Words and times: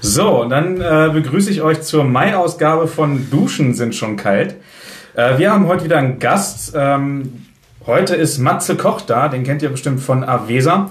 So, 0.00 0.44
dann 0.44 0.80
äh, 0.80 1.10
begrüße 1.12 1.50
ich 1.50 1.62
euch 1.62 1.82
zur 1.82 2.02
Mai-Ausgabe 2.04 2.88
von 2.88 3.28
Duschen 3.30 3.74
sind 3.74 3.94
schon 3.94 4.16
kalt. 4.16 4.56
Äh, 5.14 5.38
wir 5.38 5.52
haben 5.52 5.66
heute 5.66 5.84
wieder 5.84 5.98
einen 5.98 6.18
Gast. 6.18 6.74
Ähm, 6.76 7.46
heute 7.86 8.14
ist 8.14 8.38
Matze 8.38 8.76
Koch 8.76 9.00
da, 9.00 9.28
den 9.28 9.44
kennt 9.44 9.62
ihr 9.62 9.68
bestimmt 9.70 10.00
von 10.00 10.24
Avesa. 10.24 10.88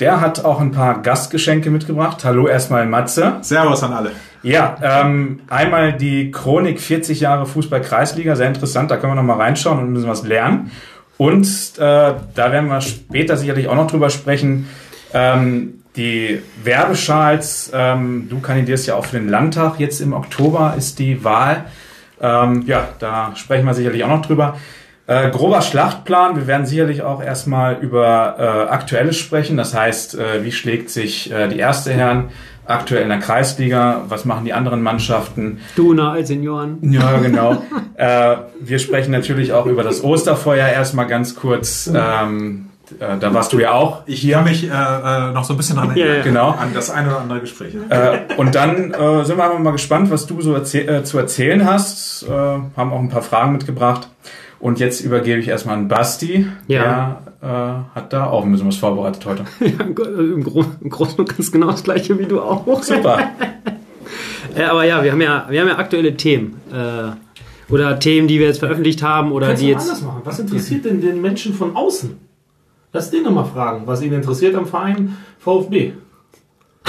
Der 0.00 0.20
hat 0.20 0.44
auch 0.44 0.60
ein 0.60 0.72
paar 0.72 1.02
Gastgeschenke 1.02 1.70
mitgebracht. 1.70 2.24
Hallo 2.24 2.48
erstmal 2.48 2.86
Matze. 2.86 3.36
Servus 3.42 3.82
an 3.82 3.92
alle. 3.92 4.12
Ja, 4.42 4.76
ähm, 4.82 5.40
einmal 5.48 5.94
die 5.94 6.30
Chronik 6.30 6.80
40 6.80 7.20
Jahre 7.20 7.46
Fußball-Kreisliga, 7.46 8.36
sehr 8.36 8.48
interessant, 8.48 8.90
da 8.90 8.96
können 8.96 9.12
wir 9.12 9.22
noch 9.22 9.22
mal 9.22 9.42
reinschauen 9.42 9.78
und 9.78 9.90
ein 9.90 9.94
bisschen 9.94 10.10
was 10.10 10.24
lernen. 10.24 10.70
Und 11.16 11.46
äh, 11.78 11.80
da 12.34 12.52
werden 12.52 12.68
wir 12.68 12.80
später 12.80 13.36
sicherlich 13.36 13.68
auch 13.68 13.76
noch 13.76 13.86
drüber 13.86 14.10
sprechen. 14.10 14.68
Ähm, 15.14 15.82
die 15.96 16.42
Werbeschals, 16.62 17.70
ähm, 17.72 18.26
du 18.28 18.40
kandidierst 18.40 18.86
ja 18.86 18.96
auch 18.96 19.06
für 19.06 19.18
den 19.18 19.28
Landtag. 19.28 19.78
Jetzt 19.78 20.00
im 20.00 20.12
Oktober 20.12 20.74
ist 20.76 20.98
die 20.98 21.22
Wahl. 21.22 21.66
Ähm, 22.20 22.64
ja, 22.66 22.88
da 22.98 23.32
sprechen 23.36 23.64
wir 23.64 23.74
sicherlich 23.74 24.02
auch 24.02 24.08
noch 24.08 24.26
drüber. 24.26 24.58
Äh, 25.06 25.30
grober 25.30 25.60
Schlachtplan. 25.60 26.36
Wir 26.36 26.46
werden 26.46 26.64
sicherlich 26.64 27.02
auch 27.02 27.22
erstmal 27.22 27.74
über 27.74 28.36
äh, 28.38 28.72
Aktuelles 28.72 29.18
sprechen. 29.18 29.58
Das 29.58 29.74
heißt, 29.74 30.18
äh, 30.18 30.44
wie 30.44 30.52
schlägt 30.52 30.88
sich 30.88 31.30
äh, 31.30 31.48
die 31.48 31.58
erste 31.58 31.92
Herren 31.92 32.30
aktuell 32.66 33.02
in 33.02 33.10
der 33.10 33.18
Kreisliga? 33.18 34.02
Was 34.08 34.24
machen 34.24 34.46
die 34.46 34.54
anderen 34.54 34.82
Mannschaften? 34.82 35.60
Duna 35.76 36.12
als 36.12 36.28
Senioren. 36.28 36.78
Ja, 36.90 37.18
genau. 37.18 37.62
äh, 37.96 38.36
wir 38.60 38.78
sprechen 38.78 39.10
natürlich 39.10 39.52
auch 39.52 39.66
über 39.66 39.82
das 39.82 40.02
Osterfeuer 40.02 40.68
erstmal 40.68 41.06
ganz 41.06 41.34
kurz. 41.34 41.90
Ähm, 41.94 42.70
äh, 42.98 43.18
da 43.18 43.34
warst 43.34 43.52
du 43.52 43.58
ja 43.58 43.72
auch. 43.72 44.02
Ich 44.06 44.20
hier 44.20 44.40
mich 44.40 44.64
äh, 44.64 44.68
äh, 44.68 45.32
noch 45.32 45.44
so 45.44 45.52
ein 45.52 45.56
bisschen. 45.58 45.76
Ja, 45.96 46.06
ja. 46.06 46.22
Genau. 46.22 46.50
An 46.50 46.72
das 46.72 46.88
eine 46.88 47.08
oder 47.08 47.20
andere 47.20 47.40
Gespräch. 47.40 47.74
Äh, 47.90 48.20
und 48.38 48.54
dann 48.54 48.92
äh, 48.92 49.24
sind 49.26 49.36
wir 49.36 49.44
einfach 49.44 49.58
mal 49.58 49.72
gespannt, 49.72 50.10
was 50.10 50.26
du 50.26 50.40
so 50.40 50.54
erzäh 50.54 50.80
äh, 50.80 51.04
zu 51.04 51.18
erzählen 51.18 51.66
hast. 51.66 52.22
Äh, 52.22 52.30
haben 52.30 52.92
auch 52.92 53.00
ein 53.00 53.10
paar 53.10 53.22
Fragen 53.22 53.52
mitgebracht. 53.52 54.08
Und 54.64 54.80
jetzt 54.80 55.02
übergebe 55.02 55.40
ich 55.40 55.48
erstmal 55.48 55.76
an 55.76 55.88
Basti. 55.88 56.46
Ja. 56.68 57.20
Der 57.42 57.86
äh, 57.92 57.94
hat 57.94 58.14
da 58.14 58.28
auch 58.28 58.44
ein 58.44 58.50
bisschen 58.50 58.66
was 58.68 58.76
vorbereitet 58.76 59.26
heute. 59.26 59.44
Ja, 59.60 59.84
im, 59.84 60.42
Gro 60.42 60.64
im 60.80 60.88
Großen 60.88 61.18
und 61.18 61.28
Ganzen 61.28 61.52
genau 61.52 61.66
das 61.66 61.82
gleiche 61.82 62.18
wie 62.18 62.24
du 62.24 62.40
auch. 62.40 62.82
Super. 62.82 63.28
ja, 64.56 64.70
aber 64.70 64.86
ja, 64.86 65.04
wir 65.04 65.12
haben 65.12 65.20
ja, 65.20 65.44
wir 65.50 65.60
haben 65.60 65.68
ja 65.68 65.76
aktuelle 65.76 66.16
Themen. 66.16 66.62
Äh, 66.72 67.10
oder 67.70 67.98
Themen, 67.98 68.26
die 68.26 68.38
wir 68.38 68.46
jetzt 68.46 68.60
veröffentlicht 68.60 69.02
haben 69.02 69.32
oder 69.32 69.48
Kannst 69.48 69.62
die 69.62 69.68
jetzt. 69.68 69.82
anders 69.82 70.00
machen. 70.00 70.22
Was 70.24 70.38
interessiert 70.38 70.86
denn 70.86 71.02
den 71.02 71.20
Menschen 71.20 71.52
von 71.52 71.76
außen? 71.76 72.16
Lass 72.94 73.10
den 73.10 73.24
doch 73.24 73.32
mal 73.32 73.44
fragen, 73.44 73.82
was 73.84 74.00
ihn 74.00 74.14
interessiert 74.14 74.54
am 74.54 74.64
Verein 74.64 75.18
VfB. 75.40 75.92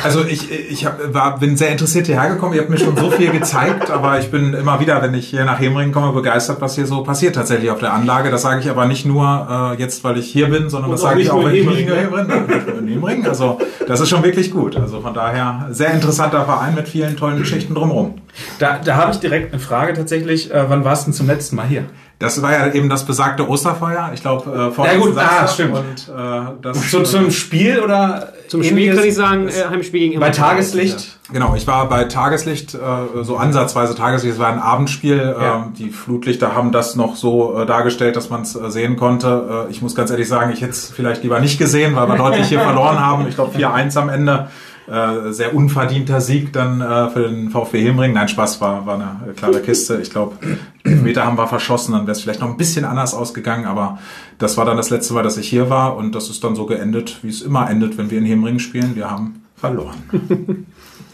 Also 0.04 0.26
ich, 0.26 0.52
ich 0.52 0.86
hab, 0.86 1.14
war, 1.14 1.40
bin 1.40 1.56
sehr 1.56 1.70
interessiert 1.70 2.06
hierher 2.06 2.30
gekommen. 2.30 2.54
Ihr 2.54 2.62
habt 2.62 2.70
mir 2.70 2.78
schon 2.78 2.98
so 2.98 3.10
viel 3.10 3.32
gezeigt, 3.32 3.90
aber 3.90 4.20
ich 4.20 4.30
bin 4.30 4.54
immer 4.54 4.80
wieder, 4.80 5.02
wenn 5.02 5.14
ich 5.14 5.28
hier 5.28 5.46
nach 5.46 5.60
Hemringen 5.60 5.94
komme, 5.94 6.12
begeistert, 6.12 6.60
was 6.60 6.76
hier 6.76 6.86
so 6.86 7.02
passiert 7.02 7.36
tatsächlich 7.36 7.72
auf 7.72 7.80
der 7.80 7.94
Anlage. 7.94 8.30
Das 8.30 8.42
sage 8.42 8.60
ich 8.60 8.70
aber 8.70 8.86
nicht 8.86 9.06
nur 9.06 9.74
äh, 9.78 9.82
jetzt, 9.82 10.04
weil 10.04 10.18
ich 10.18 10.30
hier 10.30 10.50
bin, 10.50 10.70
sondern 10.70 10.92
Und 10.92 10.96
das 10.96 11.02
sage 11.02 11.22
ich 11.22 11.32
auch, 11.32 11.44
wenn 11.44 11.56
in 11.56 11.62
ich 11.62 11.66
nicht 11.66 11.90
Hemringen, 11.90 12.28
bin, 12.48 12.78
in 12.80 12.88
Hemringen. 12.88 13.26
Also 13.26 13.58
das 13.88 14.02
ist 14.02 14.10
schon 14.10 14.22
wirklich 14.24 14.52
gut. 14.52 14.76
Also 14.76 15.00
von 15.00 15.14
daher 15.14 15.68
sehr 15.72 15.92
interessanter 15.92 16.44
Verein 16.44 16.76
mit 16.76 16.90
vielen 16.90 17.16
tollen 17.16 17.40
Geschichten 17.40 17.74
drumherum. 17.74 18.16
Da, 18.60 18.80
da 18.84 18.96
habe 18.98 19.14
ich 19.14 19.20
direkt 19.20 19.54
eine 19.54 19.62
Frage 19.62 19.94
tatsächlich. 19.94 20.54
Äh, 20.54 20.70
wann 20.70 20.84
warst 20.84 21.04
du 21.04 21.12
denn 21.12 21.14
zum 21.14 21.28
letzten 21.28 21.56
Mal 21.56 21.68
hier? 21.68 21.86
Das 22.18 22.42
war 22.42 22.54
ja 22.54 22.74
eben 22.74 22.88
das 22.88 23.06
besagte 23.06 23.48
Osterfeuer. 23.48 24.12
Ich 24.14 24.22
glaube, 24.22 24.50
äh, 24.50 24.72
vor 24.72 24.86
Ja, 24.86 24.98
gut, 24.98 25.18
ah, 25.18 25.48
stimmt. 25.48 25.76
Und, 25.76 26.14
äh, 26.16 26.42
das, 26.62 26.90
Zu, 26.90 27.04
zum 27.04 27.30
Spiel 27.30 27.82
oder 27.82 28.32
Zum 28.48 28.64
Spiel 28.64 28.96
kann 28.96 29.04
ich 29.04 29.16
sagen, 29.16 29.50
äh, 29.50 29.70
Heimspiel 29.70 30.00
gegen 30.00 30.20
Bei. 30.22 30.30
Tageslicht? 30.30 31.20
Genau, 31.34 31.56
ich 31.56 31.68
war 31.68 31.90
bei 31.90 32.06
Tageslicht, 32.06 32.74
äh, 32.74 32.78
so 33.24 33.36
ansatzweise 33.36 33.96
Tageslicht, 33.96 34.36
es 34.36 34.40
war 34.40 34.48
ein 34.48 34.60
Abendspiel. 34.60 35.36
Ja. 35.38 35.56
Ähm, 35.56 35.74
die 35.78 35.90
Flutlichter 35.90 36.56
haben 36.56 36.72
das 36.72 36.96
noch 36.96 37.18
so 37.18 37.60
äh, 37.60 37.66
dargestellt, 37.66 38.16
dass 38.16 38.30
man 38.30 38.44
es 38.44 38.56
äh, 38.56 38.72
sehen 38.72 38.96
konnte. 38.96 39.66
Äh, 39.68 39.72
ich 39.72 39.82
muss 39.82 39.94
ganz 39.94 40.10
ehrlich 40.10 40.30
sagen, 40.30 40.52
ich 40.54 40.62
hätte 40.62 40.72
es 40.72 40.90
vielleicht 40.90 41.24
lieber 41.24 41.42
nicht 41.42 41.58
gesehen, 41.58 41.96
weil 41.96 42.08
wir 42.08 42.16
deutlich 42.16 42.48
hier 42.48 42.60
verloren 42.62 43.00
haben. 43.00 43.28
Ich 43.28 43.36
glaube 43.36 43.58
4-1 43.58 43.98
am 43.98 44.10
Ende. 44.10 44.48
Äh, 44.88 45.32
sehr 45.32 45.56
unverdienter 45.56 46.22
Sieg 46.22 46.54
dann 46.54 46.80
äh, 46.80 47.10
für 47.10 47.28
den 47.28 47.50
VfB 47.50 47.84
Hemring. 47.84 48.14
Nein, 48.14 48.28
Spaß 48.28 48.62
war, 48.62 48.86
war 48.86 48.96
eine 48.96 49.34
klare 49.34 49.60
Kiste. 49.62 50.00
Ich 50.00 50.12
glaube, 50.12 50.36
Meter 50.84 51.26
haben 51.26 51.38
wir 51.38 51.48
verschossen, 51.48 51.94
dann 51.94 52.02
wäre 52.02 52.12
es 52.12 52.22
vielleicht 52.22 52.42
noch 52.42 52.50
ein 52.50 52.58
bisschen 52.58 52.86
anders 52.86 53.16
ausgegangen, 53.16 53.66
aber 53.66 53.98
das 54.38 54.58
war 54.58 54.66
dann 54.66 54.78
das 54.78 54.92
letzte 54.92 55.16
Mal, 55.16 55.24
dass 55.24 55.38
ich 55.38 55.50
hier 55.50 55.72
war 55.72 55.98
und 55.98 56.14
das 56.14 56.30
ist 56.30 56.44
dann 56.44 56.56
so 56.56 56.68
geendet, 56.68 57.18
wie 57.24 57.30
es 57.30 57.42
immer 57.42 57.68
endet, 57.68 57.98
wenn 57.98 58.12
wir 58.12 58.20
in 58.20 58.26
Hemring 58.26 58.60
spielen. 58.60 58.96
Wir 58.96 59.10
haben 59.10 59.44
verloren. 59.56 59.96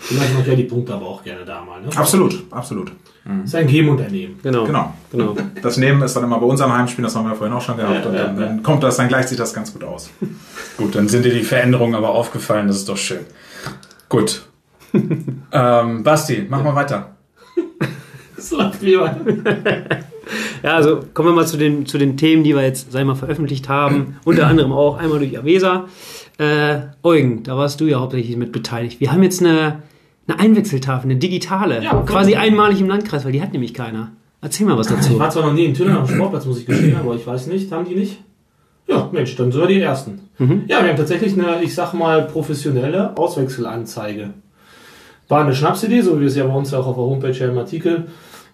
Vielleicht 0.01 0.37
noch 0.37 0.45
ja 0.45 0.55
die 0.55 0.63
Punkte 0.63 0.95
aber 0.95 1.05
auch 1.05 1.23
gerne 1.23 1.45
da 1.45 1.63
mal. 1.63 1.79
Ne? 1.79 1.89
Absolut, 1.95 2.43
absolut. 2.49 2.91
ist 3.45 3.55
ein 3.55 3.67
Geben 3.67 3.89
und 3.89 3.99
Ernehmen. 4.01 4.39
Genau. 4.41 4.65
Genau. 4.65 4.93
genau. 5.11 5.35
Das 5.61 5.77
Nehmen 5.77 6.01
ist 6.01 6.15
dann 6.15 6.23
immer 6.23 6.39
bei 6.39 6.47
unserem 6.47 6.73
Heimspiel, 6.73 7.03
das 7.03 7.15
haben 7.15 7.29
wir 7.29 7.35
vorhin 7.35 7.55
auch 7.55 7.61
schon 7.61 7.77
gehabt. 7.77 8.03
Ja, 8.03 8.09
und 8.09 8.15
dann, 8.15 8.35
ja, 8.35 8.41
ja. 8.41 8.47
dann 8.47 8.63
kommt 8.63 8.83
das, 8.83 8.97
dann 8.97 9.07
gleicht 9.07 9.29
sich 9.29 9.37
das 9.37 9.53
ganz 9.53 9.71
gut 9.71 9.83
aus. 9.83 10.09
Gut, 10.75 10.95
dann 10.95 11.07
sind 11.07 11.23
dir 11.23 11.31
die 11.31 11.43
Veränderungen 11.43 11.93
aber 11.93 12.09
aufgefallen, 12.09 12.67
das 12.67 12.77
ist 12.77 12.89
doch 12.89 12.97
schön. 12.97 13.25
Gut. 14.11 14.41
ähm, 15.53 16.03
Basti, 16.03 16.45
mach 16.49 16.63
mal 16.63 16.75
weiter. 16.75 17.15
Das 18.35 18.51
läuft 18.51 18.81
wie 18.81 18.93
immer. 18.93 19.15
Ja, 20.63 20.75
also 20.75 20.99
kommen 21.13 21.29
wir 21.29 21.33
mal 21.33 21.47
zu 21.47 21.57
den, 21.57 21.85
zu 21.85 21.97
den 21.97 22.15
Themen, 22.17 22.43
die 22.43 22.55
wir 22.55 22.61
jetzt, 22.61 22.93
ich 22.93 23.05
mal, 23.05 23.15
veröffentlicht 23.15 23.67
haben. 23.67 24.17
Unter 24.23 24.47
anderem 24.47 24.71
auch 24.71 24.97
einmal 24.97 25.19
durch 25.19 25.37
Avesa. 25.37 25.85
Äh, 26.37 26.79
Eugen, 27.03 27.43
da 27.43 27.57
warst 27.57 27.81
du 27.81 27.85
ja 27.85 27.99
hauptsächlich 27.99 28.37
mit 28.37 28.51
beteiligt. 28.51 28.99
Wir 28.99 29.11
haben 29.11 29.23
jetzt 29.23 29.41
eine, 29.41 29.81
eine 30.27 30.39
Einwechseltafel, 30.39 31.09
eine 31.09 31.19
digitale. 31.19 31.83
Ja, 31.83 32.01
quasi 32.03 32.35
einmalig 32.35 32.79
im 32.79 32.87
Landkreis, 32.87 33.25
weil 33.25 33.31
die 33.31 33.41
hat 33.41 33.51
nämlich 33.53 33.73
keiner. 33.73 34.11
Erzähl 34.41 34.67
mal 34.67 34.77
was 34.77 34.89
Ich 34.89 34.95
dazu. 34.95 35.19
war 35.19 35.29
zwar 35.29 35.47
noch 35.47 35.53
nie 35.53 35.65
in 35.65 35.73
Tünen 35.73 35.95
am 35.95 36.07
Sportplatz, 36.07 36.45
muss 36.45 36.59
ich 36.59 36.65
gestehen, 36.65 36.97
aber 36.97 37.15
ich 37.15 37.25
weiß 37.25 37.47
nicht, 37.47 37.71
haben 37.71 37.85
die 37.85 37.95
nicht? 37.95 38.21
Ja, 38.91 39.09
Mensch, 39.11 39.35
dann 39.37 39.51
sind 39.51 39.61
wir 39.61 39.67
die 39.67 39.79
Ersten. 39.81 40.19
Ja, 40.67 40.81
wir 40.83 40.89
haben 40.89 40.97
tatsächlich 40.97 41.33
eine, 41.33 41.63
ich 41.63 41.73
sag 41.73 41.93
mal, 41.93 42.23
professionelle 42.23 43.15
Auswechselanzeige. 43.17 44.31
War 45.29 45.41
eine 45.41 45.55
Schnapsidee, 45.55 46.01
so 46.01 46.17
wie 46.17 46.21
wir 46.21 46.27
es 46.27 46.35
ja 46.35 46.45
bei 46.45 46.53
uns 46.53 46.73
auch 46.73 46.85
auf 46.87 46.95
der 46.95 47.03
Homepage 47.05 47.31
ja 47.31 47.47
im 47.47 47.57
Artikel. 47.57 48.07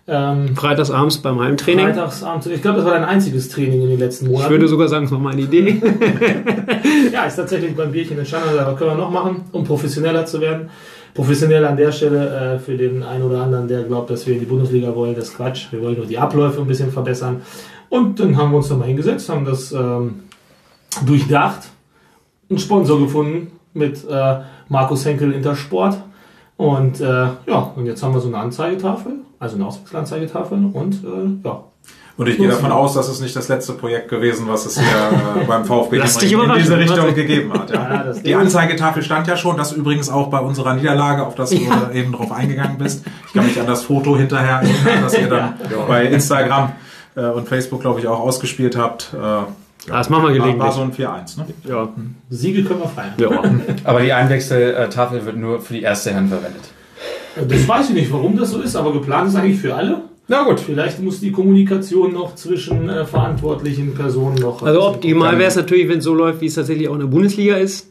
Ähm, 0.09 0.55
Freitagsabends 0.55 1.17
beim 1.17 1.39
Heimtraining. 1.41 1.85
Freitagsabend. 1.87 2.45
Ich 2.47 2.61
glaube, 2.61 2.77
das 2.77 2.85
war 2.85 2.93
dein 2.93 3.03
einziges 3.03 3.49
Training 3.49 3.81
in 3.81 3.89
den 3.89 3.99
letzten 3.99 4.25
Ich 4.27 4.31
Monaten. 4.31 4.51
würde 4.51 4.67
sogar 4.67 4.87
sagen, 4.87 5.05
es 5.05 5.11
war 5.11 5.19
meine 5.19 5.41
Idee. 5.41 5.81
Ja, 7.11 7.25
ist 7.25 7.35
tatsächlich 7.35 7.75
beim 7.75 7.91
Bierchen 7.91 8.17
entstanden. 8.17 8.49
Was 8.55 8.77
können 8.77 8.91
wir 8.91 8.95
noch 8.97 9.11
machen, 9.11 9.45
um 9.51 9.63
professioneller 9.63 10.25
zu 10.25 10.39
werden? 10.39 10.69
Professionell 11.13 11.65
an 11.65 11.75
der 11.77 11.91
Stelle 11.91 12.55
äh, 12.55 12.59
für 12.59 12.77
den 12.77 13.01
einen 13.01 13.23
oder 13.23 13.41
anderen, 13.41 13.67
der 13.67 13.83
glaubt, 13.83 14.09
dass 14.11 14.27
wir 14.27 14.35
in 14.35 14.39
die 14.41 14.45
Bundesliga 14.45 14.93
wollen, 14.95 15.15
das 15.15 15.29
ist 15.29 15.35
Quatsch. 15.37 15.71
Wir 15.71 15.81
wollen 15.81 15.97
nur 15.97 16.05
die 16.05 16.19
Abläufe 16.19 16.61
ein 16.61 16.67
bisschen 16.67 16.91
verbessern. 16.91 17.41
Und 17.89 18.19
dann 18.19 18.37
haben 18.37 18.51
wir 18.51 18.57
uns 18.57 18.69
nochmal 18.69 18.87
hingesetzt, 18.87 19.27
haben 19.29 19.45
das 19.45 19.71
ähm, 19.71 20.23
durchdacht, 21.05 21.69
einen 22.49 22.59
Sponsor 22.59 22.99
gefunden 22.99 23.51
mit 23.73 24.07
äh, 24.09 24.39
Markus 24.69 25.05
Henkel 25.05 25.31
Intersport. 25.31 25.97
Und 26.57 26.99
äh, 26.99 27.05
ja, 27.05 27.71
und 27.75 27.85
jetzt 27.85 28.01
haben 28.01 28.13
wir 28.13 28.19
so 28.19 28.27
eine 28.27 28.39
Anzeigetafel, 28.39 29.13
also 29.39 29.55
eine 29.55 29.65
Auswechselanzeigetafel 29.67 30.57
und 30.73 30.95
äh, 31.03 31.47
ja, 31.47 31.63
Und 32.17 32.27
ich 32.27 32.37
gehe 32.37 32.47
davon 32.47 32.71
aus, 32.71 32.95
dass 32.95 33.07
es 33.09 33.21
nicht 33.21 33.35
das 33.35 33.47
letzte 33.47 33.73
Projekt 33.73 34.09
gewesen, 34.09 34.47
was 34.47 34.65
es 34.65 34.79
hier 34.79 34.87
äh, 34.87 35.45
beim 35.47 35.65
VfB 35.65 35.97
in 35.97 36.53
diese 36.57 36.79
Richtung 36.79 37.13
gegeben 37.13 37.53
hat. 37.53 37.69
Ja. 37.69 38.05
Ja, 38.07 38.13
Die 38.13 38.33
Anzeigetafel 38.33 39.03
stand 39.03 39.27
ja 39.27 39.37
schon, 39.37 39.55
das 39.55 39.71
übrigens 39.71 40.09
auch 40.09 40.27
bei 40.29 40.39
unserer 40.39 40.73
Niederlage, 40.73 41.27
auf 41.27 41.35
das 41.35 41.51
du 41.51 41.57
Ja. 41.57 41.91
eben 41.93 42.11
drauf 42.11 42.31
eingegangen 42.31 42.79
bist. 42.79 43.05
Ich 43.27 43.33
kann 43.33 43.45
mich 43.45 43.59
an 43.59 43.67
das 43.67 43.83
Foto 43.83 44.17
hinterher 44.17 44.61
erinnern, 44.61 45.03
das 45.03 45.13
ihr 45.15 45.27
dann 45.27 45.53
bei 45.87 46.05
Instagram 46.05 46.71
äh, 47.15 47.25
und 47.27 47.47
Facebook, 47.47 47.81
glaube 47.81 47.99
ich, 47.99 48.07
auch 48.07 48.19
ausgespielt 48.19 48.75
habt. 48.75 49.13
Ja. 49.87 49.93
Ah, 49.93 49.97
das 49.99 50.09
machen 50.09 50.23
wir 50.23 50.27
war, 50.29 50.33
gelegentlich. 50.33 50.59
war 50.59 50.71
so 50.71 50.81
ein 50.81 50.91
4-1, 50.91 51.37
ne? 51.37 51.45
Ja. 51.67 51.89
Siegel 52.29 52.63
können 52.65 52.81
wir 52.81 52.89
feiern. 52.89 53.13
ja. 53.17 53.29
Aber 53.83 54.01
die 54.01 54.11
Einwechseltafel 54.11 55.25
wird 55.25 55.37
nur 55.37 55.61
für 55.61 55.73
die 55.73 55.81
erste 55.81 56.11
Herren 56.11 56.27
verwendet. 56.27 56.61
Das 57.47 57.67
weiß 57.67 57.89
ich 57.89 57.95
nicht, 57.95 58.11
warum 58.11 58.35
das 58.35 58.49
so 58.51 58.59
ist, 58.61 58.75
aber 58.75 58.91
geplant 58.91 59.29
ist 59.29 59.35
eigentlich 59.35 59.59
für 59.59 59.75
alle. 59.75 60.01
Na 60.27 60.43
gut. 60.43 60.59
Vielleicht 60.59 60.99
muss 61.01 61.19
die 61.19 61.31
Kommunikation 61.31 62.11
noch 62.13 62.33
zwischen 62.35 62.89
äh, 62.89 63.05
verantwortlichen 63.05 63.93
Personen 63.93 64.35
noch. 64.37 64.63
Also 64.63 64.81
optimal 64.87 65.37
wäre 65.37 65.47
es 65.47 65.55
natürlich, 65.55 65.87
wenn 65.87 65.99
es 65.99 66.03
so 66.03 66.15
läuft, 66.15 66.41
wie 66.41 66.47
es 66.47 66.55
tatsächlich 66.55 66.89
auch 66.89 66.95
in 66.95 67.01
der 67.01 67.07
Bundesliga 67.07 67.55
ist, 67.57 67.89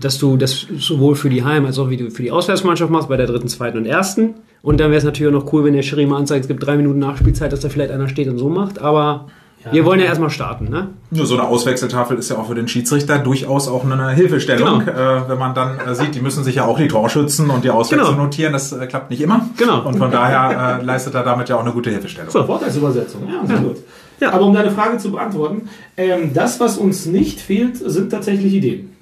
dass 0.00 0.18
du 0.18 0.36
das 0.36 0.66
sowohl 0.78 1.16
für 1.16 1.28
die 1.28 1.42
Heim- 1.44 1.66
als 1.66 1.78
auch 1.78 1.90
wie 1.90 1.96
du 1.96 2.10
für 2.10 2.22
die 2.22 2.30
Auswärtsmannschaft 2.30 2.90
machst, 2.90 3.08
bei 3.08 3.16
der 3.16 3.26
dritten, 3.26 3.48
zweiten 3.48 3.78
und 3.78 3.86
ersten. 3.86 4.34
Und 4.62 4.78
dann 4.80 4.90
wäre 4.90 4.98
es 4.98 5.04
natürlich 5.04 5.34
auch 5.34 5.40
noch 5.44 5.52
cool, 5.52 5.64
wenn 5.64 5.74
der 5.74 5.82
Schiri 5.82 6.06
mal 6.06 6.18
anzeigt, 6.18 6.42
es 6.44 6.48
gibt 6.48 6.64
drei 6.64 6.76
Minuten 6.76 7.00
Nachspielzeit, 7.00 7.52
dass 7.52 7.60
da 7.60 7.68
vielleicht 7.68 7.90
einer 7.90 8.08
steht 8.08 8.28
und 8.28 8.38
so 8.38 8.48
macht. 8.48 8.78
Aber 8.80 9.26
Wir 9.70 9.84
wollen 9.84 10.00
ja 10.00 10.06
erstmal 10.06 10.30
starten, 10.30 10.66
ne? 10.70 10.88
Nur 11.10 11.26
so 11.26 11.34
eine 11.34 11.46
Auswechseltafel 11.46 12.16
ist 12.16 12.30
ja 12.30 12.36
auch 12.38 12.46
für 12.46 12.54
den 12.54 12.68
Schiedsrichter 12.68 13.18
durchaus 13.18 13.68
auch 13.68 13.84
eine 13.84 14.10
Hilfestellung, 14.10 14.84
Genau. 14.84 14.92
äh, 14.98 15.28
wenn 15.28 15.38
man 15.38 15.54
dann 15.54 15.78
äh, 15.80 15.94
sieht, 15.94 16.14
die 16.14 16.20
müssen 16.20 16.44
sich 16.44 16.54
ja 16.56 16.64
auch 16.64 16.78
die 16.78 16.88
Torschützen 16.88 17.50
und 17.50 17.64
die 17.64 17.70
Auswechsel 17.70 18.06
Genau. 18.12 18.22
notieren. 18.22 18.52
Das 18.52 18.72
äh, 18.72 18.86
klappt 18.86 19.10
nicht 19.10 19.20
immer. 19.20 19.48
Genau. 19.56 19.82
Und 19.86 19.96
von 19.98 20.10
daher 20.10 20.78
äh, 20.80 20.84
leistet 20.84 21.14
er 21.14 21.24
damit 21.24 21.48
ja 21.48 21.56
auch 21.56 21.62
eine 21.62 21.72
gute 21.72 21.90
Hilfestellung. 21.90 22.30
So. 22.30 22.44
Vorteilsübersetzung, 22.44 23.28
ja, 23.28 23.46
sehr 23.46 23.58
gut. 23.58 23.76
Ja. 24.20 24.32
Aber 24.32 24.46
um 24.46 24.54
deine 24.54 24.70
Frage 24.70 24.98
zu 24.98 25.12
beantworten, 25.12 25.68
ähm, 25.96 26.32
das, 26.34 26.58
was 26.60 26.78
uns 26.78 27.06
nicht 27.06 27.40
fehlt, 27.40 27.76
sind 27.76 28.10
tatsächlich 28.10 28.52
Ideen. 28.54 28.96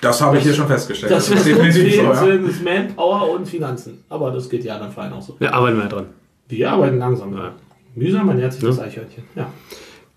Das 0.00 0.20
habe 0.22 0.38
ich 0.38 0.44
hier 0.44 0.54
schon 0.54 0.68
festgestellt. 0.68 1.10
Das, 1.12 1.28
was 1.30 1.38
uns 1.38 1.44
definitiv 1.44 1.82
fehlt, 1.82 1.94
so, 1.96 2.02
ja. 2.02 2.14
sind 2.14 2.64
Manpower 2.64 3.30
und 3.32 3.48
Finanzen. 3.48 4.04
Aber 4.08 4.30
das 4.30 4.48
geht 4.48 4.64
ja 4.64 4.74
anderen 4.74 4.92
Vereinen 4.92 5.12
auch 5.14 5.22
so. 5.22 5.34
Wir 5.38 5.52
arbeiten 5.52 5.76
wir 5.76 5.86
dran. 5.86 6.06
Wir 6.48 6.70
arbeiten 6.70 6.98
langsam. 6.98 7.34
Ja. 7.36 7.52
Mühsam 7.94 8.28
ernährt 8.28 8.52
sich 8.52 8.62
das 8.62 8.78
Eichhörnchen. 8.78 9.24
Ja. 9.34 9.46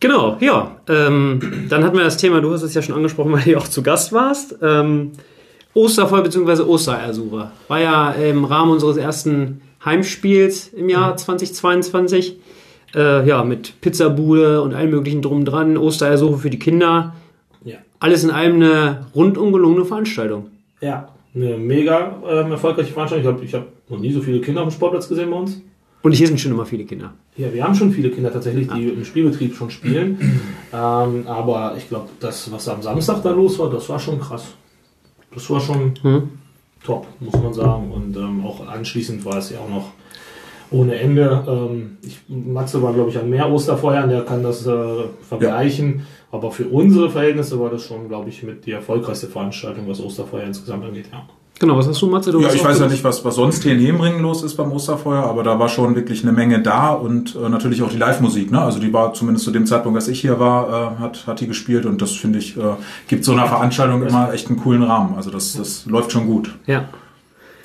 Genau, 0.01 0.35
ja. 0.41 0.77
Ähm, 0.89 1.39
dann 1.69 1.83
hatten 1.83 1.95
wir 1.95 2.03
das 2.03 2.17
Thema, 2.17 2.41
du 2.41 2.51
hast 2.51 2.63
es 2.63 2.73
ja 2.73 2.81
schon 2.81 2.95
angesprochen, 2.95 3.31
weil 3.33 3.43
du 3.43 3.57
auch 3.57 3.67
zu 3.67 3.81
Gast 3.83 4.11
warst. 4.11 4.57
Ähm, 4.61 5.11
Osterfeuer 5.73 6.23
bzw. 6.23 6.63
Osterersuche. 6.63 7.51
War 7.69 7.79
ja 7.79 8.11
im 8.11 8.43
Rahmen 8.43 8.71
unseres 8.71 8.97
ersten 8.97 9.61
Heimspiels 9.85 10.67
im 10.69 10.89
Jahr 10.89 11.15
2022. 11.15 12.37
Äh, 12.93 13.25
ja, 13.25 13.43
mit 13.45 13.79
Pizzabude 13.79 14.61
und 14.61 14.73
allem 14.73 14.89
möglichen 14.89 15.21
drum 15.21 15.45
dran. 15.45 15.77
Osterersuche 15.77 16.39
für 16.39 16.49
die 16.49 16.59
Kinder. 16.59 17.15
Ja. 17.63 17.77
Alles 17.99 18.25
in 18.25 18.31
allem 18.31 18.55
eine 18.55 19.05
rundum 19.15 19.53
gelungene 19.53 19.85
Veranstaltung. 19.85 20.47
ja. 20.81 21.07
Eine 21.33 21.57
mega 21.57 22.17
ähm, 22.29 22.51
erfolgreiche 22.51 22.91
Veranstaltung. 22.91 23.23
Ich 23.23 23.23
glaube, 23.23 23.45
ich 23.45 23.53
habe 23.53 23.65
noch 23.87 23.99
nie 23.99 24.11
so 24.11 24.19
viele 24.19 24.41
Kinder 24.41 24.63
auf 24.63 24.67
dem 24.67 24.73
Sportplatz 24.73 25.07
gesehen 25.07 25.29
bei 25.29 25.37
uns. 25.37 25.61
Und 26.03 26.13
hier 26.13 26.27
sind 26.27 26.39
schon 26.39 26.51
immer 26.51 26.65
viele 26.65 26.85
Kinder. 26.85 27.13
Ja, 27.37 27.53
wir 27.53 27.63
haben 27.63 27.75
schon 27.75 27.91
viele 27.91 28.09
Kinder 28.09 28.33
tatsächlich, 28.33 28.67
die 28.69 28.87
im 28.87 29.05
Spielbetrieb 29.05 29.55
schon 29.55 29.69
spielen. 29.69 30.17
ähm, 30.73 31.27
aber 31.27 31.75
ich 31.77 31.87
glaube, 31.89 32.09
das, 32.19 32.51
was 32.51 32.67
am 32.67 32.81
Samstag 32.81 33.21
da 33.21 33.31
los 33.31 33.59
war, 33.59 33.69
das 33.69 33.87
war 33.89 33.99
schon 33.99 34.19
krass. 34.19 34.45
Das 35.33 35.49
war 35.49 35.59
schon 35.61 35.93
Hm? 36.01 36.29
top, 36.83 37.05
muss 37.19 37.33
man 37.33 37.53
sagen. 37.53 37.91
Und 37.91 38.17
ähm, 38.17 38.43
auch 38.45 38.67
anschließend 38.67 39.23
war 39.25 39.37
es 39.37 39.51
ja 39.51 39.59
auch 39.59 39.69
noch 39.69 39.91
ohne 40.71 40.95
Ende. 40.95 41.43
Ähm, 41.47 41.97
ich, 42.01 42.19
Matze 42.27 42.81
war, 42.81 42.93
glaube 42.93 43.11
ich, 43.11 43.17
an 43.19 43.29
mehr 43.29 43.49
Osterfeuern, 43.51 44.09
der 44.09 44.23
kann 44.23 44.41
das 44.41 44.65
äh, 44.65 45.03
vergleichen. 45.21 46.07
Aber 46.31 46.51
für 46.51 46.65
unsere 46.67 47.09
Verhältnisse 47.11 47.59
war 47.59 47.69
das 47.69 47.85
schon, 47.85 48.07
glaube 48.07 48.29
ich, 48.29 48.41
mit 48.41 48.65
die 48.65 48.71
erfolgreichste 48.71 49.27
Veranstaltung, 49.27 49.87
was 49.87 50.01
Osterfeuer 50.01 50.43
insgesamt 50.45 50.85
angeht. 50.85 51.07
Ja. 51.11 51.27
Genau, 51.61 51.77
was 51.77 51.87
hast 51.87 52.01
du, 52.01 52.07
Matze? 52.07 52.31
Du 52.31 52.41
Ja, 52.41 52.51
ich 52.51 52.65
weiß 52.65 52.79
ja 52.79 52.87
nicht, 52.87 53.03
was, 53.03 53.23
was 53.23 53.35
sonst 53.35 53.61
hier 53.61 53.73
in 53.73 53.79
Hemringen 53.79 54.19
los 54.23 54.41
ist 54.41 54.55
beim 54.55 54.71
Osterfeuer, 54.71 55.21
aber 55.21 55.43
da 55.43 55.59
war 55.59 55.69
schon 55.69 55.95
wirklich 55.95 56.23
eine 56.23 56.31
Menge 56.31 56.59
da 56.59 56.89
und 56.89 57.35
äh, 57.35 57.49
natürlich 57.49 57.83
auch 57.83 57.89
die 57.89 57.99
Live-Musik. 57.99 58.49
Ne? 58.49 58.59
Also 58.59 58.79
die 58.79 58.91
war 58.91 59.13
zumindest 59.13 59.45
zu 59.45 59.51
dem 59.51 59.67
Zeitpunkt, 59.67 59.95
als 59.95 60.07
ich 60.07 60.19
hier 60.19 60.39
war, 60.39 60.95
äh, 60.97 60.99
hat, 60.99 61.27
hat 61.27 61.39
die 61.39 61.45
gespielt 61.45 61.85
und 61.85 62.01
das 62.01 62.13
finde 62.13 62.39
ich, 62.39 62.57
äh, 62.57 62.61
gibt 63.07 63.23
so 63.23 63.33
einer 63.33 63.45
Veranstaltung 63.45 64.01
immer 64.01 64.33
echt 64.33 64.49
einen 64.49 64.59
coolen 64.59 64.81
Rahmen. 64.81 65.13
Also 65.17 65.29
das, 65.29 65.53
das 65.53 65.85
läuft 65.85 66.11
schon 66.11 66.25
gut. 66.25 66.51
Ja. 66.65 66.85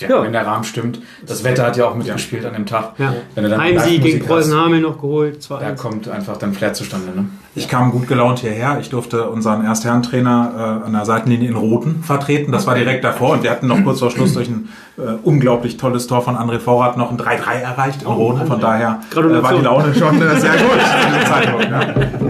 Ja, 0.00 0.08
Ja. 0.08 0.22
wenn 0.22 0.32
der 0.32 0.46
Rahmen 0.46 0.64
stimmt. 0.64 1.00
Das 1.26 1.42
Wetter 1.44 1.64
hat 1.66 1.76
ja 1.76 1.86
auch 1.86 1.94
mitgespielt 1.94 2.44
an 2.44 2.52
dem 2.54 2.66
Tag. 2.66 2.92
ja. 2.98 3.14
Wenn 3.34 3.44
du 3.44 3.50
dann 3.50 3.60
Heimsieg 3.62 4.02
gegen 4.02 4.24
Preußen 4.26 4.52
hast, 4.54 4.60
Hameln 4.64 4.82
noch 4.82 5.00
geholt. 5.00 5.40
2-1. 5.42 5.58
Da 5.60 5.70
kommt 5.72 6.08
einfach 6.08 6.36
dann 6.36 6.52
Flair 6.52 6.74
zustande. 6.74 7.12
Ne? 7.14 7.26
Ich 7.54 7.68
kam 7.68 7.90
gut 7.90 8.06
gelaunt 8.06 8.40
hierher. 8.40 8.78
Ich 8.80 8.90
durfte 8.90 9.28
unseren 9.30 9.64
Erstherrentrainer 9.64 10.80
äh, 10.82 10.86
an 10.86 10.92
der 10.92 11.04
Seitenlinie 11.06 11.48
in 11.48 11.56
Roten 11.56 12.02
vertreten. 12.02 12.52
Das 12.52 12.66
war 12.66 12.74
direkt 12.74 13.02
davor 13.04 13.30
und 13.32 13.42
wir 13.42 13.50
hatten 13.50 13.66
noch 13.66 13.82
kurz 13.82 14.00
vor 14.00 14.10
Schluss 14.10 14.34
durch 14.34 14.48
ein 14.48 14.68
äh, 14.98 15.02
unglaublich 15.22 15.78
tolles 15.78 16.06
Tor 16.06 16.20
von 16.22 16.36
André 16.36 16.58
Vorrat 16.58 16.96
noch 16.98 17.10
ein 17.10 17.16
3-3 17.18 17.60
erreicht 17.62 18.02
in 18.02 18.08
Oh, 18.08 18.12
Roten. 18.12 18.46
Von 18.46 18.60
daher 18.60 19.00
äh, 19.12 19.42
war 19.42 19.54
die 19.54 19.62
Laune 19.62 19.94
schon 19.94 20.20
äh, 20.20 20.36
sehr 20.36 20.52
gut? 20.52 22.06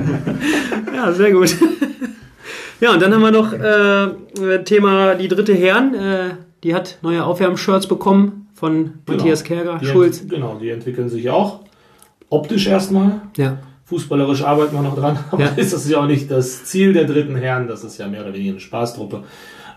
Ja, 0.95 1.13
sehr 1.13 1.31
gut. 1.33 1.55
ja, 2.81 2.93
und 2.93 3.03
dann 3.03 3.13
haben 3.13 3.21
wir 3.23 3.31
noch 3.31 3.53
äh, 3.53 4.65
Thema 4.65 5.15
die 5.15 5.29
dritte 5.29 5.55
Herren. 5.55 5.95
Äh, 5.95 6.31
die 6.65 6.75
hat 6.75 6.99
neue 7.03 7.25
Aufwärmshirts 7.25 7.87
bekommen 7.87 8.49
von 8.55 8.95
Matthias 9.07 9.45
Kerger, 9.45 9.79
Die 9.81 9.87
Schulz. 9.87 10.27
Genau, 10.29 10.57
die 10.59 10.71
entwickeln 10.71 11.09
sich 11.09 11.29
auch. 11.31 11.61
Optisch 12.31 12.67
erstmal. 12.67 13.21
Ja. 13.37 13.59
Fußballerisch 13.85 14.43
arbeiten 14.43 14.75
wir 14.75 14.83
noch 14.83 14.97
dran, 14.97 15.19
aber 15.31 15.45
Ja. 15.45 15.49
ist 15.51 15.73
das 15.73 15.89
ja 15.89 15.99
auch 16.01 16.07
nicht 16.07 16.31
das 16.31 16.65
Ziel 16.65 16.93
der 16.93 17.05
dritten 17.05 17.37
Herren. 17.37 17.69
Das 17.69 17.85
ist 17.85 17.99
ja 17.99 18.09
mehr 18.09 18.23
oder 18.23 18.33
weniger 18.33 18.53
eine 18.53 18.61
Spaßtruppe. 18.61 19.23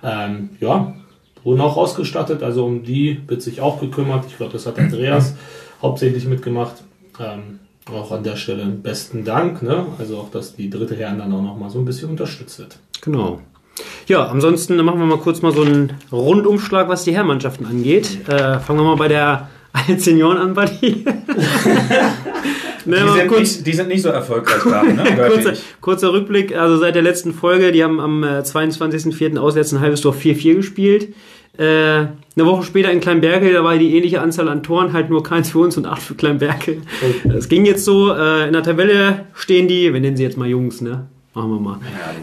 Ähm, 0.04 0.50
ja, 0.60 0.96
wurden 1.44 1.62
auch 1.62 1.78
ausgestattet, 1.78 2.42
also 2.42 2.66
um 2.66 2.84
die 2.84 3.22
wird 3.28 3.42
sich 3.42 3.62
auch 3.62 3.80
gekümmert. 3.80 4.26
Ich 4.28 4.38
glaube, 4.38 4.54
das 4.54 4.66
hat 4.66 4.80
Andreas 4.80 5.36
hauptsächlich 5.82 6.26
mitgemacht. 6.26 6.76
Ähm, 7.20 7.60
auch 7.94 8.12
an 8.12 8.24
der 8.24 8.36
Stelle 8.36 8.66
besten 8.68 9.26
Dank. 9.26 9.62
Ne? 9.64 9.86
Also 9.98 10.18
auch, 10.18 10.30
dass 10.32 10.56
die 10.56 10.70
dritte 10.70 10.96
Herren 10.96 11.18
dann 11.18 11.34
auch 11.34 11.42
noch 11.42 11.58
mal 11.58 11.70
so 11.70 11.80
ein 11.80 11.86
bisschen 11.86 12.10
unterstützt 12.10 12.60
wird. 12.60 12.78
Genau. 13.02 13.42
Ja, 14.08 14.28
ansonsten 14.28 14.76
machen 14.84 15.00
wir 15.00 15.06
mal 15.06 15.18
kurz 15.20 15.42
mal 15.42 15.52
so 15.52 15.62
einen 15.62 15.94
Rundumschlag, 16.12 16.90
was 16.90 17.04
die 17.04 17.14
Herrmannschaften 17.14 17.66
angeht. 17.66 18.28
Äh, 18.28 18.60
fangen 18.60 18.80
wir 18.80 18.84
mal 18.84 18.96
bei 18.96 19.08
der 19.08 19.50
Alten 19.74 20.00
Senioren 20.00 20.38
an, 20.38 20.54
Buddy. 20.54 21.06
ne, 22.86 22.98
Die, 23.06 23.20
sind 23.20 23.28
kurz, 23.28 23.40
nicht, 23.40 23.68
die 23.68 23.74
sind 23.74 23.88
nicht 23.88 24.02
so 24.02 24.10
erfolgreich 24.10 24.64
da. 24.64 24.84
Ne? 24.84 25.04
Kurzer, 25.30 25.54
kurzer 25.80 26.14
Rückblick, 26.14 26.56
also 26.56 26.78
seit 26.78 26.96
der 26.96 27.04
letzten 27.04 27.34
Folge, 27.34 27.72
die 27.72 27.84
haben 27.84 28.00
am 28.00 28.24
äh, 28.24 28.40
22.04. 28.40 29.38
auswärts 29.38 29.72
in 29.72 29.80
Halbesdorf 29.80 30.20
4-4 30.20 30.56
gespielt. 30.56 31.10
Äh, 31.58 31.64
eine 31.64 32.46
Woche 32.46 32.64
später 32.64 32.90
in 32.90 33.02
Kleinberkel, 33.02 33.54
da 33.54 33.64
war 33.64 33.78
die 33.78 33.96
ähnliche 33.96 34.22
Anzahl 34.22 34.48
an 34.48 34.64
Toren, 34.64 34.94
halt 34.94 35.10
nur 35.10 35.24
keins 35.24 35.52
für 35.52 35.60
uns 35.60 35.76
und 35.78 35.86
acht 35.86 36.02
für 36.02 36.16
Kleinberkel. 36.16 36.82
Das 37.26 37.50
ging 37.50 37.66
jetzt 37.66 37.84
so, 37.84 38.14
äh, 38.14 38.48
in 38.48 38.54
der 38.54 38.64
Tabelle 38.64 39.26
stehen 39.34 39.68
die, 39.68 39.94
wir 39.94 40.00
nennen 40.00 40.16
sie 40.16 40.24
jetzt 40.24 40.38
mal 40.38 40.48
Jungs, 40.48 40.82
ne? 40.82 41.08
Machen 41.36 41.52
wir 41.52 41.60
mal. 41.60 41.78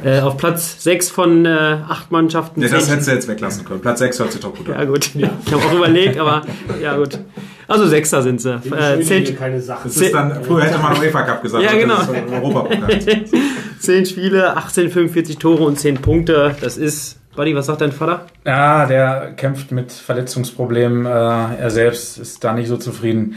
Äh, 0.05 0.21
auf 0.21 0.37
Platz 0.37 0.83
6 0.83 1.11
von 1.11 1.47
äh, 1.47 1.49
acht 1.89 2.11
Mannschaften. 2.11 2.61
Nee, 2.61 2.69
das 2.69 2.91
hättest 2.91 3.09
du 3.09 3.13
jetzt 3.13 3.29
weglassen 3.29 3.65
können. 3.65 3.81
Platz 3.81 4.01
6 4.01 4.19
hört 4.19 4.33
sich 4.33 4.41
doch 4.41 4.55
gut 4.55 4.69
an. 4.69 4.75
ja 4.75 4.85
gut, 4.85 5.11
ich 5.15 5.23
habe 5.53 5.65
auch 5.65 5.73
überlegt, 5.73 6.19
aber 6.19 6.43
ja 6.83 6.97
gut. 6.97 7.21
Also 7.69 7.87
Sechster 7.87 8.23
sind 8.23 8.41
sie. 8.41 8.55
Äh, 8.55 9.01
Zehn, 9.03 9.37
keine 9.37 9.61
Sache. 9.61 9.89
Das 9.89 9.97
ist 9.97 10.15
dann, 10.15 10.43
früher 10.45 10.65
hätte 10.65 10.79
man 10.79 10.99
UEFA 10.99 11.23
Cup 11.23 11.43
gesagt. 11.43 11.65
Ja, 11.65 11.73
genau. 11.73 11.97
zehn 13.81 14.07
Spiele, 14.07 14.57
18, 14.57 14.91
45 14.91 15.39
Tore 15.39 15.65
und 15.65 15.79
10 15.79 15.97
Punkte. 15.99 16.55
Das 16.61 16.77
ist, 16.77 17.19
Buddy, 17.35 17.55
was 17.57 17.67
sagt 17.67 17.81
dein 17.81 17.93
Vater? 17.93 18.27
Ja, 18.45 18.87
der 18.87 19.33
kämpft 19.37 19.73
mit 19.73 19.93
Verletzungsproblemen. 19.93 21.07
Äh, 21.07 21.09
er 21.09 21.71
selbst 21.71 22.19
ist 22.19 22.45
da 22.45 22.53
nicht 22.53 22.69
so 22.69 22.77
zufrieden. 22.77 23.37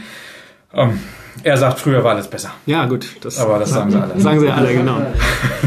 Ähm, 0.72 1.00
er 1.42 1.56
sagt, 1.56 1.80
früher 1.80 2.04
war 2.04 2.12
alles 2.12 2.28
besser. 2.28 2.50
Ja 2.66 2.86
gut, 2.86 3.06
das 3.22 3.38
Aber 3.38 3.58
das 3.58 3.70
sagen 3.70 3.90
sie 3.90 4.00
alle. 4.00 4.20
sagen 4.20 4.40
sie 4.40 4.48
alle, 4.50 4.74
genau. 4.74 5.00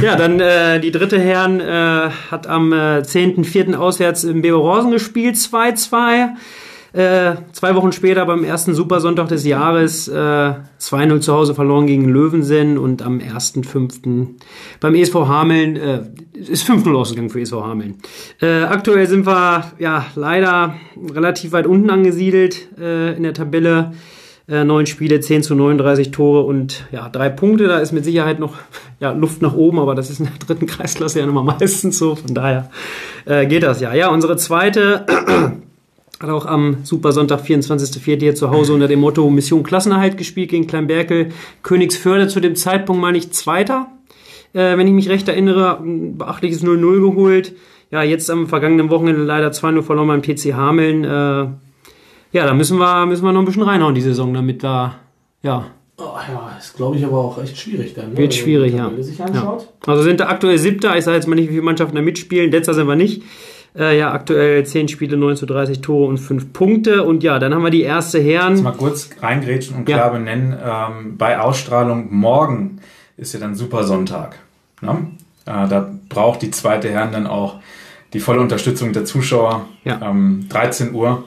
Ja, 0.01 0.15
dann 0.15 0.39
äh, 0.39 0.79
die 0.79 0.91
dritte 0.91 1.19
Herren 1.19 1.59
äh, 1.59 2.09
hat 2.31 2.47
am 2.47 2.73
äh, 2.73 2.99
10.04. 2.99 3.75
auswärts 3.75 4.23
im 4.23 4.41
Beberhausen 4.41 4.91
gespielt, 4.91 5.35
2-2. 5.35 6.29
Äh, 6.93 7.37
zwei 7.53 7.73
Wochen 7.73 7.91
später 7.91 8.23
beim 8.27 8.43
ersten 8.43 8.75
Supersonntag 8.75 9.27
des 9.27 9.45
Jahres 9.45 10.07
äh, 10.07 10.13
2-0 10.13 11.21
zu 11.21 11.33
Hause 11.33 11.55
verloren 11.55 11.87
gegen 11.87 12.07
Löwensen 12.07 12.77
und 12.77 13.01
am 13.01 13.17
1.05. 13.17 14.35
beim 14.79 14.93
ESV 14.93 15.15
Hameln 15.15 15.75
äh, 15.75 16.01
ist 16.35 16.69
5-0 16.69 16.95
ausgegangen 16.95 17.31
für 17.31 17.41
ESV 17.41 17.53
Hameln. 17.53 17.95
Äh, 18.41 18.65
aktuell 18.65 19.07
sind 19.07 19.25
wir 19.25 19.71
ja 19.79 20.05
leider 20.13 20.75
relativ 21.15 21.51
weit 21.53 21.65
unten 21.65 21.89
angesiedelt 21.89 22.67
äh, 22.79 23.15
in 23.17 23.23
der 23.23 23.33
Tabelle. 23.33 23.93
Äh, 24.45 24.65
neun 24.65 24.85
Spiele, 24.87 25.21
10 25.21 25.41
zu 25.41 25.55
39 25.55 26.11
Tore 26.11 26.41
und 26.41 26.85
ja, 26.91 27.07
drei 27.07 27.29
Punkte. 27.29 27.67
Da 27.67 27.79
ist 27.79 27.93
mit 27.93 28.03
Sicherheit 28.03 28.39
noch 28.39 28.55
ja, 28.99 29.13
Luft 29.13 29.41
nach 29.41 29.53
oben, 29.55 29.79
aber 29.79 29.95
das 29.95 30.09
ist 30.09 30.19
in 30.19 30.25
der 30.25 30.33
dritten 30.45 30.65
Kreisklasse 30.67 31.19
ja 31.19 31.25
immer 31.25 31.43
meistens 31.43 31.97
so. 31.97 32.15
Von 32.15 32.35
daher 32.35 32.69
äh, 33.25 33.45
geht 33.45 33.63
das 33.63 33.79
ja. 33.79 33.93
Ja, 33.93 34.09
unsere 34.09 34.35
zweite 34.35 35.05
hat 36.19 36.29
auch 36.29 36.45
am 36.45 36.77
Supersonntag 36.83 37.41
24.04. 37.41 38.19
hier 38.19 38.35
zu 38.35 38.51
Hause 38.51 38.73
unter 38.73 38.89
dem 38.89 38.99
Motto 38.99 39.29
Mission 39.29 39.63
Klassenerhalt 39.63 40.17
gespielt 40.17 40.49
gegen 40.49 40.67
Kleinberkel. 40.67 41.29
Königsförde 41.63 42.27
zu 42.27 42.41
dem 42.41 42.57
Zeitpunkt 42.57 43.01
mal 43.01 43.13
nicht 43.13 43.33
Zweiter, 43.33 43.87
äh, 44.51 44.77
wenn 44.77 44.87
ich 44.87 44.93
mich 44.93 45.07
recht 45.07 45.29
erinnere. 45.29 45.79
Ein 45.79 46.17
beachtliches 46.17 46.65
0-0 46.65 46.99
geholt. 46.99 47.53
Ja, 47.91 48.03
jetzt 48.03 48.29
am 48.29 48.47
vergangenen 48.47 48.89
Wochenende 48.89 49.23
leider 49.23 49.51
2-0 49.51 49.83
verloren 49.83 50.07
beim 50.07 50.21
PC 50.21 50.53
Hameln. 50.53 51.05
Äh, 51.05 51.47
ja, 52.33 52.45
da 52.45 52.53
müssen 52.53 52.77
wir, 52.77 53.05
müssen 53.05 53.23
wir 53.23 53.31
noch 53.31 53.39
ein 53.41 53.45
bisschen 53.45 53.63
reinhauen 53.63 53.95
die 53.95 54.01
Saison, 54.01 54.33
damit 54.33 54.61
wir, 54.63 54.95
ja, 55.41 55.65
Oh, 55.95 56.15
ja, 56.27 56.57
ist 56.57 56.75
glaube 56.75 56.97
ich 56.97 57.05
aber 57.05 57.19
auch 57.19 57.41
echt 57.41 57.55
schwierig 57.55 57.93
dann. 57.93 58.11
Ne? 58.11 58.17
Wird 58.17 58.17
Wenn 58.17 58.23
man 58.25 58.31
schwierig, 58.31 58.71
die 58.71 58.77
ja. 58.77 59.25
Anschaut. 59.25 59.67
Also 59.85 60.01
sind 60.01 60.19
da 60.19 60.27
aktuell 60.27 60.57
siebter. 60.57 60.97
Ich 60.97 61.03
sage 61.05 61.17
jetzt 61.17 61.27
mal 61.27 61.35
nicht, 61.35 61.45
wie 61.49 61.53
viele 61.53 61.61
Mannschaften 61.61 61.95
da 61.95 62.01
mitspielen. 62.01 62.51
Letzter 62.51 62.73
sind 62.73 62.87
wir 62.87 62.95
nicht. 62.95 63.21
Äh, 63.77 63.97
ja, 63.97 64.11
aktuell 64.11 64.65
10 64.65 64.87
Spiele, 64.87 65.17
9 65.17 65.35
zu 65.35 65.45
30 65.45 65.81
Tore 65.81 66.07
und 66.09 66.17
5 66.17 66.51
Punkte. 66.51 67.03
Und 67.03 67.23
ja, 67.23 67.37
dann 67.37 67.53
haben 67.53 67.63
wir 67.63 67.69
die 67.69 67.83
erste 67.83 68.19
Herren. 68.19 68.61
Mal 68.63 68.73
kurz 68.73 69.11
reingrätschen 69.21 69.77
und 69.77 69.89
Ja. 69.89 69.97
klar 69.97 70.11
benennen. 70.11 70.57
Ähm, 70.63 71.17
bei 71.17 71.39
Ausstrahlung 71.39 72.07
morgen 72.11 72.79
ist 73.15 73.33
ja 73.33 73.39
dann 73.39 73.53
Super 73.55 73.83
Sonntag. 73.83 74.39
Ne? 74.81 75.07
Äh, 75.45 75.67
da 75.67 75.91
braucht 76.09 76.41
die 76.41 76.51
zweite 76.51 76.89
Herren 76.89 77.11
dann 77.11 77.27
auch 77.27 77.57
die 78.13 78.19
volle 78.19 78.41
Unterstützung 78.41 78.93
der 78.93 79.05
Zuschauer. 79.05 79.65
Ja. 79.83 79.99
Ähm, 80.01 80.47
13 80.49 80.93
Uhr, 80.93 81.23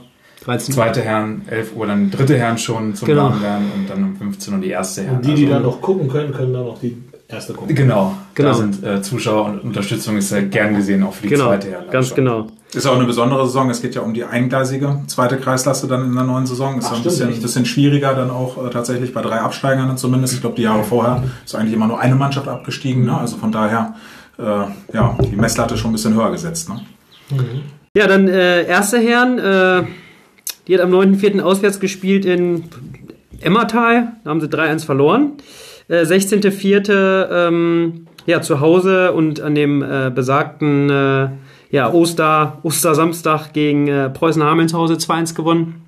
13. 0.46 0.74
zweite 0.74 1.00
Herren, 1.02 1.42
11 1.48 1.74
Uhr, 1.76 1.86
dann 1.86 2.10
dritte 2.10 2.38
Herren 2.38 2.56
schon 2.58 2.94
zum 2.94 3.06
Genau. 3.06 3.24
Warm 3.24 3.42
werden 3.42 3.66
und 3.76 3.90
dann 3.90 4.02
um 4.04 4.16
15 4.16 4.54
Uhr 4.54 4.60
die 4.60 4.70
erste 4.70 5.02
Herren. 5.02 5.16
Und 5.16 5.26
die, 5.26 5.34
die 5.34 5.42
Also- 5.44 5.54
dann 5.54 5.62
noch 5.64 5.80
gucken 5.80 6.08
können, 6.08 6.32
können 6.32 6.52
dann 6.52 6.64
noch 6.64 6.78
die 6.80 6.96
erste 7.28 7.52
kommt. 7.54 7.74
Genau, 7.74 8.14
Genau. 8.34 8.48
da 8.50 8.54
sind 8.54 8.84
äh, 8.84 9.02
Zuschauer 9.02 9.46
und 9.46 9.58
Unterstützung 9.64 10.16
ist 10.16 10.28
sehr 10.28 10.42
gern 10.42 10.76
gesehen, 10.76 11.02
auch 11.02 11.12
für 11.14 11.24
die 11.24 11.30
Genau, 11.30 11.46
zweite 11.48 11.68
Herleitung. 11.68 11.92
ganz 11.92 12.14
genau. 12.14 12.46
Ist 12.72 12.86
auch 12.86 12.94
eine 12.96 13.04
besondere 13.06 13.46
Saison. 13.46 13.70
Es 13.70 13.80
geht 13.82 13.94
ja 13.96 14.02
um 14.02 14.12
die 14.14 14.24
eingleisige 14.24 15.00
zweite 15.08 15.36
Kreisklasse 15.38 15.88
dann 15.88 16.04
in 16.04 16.14
der 16.14 16.24
neuen 16.24 16.46
Saison. 16.46 16.78
Ist 16.78 16.86
Ach, 16.86 16.90
ja 16.92 16.96
ein 16.98 17.02
bisschen, 17.02 17.30
ja. 17.32 17.40
bisschen 17.40 17.64
schwieriger 17.64 18.14
dann 18.14 18.30
auch 18.30 18.64
äh, 18.64 18.70
tatsächlich 18.70 19.12
bei 19.14 19.22
drei 19.22 19.40
Absteigern 19.40 19.96
zumindest. 19.96 20.34
Ich 20.34 20.40
glaube, 20.40 20.54
die 20.56 20.62
Jahre 20.62 20.84
vorher 20.84 21.24
ist 21.44 21.54
eigentlich 21.56 21.72
immer 21.74 21.86
nur 21.88 21.98
eine 22.00 22.14
Mannschaft 22.14 22.46
abgestiegen. 22.48 23.04
Ne? 23.04 23.16
Also 23.18 23.36
von 23.36 23.50
daher, 23.50 23.94
äh, 24.38 24.42
ja, 24.94 25.16
die 25.30 25.36
Messlatte 25.36 25.76
schon 25.76 25.90
ein 25.90 25.94
bisschen 25.94 26.14
höher 26.14 26.30
gesetzt. 26.30 26.68
Ne? 26.68 26.80
Ja, 27.96 28.06
dann 28.06 28.28
äh, 28.28 28.64
erste 28.66 28.98
Herren, 28.98 29.38
äh, 29.38 29.84
die 30.66 30.74
hat 30.74 30.80
am 30.80 30.92
9.4. 30.92 31.40
auswärts 31.40 31.80
gespielt 31.80 32.24
in 32.24 32.64
Emmertal, 33.40 34.12
da 34.24 34.30
haben 34.30 34.40
sie 34.40 34.48
3-1 34.48 34.84
verloren. 34.84 35.32
Äh, 35.88 36.02
16.4. 36.02 37.28
Ähm, 37.30 38.06
ja, 38.26 38.42
zu 38.42 38.60
Hause 38.60 39.12
und 39.12 39.40
an 39.40 39.54
dem 39.54 39.82
äh, 39.82 40.10
besagten 40.12 40.90
äh, 40.90 41.28
ja, 41.70 41.92
Oster, 41.92 42.58
Ostersamstag 42.62 43.52
gegen 43.52 43.88
äh, 43.88 44.10
Preußen 44.10 44.42
Hamelnshause 44.42 44.94
2-1 44.94 45.34
gewonnen. 45.34 45.82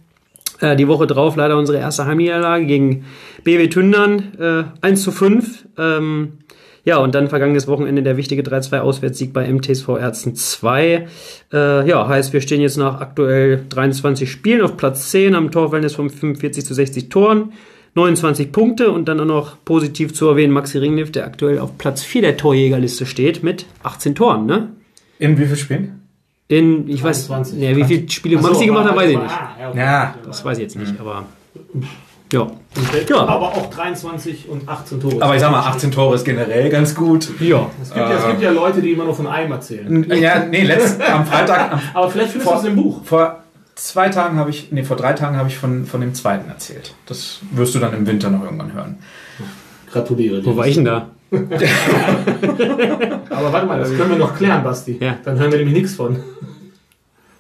Äh, 0.61 0.77
die 0.77 0.89
Woche 0.89 1.07
drauf 1.07 1.37
leider 1.37 1.57
unsere 1.57 1.79
erste 1.79 2.07
Heimniederlage 2.07 2.67
gegen 2.67 3.05
BW 3.45 3.69
Tündern 3.69 4.33
äh, 4.39 4.87
1 4.87 5.03
zu 5.03 5.11
5. 5.11 5.67
Ähm, 5.79 6.39
ja, 6.85 6.99
und 6.99 7.15
dann 7.15 7.29
vergangenes 7.29 7.69
Wochenende 7.69 8.03
der 8.03 8.17
wichtige 8.17 8.43
3-2 8.43 8.79
Auswärtssieg 8.79 9.33
bei 9.33 9.51
MTSV 9.51 9.89
Ärzten 9.89 10.35
2. 10.35 11.07
Äh, 11.53 11.89
ja, 11.89 12.09
heißt, 12.09 12.33
wir 12.33 12.41
stehen 12.41 12.61
jetzt 12.61 12.77
nach 12.77 13.01
aktuell 13.01 13.65
23 13.69 14.31
Spielen 14.31 14.63
auf 14.63 14.77
Platz 14.77 15.11
10 15.11 15.35
am 15.35 15.51
Torverhältnis 15.51 15.95
von 15.95 16.11
45 16.11 16.65
zu 16.65 16.75
60 16.75 17.09
Toren. 17.09 17.53
29 17.95 18.53
Punkte 18.53 18.91
und 18.91 19.09
dann 19.09 19.19
auch 19.21 19.25
noch 19.25 19.57
positiv 19.65 20.15
zu 20.15 20.29
erwähnen 20.29 20.53
Maxi 20.53 20.79
Ringliff, 20.79 21.11
der 21.11 21.27
aktuell 21.27 21.59
auf 21.59 21.79
Platz 21.79 22.05
4 22.05 22.23
der 22.23 22.37
Torjägerliste 22.37 23.07
steht 23.07 23.43
mit 23.43 23.67
18 23.83 24.15
Toren, 24.15 24.47
ne? 24.47 24.69
In 25.19 25.37
wie 25.39 25.47
viel 25.47 25.57
Spielen? 25.57 26.03
In, 26.47 26.89
ich 26.89 27.03
weiß, 27.03 27.27
23. 27.27 27.61
ja, 27.61 27.77
wie 27.77 27.85
viele 27.85 28.09
Spiele 28.09 28.39
Ach 28.39 28.43
so, 28.43 28.49
Maxi 28.49 28.67
gemacht 28.67 28.89
hat, 28.89 28.97
weiß 28.97 29.11
ich 29.11 29.19
nicht. 29.19 29.31
Ah, 29.31 29.69
okay. 29.69 29.79
Ja. 29.79 30.15
Das 30.25 30.45
weiß 30.45 30.59
ich 30.59 30.63
jetzt 30.63 30.77
nicht, 30.77 30.99
aber 31.01 31.27
ja. 32.33 32.47
Ja. 33.09 33.17
Aber 33.27 33.49
auch 33.49 33.71
23 33.71 34.49
und 34.49 34.69
18 34.69 35.01
Tore. 35.01 35.23
Aber 35.23 35.35
ich 35.35 35.41
sag 35.41 35.51
mal, 35.51 35.61
18 35.61 35.91
Tore 35.91 36.15
ist 36.15 36.25
generell 36.25 36.69
ganz 36.71 36.95
gut. 36.95 37.29
Ja. 37.41 37.71
Es 37.83 37.89
gibt, 37.93 38.09
ja, 38.09 38.17
es 38.19 38.27
gibt 38.27 38.43
ja 38.43 38.51
Leute, 38.51 38.81
die 38.83 38.93
immer 38.93 39.05
nur 39.05 39.15
von 39.15 39.27
einem 39.27 39.53
erzählen. 39.53 40.05
Ja, 40.13 40.45
nee, 40.45 40.63
letzt, 40.63 41.01
am 41.03 41.27
Freitag, 41.27 41.73
am, 41.73 41.81
Aber 41.95 42.11
vielleicht 42.11 42.33
findest 42.33 42.47
du 42.51 42.55
Vor- 42.55 42.61
es 42.63 42.69
im 42.69 42.77
Buch. 42.77 43.05
vor 43.05 43.43
zwei 43.75 44.09
Tagen 44.11 44.39
habe 44.39 44.51
ich, 44.51 44.71
nee, 44.73 44.85
vor 44.85 44.97
drei 44.97 45.13
Tagen 45.15 45.37
habe 45.37 45.49
ich 45.49 45.57
von, 45.59 45.87
von 45.87 46.01
dem 46.01 46.15
zweiten 46.15 46.49
erzählt. 46.49 46.95
Das 47.07 47.41
wirst 47.53 47.75
du 47.75 47.79
dann 47.79 47.95
im 47.95 48.07
Winter 48.07 48.31
noch 48.31 48.45
irgendwann 48.45 48.73
hören. 48.73 48.99
Gratuliere 49.91 50.41
dir. 50.41 50.47
Wo 50.47 50.57
war 50.57 50.67
ich 50.67 50.75
denn 50.75 50.85
da? 50.85 51.09
Aber 53.31 53.53
warte 53.53 53.67
mal, 53.67 53.79
das 53.79 53.95
können 53.97 54.11
wir 54.11 54.19
noch 54.19 54.37
klären, 54.37 54.63
Basti. 54.65 54.99
Ja. 55.01 55.17
Dann 55.25 55.39
hören 55.39 55.51
wir 55.51 55.59
nämlich 55.59 55.77
nichts 55.77 55.95
von. 55.95 56.17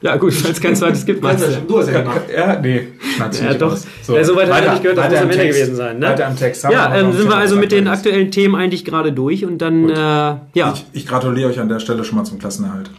Ja, 0.00 0.14
gut, 0.16 0.44
weil 0.44 0.52
es 0.52 0.60
kein 0.60 0.76
zweites 0.76 1.04
gibt, 1.04 1.22
meinst 1.22 1.44
du? 1.44 1.50
Du 1.66 1.78
hast 1.80 1.90
ja 1.90 2.00
gemacht. 2.02 2.20
Ja, 2.32 2.60
nee, 2.60 2.86
Ja, 3.18 3.26
nicht 3.48 3.60
doch. 3.60 3.72
aus. 3.72 3.84
Ja, 4.06 4.22
soweit 4.22 4.48
habe 4.48 4.76
ich 4.76 4.82
gehört, 4.82 4.96
das 4.98 5.04
weiter 5.06 5.14
muss 5.14 5.22
am 5.24 5.30
Ende 5.30 5.36
Text. 5.42 5.58
gewesen 5.58 5.76
sein, 5.76 5.98
ne? 5.98 6.06
Weiter 6.06 6.28
im 6.28 6.36
Text. 6.36 6.64
Haben 6.64 6.72
Ja, 6.72 6.92
wir 6.92 7.00
ähm, 7.00 7.12
sind 7.12 7.28
wir 7.28 7.36
also 7.36 7.56
mit 7.56 7.72
den 7.72 7.88
aktuellen 7.88 8.30
Themen 8.30 8.54
eigentlich 8.54 8.84
gerade 8.84 9.12
durch 9.12 9.44
und 9.44 9.58
dann, 9.58 9.90
äh, 9.90 9.94
ja. 9.96 10.72
Ich, 10.72 10.84
ich 10.92 11.06
gratuliere 11.06 11.50
euch 11.50 11.58
an 11.58 11.68
der 11.68 11.80
Stelle 11.80 12.04
schon 12.04 12.16
mal 12.16 12.24
zum 12.24 12.38
Klassenerhalt. 12.38 12.90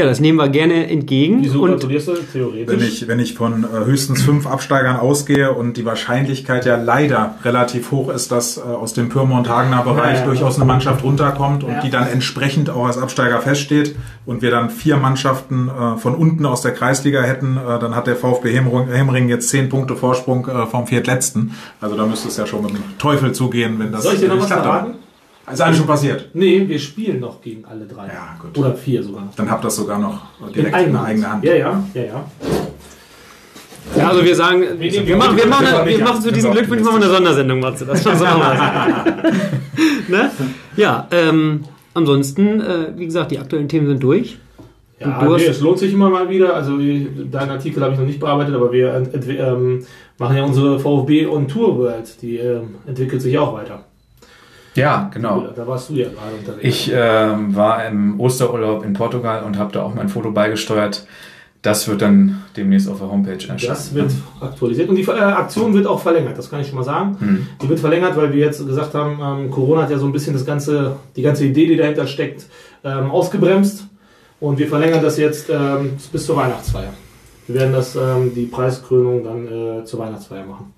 Ja, 0.00 0.06
das 0.06 0.18
nehmen 0.20 0.38
wir 0.38 0.48
gerne 0.48 0.88
entgegen. 0.88 1.38
Wieso 1.42 1.62
und 1.62 1.70
gratulierst 1.72 2.08
du? 2.08 2.12
Wenn 2.14 2.26
Theoretisch. 2.32 3.02
ich, 3.02 3.08
wenn 3.08 3.20
ich 3.20 3.34
von 3.34 3.64
äh, 3.64 3.84
höchstens 3.84 4.22
fünf 4.22 4.46
Absteigern 4.46 4.96
ausgehe 4.96 5.52
und 5.52 5.76
die 5.76 5.84
Wahrscheinlichkeit 5.84 6.64
ja 6.66 6.76
leider 6.76 7.34
relativ 7.44 7.90
hoch 7.90 8.08
ist, 8.10 8.32
dass 8.32 8.56
äh, 8.56 8.62
aus 8.62 8.94
dem 8.94 9.08
Pyrmont-Hagener 9.10 9.82
Bereich 9.82 10.14
Ja, 10.14 10.20
ja. 10.20 10.24
durchaus 10.26 10.56
eine 10.56 10.64
Mannschaft 10.64 11.04
runterkommt 11.04 11.62
und 11.64 11.72
Ja. 11.72 11.80
die 11.82 11.90
dann 11.90 12.06
entsprechend 12.08 12.70
auch 12.70 12.86
als 12.86 12.96
Absteiger 12.98 13.40
feststeht 13.40 13.94
und 14.26 14.42
wir 14.42 14.50
dann 14.50 14.70
vier 14.70 14.96
Mannschaften 14.96 15.68
äh, 15.68 15.98
von 15.98 16.14
unten 16.14 16.46
aus 16.46 16.62
der 16.62 16.72
Kreisliga 16.72 17.20
hätten, 17.22 17.56
äh, 17.58 17.78
dann 17.78 17.94
hat 17.94 18.06
der 18.06 18.16
VfB 18.16 18.52
Hemmering, 18.52 19.28
jetzt 19.28 19.48
zehn 19.50 19.68
Punkte 19.68 19.96
Vorsprung 19.96 20.48
äh, 20.48 20.66
vom 20.66 20.86
Viertletzten. 20.86 21.54
Also 21.80 21.96
da 21.96 22.06
müsste 22.06 22.28
es 22.28 22.36
ja 22.36 22.46
schon 22.46 22.62
mit 22.62 22.72
dem 22.72 22.82
Teufel 22.98 23.32
zugehen, 23.32 23.78
wenn 23.78 23.92
das 23.92 24.04
Soll 24.04 24.14
ich 24.14 24.20
dir 24.20 24.28
noch 24.28 24.40
was 24.40 24.46
verraten? 24.48 24.94
Ist 25.52 25.60
alles 25.60 25.76
schon 25.76 25.86
passiert. 25.86 26.28
Nee, 26.34 26.66
wir 26.66 26.78
spielen 26.78 27.20
noch 27.20 27.40
gegen 27.40 27.64
alle 27.64 27.86
drei. 27.86 28.06
Ja, 28.06 28.36
gut. 28.40 28.56
Oder 28.58 28.74
vier 28.74 29.02
sogar 29.02 29.24
noch. 29.24 29.34
Dann 29.34 29.50
habt 29.50 29.64
das 29.64 29.76
sogar 29.76 29.98
noch 29.98 30.22
direkt 30.54 30.76
in, 30.76 30.92
der 30.92 31.02
eigenen 31.02 31.32
Hand. 31.32 31.44
Ja, 31.44 31.54
ja, 31.54 31.84
ja, 31.94 32.02
ja. 32.02 32.24
ja, 33.96 34.08
also 34.08 34.24
wir 34.24 34.34
sagen, 34.34 34.62
wir 34.78 34.90
die 34.90 35.14
machen, 35.14 35.36
wir 35.36 35.46
machen, 35.46 35.66
wir 35.86 35.98
machen 35.98 36.16
an. 36.16 36.22
zu 36.22 36.32
diesem 36.32 36.50
wir 36.50 36.60
Glückwunsch 36.60 36.82
machen 36.82 37.00
wir 37.00 37.06
eine 37.06 37.14
Sondersendung, 37.14 37.60
Matze. 37.60 37.86
Das 37.86 38.02
schon 38.02 38.16
so 38.16 38.24
machen 38.24 38.40
wir. 38.40 39.32
ne? 40.08 40.30
Ja, 40.76 41.08
ähm, 41.10 41.64
ansonsten, 41.94 42.60
äh, 42.60 42.92
wie 42.96 43.06
gesagt, 43.06 43.30
die 43.30 43.38
aktuellen 43.38 43.68
Themen 43.68 43.86
sind 43.86 44.02
durch. 44.02 44.38
Ja, 45.00 45.26
nee, 45.26 45.46
es 45.46 45.60
lohnt 45.60 45.78
sich 45.78 45.94
immer 45.94 46.10
mal 46.10 46.28
wieder. 46.28 46.54
Also 46.54 46.76
deinen 46.76 47.50
Artikel 47.50 47.82
habe 47.82 47.94
ich 47.94 47.98
noch 47.98 48.06
nicht 48.06 48.20
bearbeitet, 48.20 48.54
aber 48.54 48.70
wir 48.70 48.94
ähm, 48.94 49.82
machen 50.18 50.36
ja 50.36 50.44
unsere 50.44 50.78
VfB 50.78 51.26
on 51.26 51.48
Tour 51.48 51.78
World. 51.78 52.20
Die 52.20 52.36
ähm, 52.36 52.74
entwickelt 52.86 53.22
sich 53.22 53.38
auch 53.38 53.54
weiter. 53.54 53.86
Ja, 54.74 55.10
genau. 55.12 55.48
Da 55.54 55.66
warst 55.66 55.90
du 55.90 55.94
ja 55.94 56.08
gerade 56.08 56.36
unterwegs. 56.38 56.64
Ich 56.64 56.92
ähm, 56.94 57.54
war 57.56 57.84
im 57.86 58.20
Osterurlaub 58.20 58.84
in 58.84 58.92
Portugal 58.92 59.42
und 59.44 59.58
habe 59.58 59.72
da 59.72 59.82
auch 59.82 59.94
mein 59.94 60.08
Foto 60.08 60.30
beigesteuert. 60.30 61.06
Das 61.62 61.86
wird 61.88 62.00
dann 62.00 62.42
demnächst 62.56 62.88
auf 62.88 63.00
der 63.00 63.10
Homepage 63.10 63.32
erscheinen. 63.32 63.60
das 63.66 63.94
wird 63.94 64.10
aktualisiert 64.40 64.88
und 64.88 64.96
die 64.96 65.02
äh, 65.02 65.10
Aktion 65.10 65.74
wird 65.74 65.86
auch 65.86 66.00
verlängert, 66.00 66.38
das 66.38 66.48
kann 66.48 66.60
ich 66.60 66.68
schon 66.68 66.76
mal 66.76 66.84
sagen. 66.84 67.16
Hm. 67.20 67.46
Die 67.60 67.68
wird 67.68 67.80
verlängert, 67.80 68.16
weil 68.16 68.32
wir 68.32 68.46
jetzt 68.46 68.66
gesagt 68.66 68.94
haben, 68.94 69.18
ähm, 69.22 69.50
Corona 69.50 69.82
hat 69.82 69.90
ja 69.90 69.98
so 69.98 70.06
ein 70.06 70.12
bisschen 70.12 70.32
das 70.32 70.46
ganze, 70.46 70.96
die 71.16 71.22
ganze 71.22 71.44
Idee, 71.44 71.66
die 71.66 71.76
dahinter 71.76 72.06
steckt, 72.06 72.46
ähm, 72.82 73.10
ausgebremst. 73.10 73.86
Und 74.40 74.58
wir 74.58 74.68
verlängern 74.68 75.02
das 75.02 75.18
jetzt 75.18 75.50
ähm, 75.50 75.98
bis 76.10 76.24
zur 76.24 76.36
Weihnachtsfeier. 76.36 76.94
Wir 77.46 77.60
werden 77.60 77.72
das, 77.74 77.94
ähm, 77.94 78.32
die 78.34 78.46
Preiskrönung 78.46 79.22
dann 79.22 79.46
äh, 79.46 79.84
zur 79.84 80.00
Weihnachtsfeier 80.00 80.46
machen. 80.46 80.72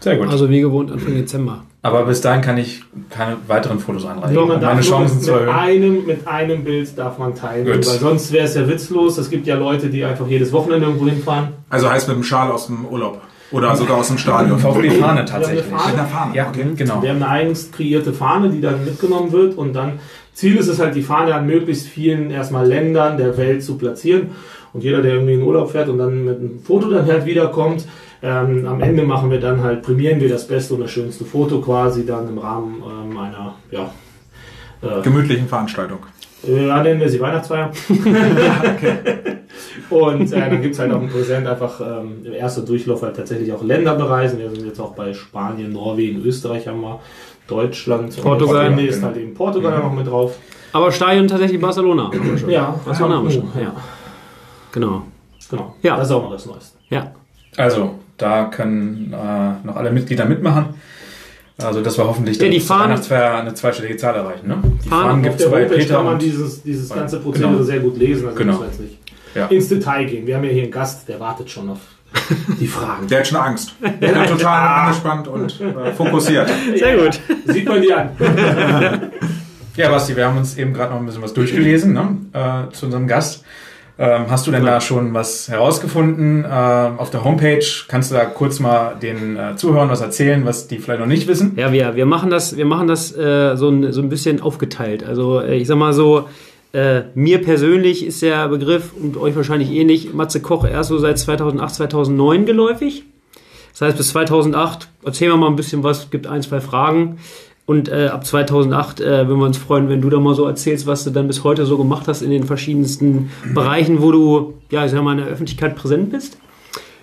Sehr 0.00 0.16
gut. 0.16 0.28
Also 0.28 0.50
wie 0.50 0.60
gewohnt 0.60 0.90
Anfang 0.90 1.14
Dezember. 1.14 1.64
Aber 1.82 2.04
bis 2.04 2.20
dahin 2.20 2.42
kann 2.42 2.58
ich 2.58 2.82
keine 3.08 3.36
weiteren 3.46 3.78
Fotos 3.78 4.04
einreichen. 4.04 4.36
Um 4.36 4.48
man 4.48 4.60
meine 4.60 4.82
Chancen 4.82 5.16
mit, 5.16 5.24
zu 5.24 5.32
erhöhen. 5.32 5.48
einem, 5.48 6.06
mit 6.06 6.28
einem 6.28 6.64
Bild 6.64 6.98
darf 6.98 7.18
man 7.18 7.34
teilnehmen, 7.34 7.76
Gut. 7.76 7.88
weil 7.88 7.98
sonst 7.98 8.32
wäre 8.32 8.44
es 8.44 8.54
ja 8.54 8.68
witzlos. 8.68 9.16
Es 9.16 9.30
gibt 9.30 9.46
ja 9.46 9.56
Leute, 9.56 9.88
die 9.88 10.04
einfach 10.04 10.26
jedes 10.26 10.52
Wochenende 10.52 10.86
irgendwo 10.86 11.06
hinfahren. 11.06 11.48
Also 11.70 11.88
heißt 11.88 12.08
mit 12.08 12.16
dem 12.18 12.24
Schal 12.24 12.50
aus 12.50 12.66
dem 12.66 12.84
Urlaub. 12.84 13.20
Oder 13.50 13.74
sogar 13.76 13.96
aus 13.96 14.08
dem 14.08 14.18
Stadion. 14.18 14.58
VfB-Fahne 14.58 15.24
tatsächlich. 15.24 15.68
Wir 15.68 15.76
haben 15.76 15.82
eine 15.82 15.90
Mit 15.92 15.98
einer 16.00 16.08
Fahne. 16.08 16.36
Ja, 16.36 16.48
okay. 16.48 16.66
genau. 16.76 17.02
Wir 17.02 17.10
haben 17.10 17.22
eine 17.22 17.28
eigens 17.28 17.72
kreierte 17.72 18.12
Fahne, 18.12 18.50
die 18.50 18.60
dann 18.60 18.84
mitgenommen 18.84 19.32
wird 19.32 19.56
und 19.56 19.72
dann 19.72 19.98
Ziel 20.34 20.56
ist 20.56 20.68
es 20.68 20.78
halt, 20.78 20.94
die 20.94 21.02
Fahne 21.02 21.34
an 21.34 21.46
möglichst 21.46 21.88
vielen 21.88 22.30
erstmal 22.30 22.66
Ländern 22.66 23.16
der 23.16 23.36
Welt 23.36 23.62
zu 23.62 23.76
platzieren. 23.76 24.30
Und 24.72 24.84
jeder, 24.84 25.02
der 25.02 25.14
irgendwie 25.14 25.34
in 25.34 25.42
Urlaub 25.42 25.72
fährt 25.72 25.88
und 25.88 25.98
dann 25.98 26.24
mit 26.24 26.38
einem 26.38 26.60
Foto 26.60 26.88
dann 26.88 27.06
halt 27.06 27.26
wiederkommt, 27.26 27.86
ähm, 28.22 28.66
am 28.66 28.80
Ende 28.80 29.02
machen 29.02 29.30
wir 29.30 29.40
dann 29.40 29.62
halt, 29.62 29.82
prämieren 29.82 30.20
wir 30.20 30.28
das 30.28 30.46
beste 30.46 30.74
und 30.74 30.80
das 30.80 30.90
schönste 30.90 31.24
Foto 31.24 31.60
quasi 31.60 32.04
dann 32.04 32.28
im 32.28 32.38
Rahmen 32.38 32.82
ähm, 32.82 33.18
einer, 33.18 33.54
ja, 33.70 33.90
äh, 34.82 35.02
Gemütlichen 35.02 35.48
Veranstaltung. 35.48 36.00
äh, 36.46 36.66
ja, 36.66 36.82
nennen 36.82 37.00
wir 37.00 37.08
sie 37.08 37.20
Weihnachtsfeier. 37.20 37.70
Und 39.90 40.32
äh, 40.32 40.40
dann 40.40 40.62
gibt 40.62 40.74
es 40.74 40.80
halt 40.80 40.92
auch 40.92 41.00
ein 41.00 41.08
Präsent, 41.08 41.46
einfach 41.46 41.80
ähm, 41.80 42.24
im 42.24 42.32
ersten 42.32 42.64
Durchlauf 42.64 43.02
halt 43.02 43.16
tatsächlich 43.16 43.52
auch 43.52 43.62
Länder 43.62 43.94
bereisen. 43.94 44.38
Wir 44.38 44.50
sind 44.50 44.64
jetzt 44.64 44.80
auch 44.80 44.94
bei 44.94 45.12
Spanien, 45.12 45.72
Norwegen, 45.72 46.22
Österreich 46.24 46.68
haben 46.68 46.80
wir, 46.80 47.00
Deutschland. 47.48 48.16
Portugal. 48.22 48.72
Und 48.72 48.78
ist 48.78 49.02
halt 49.02 49.16
eben 49.16 49.34
Portugal 49.34 49.78
noch 49.80 49.92
mit 49.92 50.06
drauf. 50.06 50.38
Aber 50.72 50.92
Stadion 50.92 51.26
tatsächlich 51.26 51.60
Barcelona. 51.60 52.10
Ja, 52.46 52.78
Barcelona 52.84 53.16
haben 53.16 53.24
wir 53.24 53.32
schon. 53.32 53.48
ja. 53.60 53.74
Genau. 54.72 55.02
Genau. 55.50 55.74
Ja. 55.82 55.96
Das 55.96 56.06
ist 56.06 56.12
auch 56.12 56.22
noch 56.22 56.30
das 56.30 56.46
Neueste. 56.46 56.78
Ja. 56.90 57.10
Also, 57.56 57.96
da 58.20 58.44
können 58.46 59.12
äh, 59.12 59.66
noch 59.66 59.76
alle 59.76 59.90
Mitglieder 59.90 60.24
mitmachen. 60.24 60.74
Also, 61.58 61.82
dass 61.82 61.98
wir 61.98 62.06
hoffentlich 62.06 62.40
Ja, 62.40 62.48
die 62.48 62.66
Weihnachtsfeier 62.68 63.38
eine 63.40 63.52
zweistellige 63.52 63.96
Zahl 63.98 64.14
erreichen. 64.14 64.48
Ne? 64.48 64.62
Die 64.82 64.88
Fahnen 64.88 65.18
auf 65.18 65.22
gibt 65.22 65.40
es 65.40 65.50
bei 65.50 65.62
Homepage 65.62 65.76
Peter 65.76 65.94
kann 65.96 66.04
man 66.04 66.12
und 66.14 66.22
dieses, 66.22 66.62
dieses 66.62 66.88
ganze 66.88 67.20
Prozedere 67.20 67.50
Genau. 67.52 67.62
sehr 67.62 67.80
gut 67.80 67.98
lesen. 67.98 68.26
Also 68.28 68.38
Genau. 68.38 68.62
jetzt 68.64 68.80
nicht 68.80 68.98
Ja. 69.34 69.46
ins 69.46 69.68
Detail 69.68 70.04
gehen. 70.06 70.26
Wir 70.26 70.36
haben 70.36 70.44
ja 70.44 70.50
hier 70.50 70.62
einen 70.62 70.72
Gast, 70.72 71.06
der 71.08 71.20
wartet 71.20 71.50
schon 71.50 71.68
auf 71.68 71.80
die 72.58 72.66
Fragen. 72.66 73.06
Der 73.08 73.18
hat 73.20 73.26
schon 73.26 73.38
Angst. 73.38 73.74
Der 74.00 74.22
ist 74.24 74.30
total 74.30 74.84
angespannt 74.86 75.28
und 75.28 75.60
äh, 75.60 75.92
fokussiert. 75.92 76.50
Sehr 76.76 76.96
gut. 76.96 77.20
Sieht 77.46 77.68
man 77.68 77.82
die 77.82 77.92
an. 77.92 78.10
Ja, 79.76 79.88
Basti, 79.88 80.14
wir 80.16 80.26
haben 80.26 80.36
uns 80.36 80.58
eben 80.58 80.74
gerade 80.74 80.92
noch 80.92 80.98
ein 81.00 81.06
bisschen 81.06 81.22
was 81.22 81.32
durchgelesen 81.32 81.92
ne? 81.94 82.16
äh, 82.32 82.72
zu 82.74 82.86
unserem 82.86 83.06
Gast. 83.06 83.44
Ähm, 84.02 84.30
hast 84.30 84.46
du 84.46 84.50
denn 84.50 84.64
da 84.64 84.80
schon 84.80 85.12
was 85.12 85.48
herausgefunden 85.48 86.46
ähm, 86.50 86.98
auf 86.98 87.10
der 87.10 87.22
Homepage? 87.22 87.66
Kannst 87.86 88.10
du 88.10 88.14
da 88.14 88.24
kurz 88.24 88.58
mal 88.58 88.94
den 88.94 89.36
äh, 89.36 89.56
Zuhörern 89.56 89.90
was 89.90 90.00
erzählen, 90.00 90.46
was 90.46 90.68
die 90.68 90.78
vielleicht 90.78 91.00
noch 91.00 91.06
nicht 91.06 91.28
wissen? 91.28 91.52
Ja, 91.56 91.70
wir, 91.70 91.96
wir 91.96 92.06
machen 92.06 92.30
das, 92.30 92.56
wir 92.56 92.64
machen 92.64 92.88
das 92.88 93.14
äh, 93.14 93.56
so, 93.56 93.68
ein, 93.68 93.92
so 93.92 94.00
ein 94.00 94.08
bisschen 94.08 94.40
aufgeteilt. 94.40 95.04
Also 95.04 95.40
äh, 95.40 95.56
ich 95.56 95.68
sag 95.68 95.76
mal 95.76 95.92
so, 95.92 96.24
äh, 96.72 97.02
mir 97.14 97.42
persönlich 97.42 98.06
ist 98.06 98.22
der 98.22 98.48
Begriff 98.48 98.94
und 98.94 99.18
euch 99.18 99.36
wahrscheinlich 99.36 99.70
ähnlich, 99.70 100.14
Matze 100.14 100.40
Koch 100.40 100.64
erst 100.64 100.88
so 100.88 100.96
seit 100.96 101.18
2008, 101.18 101.74
2009 101.74 102.46
geläufig. 102.46 103.04
Das 103.72 103.82
heißt, 103.82 103.98
bis 103.98 104.08
2008 104.08 104.88
erzählen 105.04 105.32
wir 105.32 105.36
mal 105.36 105.48
ein 105.48 105.56
bisschen 105.56 105.82
was, 105.82 106.08
gibt 106.08 106.26
ein, 106.26 106.40
zwei 106.40 106.62
Fragen. 106.62 107.18
Und 107.70 107.88
äh, 107.88 108.08
ab 108.08 108.26
2008 108.26 109.00
äh, 109.00 109.28
würden 109.28 109.38
wir 109.38 109.46
uns 109.46 109.56
freuen, 109.56 109.88
wenn 109.88 110.00
du 110.00 110.10
da 110.10 110.18
mal 110.18 110.34
so 110.34 110.44
erzählst, 110.44 110.88
was 110.88 111.04
du 111.04 111.10
dann 111.10 111.28
bis 111.28 111.44
heute 111.44 111.66
so 111.66 111.78
gemacht 111.78 112.08
hast 112.08 112.20
in 112.20 112.30
den 112.30 112.42
verschiedensten 112.42 113.30
Bereichen, 113.54 114.02
wo 114.02 114.10
du, 114.10 114.54
ja, 114.72 114.84
ich 114.84 114.90
sag 114.90 115.04
mal, 115.04 115.12
in 115.12 115.18
der 115.18 115.28
Öffentlichkeit 115.28 115.76
präsent 115.76 116.10
bist. 116.10 116.36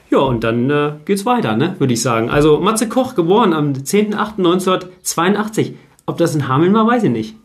Ja, 0.10 0.18
und 0.18 0.44
dann 0.44 0.70
äh, 0.70 0.92
geht's 1.06 1.26
weiter, 1.26 1.56
ne, 1.56 1.78
würde 1.80 1.94
ich 1.94 2.02
sagen. 2.02 2.30
Also 2.30 2.60
Matze 2.60 2.90
Koch, 2.90 3.16
geboren 3.16 3.54
am 3.54 3.72
10.08.1982. 3.72 5.76
Ob 6.06 6.18
das 6.18 6.36
in 6.36 6.50
Hameln 6.50 6.74
war, 6.74 6.86
weiß 6.86 7.04
ich 7.04 7.12
nicht. 7.12 7.36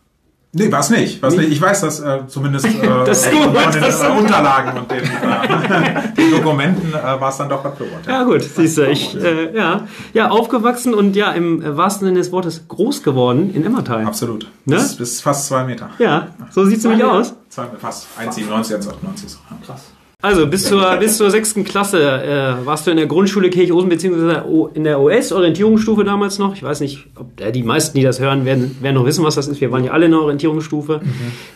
Nee, 0.54 0.70
war's 0.70 0.90
nicht. 0.90 1.22
War's 1.22 1.34
nicht. 1.34 1.50
Ich 1.50 1.62
weiß 1.62 1.80
das 1.80 2.00
äh, 2.00 2.26
zumindest 2.26 2.66
äh, 2.66 2.70
Das 3.06 3.24
von 3.26 3.54
den 3.72 3.80
das 3.80 4.02
äh, 4.02 4.08
Unterlagen 4.08 4.78
und 4.78 4.90
den, 4.90 5.02
äh, 5.02 6.12
den 6.16 6.30
Dokumenten 6.30 6.92
äh, 6.92 7.02
war 7.02 7.30
es 7.30 7.38
dann 7.38 7.48
doch 7.48 7.62
Bad 7.62 7.78
Pyrmont. 7.78 8.06
Ja 8.06 8.24
gut, 8.24 8.42
siehst 8.42 8.76
du, 8.76 8.86
ich, 8.86 9.16
äh, 9.16 9.56
ja. 9.56 9.88
Ja, 10.12 10.28
aufgewachsen 10.28 10.92
und 10.92 11.16
ja, 11.16 11.32
im 11.32 11.62
wahrsten 11.76 12.06
Sinne 12.06 12.18
des 12.18 12.32
Wortes 12.32 12.68
groß 12.68 13.02
geworden 13.02 13.54
in 13.54 13.64
Emmertal. 13.64 14.04
Absolut. 14.04 14.44
Ne? 14.66 14.76
Bis, 14.76 14.96
bis 14.96 15.20
fast 15.22 15.46
zwei 15.46 15.64
Meter. 15.64 15.88
Ja, 15.98 16.28
so 16.50 16.66
sieht's 16.66 16.84
nämlich 16.84 17.02
aus. 17.02 17.34
Zwei, 17.48 17.68
fast 17.78 18.08
1,97, 18.20 18.76
1,98. 18.76 18.82
So. 19.26 19.38
Krass. 19.66 19.91
Also 20.22 20.46
bis 20.46 20.64
zur, 20.66 20.96
bis 20.98 21.16
zur 21.16 21.32
sechsten 21.32 21.64
Klasse 21.64 22.00
äh, 22.00 22.64
warst 22.64 22.86
du 22.86 22.92
in 22.92 22.96
der 22.96 23.06
Grundschule 23.06 23.50
Kirchhofen 23.50 23.88
beziehungsweise 23.88 24.44
in 24.72 24.84
der 24.84 25.00
OS, 25.00 25.32
Orientierungsstufe 25.32 26.04
damals 26.04 26.38
noch. 26.38 26.54
Ich 26.54 26.62
weiß 26.62 26.78
nicht, 26.78 27.06
ob 27.16 27.40
äh, 27.40 27.50
die 27.50 27.64
meisten, 27.64 27.98
die 27.98 28.04
das 28.04 28.20
hören, 28.20 28.44
werden, 28.44 28.76
werden 28.80 28.94
noch 28.94 29.04
wissen, 29.04 29.24
was 29.24 29.34
das 29.34 29.48
ist. 29.48 29.60
Wir 29.60 29.72
waren 29.72 29.82
ja 29.82 29.90
alle 29.90 30.04
in 30.04 30.12
der 30.12 30.20
Orientierungsstufe. 30.20 31.00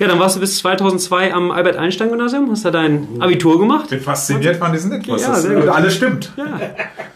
Ja, 0.00 0.08
dann 0.08 0.18
warst 0.18 0.34
du 0.34 0.40
bis 0.40 0.58
2002 0.58 1.32
am 1.32 1.52
Albert-Einstein-Gymnasium, 1.52 2.50
hast 2.50 2.64
da 2.64 2.72
dein 2.72 3.06
Abitur 3.20 3.60
gemacht. 3.60 3.88
Bin 3.90 4.00
fasziniert 4.00 4.56
von 4.56 4.72
diesen 4.72 4.90
Infos. 4.90 5.22
Ja, 5.22 5.34
sehr 5.34 5.60
gut. 5.60 5.68
alles 5.68 5.94
stimmt. 5.94 6.32
Ja. 6.36 6.60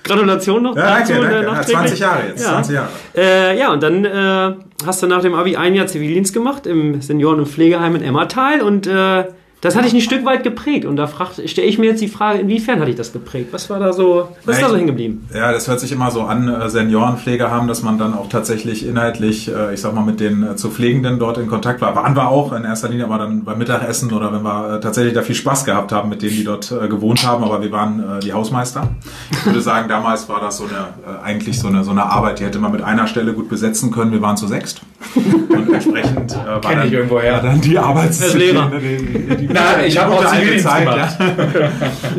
Gratulation 0.05 0.63
noch 0.63 0.77
Ja, 0.77 0.99
danke, 0.99 1.15
dazu, 1.15 1.15
äh, 1.15 1.21
danke. 1.21 1.35
Ja, 1.35 1.43
nachträglich. 1.43 1.77
20 1.77 1.99
Jahre 1.99 2.21
jetzt. 2.29 2.43
Ja. 2.45 2.51
20 2.51 2.75
Jahre. 2.77 2.89
Äh, 3.17 3.59
ja, 3.59 3.73
und 3.73 3.83
dann 3.83 4.05
äh, 4.05 4.55
hast 4.87 5.03
du 5.03 5.09
nach 5.09 5.23
dem 5.23 5.35
Abi 5.35 5.57
ein 5.57 5.75
Jahr 5.75 5.89
Zivildienst 5.89 6.33
gemacht 6.33 6.69
im 6.69 7.01
Senioren- 7.01 7.41
und 7.41 7.49
Pflegeheim 7.49 7.97
in 7.97 8.03
Emmertal 8.03 8.61
und 8.61 8.87
äh, 8.87 9.25
das 9.61 9.77
hat 9.77 9.85
dich 9.85 9.93
ein 9.93 10.01
Stück 10.01 10.25
weit 10.25 10.43
geprägt. 10.43 10.87
Und 10.87 10.97
da 10.97 11.09
stelle 11.47 11.67
ich 11.67 11.79
mir 11.79 11.87
jetzt 11.87 12.01
die 12.01 12.09
Frage, 12.09 12.39
inwiefern 12.39 12.81
hat 12.81 12.89
dich 12.89 12.97
das 12.97 13.13
geprägt? 13.13 13.49
Was 13.53 13.69
war 13.69 13.79
da 13.79 13.93
so, 13.93 14.29
was 14.45 14.57
ist 14.57 14.63
da 14.63 14.71
so 14.71 14.77
hängen 14.77 14.87
geblieben? 14.87 15.29
Ja, 15.35 15.53
das 15.53 15.69
hört 15.69 15.81
sich 15.81 15.93
immer 15.93 16.11
so 16.11 16.23
an, 16.23 16.49
äh, 16.49 16.71
Seniorenpflege 16.71 17.51
haben, 17.51 17.69
dass 17.69 17.83
man 17.83 17.99
dann 17.99 18.15
auch 18.15 18.29
tatsächlich 18.29 18.87
inhaltlich, 18.87 19.49
äh, 19.49 19.75
ich 19.75 19.81
sag 19.81 19.95
mal, 19.95 20.05
mit 20.05 20.21
den 20.21 20.43
äh, 20.43 20.57
zu 20.57 20.71
Pflegenden 20.71 21.19
dort 21.19 21.37
in 21.37 21.47
Kontakt 21.47 21.83
war. 21.83 21.95
Waren 21.95 22.17
wir 22.17 22.29
auch 22.29 22.53
in 22.53 22.65
erster 22.65 22.89
Linie, 22.89 23.05
aber 23.05 23.19
dann 23.19 23.45
beim 23.45 23.59
Mittagessen 23.59 24.13
oder 24.13 24.33
wenn 24.33 24.43
wir 24.43 24.81
tatsächlich 24.81 25.13
da 25.13 25.23
viel 25.23 25.35
Spaß 25.35 25.65
gehabt 25.65 25.93
haben 25.93 26.09
mit 26.09 26.23
denen, 26.23 26.37
die 26.37 26.45
dort 26.45 26.71
gewohnt 26.89 27.27
haben, 27.27 27.45
aber 27.45 27.63
wir 27.63 27.71
waren 27.73 28.21
die 28.23 28.33
Hausmeister. 28.33 28.89
Ich 29.31 29.47
würde 29.47 29.61
sagen, 29.61 29.89
damals 29.89 30.29
war 30.29 30.41
das 30.41 30.57
so 30.57 30.65
eine, 30.65 31.23
eigentlich 31.23 31.59
so 31.59 31.69
eine, 31.69 31.85
so 31.85 31.91
eine 31.91 32.05
Arbeit, 32.05 32.39
die 32.39 32.45
hätte 32.45 32.59
man 32.59 32.73
mit 32.73 32.83
einer 32.83 33.07
Stelle 33.07 33.33
gut 33.33 33.49
besetzen 33.49 33.91
können. 33.91 34.13
Wir 34.13 34.23
waren 34.23 34.37
zu 34.37 34.47
sechst. 34.47 34.81
Und 35.15 35.73
entsprechend 35.73 36.33
äh, 36.33 36.47
war, 36.47 36.61
dann, 36.61 36.87
ich 36.87 36.93
irgendwoher. 36.93 37.35
war 37.35 37.43
dann 37.43 37.61
die 37.61 37.79
Arbeitsdisziplin, 37.79 38.57
Die, 39.51 39.55
die, 39.55 39.59
die, 39.59 39.65
Na, 39.77 39.85
ich 39.85 39.93
die 39.95 40.01
habe 40.01 40.13
auch 40.13 40.27
Zivildienst 40.33 40.65
Zeit, 40.67 40.85
gemacht. 40.89 41.17
ja. 41.19 41.69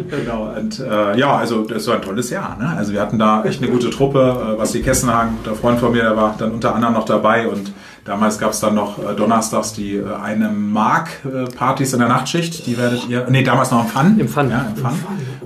genau. 0.17 0.53
Und 0.57 0.79
äh, 0.79 1.17
ja, 1.17 1.35
also 1.35 1.63
das 1.63 1.87
war 1.87 1.95
ein 1.95 2.01
tolles 2.01 2.29
Jahr. 2.29 2.57
Ne? 2.59 2.73
Also 2.77 2.93
wir 2.93 3.01
hatten 3.01 3.17
da 3.19 3.43
echt 3.43 3.61
eine 3.61 3.71
gute 3.71 3.89
Truppe. 3.89 4.53
Äh, 4.53 4.57
Basti 4.57 4.81
Kessenhagen, 4.81 5.37
der 5.45 5.55
Freund 5.55 5.79
von 5.79 5.91
mir, 5.91 6.03
der 6.03 6.17
war 6.17 6.35
dann 6.37 6.51
unter 6.51 6.75
anderem 6.75 6.93
noch 6.93 7.05
dabei 7.05 7.47
und 7.47 7.71
Damals 8.03 8.39
gab 8.39 8.51
es 8.51 8.59
dann 8.59 8.73
noch 8.73 8.97
äh, 8.97 9.15
donnerstags 9.15 9.73
die 9.73 9.97
äh, 9.97 10.03
eine 10.15 10.49
Mark-Partys 10.49 11.93
in 11.93 11.99
der 11.99 12.07
Nachtschicht. 12.07 12.65
Die 12.65 12.75
werdet 12.77 13.07
ihr. 13.07 13.27
Nee, 13.29 13.43
damals 13.43 13.69
noch 13.69 13.83
im 13.83 13.89
Fun. 13.89 14.19
Im 14.19 14.27
Fun. 14.27 14.49
Ja, 14.49 14.65
im 14.75 14.75
Fun. 14.75 14.91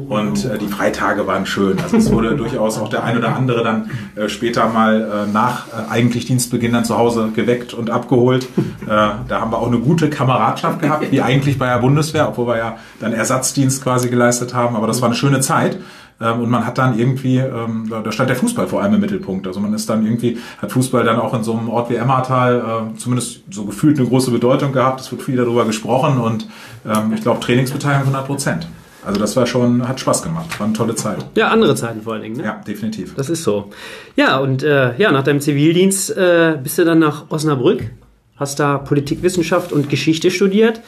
Und 0.07 0.45
äh, 0.45 0.57
die 0.57 0.67
Freitage 0.67 1.27
waren 1.27 1.45
schön. 1.45 1.77
Also 1.81 1.97
es 1.97 2.11
wurde 2.11 2.35
durchaus 2.37 2.77
auch 2.77 2.87
der 2.87 3.03
ein 3.03 3.17
oder 3.17 3.35
andere 3.35 3.61
dann 3.61 3.89
äh, 4.15 4.29
später 4.29 4.69
mal 4.69 5.25
äh, 5.27 5.31
nach 5.31 5.67
äh, 5.67 5.91
eigentlich 5.91 6.27
Dienstbeginn 6.27 6.71
dann 6.71 6.85
zu 6.85 6.97
Hause 6.97 7.31
geweckt 7.35 7.73
und 7.73 7.89
abgeholt. 7.89 8.47
Da 8.87 9.25
haben 9.31 9.51
wir 9.51 9.57
auch 9.57 9.67
eine 9.67 9.79
gute 9.79 10.09
Kameradschaft 10.09 10.79
gehabt, 10.79 11.11
wie 11.11 11.21
eigentlich 11.21 11.57
bei 11.57 11.67
der 11.67 11.79
Bundeswehr, 11.79 12.29
obwohl 12.29 12.47
wir 12.47 12.57
ja 12.57 12.77
dann 12.99 13.13
Ersatzdienst 13.13 13.83
quasi 13.83 14.09
geleistet 14.09 14.53
haben. 14.53 14.75
Aber 14.75 14.85
das 14.85 15.01
war 15.01 15.09
eine 15.09 15.15
schöne 15.15 15.41
Zeit. 15.41 15.79
Ähm, 16.21 16.41
und 16.41 16.49
man 16.49 16.65
hat 16.65 16.77
dann 16.77 16.97
irgendwie, 16.97 17.37
ähm, 17.37 17.87
da 17.89 18.01
da 18.01 18.11
stand 18.11 18.29
der 18.29 18.37
Fußball 18.37 18.67
vor 18.67 18.81
allem 18.81 18.93
im 18.93 19.01
Mittelpunkt. 19.01 19.47
Also 19.47 19.59
man 19.59 19.73
ist 19.73 19.89
dann 19.89 20.05
irgendwie, 20.05 20.37
hat 20.61 20.71
Fußball 20.71 21.03
dann 21.03 21.19
auch 21.19 21.33
in 21.33 21.43
so 21.43 21.53
einem 21.53 21.69
Ort 21.69 21.89
wie 21.89 21.95
Emmertal 21.95 22.91
äh, 22.93 22.97
zumindest 22.97 23.41
so 23.51 23.65
gefühlt 23.65 23.99
eine 23.99 24.07
große 24.07 24.31
Bedeutung 24.31 24.71
gehabt. 24.71 25.01
Es 25.01 25.11
wird 25.11 25.21
viel 25.21 25.35
darüber 25.35 25.65
gesprochen 25.65 26.19
und 26.19 26.47
ähm, 26.85 27.13
ich 27.13 27.21
glaube 27.21 27.39
Trainingsbeteiligung 27.41 28.07
100 28.07 28.25
Prozent. 28.25 28.67
Also 29.05 29.19
das 29.19 29.35
war 29.35 29.45
schon, 29.45 29.87
hat 29.87 29.99
Spaß 29.99 30.23
gemacht, 30.23 30.59
war 30.59 30.65
eine 30.65 30.75
tolle 30.75 30.95
Zeit. 30.95 31.23
Ja, 31.35 31.49
andere 31.49 31.75
Zeiten 31.75 32.01
vor 32.01 32.13
allen 32.13 32.23
Dingen. 32.23 32.37
Ne? 32.37 32.43
Ja, 32.43 32.61
definitiv. 32.65 33.13
Das 33.15 33.29
ist 33.29 33.43
so. 33.43 33.69
Ja, 34.15 34.39
und 34.39 34.63
äh, 34.63 34.97
ja, 34.97 35.11
nach 35.11 35.23
deinem 35.23 35.41
Zivildienst 35.41 36.15
äh, 36.17 36.57
bist 36.61 36.79
du 36.79 36.85
dann 36.85 36.99
nach 36.99 37.29
Osnabrück, 37.29 37.91
hast 38.35 38.59
da 38.59 38.79
Politikwissenschaft 38.79 39.71
und 39.71 39.89
Geschichte 39.89 40.31
studiert. 40.31 40.81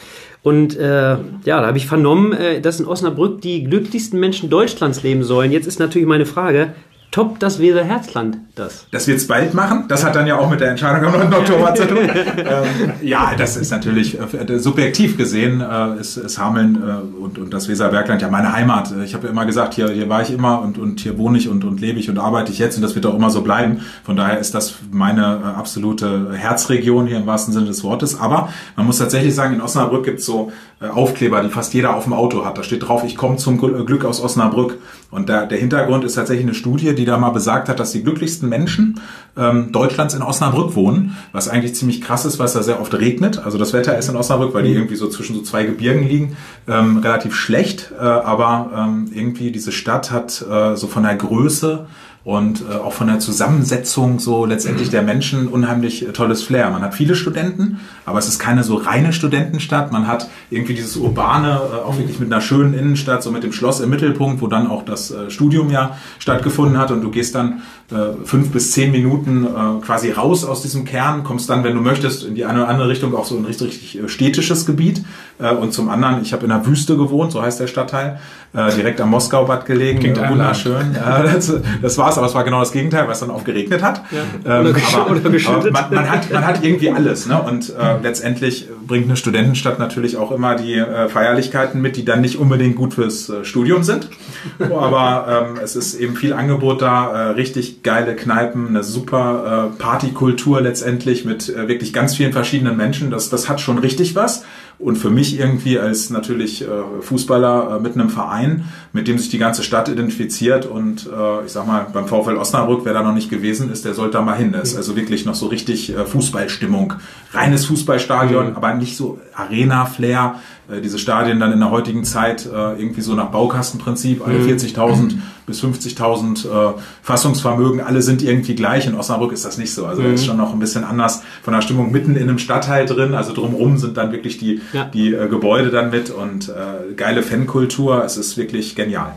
Und 0.43 0.77
äh, 0.77 0.83
ja, 0.83 1.17
da 1.45 1.65
habe 1.67 1.77
ich 1.77 1.87
vernommen, 1.87 2.33
äh, 2.33 2.61
dass 2.61 2.79
in 2.79 2.85
Osnabrück 2.85 3.41
die 3.41 3.63
glücklichsten 3.63 4.19
Menschen 4.19 4.49
Deutschlands 4.49 5.03
leben 5.03 5.23
sollen. 5.23 5.51
Jetzt 5.51 5.67
ist 5.67 5.79
natürlich 5.79 6.07
meine 6.07 6.25
Frage, 6.25 6.73
top 7.17 7.39
das 7.39 7.57
wäre 7.57 7.83
Herzland 7.83 8.37
das? 8.53 8.85
Das 8.91 9.07
wird 9.07 9.17
es 9.17 9.27
bald 9.27 9.55
machen. 9.55 9.85
Das 9.87 10.05
hat 10.05 10.15
dann 10.15 10.27
ja 10.27 10.37
auch 10.37 10.49
mit 10.49 10.59
der 10.59 10.69
Entscheidung 10.69 11.11
am 11.11 11.19
9. 11.19 11.33
Oktober 11.33 11.73
zu 11.73 11.87
tun. 11.87 11.97
ähm, 12.37 12.91
ja, 13.01 13.33
das 13.35 13.57
ist 13.57 13.71
natürlich 13.71 14.19
äh, 14.19 14.59
subjektiv 14.59 15.17
gesehen, 15.17 15.61
äh, 15.61 15.99
ist, 15.99 16.17
ist 16.17 16.37
Hameln 16.37 16.75
äh, 16.75 17.21
und, 17.23 17.39
und 17.39 17.53
das 17.53 17.67
Weserbergland 17.67 18.21
ja 18.21 18.29
meine 18.29 18.53
Heimat. 18.53 18.93
Ich 19.03 19.15
habe 19.15 19.25
ja 19.25 19.31
immer 19.31 19.47
gesagt, 19.47 19.73
hier, 19.73 19.89
hier 19.89 20.09
war 20.09 20.21
ich 20.21 20.31
immer 20.31 20.61
und, 20.61 20.77
und 20.77 20.99
hier 20.99 21.17
wohne 21.17 21.39
ich 21.39 21.49
und, 21.49 21.65
und 21.65 21.81
lebe 21.81 21.99
ich 21.99 22.07
und 22.09 22.19
arbeite 22.19 22.51
ich 22.51 22.59
jetzt 22.59 22.75
und 22.75 22.83
das 22.83 22.93
wird 22.93 23.07
auch 23.07 23.15
immer 23.15 23.31
so 23.31 23.41
bleiben. 23.41 23.81
Von 24.03 24.15
daher 24.15 24.37
ist 24.37 24.53
das 24.53 24.75
meine 24.91 25.39
äh, 25.43 25.57
absolute 25.59 26.31
Herzregion 26.33 27.07
hier 27.07 27.17
im 27.17 27.25
wahrsten 27.25 27.51
Sinne 27.53 27.65
des 27.65 27.83
Wortes. 27.83 28.19
Aber 28.19 28.49
man 28.75 28.85
muss 28.85 28.99
tatsächlich 28.99 29.33
sagen, 29.33 29.55
in 29.55 29.61
Osnabrück 29.61 30.05
gibt 30.05 30.19
es 30.19 30.25
so 30.27 30.51
äh, 30.79 30.87
Aufkleber, 30.87 31.41
die 31.41 31.49
fast 31.49 31.73
jeder 31.73 31.95
auf 31.95 32.03
dem 32.03 32.13
Auto 32.13 32.45
hat. 32.45 32.57
Da 32.57 32.63
steht 32.63 32.87
drauf, 32.87 33.03
ich 33.03 33.17
komme 33.17 33.37
zum 33.37 33.59
Gl- 33.59 33.83
Glück 33.85 34.05
aus 34.05 34.21
Osnabrück. 34.23 34.77
Und 35.09 35.29
der, 35.29 35.45
der 35.45 35.57
Hintergrund 35.57 36.03
ist 36.03 36.15
tatsächlich 36.15 36.45
eine 36.45 36.53
Studie, 36.53 36.93
die 36.93 37.05
da 37.05 37.17
mal 37.17 37.29
besagt 37.29 37.69
hat, 37.69 37.79
dass 37.79 37.91
die 37.91 38.03
glücklichsten 38.03 38.49
Menschen 38.49 38.99
ähm, 39.37 39.71
Deutschlands 39.71 40.13
in 40.13 40.21
Osnabrück 40.21 40.75
wohnen, 40.75 41.15
was 41.31 41.47
eigentlich 41.47 41.75
ziemlich 41.75 42.01
krass 42.01 42.25
ist, 42.25 42.39
weil 42.39 42.47
es 42.47 42.53
da 42.53 42.63
sehr 42.63 42.81
oft 42.81 42.93
regnet. 42.93 43.39
Also 43.39 43.57
das 43.57 43.71
Wetter 43.71 43.97
ist 43.97 44.09
in 44.09 44.17
Osnabrück, 44.17 44.53
weil 44.53 44.63
die 44.63 44.73
irgendwie 44.73 44.95
so 44.95 45.07
zwischen 45.07 45.35
so 45.35 45.41
zwei 45.41 45.63
Gebirgen 45.63 46.07
liegen, 46.07 46.37
ähm, 46.67 46.97
relativ 46.97 47.35
schlecht. 47.35 47.93
Äh, 47.97 48.03
aber 48.03 48.71
ähm, 48.75 49.09
irgendwie 49.13 49.51
diese 49.51 49.71
Stadt 49.71 50.11
hat 50.11 50.45
äh, 50.49 50.75
so 50.75 50.87
von 50.87 51.03
der 51.03 51.15
Größe 51.15 51.87
und 52.27 52.65
äh, 52.69 52.73
auch 52.73 52.91
von 52.91 53.07
der 53.07 53.19
Zusammensetzung 53.19 54.19
so 54.19 54.45
letztendlich 54.45 54.89
der 54.89 55.01
Menschen 55.01 55.47
unheimlich 55.47 56.05
äh, 56.05 56.11
tolles 56.11 56.43
Flair. 56.43 56.69
Man 56.71 56.81
hat 56.81 56.93
viele 56.93 57.15
Studenten, 57.15 57.79
aber 58.05 58.19
es 58.19 58.27
ist 58.27 58.37
keine 58.37 58.65
so 58.65 58.75
reine 58.75 59.13
Studentenstadt. 59.13 59.93
Man 59.93 60.07
hat 60.07 60.29
irgendwie 60.49 60.73
dieses 60.73 60.97
urbane, 60.97 61.47
äh, 61.71 61.75
auch 61.87 61.97
wirklich 61.97 62.19
mit 62.19 62.29
einer 62.29 62.41
schönen 62.41 62.73
Innenstadt, 62.73 63.23
so 63.23 63.31
mit 63.31 63.43
dem 63.43 63.53
Schloss 63.53 63.79
im 63.79 63.89
Mittelpunkt, 63.89 64.41
wo 64.41 64.47
dann 64.47 64.67
auch 64.67 64.83
das 64.83 65.09
äh, 65.09 65.29
Studium 65.29 65.71
ja 65.71 65.95
stattgefunden 66.19 66.77
hat 66.77 66.91
und 66.91 67.01
du 67.01 67.11
gehst 67.11 67.33
dann 67.33 67.61
äh, 67.91 68.25
fünf 68.25 68.51
bis 68.51 68.73
zehn 68.73 68.91
Minuten 68.91 69.45
äh, 69.45 69.81
quasi 69.85 70.11
raus 70.11 70.43
aus 70.43 70.61
diesem 70.61 70.83
Kern, 70.83 71.23
kommst 71.23 71.49
dann, 71.49 71.63
wenn 71.63 71.75
du 71.75 71.81
möchtest, 71.81 72.25
in 72.25 72.35
die 72.35 72.43
eine 72.43 72.59
oder 72.59 72.67
andere 72.67 72.89
Richtung 72.89 73.15
auch 73.15 73.23
so 73.23 73.37
in 73.37 73.45
richtig, 73.45 73.67
richtig 73.67 74.03
äh, 74.03 74.09
städtisches 74.09 74.65
Gebiet 74.65 75.01
äh, 75.39 75.53
und 75.53 75.71
zum 75.71 75.87
anderen, 75.87 76.21
ich 76.21 76.33
habe 76.33 76.43
in 76.43 76.49
der 76.49 76.65
Wüste 76.65 76.97
gewohnt, 76.97 77.31
so 77.31 77.41
heißt 77.41 77.61
der 77.61 77.67
Stadtteil, 77.67 78.19
äh, 78.53 78.73
direkt 78.73 79.01
am 79.01 79.09
Moskaubad 79.09 79.65
gelegen, 79.65 79.99
Klingt 79.99 80.17
äh, 80.17 80.29
wunderschön. 80.29 80.95
Ja, 80.95 81.21
das, 81.21 81.53
das 81.81 81.97
war's, 81.97 82.17
aber 82.17 82.27
es 82.27 82.33
war 82.35 82.43
genau 82.43 82.59
das 82.59 82.71
Gegenteil, 82.71 83.05
weil 83.05 83.13
es 83.13 83.19
dann 83.19 83.31
auch 83.31 83.43
geregnet 83.43 83.83
hat. 83.83 84.01
Ja. 84.11 84.61
Gesch- 84.61 84.95
aber, 84.95 85.11
aber 85.11 85.71
man, 85.71 85.93
man, 85.93 86.09
hat, 86.09 86.31
man 86.31 86.45
hat 86.47 86.63
irgendwie 86.63 86.91
alles. 86.91 87.27
Ne? 87.27 87.41
Und 87.41 87.69
äh, 87.69 88.01
letztendlich 88.01 88.67
bringt 88.85 89.05
eine 89.05 89.17
Studentenstadt 89.17 89.79
natürlich 89.79 90.17
auch 90.17 90.31
immer 90.31 90.55
die 90.55 90.75
äh, 90.75 91.09
Feierlichkeiten 91.09 91.81
mit, 91.81 91.97
die 91.97 92.05
dann 92.05 92.21
nicht 92.21 92.37
unbedingt 92.37 92.75
gut 92.75 92.93
fürs 92.93 93.29
äh, 93.29 93.43
Studium 93.43 93.83
sind. 93.83 94.09
Aber 94.59 95.47
ähm, 95.49 95.59
es 95.61 95.75
ist 95.75 95.95
eben 95.95 96.15
viel 96.15 96.33
Angebot 96.33 96.81
da, 96.81 97.11
äh, 97.11 97.29
richtig 97.31 97.83
geile 97.83 98.15
Kneipen, 98.15 98.69
eine 98.69 98.83
super 98.83 99.71
äh, 99.75 99.77
Partykultur 99.81 100.61
letztendlich 100.61 101.25
mit 101.25 101.49
äh, 101.49 101.67
wirklich 101.67 101.93
ganz 101.93 102.15
vielen 102.15 102.33
verschiedenen 102.33 102.77
Menschen. 102.77 103.11
Das, 103.11 103.29
das 103.29 103.49
hat 103.49 103.61
schon 103.61 103.77
richtig 103.77 104.15
was. 104.15 104.43
Und 104.79 104.95
für 104.97 105.09
mich 105.09 105.39
irgendwie 105.39 105.79
als 105.79 106.11
natürlich 106.11 106.61
äh, 106.61 106.67
Fußballer 107.01 107.77
äh, 107.77 107.79
mit 107.81 107.95
einem 107.95 108.11
Verein, 108.11 108.65
mit 108.93 109.07
dem 109.07 109.17
sich 109.17 109.29
die 109.29 109.39
ganze 109.39 109.63
Stadt 109.63 109.89
identifiziert 109.89 110.67
und 110.67 111.07
äh, 111.07 111.45
ich 111.45 111.51
sag 111.51 111.65
mal, 111.65 111.87
beim 111.91 112.07
VfL 112.07 112.37
Osnabrück, 112.37 112.81
wer 112.83 112.93
da 112.93 113.01
noch 113.01 113.13
nicht 113.13 113.31
gewesen 113.31 113.71
ist, 113.71 113.85
der 113.85 113.95
sollte 113.95 114.13
da 114.13 114.21
mal 114.21 114.35
hin. 114.35 114.51
Das 114.51 114.69
ist 114.69 114.77
also 114.77 114.95
wirklich 114.95 115.25
noch 115.25 115.33
so 115.33 115.47
richtig 115.47 115.93
Fußballstimmung. 116.05 116.93
Reines 117.33 117.65
Fußballstadion, 117.65 118.55
aber 118.55 118.75
nicht 118.75 118.97
so 118.97 119.19
Arena-Flair. 119.33 120.35
Äh, 120.69 120.81
diese 120.81 120.99
Stadien 120.99 121.39
dann 121.39 121.51
in 121.53 121.59
der 121.59 121.71
heutigen 121.71 122.03
Zeit 122.03 122.45
äh, 122.45 122.49
irgendwie 122.79 123.01
so 123.01 123.13
nach 123.15 123.27
Baukastenprinzip, 123.31 124.25
alle 124.25 124.39
40.000 124.39 125.13
bis 125.45 125.63
50.000 125.63 126.45
äh, 126.45 126.73
Fassungsvermögen, 127.01 127.79
alle 127.81 128.01
sind 128.01 128.21
irgendwie 128.21 128.53
gleich. 128.55 128.85
In 128.85 128.95
Osnabrück 128.95 129.31
ist 129.31 129.45
das 129.45 129.57
nicht 129.57 129.73
so. 129.73 129.85
Also 129.85 130.01
da 130.01 130.09
ist 130.09 130.25
schon 130.25 130.37
noch 130.37 130.51
ein 130.53 130.59
bisschen 130.59 130.83
anders 130.83 131.23
von 131.41 131.53
der 131.53 131.61
Stimmung 131.61 131.91
mitten 131.91 132.15
in 132.15 132.23
einem 132.23 132.37
Stadtteil 132.37 132.85
drin. 132.85 133.13
Also 133.13 133.33
drumherum 133.33 133.77
sind 133.77 133.95
dann 133.97 134.11
wirklich 134.11 134.37
die, 134.37 134.61
Ja. 134.73 134.85
die 134.85 135.13
äh, 135.13 135.27
Gebäude 135.29 135.69
dann 135.69 135.89
mit 135.89 136.09
und 136.09 136.49
äh, 136.49 136.93
geile 136.95 137.23
Fankultur. 137.23 138.03
Es 138.03 138.17
ist 138.17 138.37
wirklich 138.37 138.75
genial. 138.75 139.13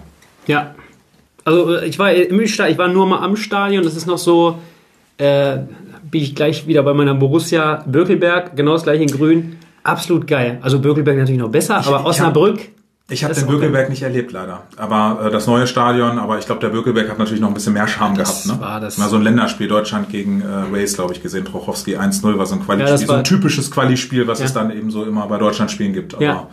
Ja. 0.47 0.75
Also 1.45 1.75
äh, 1.77 1.87
ich 1.87 1.99
war 1.99 2.13
im 2.13 2.47
Stadion, 2.47 2.73
ich 2.73 2.79
war 2.79 2.89
nur 2.89 3.07
mal 3.07 3.21
am 3.25 3.35
Stadion, 3.37 3.83
das 3.83 3.97
ist 3.97 4.07
noch 4.07 4.19
so, 4.19 4.59
äh, 5.19 5.59
bin 6.11 6.23
ich 6.23 6.35
gleich 6.37 6.67
wieder 6.67 6.83
bei 6.85 6.95
meiner 6.95 7.15
Borussia 7.15 7.83
Birkelberg, 7.87 8.57
genau 8.57 8.75
das 8.75 8.85
gleiche 8.85 9.03
in 9.03 9.11
Grün. 9.11 9.57
Absolut 9.83 10.27
geil. 10.27 10.59
Also 10.63 10.79
Birkelberg 10.79 11.17
natürlich 11.19 11.41
noch 11.41 11.51
besser, 11.51 11.77
aber 11.79 12.01
ich 12.01 12.07
Osnabrück. 12.07 12.61
Ich 13.13 13.25
habe 13.25 13.35
den 13.35 13.49
Bökelberg 13.49 13.91
nicht 13.91 14.03
erlebt, 14.03 14.31
leider. 14.31 14.63
Aber 14.77 15.27
äh, 15.27 15.31
das 15.33 15.49
neue 15.49 15.67
Stadion, 15.67 16.21
aber 16.21 16.39
ich 16.39 16.47
glaube, 16.47 16.61
der 16.61 16.69
Bökelberg 16.69 17.11
hat 17.11 17.19
natürlich 17.19 17.41
noch 17.41 17.49
ein 17.49 17.55
bisschen 17.55 17.73
mehr 17.73 17.89
Charme 17.89 18.17
Das 18.17 18.45
gehabt. 18.45 18.61
Ne? 18.61 18.65
war 18.65 18.79
das- 18.79 18.99
Mal 18.99 19.09
so 19.09 19.17
ein 19.17 19.23
Länderspiel, 19.23 19.67
Deutschland 19.67 20.11
gegen 20.11 20.43
äh, 20.43 20.71
Wales, 20.73 20.95
glaube 20.95 21.13
ich, 21.13 21.21
gesehen. 21.21 21.45
Trochowski 21.45 21.97
1-0 21.97 22.39
war 22.39 22.47
so 22.47 22.55
ein 22.55 22.61
Ja, 22.61 22.65
Quali-Spiel, 22.67 22.93
das 22.93 23.01
so 23.09 23.13
ein 23.15 23.25
typisches 23.25 23.69
Quali-Spiel, 23.73 24.29
was 24.29 24.39
Ja. 24.39 24.45
es 24.45 24.53
dann 24.53 24.71
eben 24.71 24.93
so 24.93 25.03
immer 25.05 25.27
bei 25.27 25.39
Deutschlandspielen 25.39 25.93
gibt. 25.93 26.15
Aber 26.15 26.23
Ja. 26.23 26.47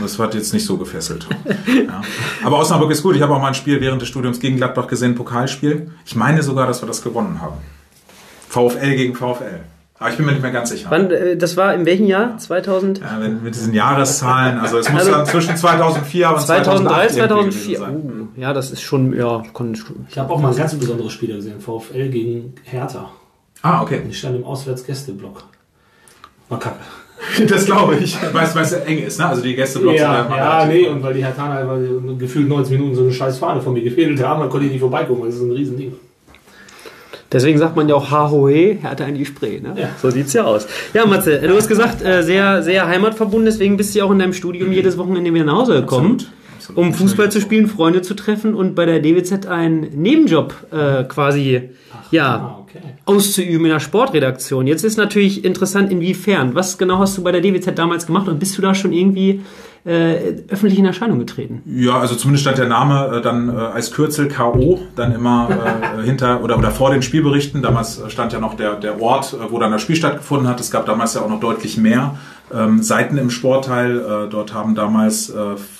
das 0.00 0.18
hat 0.18 0.32
jetzt 0.32 0.54
nicht 0.54 0.64
so 0.64 0.78
gefesselt. 0.78 1.26
ja. 1.66 2.00
Aber 2.42 2.58
Osnabrück 2.58 2.90
ist 2.90 3.02
gut. 3.02 3.14
Ich 3.14 3.20
habe 3.20 3.34
auch 3.34 3.40
mal 3.42 3.48
ein 3.48 3.54
Spiel 3.54 3.78
während 3.82 4.00
des 4.00 4.08
Studiums 4.08 4.40
gegen 4.40 4.56
Gladbach 4.56 4.86
gesehen, 4.86 5.14
Pokalspiel. 5.14 5.90
Ich 6.06 6.16
meine 6.16 6.42
sogar, 6.42 6.66
dass 6.66 6.80
wir 6.82 6.86
das 6.86 7.02
gewonnen 7.02 7.42
haben. 7.42 7.56
VfL 8.48 8.96
gegen 8.96 9.14
VfL. 9.14 9.60
Aber 10.00 10.10
ich 10.10 10.16
bin 10.16 10.26
mir 10.26 10.32
nicht 10.32 10.42
mehr 10.42 10.52
ganz 10.52 10.70
sicher. 10.70 10.86
Wann, 10.90 11.10
äh, 11.10 11.36
das 11.36 11.56
war 11.56 11.74
in 11.74 11.84
welchem 11.84 12.06
Jahr? 12.06 12.38
2000? 12.38 12.98
Ja, 13.00 13.16
wenn- 13.20 13.42
mit 13.42 13.54
diesen 13.54 13.74
Jahreszahlen, 13.74 14.58
also 14.60 14.78
es 14.78 14.88
muss 14.90 15.00
Also- 15.00 15.10
dann 15.12 15.26
zwischen 15.26 15.56
2004 15.56 16.28
und 16.30 16.40
2003, 16.40 17.08
2008 17.08 17.16
irgendwie 17.16 17.50
gewesen 17.50 17.74
2004. 17.74 17.78
sein. 17.78 17.96
Uh, 18.36 18.40
ja, 18.40 18.52
das 18.52 18.70
ist 18.70 18.80
schon, 18.82 19.12
ja, 19.16 19.42
kon- 19.52 19.76
Ich 20.08 20.18
habe 20.18 20.32
auch 20.32 20.40
mal 20.40 20.50
ein 20.52 20.56
ganz 20.56 20.74
besonderes 20.74 21.12
Spiel 21.12 21.34
gesehen. 21.34 21.60
VfL 21.60 22.08
gegen 22.10 22.54
Hertha. 22.62 23.10
Ah, 23.62 23.82
okay. 23.82 24.02
Ich 24.08 24.18
stand 24.18 24.36
im 24.36 24.44
Auswärtsgästeblock. 24.44 25.42
War 26.48 26.58
kacke. 26.60 26.76
Das 27.48 27.66
glaube 27.66 27.96
ich. 27.96 28.16
Weil 28.32 28.44
es 28.46 28.54
weil 28.54 28.62
es 28.62 28.72
eng 28.72 28.98
ist, 29.02 29.18
ne? 29.18 29.26
Also 29.26 29.42
die 29.42 29.56
Gästeblocks 29.56 29.98
Ja, 30.00 30.22
sind 30.22 30.30
halt 30.30 30.38
ja, 30.38 30.58
relativ 30.60 30.80
nee, 30.82 30.88
und 30.88 31.02
weil 31.02 31.14
die 31.14 31.24
Hertaner 31.24 31.66
gefühlt 32.16 32.48
90 32.48 32.78
Minuten 32.78 32.94
so 32.94 33.02
eine 33.02 33.12
scheiß 33.12 33.38
Fahne 33.38 33.60
von 33.60 33.72
mir 33.72 33.82
gefädelt 33.82 34.22
haben, 34.22 34.38
dann 34.40 34.48
konnte 34.48 34.66
ich 34.66 34.72
nicht 34.72 34.80
vorbeigucken, 34.80 35.22
weil 35.22 35.28
das 35.30 35.38
ist 35.38 35.42
ein 35.44 35.50
Riesending. 35.50 35.92
Deswegen 37.30 37.58
sagt 37.58 37.76
man 37.76 37.88
ja 37.88 37.94
auch 37.94 38.10
Hahoe, 38.10 38.76
Hertha 38.80 39.04
in 39.04 39.14
die 39.14 39.26
Spree. 39.26 39.60
Ne? 39.60 39.74
Ja. 39.76 39.90
So 40.00 40.08
sieht's 40.10 40.32
ja 40.32 40.44
aus. 40.44 40.66
Ja, 40.94 41.04
Matze, 41.04 41.38
du 41.40 41.54
hast 41.54 41.68
gesagt, 41.68 42.02
äh, 42.02 42.22
sehr, 42.22 42.62
sehr 42.62 42.86
heimatverbunden, 42.86 43.44
deswegen 43.44 43.76
bist 43.76 43.94
du 43.94 43.98
ja 43.98 44.04
auch 44.06 44.10
in 44.10 44.18
deinem 44.18 44.32
Studium 44.32 44.72
jedes 44.72 44.96
Wochenende 44.96 45.32
wieder 45.34 45.44
nach 45.44 45.56
Hause 45.56 45.74
gekommen, 45.80 46.12
Absolut. 46.12 46.32
Absolut. 46.56 46.78
um 46.78 46.94
Fußball 46.94 47.30
zu 47.30 47.40
spielen, 47.42 47.66
Freunde 47.66 48.00
zu 48.02 48.14
treffen 48.14 48.54
und 48.54 48.74
bei 48.74 48.86
der 48.86 49.00
DWZ 49.00 49.46
einen 49.46 49.88
Nebenjob 49.94 50.54
äh, 50.72 51.04
quasi 51.04 51.68
ja, 52.10 52.36
Ah, 52.36 52.58
okay. 52.62 52.80
auszuüben 53.04 53.66
in 53.66 53.72
der 53.72 53.80
Sportredaktion. 53.80 54.66
Jetzt 54.66 54.82
ist 54.84 54.96
natürlich 54.96 55.44
interessant, 55.44 55.92
inwiefern. 55.92 56.54
Was 56.54 56.78
genau 56.78 56.98
hast 56.98 57.18
du 57.18 57.22
bei 57.22 57.32
der 57.32 57.42
DWZ 57.42 57.76
damals 57.78 58.06
gemacht 58.06 58.28
und 58.28 58.38
bist 58.38 58.56
du 58.56 58.62
da 58.62 58.74
schon 58.74 58.94
irgendwie 58.94 59.42
äh, 59.84 60.34
öffentlich 60.48 60.78
in 60.78 60.84
Erscheinung 60.84 61.18
getreten? 61.18 61.62
Ja, 61.66 61.98
also 61.98 62.14
zumindest 62.14 62.42
stand 62.42 62.58
der 62.58 62.68
Name 62.68 63.16
äh, 63.16 63.20
dann 63.22 63.48
äh, 63.48 63.52
als 63.52 63.92
Kürzel 63.92 64.28
K.O. 64.28 64.80
dann 64.96 65.12
immer 65.12 65.48
äh, 65.98 66.02
hinter 66.04 66.42
oder, 66.42 66.58
oder 66.58 66.70
vor 66.70 66.90
den 66.90 67.02
Spielberichten. 67.02 67.62
Damals 67.62 68.00
äh, 68.00 68.10
stand 68.10 68.32
ja 68.32 68.40
noch 68.40 68.54
der, 68.54 68.74
der 68.76 69.00
Ort, 69.00 69.34
äh, 69.34 69.50
wo 69.50 69.58
dann 69.58 69.72
das 69.72 69.82
Spiel 69.82 69.96
stattgefunden 69.96 70.48
hat. 70.48 70.60
Es 70.60 70.70
gab 70.70 70.86
damals 70.86 71.14
ja 71.14 71.22
auch 71.22 71.28
noch 71.28 71.40
deutlich 71.40 71.76
mehr 71.76 72.16
ähm, 72.52 72.82
Seiten 72.82 73.18
im 73.18 73.30
Sportteil. 73.30 74.28
Dort 74.30 74.54
haben 74.54 74.74
damals 74.74 75.32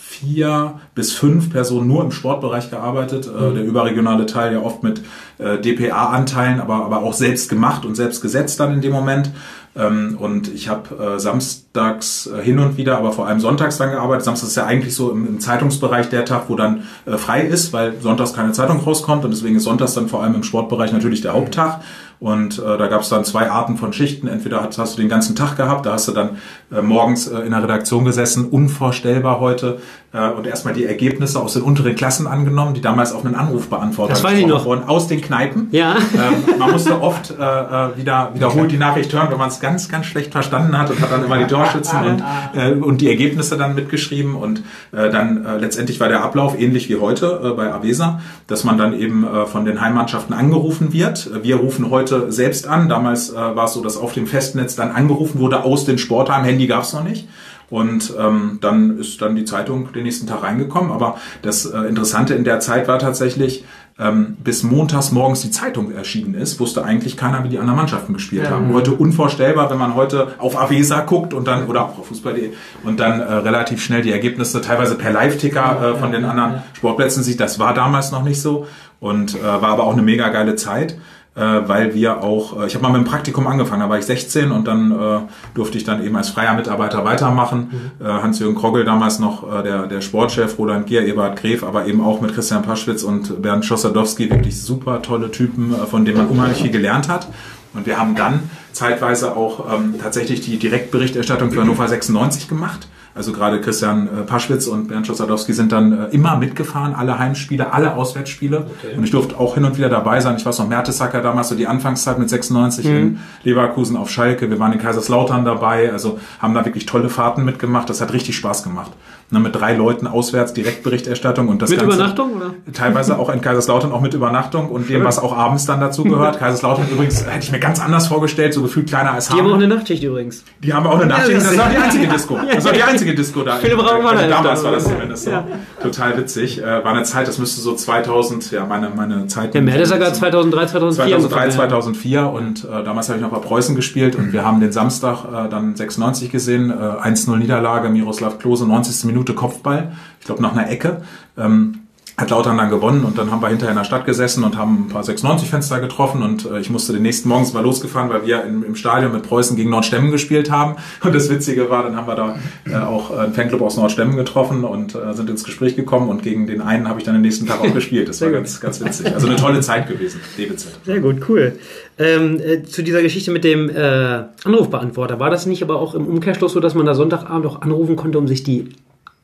vier 0.08 0.80
bis 0.94 1.12
fünf 1.12 1.50
Personen 1.50 1.86
nur 1.86 2.02
im 2.02 2.12
Sportbereich 2.12 2.70
gearbeitet. 2.70 3.26
Äh, 3.26 3.52
der 3.52 3.62
überregionale 3.62 4.24
Teil 4.24 4.54
ja 4.54 4.62
oft 4.62 4.82
mit 4.82 5.02
äh, 5.36 5.58
DPA-Anteilen, 5.58 6.60
aber, 6.60 6.76
aber 6.76 7.02
auch 7.02 7.12
selbst 7.12 7.50
gemacht 7.50 7.84
und 7.84 7.94
selbst 7.94 8.22
gesetzt 8.22 8.58
dann 8.58 8.72
in 8.72 8.80
dem 8.80 8.92
Moment. 8.92 9.30
Ähm, 9.76 10.16
und 10.18 10.48
ich 10.48 10.70
habe 10.70 10.94
äh, 10.96 11.20
samstags 11.20 12.28
hin 12.42 12.58
und 12.58 12.78
wieder, 12.78 12.96
aber 12.96 13.12
vor 13.12 13.26
allem 13.26 13.38
sonntags 13.38 13.76
dann 13.76 13.90
gearbeitet. 13.90 14.24
Samstags 14.24 14.52
ist 14.52 14.56
ja 14.56 14.64
eigentlich 14.64 14.94
so 14.94 15.10
im, 15.12 15.40
Zeitungsbereich 15.40 16.08
der 16.08 16.24
Tag, 16.24 16.44
wo 16.48 16.56
dann 16.56 16.84
frei 17.04 17.42
ist, 17.42 17.74
weil 17.74 18.00
sonntags 18.00 18.32
keine 18.32 18.52
Zeitung 18.52 18.80
rauskommt 18.80 19.24
und 19.24 19.30
deswegen 19.30 19.56
ist 19.56 19.64
sonntags 19.64 19.92
dann 19.92 20.08
vor 20.08 20.22
allem 20.22 20.34
im 20.34 20.42
Sportbereich 20.42 20.90
natürlich 20.90 21.20
der 21.20 21.34
Haupttag. 21.34 21.80
Und 22.20 22.58
äh, 22.58 22.78
da 22.78 22.88
gab 22.88 23.02
es 23.02 23.08
dann 23.10 23.24
zwei 23.24 23.48
Arten 23.50 23.76
von 23.76 23.92
Schichten. 23.92 24.26
Entweder 24.26 24.62
hast, 24.62 24.78
hast 24.78 24.96
du 24.96 25.00
den 25.00 25.08
ganzen 25.08 25.36
Tag 25.36 25.56
gehabt, 25.56 25.86
da 25.86 25.92
hast 25.92 26.08
du 26.08 26.12
dann 26.12 26.38
äh, 26.72 26.82
morgens 26.82 27.28
äh, 27.28 27.40
in 27.40 27.52
der 27.52 27.62
Redaktion 27.62 28.04
gesessen, 28.04 28.48
unvorstellbar 28.48 29.38
heute, 29.38 29.78
äh, 30.12 30.30
und 30.30 30.46
erstmal 30.46 30.74
die 30.74 30.86
Ergebnisse 30.86 31.40
aus 31.40 31.52
den 31.52 31.62
unteren 31.62 31.94
Klassen 31.94 32.26
angenommen, 32.26 32.74
die 32.74 32.80
damals 32.80 33.12
auf 33.12 33.24
einen 33.24 33.34
Anrufbeantworter 33.34 34.12
Das 34.14 34.24
weiß 34.24 34.38
ich 34.38 34.46
noch. 34.46 34.64
wurden, 34.64 34.84
aus 34.88 35.06
den 35.06 35.20
Kneipen. 35.20 35.68
Ja. 35.70 35.96
Ähm, 36.14 36.58
man 36.58 36.70
musste 36.70 37.00
oft 37.02 37.30
äh, 37.30 37.34
äh, 37.34 37.96
wieder 37.96 38.30
wiederholt 38.34 38.72
die 38.72 38.78
Nachricht 38.78 39.12
hören, 39.12 39.28
wenn 39.30 39.38
man 39.38 39.48
es 39.48 39.60
ganz, 39.60 39.88
ganz 39.88 40.06
schlecht 40.06 40.32
verstanden 40.32 40.76
hat 40.78 40.90
und 40.90 41.00
hat 41.00 41.12
dann 41.12 41.24
immer 41.24 41.38
die 41.38 41.46
Torschützen 41.46 41.98
und, 42.04 42.22
äh, 42.54 42.72
und 42.72 43.00
die 43.00 43.08
Ergebnisse 43.08 43.58
dann 43.58 43.74
mitgeschrieben. 43.74 44.34
Und 44.34 44.62
äh, 44.92 45.10
dann 45.10 45.44
äh, 45.44 45.58
letztendlich 45.58 46.00
war 46.00 46.08
der 46.08 46.22
Ablauf 46.24 46.58
ähnlich 46.58 46.88
wie 46.88 46.96
heute 46.96 47.40
äh, 47.44 47.50
bei 47.50 47.72
Avesa, 47.72 48.20
dass 48.46 48.64
man 48.64 48.78
dann 48.78 48.98
eben 48.98 49.26
äh, 49.26 49.46
von 49.46 49.64
den 49.64 49.80
Heimmannschaften 49.80 50.32
angerufen 50.32 50.92
wird. 50.92 51.30
Wir 51.42 51.56
rufen 51.56 51.90
heute 51.90 52.32
selbst 52.32 52.66
an. 52.66 52.88
Damals 52.88 53.30
äh, 53.30 53.34
war 53.34 53.66
es 53.66 53.74
so, 53.74 53.82
dass 53.82 53.96
auf 53.98 54.14
dem 54.14 54.26
Festnetz 54.26 54.74
dann 54.74 54.90
angerufen 54.90 55.38
wurde 55.38 55.64
aus 55.64 55.84
den 55.84 55.98
Sportheim. 55.98 56.44
Handy 56.44 56.66
gab 56.66 56.84
es 56.84 56.92
noch 56.94 57.04
nicht. 57.04 57.28
Und 57.70 58.14
ähm, 58.18 58.58
dann 58.60 58.98
ist 58.98 59.20
dann 59.20 59.36
die 59.36 59.44
Zeitung 59.44 59.92
den 59.92 60.04
nächsten 60.04 60.26
Tag 60.26 60.42
reingekommen. 60.42 60.90
Aber 60.90 61.18
das 61.42 61.66
äh, 61.66 61.78
Interessante 61.80 62.34
in 62.34 62.44
der 62.44 62.60
Zeit 62.60 62.88
war 62.88 62.98
tatsächlich, 62.98 63.64
ähm, 63.98 64.36
bis 64.42 64.62
montags 64.62 65.10
morgens 65.10 65.40
die 65.40 65.50
Zeitung 65.50 65.90
erschienen 65.90 66.34
ist, 66.34 66.60
wusste 66.60 66.84
eigentlich 66.84 67.16
keiner, 67.16 67.42
wie 67.42 67.48
die 67.48 67.58
anderen 67.58 67.76
Mannschaften 67.76 68.12
gespielt 68.12 68.48
haben. 68.48 68.72
Heute 68.72 68.92
unvorstellbar, 68.92 69.70
wenn 69.70 69.78
man 69.78 69.96
heute 69.96 70.34
auf 70.38 70.56
Avesa 70.56 71.00
guckt 71.00 71.34
und 71.34 71.48
dann 71.48 71.66
oder 71.66 71.84
auch 71.84 71.98
auf 71.98 72.06
Fußball.de 72.06 72.52
und 72.84 73.00
dann 73.00 73.20
äh, 73.20 73.24
relativ 73.24 73.82
schnell 73.82 74.02
die 74.02 74.12
Ergebnisse 74.12 74.60
teilweise 74.60 74.94
per 74.94 75.12
Live-Ticker 75.12 75.94
äh, 75.96 75.98
von 75.98 76.12
den 76.12 76.24
anderen 76.24 76.62
Sportplätzen 76.74 77.24
sieht. 77.24 77.40
Das 77.40 77.58
war 77.58 77.74
damals 77.74 78.12
noch 78.12 78.22
nicht 78.22 78.40
so 78.40 78.68
und 79.00 79.34
äh, 79.34 79.42
war 79.42 79.64
aber 79.64 79.84
auch 79.84 79.94
eine 79.94 80.02
mega 80.02 80.28
geile 80.28 80.54
Zeit 80.54 80.96
äh, 81.34 81.40
weil 81.40 81.94
wir 81.94 82.22
auch, 82.22 82.60
äh, 82.60 82.66
ich 82.66 82.74
habe 82.74 82.82
mal 82.82 82.92
mit 82.92 83.06
dem 83.06 83.10
Praktikum 83.10 83.46
angefangen, 83.46 83.80
da 83.80 83.88
war 83.88 83.98
ich 83.98 84.06
16 84.06 84.50
und 84.50 84.66
dann 84.66 84.92
äh, 84.92 85.20
durfte 85.54 85.78
ich 85.78 85.84
dann 85.84 86.04
eben 86.04 86.16
als 86.16 86.30
freier 86.30 86.54
Mitarbeiter 86.54 87.04
weitermachen. 87.04 87.92
Äh, 88.00 88.04
Hans-Jürgen 88.04 88.56
Krogel 88.56 88.84
damals 88.84 89.18
noch 89.18 89.58
äh, 89.58 89.62
der, 89.62 89.86
der 89.86 90.00
Sportchef, 90.00 90.58
Roland 90.58 90.86
Gier, 90.86 91.06
Eberhard 91.06 91.40
Gref, 91.40 91.62
aber 91.62 91.86
eben 91.86 92.04
auch 92.04 92.20
mit 92.20 92.34
Christian 92.34 92.62
Paschwitz 92.62 93.02
und 93.02 93.40
Bernd 93.42 93.64
Schossadowski, 93.64 94.30
wirklich 94.30 94.60
super 94.60 95.02
tolle 95.02 95.30
Typen, 95.30 95.72
äh, 95.72 95.86
von 95.86 96.04
denen 96.04 96.18
man 96.18 96.26
unheimlich 96.28 96.62
viel 96.62 96.70
gelernt 96.70 97.08
hat. 97.08 97.28
Und 97.74 97.86
wir 97.86 97.98
haben 97.98 98.14
dann 98.14 98.50
zeitweise 98.72 99.36
auch 99.36 99.72
ähm, 99.72 99.94
tatsächlich 100.00 100.40
die 100.40 100.58
Direktberichterstattung 100.58 101.50
für 101.50 101.60
Hannover 101.60 101.86
96 101.86 102.48
gemacht. 102.48 102.88
Also 103.18 103.32
gerade 103.32 103.60
Christian 103.60 104.06
äh, 104.06 104.22
Paschwitz 104.22 104.68
und 104.68 104.86
Bernd 104.86 105.08
Schossadowski 105.08 105.52
sind 105.52 105.72
dann 105.72 105.92
äh, 105.92 106.04
immer 106.12 106.36
mitgefahren, 106.36 106.94
alle 106.94 107.18
Heimspiele, 107.18 107.72
alle 107.72 107.94
Auswärtsspiele. 107.94 108.66
Und 108.96 109.02
ich 109.02 109.10
durfte 109.10 109.36
auch 109.36 109.54
hin 109.54 109.64
und 109.64 109.76
wieder 109.76 109.88
dabei 109.88 110.20
sein. 110.20 110.36
Ich 110.36 110.46
weiß 110.46 110.60
noch, 110.60 110.68
Mertesacker 110.68 111.20
damals 111.20 111.48
so 111.48 111.56
die 111.56 111.66
Anfangszeit 111.66 112.20
mit 112.20 112.30
96 112.30 112.86
in 112.86 113.18
Leverkusen 113.42 113.96
auf 113.96 114.08
Schalke. 114.08 114.48
Wir 114.48 114.60
waren 114.60 114.72
in 114.72 114.78
Kaiserslautern 114.78 115.44
dabei, 115.44 115.90
also 115.90 116.20
haben 116.38 116.54
da 116.54 116.64
wirklich 116.64 116.86
tolle 116.86 117.08
Fahrten 117.08 117.44
mitgemacht. 117.44 117.90
Das 117.90 118.00
hat 118.00 118.12
richtig 118.12 118.36
Spaß 118.36 118.62
gemacht. 118.62 118.92
Ne, 119.30 119.40
mit 119.40 119.54
drei 119.54 119.74
Leuten 119.74 120.06
auswärts 120.06 120.54
Direktberichterstattung 120.54 121.48
und 121.48 121.60
das 121.60 121.68
Mit 121.68 121.80
Ganze, 121.80 121.96
Übernachtung, 121.96 122.32
oder? 122.36 122.54
Teilweise 122.72 123.18
auch 123.18 123.28
in 123.28 123.42
Kaiserslautern 123.42 123.92
auch 123.92 124.00
mit 124.00 124.14
Übernachtung 124.14 124.70
und 124.70 124.88
dem, 124.88 125.04
was 125.04 125.18
auch 125.18 125.36
abends 125.36 125.66
dann 125.66 125.80
dazu 125.80 126.02
gehört. 126.02 126.38
Kaiserslautern 126.38 126.86
übrigens 126.90 127.26
hätte 127.26 127.40
ich 127.44 127.52
mir 127.52 127.58
ganz 127.58 127.78
anders 127.78 128.06
vorgestellt, 128.06 128.54
so 128.54 128.62
gefühlt 128.62 128.88
kleiner 128.88 129.12
als 129.12 129.28
Die 129.28 129.34
haben 129.34 129.50
auch 129.50 129.56
eine 129.56 129.68
Nachtschicht 129.68 130.02
übrigens. 130.02 130.44
Die 130.62 130.72
haben 130.72 130.86
auch 130.86 130.98
eine 130.98 131.04
Nachtschicht. 131.04 131.36
das 131.36 131.50
Das 131.50 131.58
war 131.58 131.68
die 131.68 131.76
einzige 131.76 132.08
Disco. 132.08 132.38
Das 132.54 132.64
war 132.64 132.72
die 132.72 132.82
einzige 132.82 133.14
Disco 133.14 133.42
da. 133.42 133.56
Philipp 133.56 133.78
Raum 133.78 134.02
war 134.02 134.12
Also 134.12 134.30
Damals 134.30 134.64
war 134.64 134.72
das 134.72 134.84
zumindest 134.84 135.24
so. 135.24 135.30
Ja. 135.30 135.46
Total 135.82 136.16
witzig. 136.16 136.62
Äh, 136.62 136.64
War 136.64 136.86
eine 136.86 137.02
Zeit, 137.02 137.28
das 137.28 137.38
müsste 137.38 137.60
so 137.60 137.74
2000, 137.74 138.50
ja, 138.50 138.64
meine, 138.64 138.90
meine 138.96 139.26
Zeit. 139.26 139.52
Der 139.52 139.60
Mertesacker 139.60 140.14
2003, 140.14 140.66
2004. 140.68 141.18
2003, 141.18 141.36
ungefähr. 141.44 141.50
2004 141.50 142.26
und 142.30 142.64
äh, 142.64 142.82
damals 142.82 143.08
habe 143.10 143.18
ich 143.18 143.22
noch 143.22 143.30
bei 143.30 143.38
Preußen 143.38 143.76
gespielt 143.76 144.16
und 144.16 144.32
wir 144.32 144.44
haben 144.44 144.60
den 144.60 144.72
Samstag 144.72 145.24
äh, 145.24 145.50
dann 145.50 145.76
96 145.76 146.30
gesehen, 146.30 146.70
äh, 146.70 146.74
1-0 146.74 147.36
Niederlage, 147.36 147.90
Miroslav 147.90 148.38
Klose, 148.38 148.66
90. 148.66 149.04
Minute 149.04 149.17
Kopfball, 149.24 149.92
ich 150.20 150.26
glaube 150.26 150.42
nach 150.42 150.52
einer 150.52 150.70
Ecke. 150.70 151.02
Ähm, 151.36 151.80
hat 152.18 152.30
Lautern 152.30 152.58
dann 152.58 152.68
gewonnen 152.68 153.04
und 153.04 153.16
dann 153.16 153.30
haben 153.30 153.40
wir 153.40 153.48
hinterher 153.48 153.70
in 153.70 153.76
der 153.76 153.84
Stadt 153.84 154.04
gesessen 154.04 154.42
und 154.42 154.56
haben 154.56 154.86
ein 154.86 154.88
paar 154.88 155.04
96-Fenster 155.04 155.78
getroffen 155.78 156.24
und 156.24 156.50
äh, 156.50 156.58
ich 156.58 156.68
musste 156.68 156.92
den 156.92 157.02
nächsten 157.02 157.28
Morgens 157.28 157.52
mal 157.52 157.62
losgefahren, 157.62 158.10
weil 158.10 158.26
wir 158.26 158.42
im, 158.42 158.64
im 158.64 158.74
Stadion 158.74 159.12
mit 159.12 159.22
Preußen 159.22 159.56
gegen 159.56 159.70
Nordstemmen 159.70 160.10
gespielt 160.10 160.50
haben 160.50 160.74
und 161.04 161.14
das 161.14 161.30
Witzige 161.30 161.70
war, 161.70 161.84
dann 161.84 161.96
haben 161.96 162.08
wir 162.08 162.16
da 162.16 162.36
äh, 162.68 162.74
auch 162.74 163.16
einen 163.16 163.34
Fanclub 163.34 163.62
aus 163.62 163.76
Nordstemmen 163.76 164.16
getroffen 164.16 164.64
und 164.64 164.96
äh, 164.96 165.14
sind 165.14 165.30
ins 165.30 165.44
Gespräch 165.44 165.76
gekommen 165.76 166.08
und 166.08 166.24
gegen 166.24 166.48
den 166.48 166.60
einen 166.60 166.88
habe 166.88 166.98
ich 166.98 167.04
dann 167.04 167.14
den 167.14 167.22
nächsten 167.22 167.46
Tag 167.46 167.60
auch 167.60 167.72
gespielt. 167.72 168.08
Das 168.08 168.20
war 168.20 168.30
ganz, 168.30 168.60
ganz 168.60 168.84
witzig. 168.84 169.14
Also 169.14 169.28
eine 169.28 169.36
tolle 169.36 169.60
Zeit 169.60 169.86
gewesen, 169.86 170.20
DBZ. 170.36 170.66
Sehr 170.84 170.98
gut, 170.98 171.28
cool. 171.28 171.56
Ähm, 171.98 172.40
äh, 172.40 172.64
zu 172.64 172.82
dieser 172.82 173.02
Geschichte 173.02 173.30
mit 173.30 173.44
dem 173.44 173.70
äh, 173.70 174.24
Anrufbeantworter, 174.42 175.20
war 175.20 175.30
das 175.30 175.46
nicht 175.46 175.62
aber 175.62 175.78
auch 175.78 175.94
im 175.94 176.06
Umkehrschluss 176.08 176.52
so, 176.52 176.58
dass 176.58 176.74
man 176.74 176.84
da 176.84 176.94
Sonntagabend 176.94 177.46
auch 177.46 177.62
anrufen 177.62 177.94
konnte, 177.94 178.18
um 178.18 178.26
sich 178.26 178.42
die 178.42 178.70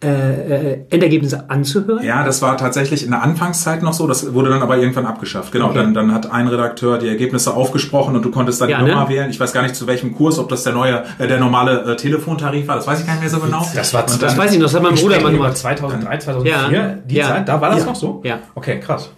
äh, 0.05 0.73
äh, 0.73 0.79
Endergebnisse 0.91 1.49
anzuhören? 1.49 2.05
Ja, 2.05 2.23
das 2.25 2.43
war 2.43 2.57
tatsächlich 2.57 3.05
in 3.05 3.11
der 3.11 3.23
Anfangszeit 3.23 3.83
noch 3.83 3.93
so, 3.95 4.07
das 4.07 4.33
wurde 4.35 4.51
dann 4.51 4.63
aber 4.63 4.77
irgendwann 4.77 5.07
abgeschafft. 5.07 5.51
Genau, 5.53 5.67
Okay. 5.67 5.77
dann, 5.79 5.95
dann 5.95 6.13
hat 6.13 6.31
ein 6.31 6.47
Redakteur 6.49 6.99
die 6.99 7.09
Ergebnisse 7.09 7.55
aufgesprochen 7.55 8.15
und 8.17 8.25
du 8.25 8.31
konntest 8.31 8.61
dann 8.61 8.69
Ja, 8.69 8.79
die 8.79 8.85
ne? 8.85 8.91
Nummer 8.91 9.09
wählen. 9.09 9.31
Ich 9.31 9.41
weiß 9.41 9.53
gar 9.53 9.63
nicht 9.63 9.75
zu 9.75 9.87
welchem 9.87 10.15
Kurs, 10.15 10.39
ob 10.39 10.49
das 10.49 10.63
der 10.63 10.73
neue, 10.75 11.03
äh, 11.19 11.27
der 11.27 11.41
normale 11.41 11.93
äh, 11.93 11.97
Telefontarif 11.97 12.69
war, 12.69 12.77
das 12.77 12.87
weiß 12.87 13.01
ich 13.01 13.07
gar 13.07 13.15
nicht 13.15 13.23
mehr 13.23 13.31
so 13.31 13.41
genau. 13.41 13.67
Das 13.75 13.95
war 13.95 14.03
Und 14.03 14.11
Das 14.11 14.19
dann- 14.19 14.37
weiß 14.39 14.53
ich 14.53 14.59
noch, 14.59 14.67
das 14.67 14.75
hat 14.75 14.83
mein 14.83 14.95
Bruder 14.95 15.21
mal 15.21 15.31
über 15.33 15.45
gemacht. 15.45 15.57
2003, 15.57 16.19
2004, 16.19 16.53
Ja. 16.79 16.95
die 17.05 17.15
Ja. 17.17 17.27
Zeit, 17.29 17.49
da 17.49 17.61
war 17.61 17.71
das 17.71 17.81
Ja. 17.81 17.87
noch 17.87 17.97
so? 17.97 18.21
Ja. 18.25 18.39
Okay, 18.55 18.79
krass. 18.81 19.11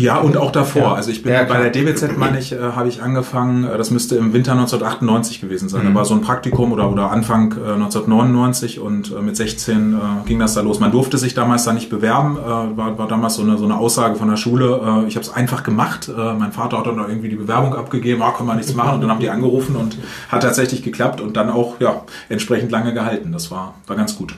Ja, 0.00 0.18
und 0.18 0.36
auch 0.36 0.50
davor. 0.50 0.82
Ja. 0.82 0.94
Also 0.94 1.10
ich 1.10 1.22
bin 1.22 1.32
Ja, 1.32 1.44
bei 1.44 1.60
der 1.60 1.70
DBZ, 1.70 2.16
meine 2.16 2.38
ich, 2.38 2.52
äh, 2.52 2.58
habe 2.58 2.88
ich 2.88 3.02
angefangen, 3.02 3.64
äh, 3.64 3.76
das 3.76 3.90
müsste 3.90 4.16
im 4.16 4.32
Winter 4.32 4.52
1998 4.52 5.40
gewesen 5.40 5.68
sein. 5.68 5.82
Da 5.84 5.94
war 5.94 6.04
so 6.04 6.14
ein 6.14 6.20
Praktikum 6.20 6.72
oder, 6.72 6.90
oder 6.90 7.10
Anfang 7.10 7.52
äh, 7.52 7.72
1999 7.72 8.80
und 8.80 9.12
äh, 9.12 9.20
mit 9.20 9.36
16 9.36 9.94
äh, 9.94 10.28
ging 10.28 10.38
das 10.38 10.54
da 10.54 10.60
los. 10.60 10.80
Man 10.80 10.92
durfte 10.92 11.18
sich 11.18 11.34
damals 11.34 11.64
da 11.64 11.72
nicht 11.72 11.90
bewerben, 11.90 12.36
war, 12.36 12.98
war 12.98 13.08
damals 13.08 13.34
so 13.34 13.42
eine, 13.42 13.58
so 13.58 13.64
eine 13.64 13.76
Aussage 13.76 14.16
von 14.16 14.28
der 14.28 14.36
Schule. 14.36 15.04
Ich 15.08 15.16
habe 15.16 15.24
es 15.24 15.32
einfach 15.32 15.62
gemacht. 15.62 16.10
Mein 16.16 16.52
Vater 16.52 16.78
hat 16.78 16.86
dann 16.86 16.96
da 16.96 17.08
irgendwie 17.08 17.28
die 17.28 17.36
Bewerbung 17.36 17.74
abgegeben, 17.74 18.22
ah, 18.22 18.32
können 18.32 18.48
wir 18.48 18.54
nichts 18.54 18.74
machen. 18.74 18.94
Und 18.94 19.00
dann 19.02 19.10
haben 19.10 19.20
die 19.20 19.30
angerufen 19.30 19.76
und 19.76 19.96
hat 20.28 20.42
tatsächlich 20.42 20.82
geklappt 20.82 21.20
und 21.20 21.36
dann 21.36 21.50
auch 21.50 21.80
ja 21.80 22.02
entsprechend 22.28 22.70
lange 22.70 22.92
gehalten. 22.92 23.32
Das 23.32 23.50
war, 23.50 23.74
war 23.86 23.96
ganz 23.96 24.16
gut. 24.16 24.34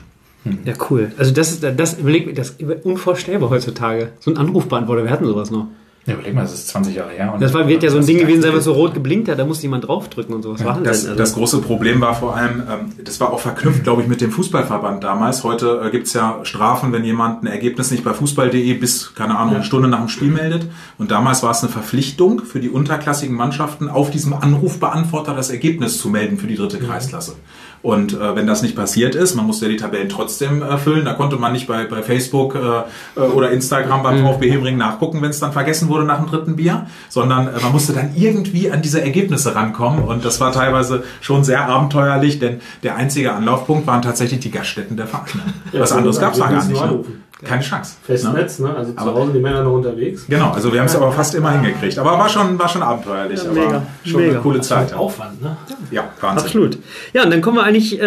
Ja, 0.65 0.73
cool. 0.89 1.11
Also 1.17 1.31
das 1.31 1.51
ist 1.51 1.63
das 1.63 1.99
überleg 1.99 2.35
das 2.35 2.51
ist 2.51 2.85
unvorstellbar 2.85 3.49
heutzutage. 3.49 4.09
So 4.19 4.31
ein 4.31 4.37
Anrufbeantworter, 4.37 5.03
wir 5.03 5.11
hatten 5.11 5.25
sowas 5.25 5.51
noch. 5.51 5.67
Ja, 6.05 6.15
überleg 6.15 6.33
mal, 6.33 6.41
das 6.41 6.53
ist 6.53 6.67
20 6.67 6.95
Jahre 6.95 7.11
her. 7.11 7.33
Das 7.39 7.53
war, 7.53 7.65
wird 7.69 7.81
ja 7.81 7.89
so 7.89 7.95
ein 7.95 8.01
das 8.01 8.07
Ding 8.07 8.17
gewesen 8.17 8.41
sein, 8.41 8.53
was 8.53 8.65
so 8.65 8.73
rot 8.73 8.93
geblinkt 8.93 9.29
hat, 9.29 9.39
da 9.39 9.45
musste 9.45 9.63
jemand 9.63 9.87
draufdrücken 9.87 10.35
und 10.35 10.41
sowas. 10.41 10.63
Wahnsinn. 10.65 10.83
Das, 10.83 11.05
also. 11.05 11.17
das 11.17 11.33
große 11.33 11.61
Problem 11.61 12.01
war 12.01 12.13
vor 12.13 12.35
allem, 12.35 12.61
ähm, 12.69 12.91
das 13.05 13.21
war 13.21 13.31
auch 13.31 13.39
verknüpft, 13.39 13.85
glaube 13.85 14.01
ich, 14.01 14.09
mit 14.09 14.19
dem 14.19 14.29
Fußballverband 14.29 15.01
damals. 15.01 15.45
Heute 15.45 15.81
äh, 15.81 15.91
gibt's 15.91 16.11
ja 16.11 16.39
Strafen, 16.43 16.91
wenn 16.91 17.05
jemand 17.05 17.43
ein 17.43 17.47
Ergebnis 17.47 17.89
nicht 17.89 18.03
bei 18.03 18.13
fußball.de 18.13 18.73
bis, 18.73 19.15
keine 19.15 19.37
Ahnung, 19.37 19.55
eine 19.55 19.63
Stunde 19.63 19.87
nach 19.87 19.99
dem 19.99 20.09
Spiel 20.09 20.29
meldet. 20.29 20.67
Und 20.97 21.11
damals 21.11 21.41
war 21.41 21.51
es 21.51 21.63
eine 21.63 21.71
Verpflichtung 21.71 22.41
für 22.41 22.59
die 22.59 22.69
unterklassigen 22.69 23.35
Mannschaften, 23.35 23.87
auf 23.87 24.11
diesem 24.11 24.33
Anrufbeantworter 24.33 25.33
das 25.33 25.51
Ergebnis 25.51 25.99
zu 25.99 26.09
melden 26.09 26.37
für 26.37 26.47
die 26.47 26.55
dritte 26.55 26.79
Kreisklasse. 26.79 27.35
Und 27.83 28.13
äh, 28.13 28.35
wenn 28.35 28.47
das 28.47 28.61
nicht 28.61 28.77
passiert 28.77 29.13
ist, 29.13 29.35
man 29.35 29.45
musste 29.45 29.65
ja 29.65 29.71
die 29.71 29.77
Tabellen 29.77 30.07
trotzdem 30.07 30.61
erfüllen, 30.61 31.03
da 31.03 31.13
konnte 31.13 31.35
man 31.35 31.51
nicht 31.51 31.67
bei, 31.67 31.83
bei 31.83 32.01
Facebook 32.01 32.55
äh, 32.55 33.19
äh, 33.19 33.25
oder 33.25 33.51
Instagram 33.51 34.01
beim 34.01 34.19
VfB 34.19 34.49
Hebring 34.49 34.77
nachgucken, 34.77 35.21
wenn 35.21 35.31
es 35.31 35.41
dann 35.41 35.51
vergessen 35.51 35.89
wurde 35.89 36.05
nach 36.05 36.19
dem 36.19 36.27
dritten 36.27 36.55
Bier, 36.55 36.87
sondern 37.09 37.49
äh, 37.49 37.59
man 37.61 37.73
musste 37.73 37.91
dann 37.91 38.15
irgendwie 38.15 38.71
an 38.71 38.81
diese 38.81 39.01
Ergebnisse 39.01 39.53
rankommen 39.53 40.05
und 40.05 40.23
das 40.23 40.39
war 40.39 40.53
teilweise 40.53 41.03
schon 41.19 41.43
sehr 41.43 41.67
abenteuerlich, 41.67 42.39
denn 42.39 42.61
der 42.83 42.95
einzige 42.95 43.33
Anlaufpunkt 43.33 43.85
waren 43.85 44.01
tatsächlich 44.01 44.39
die 44.39 44.51
Gaststätten 44.51 44.95
der 44.95 45.07
Vereine. 45.07 45.43
Ja, 45.73 45.81
Was 45.81 45.91
anderes 45.91 46.21
gab 46.21 46.33
es 46.33 46.39
da 46.39 46.47
gar 46.47 46.65
nicht. 46.65 46.81
Ne? 46.81 47.03
Keine 47.43 47.61
Chance. 47.61 47.95
Ne? 48.01 48.05
Festnetz, 48.05 48.59
ne? 48.59 48.75
Also 48.75 48.91
zu 48.93 48.97
Aber- 48.99 49.13
Hause 49.13 49.33
die 49.33 49.39
Männer 49.39 49.63
noch 49.63 49.73
unterwegs. 49.73 50.25
Genau, 50.27 50.51
also 50.51 50.71
wir 50.71 50.79
haben 50.79 50.87
es 50.87 50.95
aber 50.95 51.11
fast 51.11 51.35
immer 51.35 51.51
hingekriegt. 51.51 51.97
Aber 51.99 52.11
war 52.17 52.29
schon, 52.29 52.57
war 52.57 52.69
schon 52.69 52.81
abenteuerlich. 52.83 53.43
Ja, 53.43 53.49
aber 53.51 53.59
mega, 53.59 53.83
schon 54.05 54.21
mega. 54.21 54.31
eine 54.33 54.41
coole 54.41 54.61
Zeit. 54.61 54.91
Ja, 54.91 54.97
Aufwand, 54.97 55.41
ne? 55.41 55.57
ja 55.91 56.03
Wahnsinn. 56.21 56.45
Absolut. 56.45 56.77
Ja, 57.13 57.23
und 57.23 57.31
dann 57.31 57.41
kommen 57.41 57.57
wir 57.57 57.63
eigentlich, 57.63 57.99
äh, 58.01 58.05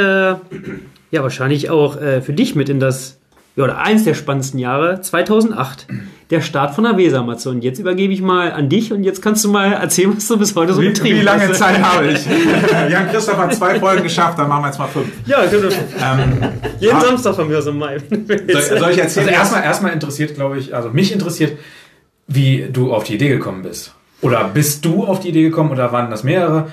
ja, 1.10 1.22
wahrscheinlich 1.22 1.70
auch 1.70 1.96
äh, 2.00 2.20
für 2.22 2.32
dich 2.32 2.54
mit 2.54 2.68
in 2.68 2.80
das, 2.80 3.18
ja, 3.56 3.64
oder 3.64 3.78
eins 3.78 4.04
der 4.04 4.14
spannendsten 4.14 4.58
Jahre, 4.58 5.00
2008. 5.00 5.86
Der 6.30 6.40
Start 6.40 6.74
von 6.74 6.84
der 6.84 6.96
Wesermatze. 6.96 7.50
Und 7.50 7.62
jetzt 7.62 7.78
übergebe 7.78 8.12
ich 8.12 8.20
mal 8.20 8.50
an 8.50 8.68
dich 8.68 8.92
und 8.92 9.04
jetzt 9.04 9.22
kannst 9.22 9.44
du 9.44 9.50
mal 9.50 9.72
erzählen, 9.72 10.16
was 10.16 10.26
du 10.26 10.36
bis 10.36 10.56
heute 10.56 10.74
so 10.74 10.82
Wie, 10.82 10.88
betrieben 10.88 11.20
wie 11.20 11.22
lange 11.22 11.48
hast. 11.48 11.58
Zeit 11.58 11.80
habe 11.80 12.06
ich? 12.12 12.26
Jan 12.90 13.08
Christoph 13.10 13.36
hat 13.36 13.54
zwei 13.54 13.78
Folgen 13.78 14.02
geschafft, 14.02 14.38
dann 14.38 14.48
machen 14.48 14.62
wir 14.62 14.68
jetzt 14.68 14.78
mal 14.78 14.88
fünf. 14.88 15.06
Ja, 15.26 15.46
genau. 15.46 15.68
Ähm, 15.68 16.50
jeden 16.80 16.96
ah, 16.96 17.00
Samstag 17.00 17.36
von 17.36 17.48
mir 17.48 17.58
aus 17.58 17.66
im 17.66 17.78
Mai. 17.78 17.98
soll, 17.98 18.78
soll 18.78 18.90
ich 18.90 18.98
erzählen? 18.98 19.28
Also 19.28 19.40
erstmal, 19.40 19.62
erstmal 19.62 19.92
interessiert, 19.92 20.34
glaube 20.34 20.58
ich, 20.58 20.74
also 20.74 20.90
mich 20.90 21.12
interessiert, 21.12 21.58
wie 22.26 22.66
du 22.72 22.92
auf 22.92 23.04
die 23.04 23.14
Idee 23.14 23.28
gekommen 23.28 23.62
bist. 23.62 23.94
Oder 24.20 24.44
bist 24.48 24.84
du 24.84 25.04
auf 25.04 25.20
die 25.20 25.28
Idee 25.28 25.44
gekommen 25.44 25.70
oder 25.70 25.92
waren 25.92 26.10
das 26.10 26.24
mehrere? 26.24 26.72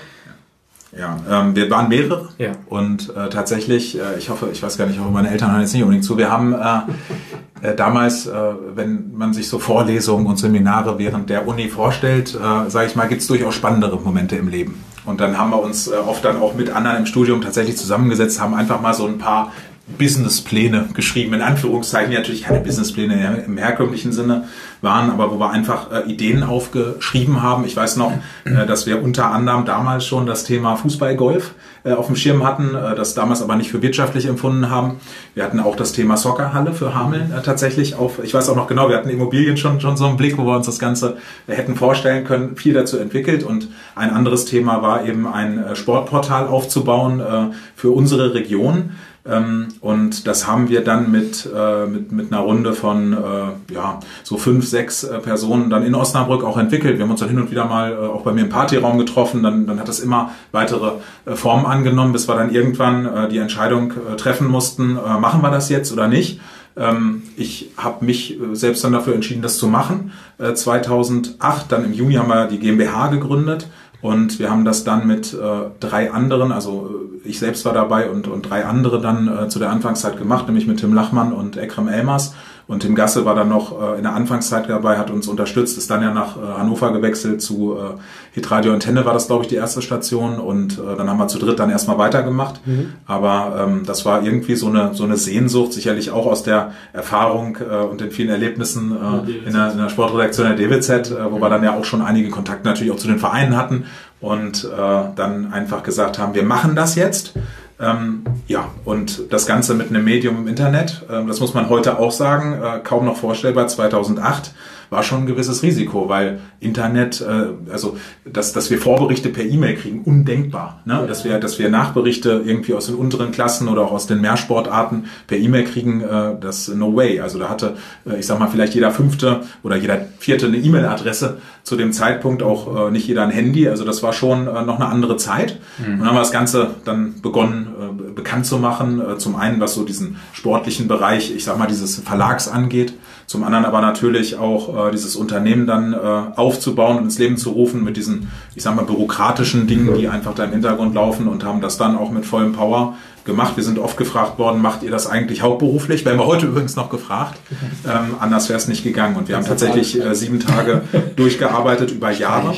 Ja, 0.97 1.17
ähm, 1.29 1.55
wir 1.55 1.69
waren 1.71 1.89
mehrere 1.89 2.29
Ja. 2.37 2.51
und 2.67 3.15
äh, 3.15 3.29
tatsächlich, 3.29 3.97
äh, 3.99 4.17
ich 4.19 4.29
hoffe, 4.29 4.49
ich 4.51 4.61
weiß 4.61 4.77
gar 4.77 4.85
nicht, 4.85 4.95
ich 4.95 5.01
hoffe, 5.01 5.11
meine 5.11 5.31
Eltern 5.31 5.51
hören 5.51 5.61
jetzt 5.61 5.73
nicht 5.73 5.81
unbedingt 5.81 6.05
zu. 6.05 6.17
Wir 6.17 6.29
haben 6.29 6.53
äh, 6.53 7.67
äh, 7.69 7.75
damals, 7.75 8.27
äh, 8.27 8.31
wenn 8.75 9.11
man 9.15 9.33
sich 9.33 9.49
so 9.49 9.57
Vorlesungen 9.57 10.27
und 10.27 10.37
Seminare 10.37 10.99
während 10.99 11.29
der 11.29 11.47
Uni 11.47 11.67
vorstellt, 11.69 12.35
äh, 12.35 12.69
sage 12.69 12.87
ich 12.87 12.95
mal, 12.95 13.07
gibt's 13.07 13.25
durchaus 13.27 13.55
spannendere 13.55 13.99
Momente 13.99 14.35
im 14.35 14.49
Leben. 14.49 14.83
Und 15.05 15.19
dann 15.19 15.37
haben 15.37 15.49
wir 15.49 15.61
uns 15.61 15.87
äh, 15.87 15.95
oft 15.95 16.23
dann 16.23 16.39
auch 16.39 16.53
mit 16.53 16.69
anderen 16.69 16.97
im 16.97 17.05
Studium 17.07 17.41
tatsächlich 17.41 17.75
zusammengesetzt, 17.77 18.39
haben 18.39 18.53
einfach 18.53 18.79
mal 18.79 18.93
so 18.93 19.07
ein 19.07 19.17
paar 19.17 19.51
Businesspläne 19.97 20.89
geschrieben, 20.93 21.33
in 21.33 21.41
Anführungszeichen, 21.41 22.13
natürlich 22.13 22.43
keine 22.43 22.61
Businesspläne 22.61 23.43
im 23.45 23.57
herkömmlichen 23.57 24.13
Sinne 24.13 24.45
waren, 24.83 25.09
aber 25.09 25.31
wo 25.31 25.39
wir 25.39 25.49
einfach 25.49 25.91
äh, 25.91 26.11
Ideen 26.11 26.43
aufgeschrieben 26.43 27.41
haben. 27.41 27.65
Ich 27.65 27.75
weiß 27.75 27.95
noch, 27.95 28.11
äh, 28.43 28.65
dass 28.67 28.85
wir 28.85 29.01
unter 29.01 29.31
anderem 29.31 29.65
damals 29.65 30.05
schon 30.05 30.25
das 30.25 30.43
Thema 30.43 30.75
Fußball-Golf 30.75 31.55
äh, 31.85 31.93
auf 31.93 32.07
dem 32.07 32.15
Schirm 32.15 32.43
hatten, 32.43 32.75
äh, 32.75 32.93
das 32.93 33.13
damals 33.13 33.41
aber 33.41 33.55
nicht 33.55 33.71
für 33.71 33.81
wirtschaftlich 33.81 34.25
empfunden 34.25 34.69
haben. 34.69 34.99
Wir 35.35 35.43
hatten 35.45 35.61
auch 35.61 35.77
das 35.77 35.93
Thema 35.93 36.17
Soccerhalle 36.17 36.73
für 36.73 36.93
Hameln 36.93 37.33
äh, 37.33 37.41
tatsächlich 37.41 37.95
auf, 37.95 38.21
ich 38.23 38.33
weiß 38.33 38.49
auch 38.49 38.55
noch 38.57 38.67
genau, 38.67 38.89
wir 38.89 38.97
hatten 38.97 39.09
Immobilien 39.09 39.55
schon, 39.55 39.79
schon 39.79 39.95
so 39.95 40.05
einen 40.05 40.17
Blick, 40.17 40.37
wo 40.37 40.45
wir 40.45 40.55
uns 40.55 40.65
das 40.65 40.79
Ganze 40.79 41.17
äh, 41.47 41.53
hätten 41.55 41.75
vorstellen 41.75 42.25
können, 42.25 42.57
viel 42.57 42.73
dazu 42.73 42.97
entwickelt 42.97 43.43
und 43.43 43.69
ein 43.95 44.09
anderes 44.09 44.45
Thema 44.45 44.81
war 44.81 45.05
eben 45.05 45.25
ein 45.27 45.63
äh, 45.63 45.75
Sportportal 45.75 46.47
aufzubauen 46.47 47.21
äh, 47.21 47.55
für 47.75 47.91
unsere 47.91 48.33
Region. 48.33 48.91
Ähm, 49.25 49.69
und 49.79 50.27
das 50.27 50.47
haben 50.47 50.67
wir 50.67 50.83
dann 50.83 51.09
mit, 51.09 51.49
äh, 51.55 51.85
mit, 51.85 52.11
mit 52.11 52.31
einer 52.31 52.41
Runde 52.41 52.73
von 52.73 53.13
äh, 53.13 53.73
ja, 53.73 53.99
so 54.23 54.37
fünf, 54.37 54.67
sechs 54.67 55.03
äh, 55.03 55.19
Personen 55.19 55.69
dann 55.69 55.85
in 55.85 55.95
Osnabrück 55.95 56.43
auch 56.43 56.57
entwickelt. 56.57 56.97
Wir 56.97 57.03
haben 57.03 57.11
uns 57.11 57.21
dann 57.21 57.29
hin 57.29 57.39
und 57.39 57.49
wieder 57.49 57.65
mal 57.65 57.95
auch 57.97 58.23
bei 58.23 58.33
mir 58.33 58.41
im 58.41 58.49
Partyraum 58.49 58.97
getroffen. 58.97 59.41
Dann, 59.41 59.65
dann 59.65 59.79
hat 59.79 59.87
das 59.87 59.99
immer 59.99 60.31
weitere 60.51 60.91
Formen 61.25 61.65
angenommen, 61.65 62.11
bis 62.11 62.27
wir 62.27 62.35
dann 62.35 62.51
irgendwann 62.51 63.29
die 63.29 63.37
Entscheidung 63.37 63.93
treffen 64.17 64.47
mussten, 64.47 64.93
machen 64.93 65.41
wir 65.41 65.51
das 65.51 65.69
jetzt 65.69 65.93
oder 65.93 66.07
nicht. 66.07 66.39
Ähm, 66.75 67.23
ich 67.37 67.71
habe 67.77 68.03
mich 68.05 68.39
selbst 68.53 68.83
dann 68.83 68.93
dafür 68.93 69.13
entschieden, 69.15 69.41
das 69.41 69.57
zu 69.57 69.67
machen. 69.67 70.11
Äh, 70.37 70.53
2008, 70.53 71.71
dann 71.71 71.85
im 71.85 71.93
Juni 71.93 72.15
haben 72.15 72.29
wir 72.29 72.47
die 72.47 72.59
GmbH 72.59 73.07
gegründet. 73.07 73.67
Und 74.03 74.37
wir 74.37 74.51
haben 74.51 74.65
das 74.65 74.83
dann 74.83 75.07
mit 75.07 75.33
äh, 75.33 75.37
drei 75.79 76.11
anderen, 76.11 76.51
also 76.51 76.89
äh, 77.23 77.29
ich 77.29 77.39
selbst 77.39 77.63
war 77.63 77.73
dabei 77.73 78.09
und, 78.09 78.27
und 78.27 78.41
drei 78.41 78.65
andere 78.65 78.99
dann 78.99 79.29
äh, 79.29 79.47
zu 79.47 79.59
der 79.59 79.69
Anfangszeit 79.69 80.17
gemacht, 80.17 80.45
nämlich 80.45 80.67
mit 80.67 80.81
Tim 80.81 80.93
Lachmann 80.93 81.31
und 81.31 81.55
Ekrem 81.55 81.87
Elmers. 81.87 82.35
Und 82.65 82.79
Tim 82.79 82.95
Gasse 82.95 83.25
war 83.25 83.35
dann 83.35 83.49
noch 83.49 83.81
äh, 83.81 83.97
in 83.97 84.03
der 84.03 84.13
Anfangszeit 84.13 84.69
dabei, 84.69 84.97
hat 84.97 85.11
uns 85.11 85.27
unterstützt, 85.27 85.77
ist 85.77 85.89
dann 85.89 86.01
ja 86.01 86.13
nach 86.13 86.37
äh, 86.37 86.39
Hannover 86.57 86.93
gewechselt 86.93 87.41
zu 87.41 87.75
äh, 87.75 87.99
Hitradio 88.31 88.73
Antenne 88.73 89.05
war 89.05 89.13
das, 89.13 89.27
glaube 89.27 89.43
ich, 89.43 89.49
die 89.49 89.55
erste 89.55 89.81
Station. 89.81 90.39
Und 90.39 90.79
äh, 90.79 90.95
dann 90.97 91.09
haben 91.09 91.17
wir 91.17 91.27
zu 91.27 91.39
dritt 91.39 91.59
dann 91.59 91.69
erstmal 91.69 91.97
weitergemacht. 91.97 92.61
Aber 93.05 93.67
ähm, 93.67 93.83
das 93.85 94.05
war 94.05 94.23
irgendwie 94.23 94.55
so 94.55 94.67
eine, 94.67 94.93
so 94.93 95.03
eine 95.03 95.17
Sehnsucht, 95.17 95.73
sicherlich 95.73 96.11
auch 96.11 96.25
aus 96.25 96.43
der 96.43 96.71
Erfahrung 96.93 97.57
äh, 97.57 97.83
und 97.83 97.99
den 97.99 98.11
vielen 98.11 98.29
Erlebnissen 98.29 98.91
äh, 98.91 99.47
in, 99.47 99.53
der, 99.53 99.71
in 99.73 99.77
der 99.77 99.89
Sportredaktion 99.89 100.47
der 100.47 100.55
DWZ, 100.55 101.11
äh, 101.11 101.31
wo 101.31 101.39
wir 101.39 101.49
dann 101.49 101.63
ja 101.63 101.75
auch 101.77 101.85
schon 101.85 102.01
einige 102.01 102.29
Kontakte 102.29 102.67
natürlich 102.67 102.93
auch 102.93 102.97
zu 102.97 103.07
den 103.07 103.19
Vereinen 103.19 103.57
hatten 103.57 103.85
und 104.23 104.63
äh, 104.63 105.03
dann 105.15 105.51
einfach 105.51 105.83
gesagt 105.83 106.17
haben, 106.17 106.33
wir 106.33 106.43
machen 106.43 106.75
das 106.75 106.95
jetzt. 106.95 107.33
Ähm, 107.79 108.23
ja, 108.47 108.69
und 108.85 109.33
das 109.33 109.45
Ganze 109.45 109.73
mit 109.73 109.89
einem 109.89 110.05
Medium 110.05 110.37
im 110.37 110.47
Internet, 110.47 111.05
ähm, 111.11 111.27
das 111.27 111.41
muss 111.41 111.53
man 111.53 111.67
heute 111.67 111.99
auch 111.99 112.11
sagen, 112.11 112.53
äh, 112.53 112.79
kaum 112.79 113.03
noch 113.03 113.17
vorstellbar, 113.17 113.67
2008 113.67 114.53
war 114.93 115.03
schon 115.03 115.23
ein 115.23 115.25
gewisses 115.25 115.63
Risiko, 115.63 116.07
weil 116.07 116.39
Internet, 116.59 117.19
äh, 117.21 117.71
also 117.71 117.97
dass, 118.25 118.53
dass 118.53 118.69
wir 118.71 118.77
Vorberichte 118.77 119.29
per 119.29 119.43
E-Mail 119.43 119.75
kriegen, 119.75 120.03
undenkbar. 120.03 120.81
Ne? 120.85 121.05
Dass, 121.07 121.25
wir, 121.25 121.39
dass 121.39 121.59
wir 121.59 121.69
Nachberichte 121.69 122.43
irgendwie 122.45 122.73
aus 122.73 122.85
den 122.85 122.95
unteren 122.95 123.31
Klassen 123.31 123.67
oder 123.67 123.81
auch 123.81 123.91
aus 123.91 124.07
den 124.07 124.21
Mehrsportarten 124.21 125.07
per 125.27 125.37
E-Mail 125.37 125.65
kriegen, 125.65 126.01
äh, 126.01 126.35
das 126.39 126.69
no 126.69 126.95
way. 126.95 127.19
Also 127.19 127.39
da 127.39 127.49
hatte, 127.49 127.75
äh, 128.05 128.19
ich 128.19 128.25
sag 128.25 128.39
mal, 128.39 128.47
vielleicht 128.47 128.75
jeder 128.75 128.91
fünfte 128.91 129.41
oder 129.63 129.75
jeder 129.75 129.99
vierte 130.19 130.45
eine 130.45 130.57
E-Mail-Adresse 130.57 131.37
zu 131.63 131.75
dem 131.75 131.93
Zeitpunkt, 131.93 132.43
auch 132.43 132.87
äh, 132.87 132.91
nicht 132.91 133.07
jeder 133.07 133.23
ein 133.23 133.31
Handy. 133.31 133.67
Also 133.67 133.85
das 133.85 134.03
war 134.03 134.13
schon 134.13 134.47
äh, 134.47 134.61
noch 134.63 134.75
eine 134.75 134.87
andere 134.87 135.17
Zeit. 135.17 135.59
Und 135.79 135.99
dann 135.99 136.07
haben 136.07 136.15
wir 136.15 136.19
das 136.19 136.31
Ganze 136.31 136.71
dann 136.85 137.21
begonnen, 137.21 137.67
äh, 137.79 138.11
bekannt 138.11 138.45
zu 138.45 138.57
machen. 138.57 139.01
Äh, 139.01 139.17
zum 139.17 139.35
einen, 139.35 139.59
was 139.59 139.73
so 139.73 139.83
diesen 139.83 140.17
sportlichen 140.33 140.87
Bereich, 140.87 141.33
ich 141.35 141.43
sag 141.43 141.57
mal, 141.57 141.67
dieses 141.67 141.97
Verlags 141.97 142.47
angeht. 142.47 142.93
Zum 143.25 143.43
anderen 143.43 143.65
aber 143.65 143.81
natürlich 143.81 144.37
auch 144.37 144.87
äh, 144.87 144.91
dieses 144.91 145.15
Unternehmen 145.15 145.65
dann 145.65 145.93
äh, 145.93 145.97
aufzubauen 145.97 146.97
und 146.97 147.03
ins 147.05 147.19
Leben 147.19 147.37
zu 147.37 147.51
rufen 147.51 147.83
mit 147.83 147.97
diesen, 147.97 148.31
ich 148.55 148.63
sag 148.63 148.75
mal, 148.75 148.85
bürokratischen 148.85 149.67
Dingen, 149.67 149.95
die 149.95 150.07
einfach 150.07 150.35
da 150.35 150.43
im 150.43 150.51
Hintergrund 150.51 150.93
laufen 150.93 151.27
und 151.27 151.43
haben 151.43 151.61
das 151.61 151.77
dann 151.77 151.97
auch 151.97 152.11
mit 152.11 152.25
vollem 152.25 152.53
Power 152.53 152.95
gemacht. 153.25 153.55
Wir 153.55 153.63
sind 153.63 153.79
oft 153.79 153.97
gefragt 153.97 154.37
worden, 154.37 154.61
macht 154.61 154.83
ihr 154.83 154.91
das 154.91 155.07
eigentlich 155.07 155.41
hauptberuflich? 155.41 156.05
Werden 156.05 156.19
wir 156.19 156.27
heute 156.27 156.47
übrigens 156.47 156.75
noch 156.75 156.89
gefragt. 156.89 157.39
Ähm, 157.85 158.15
anders 158.19 158.47
wäre 158.47 158.57
es 158.57 158.69
nicht 158.69 158.83
gegangen. 158.83 159.17
Und 159.17 159.27
wir 159.27 159.35
haben 159.35 159.45
tatsächlich 159.45 160.01
äh, 160.01 160.15
sieben 160.15 160.39
Tage 160.39 160.83
durchgearbeitet 161.17 161.91
über 161.91 162.11
Jahre. 162.11 162.55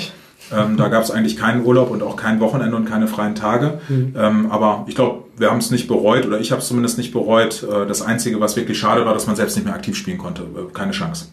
Ähm, 0.56 0.78
da 0.78 0.88
gab 0.88 1.04
es 1.04 1.10
eigentlich 1.10 1.36
keinen 1.36 1.66
Urlaub 1.66 1.90
und 1.90 2.04
auch 2.04 2.16
kein 2.16 2.40
Wochenende 2.40 2.76
und 2.76 2.86
keine 2.86 3.08
freien 3.08 3.34
Tage. 3.34 3.80
Ähm, 3.90 4.52
aber 4.52 4.86
ich 4.88 4.94
glaube, 4.94 5.25
wir 5.38 5.50
haben 5.52 5.58
es 5.60 5.72
nicht 5.72 5.88
bereut 5.88 6.26
oder 6.26 6.40
ich 6.40 6.52
habe 6.52 6.62
es 6.62 6.68
zumindest 6.68 6.98
nicht 6.98 7.12
bereut. 7.12 7.64
Äh, 7.64 7.86
das 7.88 8.02
Einzige, 8.02 8.40
was 8.40 8.56
wirklich 8.56 8.78
schade 8.80 9.06
war, 9.06 9.14
dass 9.14 9.28
man 9.28 9.36
selbst 9.36 9.56
nicht 9.56 9.66
mehr 9.66 9.74
aktiv 9.76 9.96
spielen 9.96 10.18
konnte. 10.18 10.44
Äh, 10.44 10.74
keine 10.74 10.92
Chance. 10.92 11.28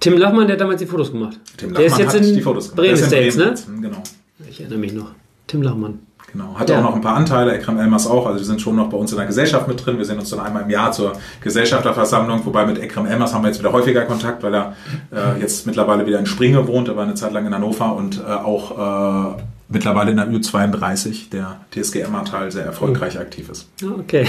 Tim 0.00 0.16
Lachmann, 0.16 0.46
der 0.46 0.54
hat 0.54 0.60
damals 0.60 0.80
die 0.80 0.86
Fotos 0.86 1.12
gemacht. 1.12 1.38
Tim 1.56 1.74
der 1.74 1.84
ist 1.84 1.92
Lachmann 1.92 2.06
jetzt 2.06 2.16
hat 2.20 2.26
in 2.28 2.34
die 2.34 2.40
Fotos 2.40 2.70
gemacht. 2.70 2.76
Bremen 2.76 2.94
ist 2.94 3.12
in 3.12 3.18
ne? 3.18 3.30
Bremen 3.30 3.50
jetzt, 3.50 3.66
Genau. 3.66 4.02
Ich 4.48 4.60
erinnere 4.60 4.78
mich 4.78 4.92
noch. 4.92 5.10
Tim 5.46 5.62
Lachmann. 5.62 5.98
Genau. 6.32 6.54
Hat 6.54 6.70
Ja. 6.70 6.78
auch 6.78 6.82
noch 6.82 6.94
ein 6.94 7.00
paar 7.00 7.16
Anteile, 7.16 7.52
Ekrem 7.54 7.78
Elmas 7.78 8.06
auch. 8.06 8.26
Also 8.26 8.38
die 8.38 8.44
sind 8.44 8.60
schon 8.60 8.76
noch 8.76 8.88
bei 8.88 8.96
uns 8.96 9.10
in 9.10 9.18
der 9.18 9.26
Gesellschaft 9.26 9.66
mit 9.66 9.84
drin. 9.84 9.98
Wir 9.98 10.04
sehen 10.04 10.18
uns 10.18 10.30
dann 10.30 10.40
einmal 10.40 10.62
im 10.62 10.70
Jahr 10.70 10.92
zur 10.92 11.12
Gesellschafterversammlung, 11.40 12.44
wobei 12.46 12.66
mit 12.66 12.78
Ekrem 12.78 13.06
Elmas 13.06 13.34
haben 13.34 13.42
wir 13.42 13.48
jetzt 13.48 13.58
wieder 13.58 13.72
häufiger 13.72 14.02
Kontakt, 14.02 14.42
weil 14.42 14.54
er 14.54 14.76
äh, 15.12 15.40
jetzt 15.40 15.66
mittlerweile 15.66 16.06
wieder 16.06 16.18
in 16.18 16.26
Springe 16.26 16.66
wohnt. 16.68 16.88
Er 16.88 16.96
war 16.96 17.02
eine 17.04 17.14
Zeit 17.14 17.32
lang 17.32 17.46
in 17.46 17.54
Hannover 17.54 17.94
und 17.96 18.18
äh, 18.20 18.22
auch 18.30 19.36
äh, 19.38 19.42
mittlerweile 19.70 20.10
in 20.10 20.16
der 20.16 20.28
Ü32, 20.28 21.30
der 21.30 21.60
TSG 21.70 22.00
Emmertal, 22.00 22.50
sehr 22.50 22.64
erfolgreich 22.64 23.18
aktiv 23.18 23.48
ist. 23.48 23.68
Ja, 23.80 23.88
Okay. 23.98 24.26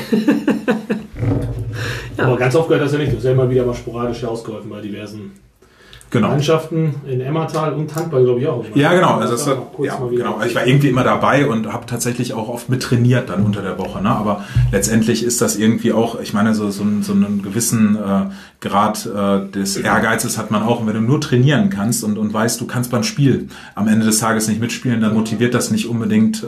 Aber 2.17 2.37
ganz 2.37 2.55
oft 2.55 2.67
gehört 2.67 2.85
das 2.85 2.93
ja 2.93 2.99
nicht. 2.99 3.11
Du 3.11 3.17
hast 3.17 3.23
ja 3.23 3.31
immer 3.31 3.49
wieder 3.49 3.65
mal 3.65 3.73
sporadisch 3.73 4.23
ausgeholfen 4.23 4.69
bei 4.69 4.81
diversen 4.81 5.31
Genau. 6.11 6.27
Mannschaften 6.27 6.93
in 7.07 7.21
Emmertal 7.21 7.73
und 7.73 7.95
Handball, 7.95 8.23
glaube 8.25 8.41
ich, 8.41 8.47
auch. 8.47 8.65
Ja, 8.75 8.93
genau. 8.93 9.15
Also 9.15 9.31
das 9.33 9.47
war 9.47 9.71
ja, 9.81 9.97
genau. 10.09 10.35
Also 10.35 10.49
ich 10.49 10.55
war 10.55 10.67
irgendwie 10.67 10.89
immer 10.89 11.05
dabei 11.05 11.47
und 11.47 11.71
habe 11.71 11.85
tatsächlich 11.85 12.33
auch 12.33 12.49
oft 12.49 12.67
mit 12.69 12.83
trainiert 12.83 13.29
dann 13.29 13.43
unter 13.43 13.61
der 13.61 13.77
Woche. 13.77 14.01
Ne? 14.03 14.09
Aber 14.09 14.43
letztendlich 14.73 15.23
ist 15.23 15.39
das 15.39 15.55
irgendwie 15.55 15.93
auch, 15.93 16.19
ich 16.19 16.33
meine, 16.33 16.53
so, 16.53 16.69
so, 16.69 16.83
einen- 16.83 17.01
so 17.01 17.13
einen 17.13 17.41
gewissen 17.41 17.95
äh, 17.95 18.25
Grad 18.59 19.05
äh, 19.05 19.49
des 19.51 19.77
Ehrgeizes 19.77 20.37
hat 20.37 20.51
man 20.51 20.63
auch. 20.63 20.81
Und 20.81 20.87
wenn 20.87 20.95
du 20.95 21.01
nur 21.01 21.21
trainieren 21.21 21.69
kannst 21.69 22.03
und, 22.03 22.17
und 22.17 22.33
weißt, 22.33 22.59
du 22.59 22.67
kannst 22.67 22.91
beim 22.91 23.03
Spiel 23.03 23.47
am 23.75 23.87
Ende 23.87 24.05
des 24.05 24.19
Tages 24.19 24.49
nicht 24.49 24.59
mitspielen, 24.59 24.99
dann 24.99 25.13
motiviert 25.13 25.53
das 25.53 25.71
nicht 25.71 25.87
unbedingt 25.87 26.43
äh, 26.43 26.47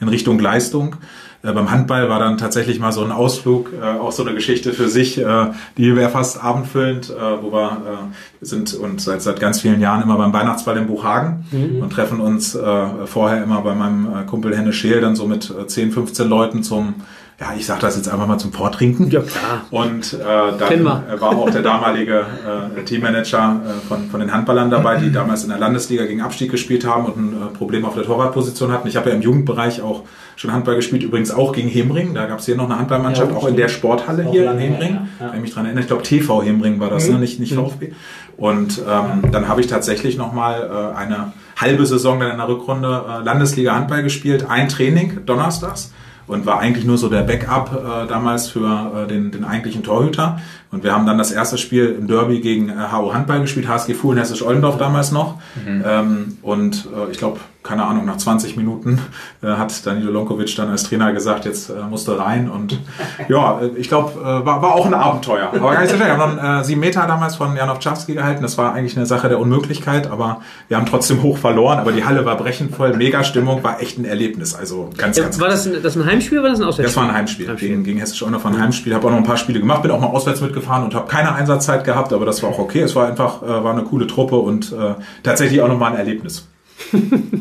in 0.00 0.08
Richtung 0.08 0.40
Leistung. 0.40 0.96
Äh, 1.44 1.52
beim 1.52 1.70
Handball 1.70 2.08
war 2.08 2.18
dann 2.18 2.38
tatsächlich 2.38 2.80
mal 2.80 2.92
so 2.92 3.04
ein 3.04 3.12
Ausflug, 3.12 3.70
äh, 3.72 3.98
auch 3.98 4.12
so 4.12 4.24
eine 4.24 4.34
Geschichte 4.34 4.72
für 4.72 4.88
sich, 4.88 5.18
äh, 5.18 5.46
die 5.76 5.94
wäre 5.94 6.10
fast 6.10 6.42
abendfüllend, 6.42 7.10
äh, 7.10 7.42
wo 7.42 7.52
wir 7.52 8.10
äh, 8.40 8.44
sind 8.44 8.74
und 8.74 9.00
seit, 9.00 9.22
seit 9.22 9.40
ganz 9.40 9.60
vielen 9.60 9.80
Jahren 9.80 10.02
immer 10.02 10.16
beim 10.16 10.32
Weihnachtsball 10.32 10.76
in 10.76 10.86
Buchhagen 10.86 11.44
und 11.82 11.90
treffen 11.90 12.20
uns 12.20 12.54
äh, 12.54 13.06
vorher 13.06 13.42
immer 13.42 13.60
bei 13.60 13.74
meinem 13.74 14.06
äh, 14.06 14.24
Kumpel 14.24 14.56
Henne 14.56 14.72
Scheel 14.72 15.00
dann 15.00 15.16
so 15.16 15.26
mit 15.26 15.50
äh, 15.50 15.66
10, 15.66 15.92
15 15.92 16.28
Leuten 16.28 16.62
zum, 16.62 16.94
ja, 17.40 17.52
ich 17.58 17.66
sag 17.66 17.80
das 17.80 17.96
jetzt 17.96 18.08
einfach 18.08 18.28
mal 18.28 18.38
zum 18.38 18.52
Vortrinken. 18.52 19.10
Ja, 19.10 19.20
klar. 19.20 19.62
Und 19.72 20.12
äh, 20.14 20.18
dann 20.56 20.84
war 20.84 21.36
auch 21.36 21.50
der 21.50 21.62
damalige 21.62 22.24
äh, 22.76 22.82
Teammanager 22.84 23.60
äh, 23.66 23.88
von, 23.88 24.08
von 24.08 24.20
den 24.20 24.32
Handballern 24.32 24.70
dabei, 24.70 24.96
die 24.96 25.10
damals 25.10 25.42
in 25.42 25.48
der 25.50 25.58
Landesliga 25.58 26.04
gegen 26.06 26.20
Abstieg 26.20 26.52
gespielt 26.52 26.86
haben 26.86 27.06
und 27.06 27.16
ein 27.16 27.32
äh, 27.42 27.46
Problem 27.56 27.84
auf 27.84 27.94
der 27.94 28.04
Torwartposition 28.04 28.70
hatten. 28.70 28.86
Ich 28.86 28.96
habe 28.96 29.10
ja 29.10 29.16
im 29.16 29.22
Jugendbereich 29.22 29.82
auch 29.82 30.04
schon 30.36 30.52
Handball 30.52 30.76
gespielt, 30.76 31.02
übrigens 31.02 31.32
auch 31.32 31.52
gegen 31.52 31.68
Hemring. 31.68 32.14
Da 32.14 32.26
gab 32.26 32.38
es 32.38 32.46
hier 32.46 32.56
noch 32.56 32.66
eine 32.66 32.78
Handballmannschaft, 32.78 33.32
Ja, 33.32 33.36
auch 33.36 33.48
in 33.48 33.56
der 33.56 33.68
Sporthalle 33.68 34.30
hier 34.30 34.52
in 34.52 34.58
Hemring. 34.58 34.92
ja. 34.92 35.06
Ja. 35.20 35.26
Kann 35.26 35.36
ich 35.36 35.42
mich 35.42 35.54
dran 35.54 35.64
erinnern. 35.64 35.82
Ich 35.82 35.88
glaube 35.88 36.02
TV 36.04 36.42
Hemring 36.42 36.78
war 36.78 36.90
das, 36.90 37.08
ne? 37.08 37.18
nicht, 37.18 37.40
nicht 37.40 37.54
VfB. 37.54 37.92
Und 38.36 38.78
ähm, 38.78 39.30
dann 39.32 39.48
habe 39.48 39.60
ich 39.60 39.66
tatsächlich 39.66 40.16
nochmal 40.16 40.92
äh, 40.94 40.96
eine 40.96 41.32
halbe 41.56 41.84
Saison 41.86 42.20
dann 42.20 42.30
in 42.30 42.36
der 42.38 42.48
Rückrunde 42.48 43.04
äh, 43.08 43.24
Landesliga 43.24 43.74
Handball 43.74 44.02
gespielt, 44.04 44.46
ein 44.48 44.68
Training 44.68 45.24
donnerstags 45.26 45.92
und 46.26 46.46
war 46.46 46.58
eigentlich 46.60 46.84
nur 46.84 46.98
so 46.98 47.08
der 47.08 47.22
Backup 47.22 47.72
äh, 47.72 48.08
damals 48.08 48.48
für 48.48 49.04
äh, 49.04 49.08
den, 49.08 49.30
den 49.30 49.44
eigentlichen 49.44 49.82
Torhüter. 49.82 50.40
Und 50.70 50.84
wir 50.84 50.92
haben 50.92 51.06
dann 51.06 51.18
das 51.18 51.30
erste 51.30 51.58
Spiel 51.58 51.96
im 51.98 52.06
Derby 52.06 52.40
gegen 52.40 52.68
äh, 52.68 52.74
HO 52.92 53.12
Handball 53.14 53.40
gespielt, 53.40 53.68
HSG 53.68 53.94
Fuhlen, 53.94 54.18
Hessisch 54.18 54.42
Oldendorf 54.42 54.78
damals 54.78 55.12
noch. 55.12 55.40
Ähm, 55.86 56.38
und 56.42 56.88
äh, 56.94 57.10
ich 57.10 57.18
glaube, 57.18 57.40
keine 57.64 57.84
Ahnung, 57.84 58.04
nach 58.04 58.18
20 58.18 58.58
Minuten 58.58 59.00
äh, 59.42 59.46
hat 59.46 59.86
Danilo 59.86 60.12
Lonkovic 60.12 60.54
dann 60.54 60.68
als 60.68 60.82
Trainer 60.82 61.14
gesagt, 61.14 61.46
jetzt 61.46 61.70
äh, 61.70 61.72
musste 61.88 62.18
rein. 62.18 62.50
Und 62.50 62.78
ja, 63.28 63.58
äh, 63.58 63.68
ich 63.76 63.88
glaube, 63.88 64.20
äh, 64.20 64.46
war, 64.46 64.60
war 64.60 64.74
auch 64.74 64.84
ein 64.84 64.92
Abenteuer. 64.92 65.48
Aber 65.48 65.72
gar 65.72 65.80
nicht 65.80 65.90
so 65.90 65.96
schlecht. 65.96 66.10
Wir 66.10 66.18
haben 66.18 66.36
dann 66.36 66.60
äh, 66.60 66.64
sieben 66.64 66.80
Meter 66.80 67.06
damals 67.06 67.36
von 67.36 67.56
Janowczawski 67.56 68.14
gehalten. 68.14 68.42
Das 68.42 68.58
war 68.58 68.74
eigentlich 68.74 68.98
eine 68.98 69.06
Sache 69.06 69.30
der 69.30 69.40
Unmöglichkeit, 69.40 70.10
aber 70.10 70.42
wir 70.68 70.76
haben 70.76 70.84
trotzdem 70.84 71.22
hoch 71.22 71.38
verloren. 71.38 71.78
Aber 71.78 71.92
die 71.92 72.04
Halle 72.04 72.26
war 72.26 72.36
brechend 72.36 72.76
voll, 72.76 72.94
mega 72.98 73.24
Stimmung, 73.24 73.64
war 73.64 73.80
echt 73.80 73.98
ein 73.98 74.04
Erlebnis. 74.04 74.54
Also 74.54 74.90
ganz, 74.98 75.16
ganz 75.16 75.36
Ja, 75.36 75.42
war 75.42 75.48
das 75.48 75.66
ein, 75.66 75.82
das 75.82 75.96
ein 75.96 76.04
Heimspiel 76.04 76.40
oder 76.40 76.48
war 76.48 76.50
das 76.50 76.60
ein 76.60 76.66
Auswärtsspiel? 76.66 76.84
das 76.84 76.96
war 76.96 77.04
ein 77.04 77.14
Heimspiel, 77.14 77.56
Gegen, 77.56 77.82
gegen 77.82 77.98
Hessisch 77.98 78.22
Oldendorf 78.22 78.44
war 78.44 78.52
ein 78.52 78.60
Heimspiel. 78.60 78.94
Habe 78.94 79.06
auch 79.06 79.10
noch 79.10 79.16
ein 79.18 79.24
paar 79.24 79.38
Spiele 79.38 79.58
gemacht, 79.58 79.80
bin 79.80 79.90
auch 79.90 80.00
mal 80.00 80.08
auswärts 80.08 80.42
mitgefahren 80.42 80.84
und 80.84 80.94
habe 80.94 81.08
keine 81.08 81.34
Einsatzzeit 81.34 81.84
gehabt, 81.84 82.12
aber 82.12 82.26
das 82.26 82.42
war 82.42 82.50
auch 82.50 82.58
okay. 82.58 82.82
Es 82.82 82.94
war 82.94 83.08
einfach 83.08 83.42
äh, 83.42 83.46
war 83.46 83.72
eine 83.72 83.84
coole 83.84 84.06
Truppe 84.06 84.36
und 84.36 84.70
äh, 84.70 84.96
tatsächlich 85.22 85.62
auch 85.62 85.68
nochmal 85.68 85.92
ein 85.92 85.98
Erlebnis. 85.98 86.46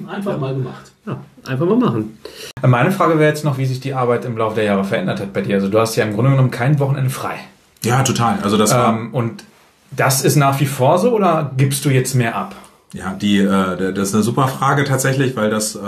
Einfach 0.07 0.39
mal 0.39 0.53
gemacht. 0.53 0.91
Ja, 1.05 1.17
einfach 1.47 1.65
mal 1.65 1.77
machen. 1.77 2.17
Meine 2.65 2.91
Frage 2.91 3.19
wäre 3.19 3.29
jetzt 3.29 3.43
noch, 3.43 3.57
wie 3.57 3.65
sich 3.65 3.79
die 3.79 3.93
Arbeit 3.93 4.25
im 4.25 4.37
Laufe 4.37 4.55
der 4.55 4.63
Jahre 4.63 4.83
verändert 4.83 5.19
hat 5.19 5.33
bei 5.33 5.41
dir. 5.41 5.55
Also 5.55 5.67
du 5.67 5.79
hast 5.79 5.95
ja 5.95 6.05
im 6.05 6.13
Grunde 6.13 6.31
genommen 6.31 6.51
kein 6.51 6.79
Wochenende 6.79 7.09
frei. 7.09 7.35
Ja, 7.83 8.03
total. 8.03 8.39
Also 8.41 8.57
das 8.57 8.71
war 8.73 8.93
Ähm, 8.93 9.13
und 9.13 9.43
das 9.91 10.23
ist 10.23 10.35
nach 10.37 10.59
wie 10.59 10.65
vor 10.65 10.97
so 10.97 11.11
oder 11.11 11.51
gibst 11.57 11.83
du 11.85 11.89
jetzt 11.89 12.15
mehr 12.15 12.35
ab? 12.35 12.55
Ja, 12.93 13.11
die, 13.19 13.39
äh, 13.39 13.91
das 13.93 14.09
ist 14.09 14.13
eine 14.13 14.21
super 14.23 14.47
Frage 14.47 14.83
tatsächlich, 14.83 15.35
weil 15.35 15.49
das 15.49 15.75
äh, 15.75 15.79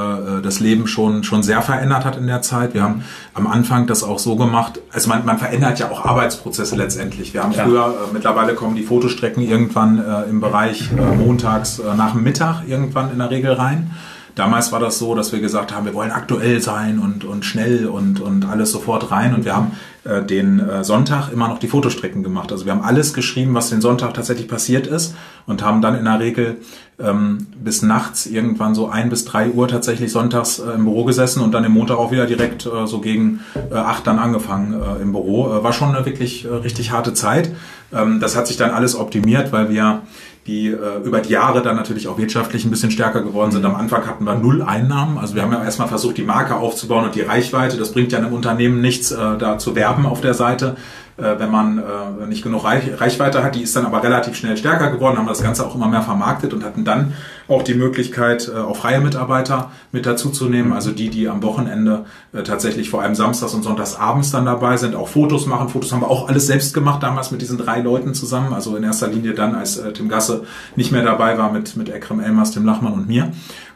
das 0.41 0.59
Leben 0.59 0.87
schon 0.87 1.23
schon 1.23 1.43
sehr 1.43 1.61
verändert 1.61 2.03
hat 2.03 2.17
in 2.17 2.25
der 2.25 2.41
Zeit. 2.41 2.73
Wir 2.73 2.81
haben 2.81 3.03
am 3.35 3.45
Anfang 3.45 3.85
das 3.85 4.03
auch 4.03 4.17
so 4.17 4.35
gemacht, 4.35 4.79
also 4.91 5.09
man, 5.09 5.23
man 5.23 5.37
verändert 5.37 5.77
ja 5.77 5.91
auch 5.91 6.03
Arbeitsprozesse 6.03 6.75
letztendlich. 6.75 7.33
Wir 7.35 7.43
haben 7.43 7.51
Ja. 7.53 7.63
früher, 7.65 7.85
äh, 7.89 8.13
mittlerweile 8.13 8.55
kommen 8.55 8.75
die 8.75 8.81
Fotostrecken 8.83 9.43
irgendwann 9.43 9.99
äh, 10.03 10.23
im 10.29 10.39
Bereich 10.41 10.89
äh, 10.97 11.15
montags 11.15 11.77
äh, 11.77 11.93
nach 11.95 12.13
dem 12.13 12.23
Mittag 12.23 12.63
irgendwann 12.67 13.11
in 13.11 13.19
der 13.19 13.29
Regel 13.29 13.53
rein. 13.53 13.91
Damals 14.35 14.73
war 14.73 14.81
das 14.81 14.99
so, 14.99 15.15
dass 15.15 15.31
wir 15.31 15.39
gesagt 15.39 15.73
haben, 15.73 15.85
wir 15.85 15.93
wollen 15.93 16.11
aktuell 16.11 16.61
sein 16.61 16.99
und, 16.99 17.23
und 17.23 17.45
schnell 17.45 17.87
und, 17.87 18.19
und 18.19 18.45
alles 18.45 18.71
sofort 18.71 19.09
rein. 19.09 19.33
Und 19.33 19.45
wir 19.45 19.55
haben 19.55 19.71
äh, 20.03 20.23
den 20.23 20.59
äh, 20.59 20.83
Sonntag 20.83 21.31
immer 21.31 21.47
noch 21.47 21.57
die 21.57 21.69
Fotostrecken 21.69 22.21
gemacht. 22.21 22.51
Also 22.51 22.65
wir 22.65 22.73
haben 22.73 22.83
alles 22.83 23.13
geschrieben, 23.13 23.53
was 23.53 23.69
den 23.69 23.79
Sonntag 23.79 24.13
tatsächlich 24.13 24.49
passiert 24.49 24.87
ist 24.87 25.15
und 25.47 25.63
haben 25.63 25.81
dann 25.81 25.95
in 25.95 26.03
der 26.03 26.19
Regel 26.19 26.57
ähm, 26.99 27.47
bis 27.57 27.81
nachts 27.81 28.25
irgendwann 28.25 28.75
so 28.75 28.89
ein 28.89 29.09
bis 29.09 29.23
drei 29.23 29.49
Uhr 29.49 29.67
tatsächlich 29.69 30.11
sonntags 30.11 30.59
äh, 30.59 30.71
im 30.71 30.83
Büro 30.83 31.05
gesessen 31.05 31.41
und 31.41 31.53
dann 31.53 31.63
im 31.63 31.71
Montag 31.71 31.97
auch 31.97 32.11
wieder 32.11 32.25
direkt 32.25 32.65
äh, 32.65 32.87
so 32.87 32.99
gegen 32.99 33.39
äh, 33.71 33.75
acht 33.75 34.05
dann 34.05 34.19
angefangen 34.19 34.73
äh, 34.73 35.01
im 35.01 35.13
Büro. 35.13 35.47
Äh, 35.47 35.63
war 35.63 35.71
schon 35.71 35.95
eine 35.95 36.05
wirklich 36.05 36.45
äh, 36.45 36.49
richtig 36.49 36.91
harte 36.91 37.13
Zeit. 37.13 37.51
Ähm, 37.93 38.19
das 38.19 38.35
hat 38.35 38.47
sich 38.47 38.57
dann 38.57 38.71
alles 38.71 38.95
optimiert, 38.95 39.51
weil 39.53 39.69
wir 39.69 40.01
die 40.47 40.67
äh, 40.67 41.03
über 41.03 41.21
die 41.21 41.29
Jahre 41.29 41.63
dann 41.63 41.75
natürlich 41.75 42.07
auch 42.07 42.19
wirtschaftlich 42.19 42.65
ein 42.65 42.69
bisschen 42.69 42.91
stärker 42.91 43.21
geworden 43.21 43.51
sind. 43.51 43.65
Am 43.65 43.75
Anfang 43.75 44.05
hatten 44.05 44.25
wir 44.25 44.35
null 44.35 44.61
Einnahmen. 44.61 45.17
Also 45.17 45.33
wir 45.33 45.41
haben 45.41 45.51
ja 45.51 45.63
erstmal 45.63 45.87
versucht, 45.87 46.17
die 46.17 46.23
Marke 46.23 46.55
aufzubauen 46.55 47.05
und 47.05 47.15
die 47.15 47.21
Reichweite. 47.21 47.77
Das 47.77 47.93
bringt 47.93 48.11
ja 48.11 48.19
einem 48.19 48.31
Unternehmen 48.31 48.79
nichts, 48.79 49.11
äh, 49.11 49.37
da 49.39 49.57
zu 49.57 49.75
werben 49.75 50.05
auf 50.05 50.21
der 50.21 50.35
Seite, 50.35 50.75
äh, 51.17 51.39
wenn 51.39 51.49
man 51.49 51.79
äh, 51.79 52.27
nicht 52.27 52.43
genug 52.43 52.63
Reich 52.63 52.83
Reichweite 53.01 53.43
hat. 53.43 53.55
Die 53.55 53.63
ist 53.63 53.75
dann 53.75 53.87
aber 53.87 54.03
relativ 54.03 54.35
schnell 54.35 54.55
stärker 54.55 54.91
geworden, 54.91 55.17
haben 55.17 55.27
das 55.27 55.41
Ganze 55.41 55.65
auch 55.65 55.73
immer 55.73 55.87
mehr 55.87 56.03
vermarktet 56.03 56.53
und 56.53 56.63
hatten 56.63 56.85
dann 56.85 57.13
auch 57.47 57.63
die 57.63 57.75
Möglichkeit, 57.75 58.51
äh, 58.53 58.57
auch 58.57 58.77
freie 58.77 59.01
Mitarbeiter 59.01 59.71
mit 59.91 60.05
dazuzunehmen. 60.05 60.73
Also 60.73 60.91
die, 60.91 61.09
die 61.09 61.27
am 61.27 61.43
Wochenende 61.43 62.05
äh, 62.33 62.43
tatsächlich 62.43 62.89
vor 62.89 63.01
allem 63.01 63.15
samstags 63.15 63.53
und 63.53 63.63
sonntags 63.63 63.95
abends 63.95 64.31
dann 64.31 64.45
dabei 64.45 64.77
sind, 64.77 64.95
auch 64.95 65.07
Fotos 65.07 65.45
machen. 65.45 65.69
Fotos 65.69 65.91
haben 65.91 66.01
wir 66.01 66.09
auch 66.09 66.27
alles 66.27 66.47
selbst 66.47 66.73
gemacht, 66.73 67.03
damals 67.03 67.31
mit 67.31 67.41
diesen 67.41 67.57
drei 67.57 67.81
Leuten 67.81 68.13
zusammen. 68.13 68.53
Also 68.53 68.75
in 68.75 68.83
erster 68.83 69.07
Linie 69.07 69.33
dann, 69.33 69.55
als 69.55 69.77
äh, 69.77 69.93
Tim 69.93 70.09
Gasse 70.09 70.43
nicht 70.75 70.91
mehr 70.91 71.03
dabei 71.03 71.37
war, 71.37 71.51
mit, 71.51 71.75
mit 71.75 71.89
Ekrem 71.89 72.19
Elmas, 72.19 72.51
Tim 72.51 72.65
Lachmann 72.65 72.93
und 72.93 73.07
mir. 73.07 73.31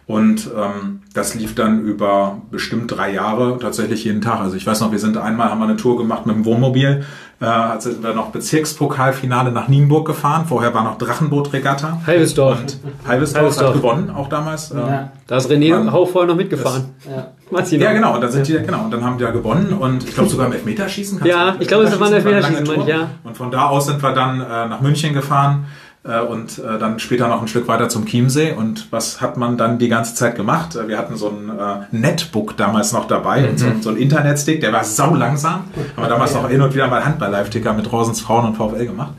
Und 0.09 0.49
ähm, 0.57 1.01
das 1.13 1.35
lief 1.35 1.53
dann 1.53 1.81
über 1.81 2.41
bestimmt 2.49 2.89
drei 2.91 3.13
Jahre, 3.13 3.59
tatsächlich 3.59 4.05
jeden 4.05 4.21
Tag. 4.21 4.39
Also 4.39 4.55
ich 4.55 4.65
weiß 4.65 4.81
noch, 4.81 4.91
wir 4.91 4.97
sind 4.97 5.17
einmal, 5.17 5.51
haben 5.51 5.59
wir 5.59 5.65
eine 5.65 5.77
Tour 5.77 5.99
gemacht 5.99 6.25
mit 6.25 6.35
dem 6.35 6.45
Wohnmobil, 6.45 7.05
äh, 7.41 7.79
sind 7.79 8.03
wir 8.03 8.13
noch 8.13 8.31
Bezirkspokalfinale 8.31 9.51
nach 9.51 9.67
Nienburg 9.67 10.05
gefahren. 10.07 10.45
Vorher 10.47 10.73
war 10.73 10.83
noch 10.83 10.97
Drachenbootregatta. 10.97 12.01
Halbesdorf. 12.05 12.59
Und 12.61 12.77
Halbesdorf, 13.07 13.41
Halbesdorf. 13.43 13.67
hat 13.75 13.81
gewonnen, 13.81 14.09
auch 14.09 14.27
damals. 14.27 14.71
äh, 14.71 14.77
Ja. 14.77 15.11
Da 15.27 15.37
ist 15.37 15.49
René. 15.49 15.91
Hauch 15.91 16.09
vorher 16.09 16.27
noch 16.27 16.35
mitgefahren. 16.35 16.89
Ja. 17.05 17.27
Ich 17.63 17.71
Ja, 17.71 17.87
noch. 17.89 17.95
genau, 17.95 18.15
und 18.15 18.21
dann 18.21 18.31
sind 18.31 18.47
die, 18.47 18.53
genau, 18.53 18.83
und 18.83 18.91
dann 18.91 19.03
haben 19.03 19.17
die 19.17 19.23
ja 19.23 19.31
gewonnen 19.31 19.73
und 19.73 20.03
ich 20.03 20.13
glaube 20.13 20.29
sogar 20.29 20.47
im 20.47 20.53
Elfmeterschießen. 20.53 21.21
Ja, 21.25 21.55
ich 21.59 21.67
glaube, 21.67 21.85
es 21.85 21.99
war 21.99 22.07
ein 22.07 22.13
Elfmeterschießen, 22.13 22.67
meine 22.67 22.83
ich, 22.83 22.87
ja. 22.87 23.09
Und 23.23 23.35
von 23.35 23.49
da 23.49 23.67
aus 23.69 23.87
sind 23.87 24.01
wir 24.03 24.11
dann 24.11 24.39
äh, 24.41 24.67
nach 24.67 24.81
München 24.81 25.13
gefahren 25.13 25.65
und 26.03 26.59
äh, 26.59 26.79
dann 26.79 26.97
später 26.99 27.27
noch 27.27 27.41
ein 27.41 27.47
Stück 27.49 27.67
weiter 27.67 27.89
zum 27.89 28.05
Chiemsee. 28.05 28.53
Und 28.53 28.87
was 28.91 29.19
hat 29.19 29.35
man 29.35 29.57
dann 29.57 29.79
die 29.79 29.89
ganze 29.89 30.15
Zeit 30.15 30.35
gemacht? 30.35 30.75
Äh, 30.75 30.87
Wir 30.87 30.97
hatten 30.97 31.17
so 31.17 31.27
ein 31.29 31.49
äh, 31.49 31.85
Netbook 31.91 32.55
damals 32.55 32.93
noch 32.93 33.05
dabei 33.05 33.49
und 33.49 33.59
so, 33.59 33.65
so 33.81 33.89
ein 33.89 33.97
Internetstick, 33.97 34.61
der 34.61 34.71
war 34.71 34.83
sau 34.85 35.13
langsam. 35.15 35.65
Haben 35.95 36.03
wir 36.03 36.07
damals 36.07 36.33
noch 36.33 36.47
hin 36.49 36.61
und 36.61 36.73
wieder 36.73 36.87
mal 36.87 37.03
Handball-Live-Ticker 37.03 37.73
mit 37.73 37.91
Rosens 37.91 38.21
Frauen 38.21 38.45
und 38.45 38.55
VfL 38.55 38.85
gemacht. 38.85 39.11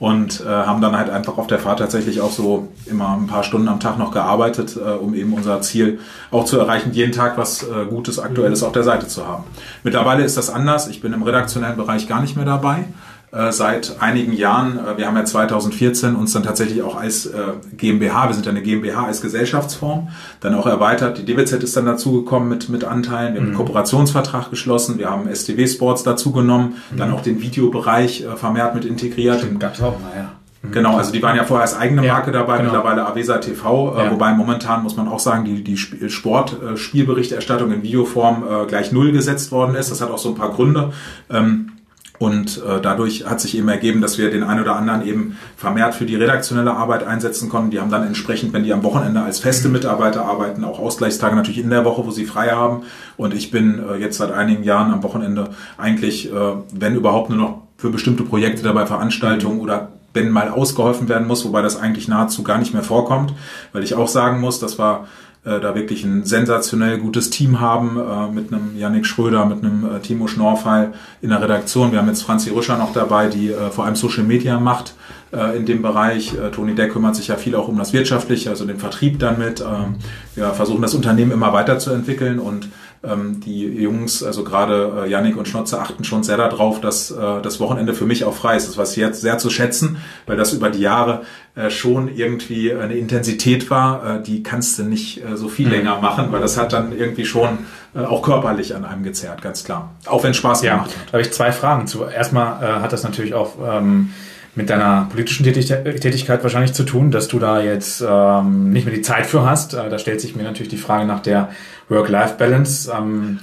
Und 0.00 0.40
äh, 0.44 0.48
haben 0.48 0.82
dann 0.82 0.98
halt 0.98 1.08
einfach 1.08 1.38
auf 1.38 1.46
der 1.46 1.60
Fahrt 1.60 1.78
tatsächlich 1.78 2.20
auch 2.20 2.32
so 2.32 2.68
immer 2.86 3.16
ein 3.16 3.28
paar 3.28 3.44
Stunden 3.44 3.68
am 3.68 3.78
Tag 3.78 3.96
noch 3.96 4.10
gearbeitet, 4.10 4.76
äh, 4.76 4.80
um 4.90 5.14
eben 5.14 5.32
unser 5.32 5.60
Ziel 5.62 6.00
auch 6.32 6.44
zu 6.44 6.58
erreichen, 6.58 6.92
jeden 6.92 7.12
Tag 7.12 7.38
was 7.38 7.62
äh, 7.62 7.86
Gutes, 7.88 8.18
Aktuelles 8.18 8.64
auf 8.64 8.72
der 8.72 8.82
Seite 8.82 9.06
zu 9.06 9.26
haben. 9.26 9.44
Mittlerweile 9.84 10.24
ist 10.24 10.36
das 10.36 10.50
anders. 10.50 10.88
Ich 10.88 11.00
bin 11.00 11.12
im 11.12 11.22
redaktionellen 11.22 11.76
Bereich 11.76 12.08
gar 12.08 12.20
nicht 12.20 12.34
mehr 12.34 12.44
dabei. 12.44 12.86
Äh, 13.34 13.50
seit 13.50 13.96
einigen 14.00 14.32
Jahren, 14.32 14.78
äh, 14.78 14.96
wir 14.96 15.06
haben 15.08 15.16
ja 15.16 15.24
2014 15.24 16.14
uns 16.14 16.32
dann 16.32 16.44
tatsächlich 16.44 16.82
auch 16.82 16.94
als 16.96 17.26
äh, 17.26 17.32
GmbH, 17.76 18.28
wir 18.28 18.34
sind 18.34 18.46
ja 18.46 18.52
eine 18.52 18.62
GmbH 18.62 19.06
als 19.06 19.20
Gesellschaftsform, 19.22 20.08
dann 20.40 20.54
auch 20.54 20.66
erweitert. 20.66 21.18
Die 21.18 21.24
DBZ 21.24 21.54
ist 21.64 21.76
dann 21.76 21.86
dazugekommen 21.86 22.48
mit, 22.48 22.68
mit 22.68 22.84
Anteilen. 22.84 23.34
Wir 23.34 23.40
haben 23.40 23.48
einen 23.48 23.56
Kooperationsvertrag 23.56 24.50
geschlossen. 24.50 24.98
Wir 24.98 25.10
haben 25.10 25.28
STW 25.34 25.66
Sports 25.66 26.04
dazugenommen, 26.04 26.76
dann 26.96 27.10
auch 27.12 27.22
den 27.22 27.40
Videobereich 27.42 28.24
vermehrt 28.36 28.74
mit 28.76 28.84
integriert. 28.84 29.44
Gab's 29.58 29.80
auch 29.82 29.98
mal, 29.98 30.12
ja. 30.16 30.30
Genau, 30.70 30.96
also 30.96 31.12
die 31.12 31.22
waren 31.22 31.36
ja 31.36 31.44
vorher 31.44 31.62
als 31.62 31.76
eigene 31.76 32.06
Ja, 32.06 32.14
Marke 32.14 32.32
dabei, 32.32 32.56
genau. 32.58 32.70
mittlerweile 32.72 33.04
Avesa 33.06 33.36
TV, 33.38 33.98
Ja. 33.98 34.10
wobei 34.10 34.32
momentan 34.32 34.82
muss 34.82 34.96
man 34.96 35.08
auch 35.08 35.18
sagen, 35.18 35.44
die, 35.44 35.62
die 35.62 35.74
Sp- 35.76 36.08
Sport-Spielberichterstattung 36.08 37.70
in 37.72 37.82
Videoform 37.82 38.44
gleich 38.68 38.92
null 38.92 39.12
gesetzt 39.12 39.52
worden 39.52 39.74
ist. 39.74 39.90
Das 39.90 40.00
hat 40.00 40.10
auch 40.10 40.18
so 40.18 40.30
ein 40.30 40.34
paar 40.36 40.52
Gründe. 40.52 40.92
Ähm, 41.30 41.72
und 42.20 42.62
äh, 42.64 42.80
dadurch 42.80 43.26
hat 43.26 43.40
sich 43.40 43.58
eben 43.58 43.68
ergeben, 43.68 44.00
dass 44.00 44.18
wir 44.18 44.30
den 44.30 44.44
einen 44.44 44.60
oder 44.60 44.76
anderen 44.76 45.04
eben 45.04 45.36
vermehrt 45.56 45.96
für 45.96 46.06
die 46.06 46.14
redaktionelle 46.14 46.72
Arbeit 46.72 47.04
einsetzen 47.04 47.48
konnten. 47.48 47.70
Die 47.70 47.80
haben 47.80 47.90
dann 47.90 48.06
entsprechend, 48.06 48.52
wenn 48.52 48.62
die 48.62 48.72
am 48.72 48.84
Wochenende 48.84 49.20
als 49.22 49.40
feste 49.40 49.68
Mitarbeiter 49.68 50.24
arbeiten, 50.24 50.62
auch 50.62 50.78
Ausgleichstage 50.78 51.34
natürlich 51.34 51.58
in 51.58 51.70
der 51.70 51.84
Woche, 51.84 52.06
wo 52.06 52.12
sie 52.12 52.24
frei 52.24 52.50
haben. 52.50 52.82
Und 53.16 53.34
ich 53.34 53.50
bin 53.50 53.80
äh, 53.80 53.96
jetzt 53.96 54.18
seit 54.18 54.30
einigen 54.30 54.62
Jahren 54.62 54.92
am 54.92 55.02
Wochenende 55.02 55.50
eigentlich, 55.76 56.32
äh, 56.32 56.36
wenn 56.72 56.94
überhaupt 56.94 57.30
nur 57.30 57.38
noch 57.38 57.62
für 57.78 57.90
bestimmte 57.90 58.22
Projekte 58.22 58.62
dabei, 58.62 58.86
Veranstaltungen 58.86 59.58
oder 59.58 59.88
wenn 60.14 60.30
mal 60.30 60.48
ausgeholfen 60.48 61.08
werden 61.08 61.26
muss, 61.26 61.44
wobei 61.44 61.60
das 61.60 61.76
eigentlich 61.76 62.06
nahezu 62.06 62.44
gar 62.44 62.58
nicht 62.58 62.72
mehr 62.72 62.84
vorkommt, 62.84 63.34
weil 63.72 63.82
ich 63.82 63.96
auch 63.96 64.06
sagen 64.06 64.40
muss, 64.40 64.60
dass 64.60 64.78
wir 64.78 65.08
äh, 65.44 65.60
da 65.60 65.74
wirklich 65.74 66.04
ein 66.04 66.24
sensationell 66.24 66.98
gutes 66.98 67.30
Team 67.30 67.60
haben 67.60 67.98
äh, 67.98 68.32
mit 68.32 68.52
einem 68.52 68.76
Yannick 68.76 69.06
Schröder, 69.06 69.44
mit 69.44 69.62
einem 69.62 69.84
äh, 69.84 70.00
Timo 70.00 70.26
Schnorfall 70.26 70.94
in 71.20 71.30
der 71.30 71.42
Redaktion. 71.42 71.92
Wir 71.92 71.98
haben 71.98 72.08
jetzt 72.08 72.22
Franzi 72.22 72.50
Rüscher 72.50 72.78
noch 72.78 72.92
dabei, 72.92 73.28
die 73.28 73.50
äh, 73.50 73.70
vor 73.70 73.84
allem 73.84 73.96
Social 73.96 74.24
Media 74.24 74.58
macht 74.58 74.94
äh, 75.32 75.56
in 75.56 75.66
dem 75.66 75.82
Bereich. 75.82 76.34
Äh, 76.34 76.50
Toni 76.50 76.74
Deck 76.74 76.92
kümmert 76.92 77.16
sich 77.16 77.28
ja 77.28 77.36
viel 77.36 77.54
auch 77.56 77.68
um 77.68 77.76
das 77.76 77.92
Wirtschaftliche, 77.92 78.50
also 78.50 78.64
den 78.64 78.78
Vertrieb 78.78 79.18
dann 79.18 79.38
mit. 79.38 79.60
Ähm, 79.60 79.96
wir 80.34 80.50
versuchen 80.52 80.82
das 80.82 80.94
Unternehmen 80.94 81.32
immer 81.32 81.52
weiterzuentwickeln 81.52 82.38
und 82.38 82.68
ähm, 83.06 83.40
die 83.40 83.64
Jungs, 83.64 84.22
also 84.22 84.44
gerade 84.44 85.04
äh, 85.04 85.10
Yannick 85.10 85.36
und 85.36 85.48
Schnotze, 85.48 85.80
achten 85.80 86.04
schon 86.04 86.22
sehr 86.22 86.36
darauf, 86.36 86.80
dass 86.80 87.10
äh, 87.10 87.42
das 87.42 87.60
Wochenende 87.60 87.94
für 87.94 88.06
mich 88.06 88.24
auch 88.24 88.34
frei 88.34 88.56
ist. 88.56 88.68
Das 88.68 88.76
ich 88.92 88.96
jetzt 88.96 89.20
sehr 89.20 89.38
zu 89.38 89.50
schätzen, 89.50 89.98
weil 90.26 90.36
das 90.36 90.52
über 90.52 90.70
die 90.70 90.80
Jahre 90.80 91.22
äh, 91.54 91.70
schon 91.70 92.08
irgendwie 92.08 92.72
eine 92.72 92.94
Intensität 92.94 93.70
war, 93.70 94.16
äh, 94.18 94.22
die 94.22 94.42
kannst 94.42 94.78
du 94.78 94.82
nicht 94.82 95.24
äh, 95.24 95.36
so 95.36 95.48
viel 95.48 95.68
länger 95.68 96.00
machen, 96.00 96.32
weil 96.32 96.40
das 96.40 96.56
hat 96.56 96.72
dann 96.72 96.96
irgendwie 96.96 97.24
schon 97.24 97.58
äh, 97.94 98.00
auch 98.00 98.22
körperlich 98.22 98.74
an 98.74 98.84
einem 98.84 99.02
gezerrt, 99.02 99.42
ganz 99.42 99.64
klar. 99.64 99.92
Auch 100.06 100.24
wenn 100.24 100.32
es 100.32 100.36
Spaß 100.36 100.62
Ja, 100.62 100.74
gemacht 100.74 100.90
da 101.06 101.12
habe 101.12 101.22
ich 101.22 101.32
zwei 101.32 101.52
Fragen 101.52 101.86
zu. 101.86 102.04
Erstmal 102.04 102.62
äh, 102.62 102.80
hat 102.80 102.92
das 102.92 103.02
natürlich 103.02 103.34
auch 103.34 103.54
ähm, 103.64 104.10
mit 104.56 104.70
deiner 104.70 105.08
politischen 105.10 105.44
Tätig 105.44 105.66
Tätigkeit 105.66 106.42
wahrscheinlich 106.42 106.74
zu 106.74 106.84
tun, 106.84 107.10
dass 107.10 107.28
du 107.28 107.38
da 107.38 107.60
jetzt 107.60 108.04
ähm, 108.06 108.70
nicht 108.70 108.84
mehr 108.86 108.94
die 108.94 109.02
Zeit 109.02 109.26
für 109.26 109.44
hast. 109.44 109.74
Äh, 109.74 109.88
da 109.88 109.98
stellt 109.98 110.20
sich 110.20 110.36
mir 110.36 110.44
natürlich 110.44 110.68
die 110.68 110.76
Frage 110.76 111.06
nach 111.06 111.20
der 111.20 111.50
Work-Life-Balance. 111.88 112.92
Ähm, 112.96 113.40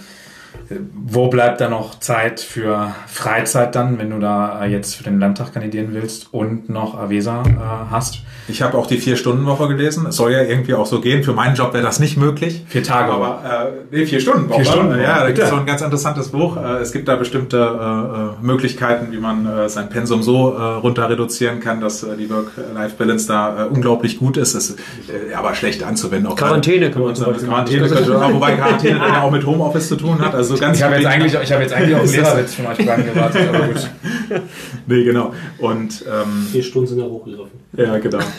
wo 0.93 1.27
bleibt 1.27 1.61
da 1.61 1.69
noch 1.69 1.99
Zeit 1.99 2.39
für 2.39 2.93
Freizeit 3.07 3.75
dann, 3.75 3.97
wenn 3.99 4.09
du 4.09 4.19
da 4.19 4.63
äh, 4.63 4.69
jetzt 4.69 4.95
für 4.95 5.03
den 5.03 5.19
Landtag 5.19 5.53
kandidieren 5.53 5.89
willst 5.91 6.33
und 6.33 6.69
noch 6.69 6.97
Avesa 6.97 7.43
äh, 7.43 7.91
hast? 7.91 8.19
Ich 8.47 8.61
habe 8.61 8.77
auch 8.77 8.87
die 8.87 8.97
Vier-Stunden-Woche 8.97 9.67
gelesen. 9.67 10.07
Es 10.07 10.15
soll 10.15 10.31
ja 10.31 10.41
irgendwie 10.41 10.73
auch 10.73 10.85
so 10.85 10.99
gehen. 10.99 11.23
Für 11.23 11.33
meinen 11.33 11.55
Job 11.55 11.73
wäre 11.73 11.83
das 11.83 11.99
nicht 11.99 12.17
möglich. 12.17 12.65
Vier 12.67 12.83
Tage 12.83 13.11
Aber 13.11 13.71
äh, 13.91 13.95
nee, 13.95 14.05
vier 14.05 14.19
Stunden. 14.19 14.51
Vier 14.51 14.65
Stunden, 14.65 14.99
Ja, 14.99 15.21
da 15.21 15.27
gibt 15.27 15.39
es 15.39 15.49
so 15.49 15.55
ein 15.55 15.65
ganz 15.65 15.81
interessantes 15.81 16.29
Buch. 16.29 16.57
Äh, 16.57 16.79
es 16.79 16.91
gibt 16.91 17.07
da 17.07 17.15
bestimmte 17.15 17.57
äh, 18.41 18.45
Möglichkeiten, 18.45 19.11
wie 19.11 19.19
man 19.19 19.45
äh, 19.45 19.69
sein 19.69 19.89
Pensum 19.89 20.23
so 20.23 20.53
äh, 20.53 20.61
runter 20.61 21.09
reduzieren 21.09 21.59
kann, 21.59 21.81
dass 21.81 22.03
äh, 22.03 22.17
die 22.17 22.29
Work-Life-Balance 22.29 23.27
da 23.27 23.65
äh, 23.65 23.67
unglaublich 23.67 24.17
gut 24.17 24.37
ist. 24.37 24.55
Es 24.55 24.71
ist 24.71 24.79
äh, 25.09 25.33
aber 25.33 25.55
schlecht 25.55 25.83
anzuwenden. 25.83 26.31
Auch 26.31 26.35
Quarantäne 26.35 26.91
kann 26.91 27.03
man 27.03 27.15
zum 27.15 27.27
Beispiel 27.27 27.47
Quarantäne 27.47 27.87
könnte, 27.87 28.13
wobei 28.33 28.55
Quarantäne 28.55 28.99
dann 28.99 29.13
ja 29.13 29.21
auch 29.21 29.31
mit 29.31 29.45
Homeoffice 29.45 29.87
zu 29.87 29.95
tun 29.95 30.19
hat. 30.19 30.33
Also 30.35 30.55
ganz 30.61 30.77
Ich 30.77 30.83
habe 30.83 30.95
jetzt 30.95 31.05
eigentlich, 31.05 31.33
ich 31.33 31.51
habe 31.51 31.63
jetzt 31.63 31.73
eigentlich 31.73 31.95
auf 31.95 32.01
einen 32.03 32.11
Lehrerwitz 32.11 32.55
von 32.55 32.67
euch 32.67 32.85
beiden 32.85 33.05
gewartet, 33.05 33.49
aber 33.49 33.67
gut. 33.67 33.89
Nee, 34.87 35.03
genau. 35.03 35.33
Und 35.57 36.05
ähm, 36.07 36.47
Vier 36.51 36.63
Stunden 36.63 36.87
sind 36.87 36.99
ja 36.99 37.05
hochgegriffen. 37.05 37.60
Ja, 37.77 37.97
genau. 37.99 38.19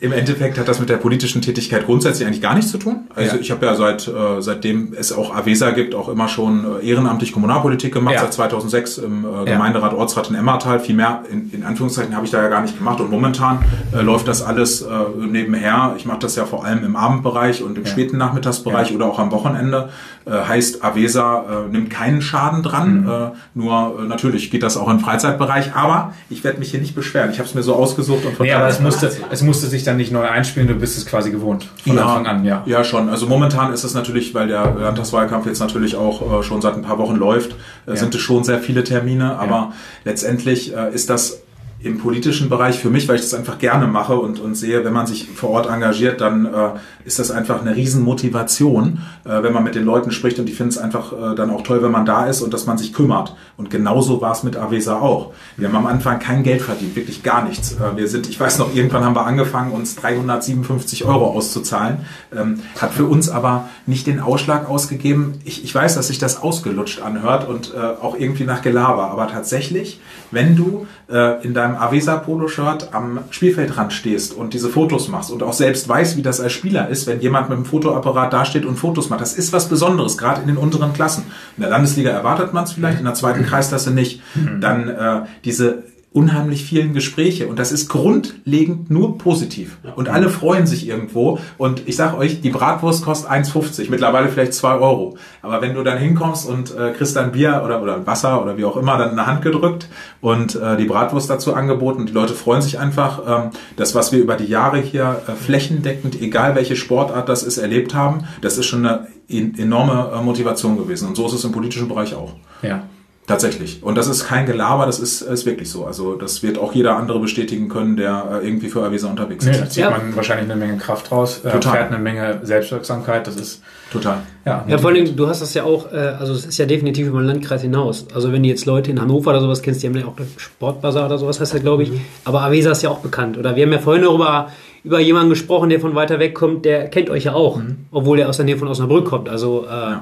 Im 0.00 0.10
Endeffekt 0.10 0.58
hat 0.58 0.66
das 0.66 0.80
mit 0.80 0.88
der 0.88 0.96
politischen 0.96 1.42
Tätigkeit 1.42 1.86
grundsätzlich 1.86 2.26
eigentlich 2.26 2.42
gar 2.42 2.56
nichts 2.56 2.72
zu 2.72 2.78
tun. 2.78 3.06
Also 3.14 3.36
Ja. 3.36 3.40
ich 3.40 3.52
habe 3.52 3.64
ja 3.66 3.76
seit 3.76 4.08
äh, 4.08 4.40
seitdem 4.40 4.94
es 4.98 5.12
auch 5.12 5.32
Avesa 5.32 5.70
gibt, 5.70 5.94
auch 5.94 6.08
immer 6.08 6.26
schon 6.26 6.64
äh, 6.82 6.84
ehrenamtlich 6.88 7.32
Kommunalpolitik 7.32 7.94
gemacht, 7.94 8.14
Ja. 8.16 8.22
seit 8.22 8.32
2006 8.32 8.98
im 8.98 9.24
äh. 9.24 9.44
Gemeinderat 9.44 9.94
Ortsrat 9.94 10.28
in 10.30 10.34
Emmertal. 10.34 10.80
Viel 10.80 10.96
mehr 10.96 11.22
in, 11.30 11.52
in 11.52 11.62
Anführungszeichen 11.62 12.16
habe 12.16 12.24
ich 12.26 12.32
da 12.32 12.42
ja 12.42 12.48
gar 12.48 12.62
nicht 12.62 12.76
gemacht 12.76 13.00
und 13.00 13.12
momentan 13.12 13.60
äh, 13.94 14.00
läuft 14.00 14.26
das 14.26 14.42
alles 14.42 14.82
äh, 14.82 14.86
nebenher. 15.20 15.94
Ich 15.96 16.04
mache 16.04 16.18
das 16.18 16.34
ja 16.34 16.46
vor 16.46 16.64
allem 16.64 16.84
im 16.84 16.96
Abendbereich 16.96 17.62
und 17.62 17.78
im 17.78 17.86
späten 17.86 18.16
Nachmittagsbereich 18.16 18.92
oder 18.92 19.06
auch 19.06 19.20
am 19.20 19.30
Wochenende. 19.30 19.90
Äh, 20.24 20.30
heißt, 20.32 20.84
Avesa 20.84 21.44
nimmt 21.70 21.90
keinen 21.90 22.22
Schaden 22.22 22.62
dran. 22.64 23.04
Mhm. 23.04 23.30
Nur 23.62 24.04
natürlich 24.08 24.50
geht 24.50 24.62
das 24.64 24.76
auch 24.76 24.88
im 24.88 24.98
Freizeitbereich. 25.00 25.74
Aber 25.76 26.12
ich 26.28 26.42
werde 26.44 26.58
mich 26.58 26.70
hier 26.72 26.80
nicht 26.80 26.94
beschweren. 26.94 27.30
Ich 27.30 27.38
habe 27.38 27.51
es 27.52 27.56
mir 27.56 27.62
so 27.62 27.74
ausgesucht 27.74 28.24
und 28.24 28.36
von 28.36 28.46
Nee, 28.46 28.52
aber 28.52 28.66
es 28.68 28.80
musste, 28.80 29.10
es 29.30 29.42
musste 29.42 29.66
sich 29.66 29.84
dann 29.84 29.96
nicht 29.96 30.10
neu 30.12 30.22
einspielen, 30.24 30.68
du 30.68 30.74
bist 30.74 30.96
es 30.98 31.06
quasi 31.06 31.30
gewohnt. 31.30 31.68
Von 31.86 31.98
Anfang 31.98 32.26
an, 32.26 32.44
ja. 32.44 32.62
Ja, 32.66 32.82
schon. 32.84 33.08
Also 33.08 33.26
momentan 33.26 33.72
ist 33.72 33.84
es 33.84 33.94
natürlich, 33.94 34.34
weil 34.34 34.48
der 34.48 34.74
Landtagswahlkampf 34.78 35.46
jetzt 35.46 35.60
natürlich 35.60 35.96
auch 35.96 36.40
äh, 36.40 36.42
schon 36.42 36.60
seit 36.62 36.74
ein 36.74 36.82
paar 36.82 36.98
Wochen 36.98 37.16
läuft, 37.16 37.52
äh, 37.86 37.90
Ja. 37.90 37.96
sind 37.96 38.14
es 38.14 38.20
schon 38.20 38.44
sehr 38.44 38.58
viele 38.58 38.84
Termine. 38.84 39.38
Aber 39.38 39.72
letztendlich 40.04 40.74
äh, 40.74 40.92
ist 40.92 41.10
das 41.10 41.42
im 41.82 41.98
politischen 41.98 42.48
Bereich 42.48 42.78
für 42.78 42.90
mich, 42.90 43.08
weil 43.08 43.16
ich 43.16 43.22
das 43.22 43.34
einfach 43.34 43.58
gerne 43.58 43.86
mache 43.86 44.16
und, 44.16 44.38
und 44.38 44.54
sehe, 44.54 44.84
wenn 44.84 44.92
man 44.92 45.06
sich 45.06 45.28
vor 45.28 45.50
Ort 45.50 45.68
engagiert, 45.68 46.20
dann 46.20 46.46
äh, 46.46 46.70
ist 47.04 47.18
das 47.18 47.30
einfach 47.30 47.60
eine 47.60 47.74
Riesenmotivation, 47.74 49.00
äh, 49.24 49.42
wenn 49.42 49.52
man 49.52 49.64
mit 49.64 49.74
den 49.74 49.84
Leuten 49.84 50.12
spricht 50.12 50.38
und 50.38 50.46
die 50.46 50.52
finden 50.52 50.70
es 50.70 50.78
einfach 50.78 51.12
äh, 51.12 51.34
dann 51.34 51.50
auch 51.50 51.62
toll, 51.62 51.82
wenn 51.82 51.90
man 51.90 52.06
da 52.06 52.26
ist 52.26 52.40
und 52.40 52.54
dass 52.54 52.66
man 52.66 52.78
sich 52.78 52.92
kümmert. 52.92 53.34
Und 53.56 53.70
genauso 53.70 54.20
war 54.20 54.32
es 54.32 54.44
mit 54.44 54.56
Avesa 54.56 55.00
auch. 55.00 55.32
Wir 55.56 55.68
haben 55.68 55.76
am 55.76 55.86
Anfang 55.86 56.18
kein 56.18 56.42
Geld 56.42 56.62
verdient, 56.62 56.94
wirklich 56.94 57.22
gar 57.22 57.44
nichts. 57.44 57.72
Äh, 57.72 57.96
wir 57.96 58.06
sind, 58.06 58.28
ich 58.28 58.38
weiß 58.38 58.58
noch, 58.58 58.74
irgendwann 58.74 59.04
haben 59.04 59.16
wir 59.16 59.26
angefangen, 59.26 59.72
uns 59.72 59.96
357 59.96 61.04
Euro 61.04 61.30
auszuzahlen. 61.32 61.98
Ähm, 62.34 62.60
hat 62.80 62.92
für 62.92 63.06
uns 63.06 63.28
aber 63.28 63.68
nicht 63.86 64.06
den 64.06 64.20
Ausschlag 64.20 64.68
ausgegeben. 64.68 65.40
Ich, 65.44 65.64
ich 65.64 65.74
weiß, 65.74 65.96
dass 65.96 66.06
sich 66.08 66.18
das 66.18 66.40
ausgelutscht 66.42 67.02
anhört 67.02 67.48
und 67.48 67.74
äh, 67.74 67.78
auch 67.78 68.16
irgendwie 68.16 68.44
nach 68.44 68.62
Gelaber. 68.62 69.10
Aber 69.10 69.26
tatsächlich, 69.28 70.00
wenn 70.30 70.56
du 70.56 70.86
äh, 71.10 71.44
in 71.44 71.54
deinem 71.54 71.71
Avesa 71.76 72.16
Poloshirt 72.16 72.92
am 72.92 73.20
Spielfeldrand 73.30 73.92
stehst 73.92 74.34
und 74.34 74.54
diese 74.54 74.68
Fotos 74.68 75.08
machst 75.08 75.30
und 75.30 75.42
auch 75.42 75.52
selbst 75.52 75.88
weißt, 75.88 76.16
wie 76.16 76.22
das 76.22 76.40
als 76.40 76.52
Spieler 76.52 76.88
ist, 76.88 77.06
wenn 77.06 77.20
jemand 77.20 77.48
mit 77.48 77.58
dem 77.58 77.64
Fotoapparat 77.64 78.32
dasteht 78.32 78.64
und 78.64 78.76
Fotos 78.76 79.10
macht, 79.10 79.20
das 79.20 79.34
ist 79.34 79.52
was 79.52 79.68
Besonderes, 79.68 80.18
gerade 80.18 80.40
in 80.40 80.46
den 80.46 80.56
unteren 80.56 80.92
Klassen. 80.92 81.24
In 81.56 81.62
der 81.62 81.70
Landesliga 81.70 82.10
erwartet 82.10 82.52
man 82.52 82.64
es 82.64 82.72
vielleicht, 82.72 82.98
in 82.98 83.04
der 83.04 83.14
zweiten 83.14 83.44
Kreisklasse 83.44 83.90
nicht. 83.90 84.20
Dann 84.60 84.88
äh, 84.88 85.20
diese 85.44 85.84
unheimlich 86.12 86.64
vielen 86.64 86.92
Gespräche. 86.92 87.46
Und 87.48 87.58
das 87.58 87.72
ist 87.72 87.88
grundlegend 87.88 88.90
nur 88.90 89.16
positiv. 89.18 89.78
Und 89.96 90.08
alle 90.08 90.28
freuen 90.28 90.66
sich 90.66 90.86
irgendwo. 90.86 91.38
Und 91.58 91.88
ich 91.88 91.96
sag 91.96 92.18
euch, 92.18 92.40
die 92.40 92.50
Bratwurst 92.50 93.04
kostet 93.04 93.30
1,50, 93.30 93.88
mittlerweile 93.90 94.28
vielleicht 94.28 94.52
2 94.54 94.74
Euro, 94.74 95.16
aber 95.40 95.62
wenn 95.62 95.74
du 95.74 95.82
dann 95.82 95.98
hinkommst 95.98 96.48
und 96.48 96.76
äh, 96.76 96.92
kriegst 96.92 97.16
dann 97.16 97.32
Bier 97.32 97.62
oder, 97.64 97.82
oder 97.82 98.06
Wasser 98.06 98.42
oder 98.42 98.56
wie 98.58 98.64
auch 98.64 98.76
immer 98.76 98.98
dann 98.98 99.10
in 99.10 99.16
der 99.16 99.26
Hand 99.26 99.42
gedrückt 99.42 99.88
und 100.20 100.54
äh, 100.54 100.76
die 100.76 100.84
Bratwurst 100.84 101.30
dazu 101.30 101.54
angeboten, 101.54 102.04
die 102.06 102.12
Leute 102.12 102.34
freuen 102.34 102.60
sich 102.62 102.78
einfach, 102.78 103.22
ähm, 103.26 103.50
das 103.76 103.94
was 103.94 104.12
wir 104.12 104.18
über 104.20 104.36
die 104.36 104.46
Jahre 104.46 104.78
hier 104.78 105.22
äh, 105.26 105.32
flächendeckend, 105.32 106.20
egal 106.20 106.54
welche 106.54 106.76
Sportart 106.76 107.28
das 107.28 107.42
ist, 107.42 107.56
erlebt 107.58 107.94
haben, 107.94 108.24
das 108.42 108.58
ist 108.58 108.66
schon 108.66 108.84
eine 108.84 109.06
en- 109.28 109.58
enorme 109.58 110.10
äh, 110.14 110.22
Motivation 110.22 110.76
gewesen. 110.76 111.08
Und 111.08 111.16
so 111.16 111.26
ist 111.26 111.32
es 111.32 111.44
im 111.44 111.52
politischen 111.52 111.88
Bereich 111.88 112.14
auch. 112.14 112.34
Ja. 112.62 112.84
Tatsächlich. 113.24 113.82
Und 113.84 113.96
das 113.96 114.08
ist 114.08 114.26
kein 114.26 114.46
Gelaber, 114.46 114.84
das 114.84 114.98
ist, 114.98 115.22
ist 115.22 115.46
wirklich 115.46 115.70
so. 115.70 115.86
Also 115.86 116.16
das 116.16 116.42
wird 116.42 116.58
auch 116.58 116.72
jeder 116.74 116.96
andere 116.96 117.20
bestätigen 117.20 117.68
können, 117.68 117.96
der 117.96 118.40
äh, 118.42 118.46
irgendwie 118.46 118.68
für 118.68 118.82
Avisa 118.82 119.08
unterwegs 119.08 119.44
Nee, 119.44 119.52
ist. 119.52 119.60
da 119.60 119.68
zieht 119.70 119.84
Ja. 119.84 119.90
man 119.90 120.14
wahrscheinlich 120.16 120.50
eine 120.50 120.58
Menge 120.58 120.76
Kraft 120.76 121.12
raus, 121.12 121.40
äh, 121.44 121.50
Total. 121.52 121.72
fährt 121.72 121.92
eine 121.92 122.02
Menge 122.02 122.40
Selbstwirksamkeit, 122.42 123.24
das 123.28 123.36
ist, 123.36 123.62
Total. 123.92 124.18
ja. 124.44 124.64
Ja, 124.66 124.76
vor 124.76 124.90
allem, 124.90 125.14
du 125.14 125.28
hast 125.28 125.40
das 125.40 125.54
ja 125.54 125.62
auch, 125.62 125.92
äh, 125.92 125.96
also 125.96 126.32
es 126.32 126.46
ist 126.46 126.58
ja 126.58 126.66
definitiv 126.66 127.06
über 127.06 127.20
den 127.20 127.28
Landkreis 127.28 127.62
hinaus. 127.62 128.06
Also 128.12 128.32
wenn 128.32 128.42
du 128.42 128.48
jetzt 128.48 128.66
Leute 128.66 128.90
in 128.90 129.00
Hannover 129.00 129.30
oder 129.30 129.40
sowas 129.40 129.62
kennst, 129.62 129.84
die 129.84 129.86
haben 129.86 129.96
ja 129.96 130.04
auch 130.04 130.14
Sportbazar 130.36 131.06
oder 131.06 131.16
sowas 131.16 131.38
heißt 131.38 131.54
das, 131.54 131.60
glaube 131.62 131.84
ich. 131.84 131.92
Aber 132.24 132.42
Avesa 132.42 132.72
ist 132.72 132.82
ja 132.82 132.90
auch 132.90 132.98
bekannt. 132.98 133.38
Oder 133.38 133.54
wir 133.54 133.64
haben 133.64 133.72
ja 133.72 133.78
vorhin 133.78 134.02
darüber 134.02 134.48
über 134.82 134.98
jemanden 134.98 135.30
gesprochen, 135.30 135.68
der 135.70 135.78
von 135.78 135.94
weiter 135.94 136.18
weg 136.18 136.34
kommt, 136.34 136.64
der 136.64 136.88
kennt 136.88 137.08
euch 137.08 137.22
ja 137.24 137.34
auch, 137.34 137.60
obwohl 137.92 138.16
der 138.16 138.28
aus 138.28 138.38
der 138.38 138.46
Nähe 138.46 138.56
von 138.56 138.66
Osnabrück 138.66 139.04
kommt. 139.04 139.28
Also 139.28 139.64
äh, 139.70 139.94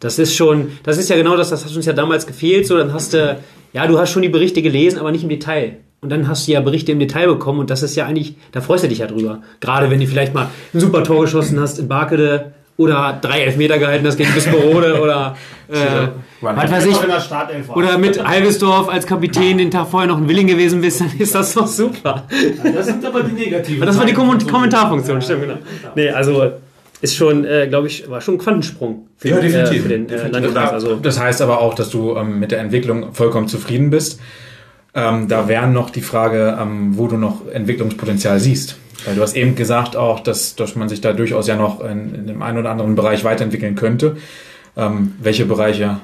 das 0.00 0.18
ist 0.18 0.34
schon, 0.34 0.72
das 0.82 0.98
ist 0.98 1.10
ja 1.10 1.16
genau 1.16 1.36
das, 1.36 1.50
das 1.50 1.64
hat 1.64 1.74
uns 1.74 1.86
ja 1.86 1.92
damals 1.92 2.26
gefehlt. 2.26 2.66
So, 2.66 2.76
dann 2.76 2.92
hast 2.92 3.14
du, 3.14 3.38
ja, 3.72 3.86
du 3.86 3.98
hast 3.98 4.10
schon 4.10 4.22
die 4.22 4.28
Berichte 4.28 4.62
gelesen, 4.62 4.98
aber 4.98 5.10
nicht 5.10 5.22
im 5.22 5.28
Detail. 5.28 5.78
Und 6.00 6.10
dann 6.10 6.28
hast 6.28 6.46
du 6.46 6.52
ja 6.52 6.60
Berichte 6.60 6.92
im 6.92 7.00
Detail 7.00 7.26
bekommen 7.26 7.58
und 7.58 7.70
das 7.70 7.82
ist 7.82 7.96
ja 7.96 8.06
eigentlich, 8.06 8.36
da 8.52 8.60
freust 8.60 8.84
du 8.84 8.88
dich 8.88 8.98
ja 8.98 9.06
drüber. 9.06 9.42
Gerade 9.60 9.90
wenn 9.90 9.98
du 9.98 10.06
vielleicht 10.06 10.32
mal 10.32 10.48
ein 10.72 10.80
super 10.80 11.02
Tor 11.02 11.22
geschossen 11.22 11.58
hast 11.58 11.78
in 11.80 11.88
Barkede 11.88 12.52
oder 12.76 13.18
drei 13.20 13.40
Elfmeter 13.40 13.78
gehalten 13.78 14.06
hast 14.06 14.16
gegen 14.16 14.32
Bisperode 14.32 15.00
oder 15.00 15.36
äh, 15.68 16.08
was 16.40 16.70
weiß 16.70 16.86
ich, 16.86 17.74
oder 17.74 17.98
mit 17.98 18.24
Alvesdorf 18.24 18.88
als 18.88 19.08
Kapitän 19.08 19.58
den 19.58 19.72
Tag 19.72 19.88
vorher 19.88 20.06
noch 20.06 20.18
ein 20.18 20.28
Willing 20.28 20.46
gewesen 20.46 20.80
bist, 20.80 21.00
dann 21.00 21.10
ist 21.18 21.34
das 21.34 21.52
doch 21.54 21.66
super. 21.66 22.28
Das 22.72 22.86
sind 22.86 23.04
aber 23.04 23.24
die 23.24 23.32
negativen. 23.32 23.84
Das 23.84 23.98
war 23.98 24.06
die 24.06 24.12
Kommentarfunktion, 24.12 25.20
stimmt, 25.20 25.42
genau. 25.42 25.58
Nee, 25.96 26.10
also 26.10 26.52
ist 27.00 27.14
schon, 27.16 27.44
äh, 27.44 27.66
glaube 27.68 27.86
ich, 27.86 28.08
war 28.10 28.20
schon 28.20 28.34
ein 28.34 28.38
Quantensprung 28.38 29.06
für, 29.16 29.28
Ja, 29.28 29.36
den, 29.36 29.46
äh, 29.46 29.52
definitiv. 29.52 29.82
für 29.82 29.88
den 29.88 30.04
äh, 30.04 30.08
Definitiv. 30.08 30.42
Landkreis. 30.54 30.72
Also, 30.72 30.96
Das 30.96 31.20
heißt 31.20 31.42
aber 31.42 31.60
auch, 31.60 31.74
dass 31.74 31.90
du 31.90 32.16
ähm, 32.16 32.38
mit 32.40 32.50
der 32.50 32.60
Entwicklung 32.60 33.14
vollkommen 33.14 33.48
zufrieden 33.48 33.90
bist. 33.90 34.20
Ähm, 34.94 35.28
da 35.28 35.48
wäre 35.48 35.68
noch 35.68 35.90
die 35.90 36.00
Frage, 36.00 36.56
ähm, 36.60 36.96
wo 36.98 37.06
du 37.06 37.16
noch 37.16 37.46
Entwicklungspotenzial 37.52 38.40
siehst. 38.40 38.76
Weil 39.04 39.14
du 39.14 39.22
hast 39.22 39.36
eben 39.36 39.54
gesagt 39.54 39.94
auch, 39.94 40.20
dass, 40.20 40.56
dass 40.56 40.74
man 40.74 40.88
sich 40.88 41.00
da 41.00 41.12
durchaus 41.12 41.46
ja 41.46 41.54
noch 41.56 41.80
in, 41.84 42.14
in 42.14 42.26
dem 42.26 42.42
einen 42.42 42.58
oder 42.58 42.70
anderen 42.70 42.96
Bereich 42.96 43.22
weiterentwickeln 43.22 43.76
könnte. 43.76 44.16
Ähm, 44.76 45.12
welche 45.20 45.44
Bereiche 45.44 45.98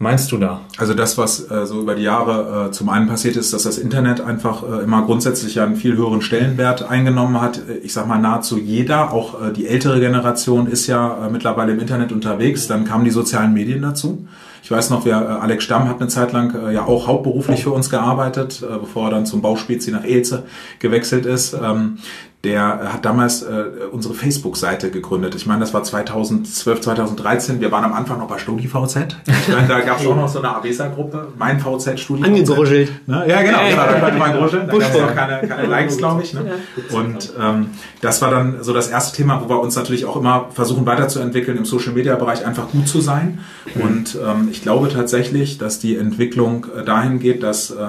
meinst 0.00 0.32
du 0.32 0.38
da? 0.38 0.62
Also 0.78 0.94
das, 0.94 1.18
was 1.18 1.50
äh, 1.50 1.66
so 1.66 1.80
über 1.80 1.94
die 1.94 2.02
Jahre 2.02 2.68
äh, 2.68 2.70
zum 2.72 2.88
einen 2.88 3.06
passiert 3.06 3.36
ist, 3.36 3.52
dass 3.52 3.62
das 3.62 3.78
Internet 3.78 4.20
einfach 4.22 4.62
äh, 4.62 4.82
immer 4.82 5.02
grundsätzlich 5.02 5.60
einen 5.60 5.76
viel 5.76 5.96
höheren 5.96 6.22
Stellenwert 6.22 6.82
eingenommen 6.82 7.40
hat. 7.40 7.60
Ich 7.82 7.92
sag 7.92 8.08
mal 8.08 8.18
nahezu 8.18 8.58
jeder, 8.58 9.12
auch 9.12 9.40
äh, 9.40 9.52
die 9.52 9.68
ältere 9.68 10.00
Generation 10.00 10.66
ist 10.66 10.86
ja 10.86 11.26
äh, 11.26 11.30
mittlerweile 11.30 11.72
im 11.72 11.80
Internet 11.80 12.12
unterwegs. 12.12 12.66
Dann 12.66 12.84
kamen 12.84 13.04
die 13.04 13.10
sozialen 13.10 13.52
Medien 13.52 13.82
dazu. 13.82 14.26
Ich 14.62 14.70
weiß 14.70 14.88
noch, 14.90 15.04
wer 15.04 15.20
äh, 15.20 15.24
Alex 15.26 15.64
Stamm 15.64 15.88
hat 15.88 16.00
eine 16.00 16.08
Zeit 16.08 16.32
lang 16.32 16.54
äh, 16.54 16.72
ja 16.72 16.86
auch 16.86 17.06
hauptberuflich 17.06 17.62
für 17.64 17.70
uns 17.70 17.90
gearbeitet, 17.90 18.62
äh, 18.62 18.78
bevor 18.78 19.08
er 19.08 19.10
dann 19.10 19.26
zum 19.26 19.42
Bauspezi 19.42 19.90
nach 19.90 20.04
Elze 20.04 20.44
gewechselt 20.78 21.26
ist. 21.26 21.54
Ähm, 21.54 21.98
der 22.42 22.94
hat 22.94 23.04
damals 23.04 23.42
äh, 23.42 23.64
unsere 23.92 24.14
Facebook-Seite 24.14 24.90
gegründet. 24.90 25.34
Ich 25.34 25.44
meine, 25.44 25.60
das 25.60 25.74
war 25.74 25.84
2012, 25.84 26.80
2013. 26.80 27.60
Wir 27.60 27.70
waren 27.70 27.84
am 27.84 27.92
Anfang 27.92 28.18
noch 28.18 28.28
bei 28.28 28.38
StudiVZ. 28.38 28.96
Ich 29.26 29.48
meine, 29.48 29.68
da 29.68 29.80
gab 29.80 30.00
es 30.00 30.06
auch 30.06 30.16
noch 30.16 30.28
so 30.28 30.38
eine 30.38 30.56
Avesa-Gruppe, 30.56 31.28
mein 31.36 31.60
VZ 31.60 32.00
Studio. 32.00 32.24
Angegruschelt. 32.24 33.06
Ne? 33.06 33.26
Ja, 33.28 33.42
genau, 33.42 33.58
genau, 33.68 33.84
da 33.84 34.00
konnte 34.00 34.18
man 34.18 34.32
gruscheln. 34.32 34.66
Da 34.66 34.72
gab 34.72 34.94
es 34.94 35.00
noch 35.00 35.14
keine, 35.14 35.48
keine 35.48 35.66
Likes, 35.66 35.98
glaube 35.98 36.22
ich. 36.22 36.32
Ne? 36.32 36.52
Und 36.92 37.34
ähm, 37.38 37.66
das 38.00 38.22
war 38.22 38.30
dann 38.30 38.62
so 38.62 38.72
das 38.72 38.88
erste 38.88 39.14
Thema, 39.14 39.42
wo 39.44 39.50
wir 39.50 39.60
uns 39.60 39.76
natürlich 39.76 40.06
auch 40.06 40.16
immer 40.16 40.46
versuchen 40.50 40.86
weiterzuentwickeln, 40.86 41.58
im 41.58 41.66
Social-Media-Bereich 41.66 42.46
einfach 42.46 42.70
gut 42.70 42.88
zu 42.88 43.02
sein. 43.02 43.40
Und 43.74 44.16
ähm, 44.16 44.48
ich 44.50 44.62
glaube 44.62 44.88
tatsächlich, 44.88 45.58
dass 45.58 45.78
die 45.78 45.94
Entwicklung 45.94 46.66
äh, 46.74 46.84
dahin 46.84 47.18
geht, 47.18 47.42
dass 47.42 47.70
äh, 47.70 47.88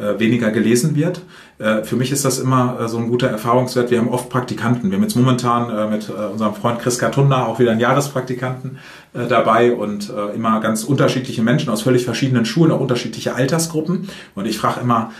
äh, 0.00 0.18
weniger 0.18 0.50
gelesen 0.50 0.96
wird. 0.96 1.20
Äh, 1.60 1.84
für 1.84 1.96
mich 1.96 2.10
ist 2.10 2.24
das 2.24 2.38
immer 2.38 2.78
äh, 2.80 2.88
so 2.88 2.96
ein 2.96 3.08
guter 3.08 3.28
Erfahrungswert. 3.28 3.90
Wir 3.90 3.98
haben 3.98 4.08
oft 4.08 4.30
Praktikanten. 4.30 4.90
Wir 4.90 4.96
haben 4.96 5.02
jetzt 5.02 5.16
momentan 5.16 5.70
äh, 5.70 5.90
mit 5.90 6.08
unserem 6.08 6.54
Freund 6.54 6.80
Chris 6.80 6.98
Katunda 6.98 7.44
auch 7.44 7.58
wieder 7.58 7.72
einen 7.72 7.80
Jahrespraktikanten 7.80 8.78
dabei 9.12 9.72
und 9.72 10.12
immer 10.36 10.60
ganz 10.60 10.84
unterschiedliche 10.84 11.42
Menschen 11.42 11.68
aus 11.70 11.82
völlig 11.82 12.04
verschiedenen 12.04 12.44
Schulen, 12.44 12.70
auch 12.70 12.78
unterschiedliche 12.78 13.34
Altersgruppen. 13.34 14.08
Und 14.36 14.46
ich 14.46 14.56
frage 14.56 14.80
immer, 14.82 15.10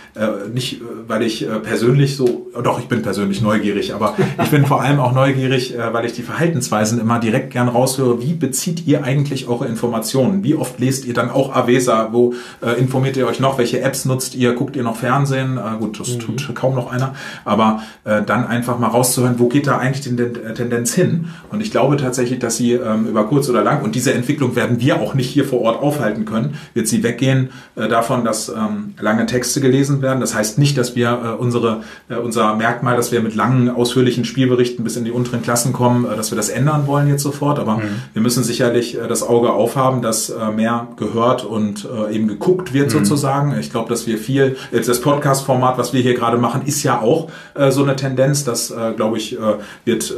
nicht, 0.53 0.81
weil 1.07 1.23
ich 1.23 1.45
persönlich 1.63 2.15
so, 2.15 2.47
doch, 2.63 2.79
ich 2.79 2.87
bin 2.87 3.01
persönlich 3.01 3.41
neugierig, 3.41 3.93
aber 3.93 4.15
ich 4.41 4.49
bin 4.49 4.65
vor 4.65 4.81
allem 4.81 5.01
auch 5.01 5.11
neugierig, 5.11 5.75
weil 5.91 6.05
ich 6.05 6.13
die 6.13 6.21
Verhaltensweisen 6.21 7.01
immer 7.01 7.19
direkt 7.19 7.51
gern 7.51 7.67
raushöre. 7.67 8.21
Wie 8.21 8.33
bezieht 8.33 8.87
ihr 8.87 9.03
eigentlich 9.03 9.49
eure 9.49 9.67
Informationen? 9.67 10.41
Wie 10.41 10.55
oft 10.55 10.79
lest 10.79 11.03
ihr 11.03 11.13
dann 11.13 11.29
auch 11.29 11.53
Avesa? 11.53 12.09
Wo 12.13 12.33
informiert 12.79 13.17
ihr 13.17 13.27
euch 13.27 13.41
noch? 13.41 13.57
Welche 13.57 13.81
Apps 13.81 14.05
nutzt 14.05 14.35
ihr? 14.35 14.53
Guckt 14.53 14.77
ihr 14.77 14.83
noch 14.83 14.95
Fernsehen? 14.95 15.57
Äh, 15.57 15.77
gut, 15.79 15.99
das 15.99 16.17
tut 16.37 16.55
kaum 16.55 16.75
noch 16.75 16.91
einer. 16.91 17.13
Aber 17.45 17.81
äh, 18.03 18.21
dann 18.23 18.47
einfach 18.47 18.79
mal 18.79 18.87
rauszuhören, 18.87 19.35
wo 19.37 19.47
geht 19.47 19.67
da 19.67 19.77
eigentlich 19.77 20.01
die 20.01 20.15
Ten- 20.15 20.55
Tendenz 20.55 20.93
hin? 20.93 21.29
Und 21.49 21.61
ich 21.61 21.71
glaube 21.71 21.97
tatsächlich, 21.97 22.39
dass 22.39 22.57
sie 22.57 22.73
ähm, 22.73 23.07
über 23.07 23.25
kurz 23.25 23.49
oder 23.49 23.63
lang, 23.63 23.83
und 23.83 23.95
diese 23.95 24.13
Entwicklung 24.13 24.55
werden 24.55 24.79
wir 24.79 25.01
auch 25.01 25.13
nicht 25.13 25.29
hier 25.29 25.45
vor 25.45 25.61
Ort 25.61 25.81
aufhalten 25.81 26.25
können, 26.25 26.55
wird 26.73 26.87
sie 26.87 27.03
weggehen 27.03 27.49
äh, 27.75 27.87
davon, 27.87 28.23
dass 28.23 28.49
ähm, 28.49 28.93
lange 28.99 29.25
Texte 29.25 29.61
gelesen 29.61 30.01
werden. 30.01 30.19
Das 30.19 30.35
heißt 30.35 30.57
nicht, 30.59 30.77
dass 30.77 30.95
wir 30.95 31.09
äh, 31.09 31.41
unsere, 31.41 31.81
äh, 32.09 32.15
unser 32.15 32.55
Merkmal, 32.55 32.95
dass 32.95 33.11
wir 33.11 33.21
mit 33.21 33.35
langen, 33.35 33.69
ausführlichen 33.69 34.25
Spielberichten 34.25 34.83
bis 34.83 34.97
in 34.97 35.05
die 35.05 35.11
unteren 35.11 35.41
Klassen 35.41 35.73
kommen, 35.73 36.05
äh, 36.05 36.15
dass 36.15 36.31
wir 36.31 36.35
das 36.35 36.49
ändern 36.49 36.87
wollen 36.87 37.07
jetzt 37.07 37.23
sofort. 37.23 37.59
Aber 37.59 37.81
wir 38.13 38.21
müssen 38.21 38.43
sicherlich 38.43 38.97
äh, 38.97 39.07
das 39.07 39.23
Auge 39.23 39.51
aufhaben, 39.51 40.01
dass 40.01 40.29
äh, 40.29 40.51
mehr 40.51 40.87
gehört 40.97 41.43
und 41.43 41.85
äh, 41.85 42.15
eben 42.15 42.27
geguckt 42.27 42.73
wird 42.73 42.91
sozusagen. 42.91 43.57
Ich 43.59 43.71
glaube, 43.71 43.89
dass 43.89 44.07
wir 44.07 44.17
viel, 44.17 44.55
jetzt 44.71 44.89
das 44.89 45.01
Podcast-Format, 45.01 45.77
was 45.77 45.93
wir 45.93 46.01
hier 46.01 46.15
gerade 46.21 46.37
machen, 46.37 46.61
ist 46.65 46.83
ja 46.83 47.01
auch 47.01 47.29
äh, 47.55 47.71
so 47.71 47.83
eine 47.83 47.95
Tendenz. 47.95 48.43
Das, 48.43 48.69
äh, 48.69 48.93
glaube 48.95 49.17
ich, 49.17 49.33
äh, 49.33 49.39
wird 49.85 50.11
äh, 50.11 50.13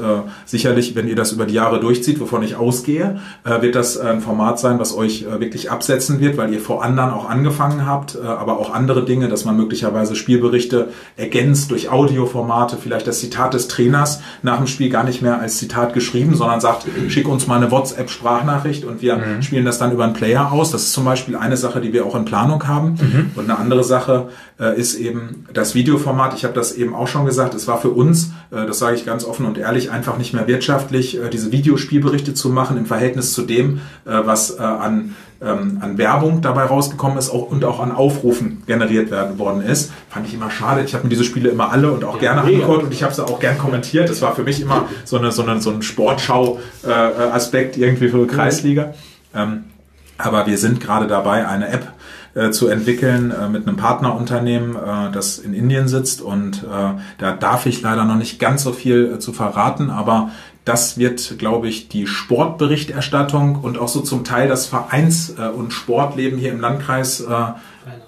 sicherlich, 0.46 0.96
wenn 0.96 1.08
ihr 1.08 1.16
das 1.16 1.32
über 1.32 1.46
die 1.46 1.54
Jahre 1.54 1.80
durchzieht, 1.80 2.20
wovon 2.20 2.44
ich 2.44 2.58
ausgehe, 2.58 3.22
äh, 3.46 3.62
wird 3.62 3.76
das 3.76 3.98
ein 3.98 4.20
Format 4.20 4.60
sein, 4.60 4.80
was 4.80 4.96
euch 4.96 5.24
äh, 5.24 5.40
wirklich 5.40 5.72
absetzen 5.72 6.20
wird, 6.20 6.36
weil 6.36 6.52
ihr 6.54 6.60
vor 6.60 6.84
anderen 6.84 7.12
auch 7.12 7.30
angefangen 7.30 7.86
habt, 7.86 8.18
aber 8.20 8.60
auch 8.60 8.74
andere 8.74 9.06
Dinge, 9.06 9.30
dass 9.30 9.46
man 9.46 9.56
möglicherweise 9.56 10.16
Spielberichte 10.16 10.90
ergänzt 11.16 11.72
durch 11.72 11.90
Audioformate, 11.90 12.78
vielleicht 12.78 13.08
das 13.08 13.20
Zitat 13.20 13.54
des 13.54 13.68
Trainers 13.70 14.22
nach 14.42 14.58
dem 14.58 14.68
Spiel 14.68 14.90
gar 14.90 15.04
nicht 15.04 15.22
mehr 15.22 15.40
als 15.40 15.58
Zitat 15.58 15.94
geschrieben, 15.94 16.36
sondern 16.36 16.60
sagt, 16.60 16.86
schick 17.08 17.28
uns 17.28 17.48
mal 17.48 17.58
eine 17.58 17.72
WhatsApp-Sprachnachricht 17.72 18.84
und 18.84 19.02
wir 19.02 19.22
spielen 19.42 19.66
das 19.66 19.78
dann 19.78 19.92
über 19.92 20.04
einen 20.04 20.14
Player 20.14 20.52
aus. 20.52 20.72
Das 20.72 20.84
ist 20.84 20.94
zum 20.94 21.06
Beispiel 21.06 21.36
eine 21.36 21.56
Sache, 21.56 21.80
die 21.80 21.94
wir 21.94 22.06
auch 22.06 22.16
in 22.16 22.26
Planung 22.26 22.68
haben. 22.68 22.96
Und 23.36 23.50
eine 23.50 23.58
andere 23.58 23.84
Sache 23.84 24.30
ist 24.76 24.96
eben 24.96 25.46
das 25.54 25.76
Videoformat. 25.94 26.34
Ich 26.34 26.44
habe 26.44 26.54
das 26.54 26.74
eben 26.74 26.96
auch 26.96 27.08
schon 27.08 27.26
gesagt. 27.26 27.54
Es 27.54 27.68
war 27.68 27.80
für 27.80 27.90
uns, 27.90 28.32
äh, 28.52 28.66
das 28.66 28.80
sage 28.80 28.96
ich 28.96 29.06
ganz 29.06 29.24
offen 29.26 29.46
und 29.46 29.58
ehrlich, 29.58 29.92
einfach 29.92 30.18
nicht 30.18 30.34
mehr 30.34 30.48
wirtschaftlich, 30.48 31.22
äh, 31.22 31.30
diese 31.30 31.52
Videospielberichte 31.52 32.34
zu 32.34 32.50
machen 32.50 32.78
im 32.78 32.88
Verhältnis 32.88 33.34
zu 33.34 33.44
dem, 33.44 33.82
äh, 34.06 34.22
was 34.26 34.58
an 34.58 35.16
ähm, 35.42 35.80
an 35.82 35.98
Werbung 35.98 36.42
dabei 36.42 36.64
rausgekommen 36.64 37.18
ist 37.18 37.28
und 37.30 37.66
auch 37.66 37.82
an 37.82 37.92
Aufrufen 37.92 38.64
generiert 38.66 39.12
werden 39.12 39.38
worden 39.40 39.62
ist. 39.62 39.92
Fand 40.10 40.26
ich 40.26 40.34
immer 40.34 40.50
schade. 40.50 40.84
Ich 40.84 40.94
habe 40.94 41.04
mir 41.04 41.10
diese 41.10 41.26
Spiele 41.26 41.50
immer 41.50 41.70
alle 41.70 41.92
und 41.92 42.06
auch 42.06 42.18
gerne 42.18 42.44
mega. 42.44 42.64
angeguckt 42.64 42.84
und 42.86 42.94
ich 42.94 43.04
habe 43.04 43.14
sie 43.14 43.26
auch 43.26 43.40
gern 43.40 43.58
kommentiert. 43.58 44.10
Das 44.10 44.22
war 44.22 44.34
für 44.36 44.44
mich 44.44 44.62
immer 44.62 44.88
so, 45.04 45.18
eine, 45.18 45.34
so, 45.34 45.44
eine, 45.44 45.60
so 45.62 45.70
ein 45.72 45.82
Sportschau-Aspekt 45.82 47.76
irgendwie 47.76 48.08
für 48.08 48.26
die 48.26 48.28
Kreisliga. 48.34 48.94
Ähm, 49.36 49.66
aber 50.18 50.48
wir 50.48 50.58
sind 50.58 50.80
gerade 50.80 51.08
dabei, 51.08 51.46
eine 51.46 51.68
App 51.68 51.92
äh, 52.36 52.50
zu 52.50 52.68
entwickeln 52.68 53.30
äh, 53.32 53.48
mit 53.48 53.68
einem 53.68 53.78
Partnerunternehmen, 53.78 54.76
äh, 54.76 55.12
das 55.12 55.38
in 55.38 55.54
Indien 55.54 55.88
sitzt. 55.88 56.22
Und 56.22 56.64
äh, 56.64 57.00
da 57.20 57.34
darf 57.34 57.68
ich 57.68 57.82
leider 57.84 58.06
noch 58.06 58.16
nicht 58.16 58.40
ganz 58.40 58.64
so 58.64 58.74
viel 58.74 59.14
äh, 59.14 59.20
zu 59.20 59.34
verraten, 59.34 59.92
aber 59.92 60.32
das 60.66 60.98
wird, 60.98 61.38
glaube 61.38 61.68
ich, 61.68 61.90
die 61.90 62.08
Sportberichterstattung 62.08 63.58
und 63.58 63.78
auch 63.78 63.90
so 63.90 64.00
zum 64.00 64.24
Teil 64.24 64.48
das 64.48 64.66
Vereins- 64.66 65.36
und 65.58 65.74
Sportleben 65.74 66.40
hier 66.40 66.54
im 66.54 66.62
Landkreis 66.62 67.22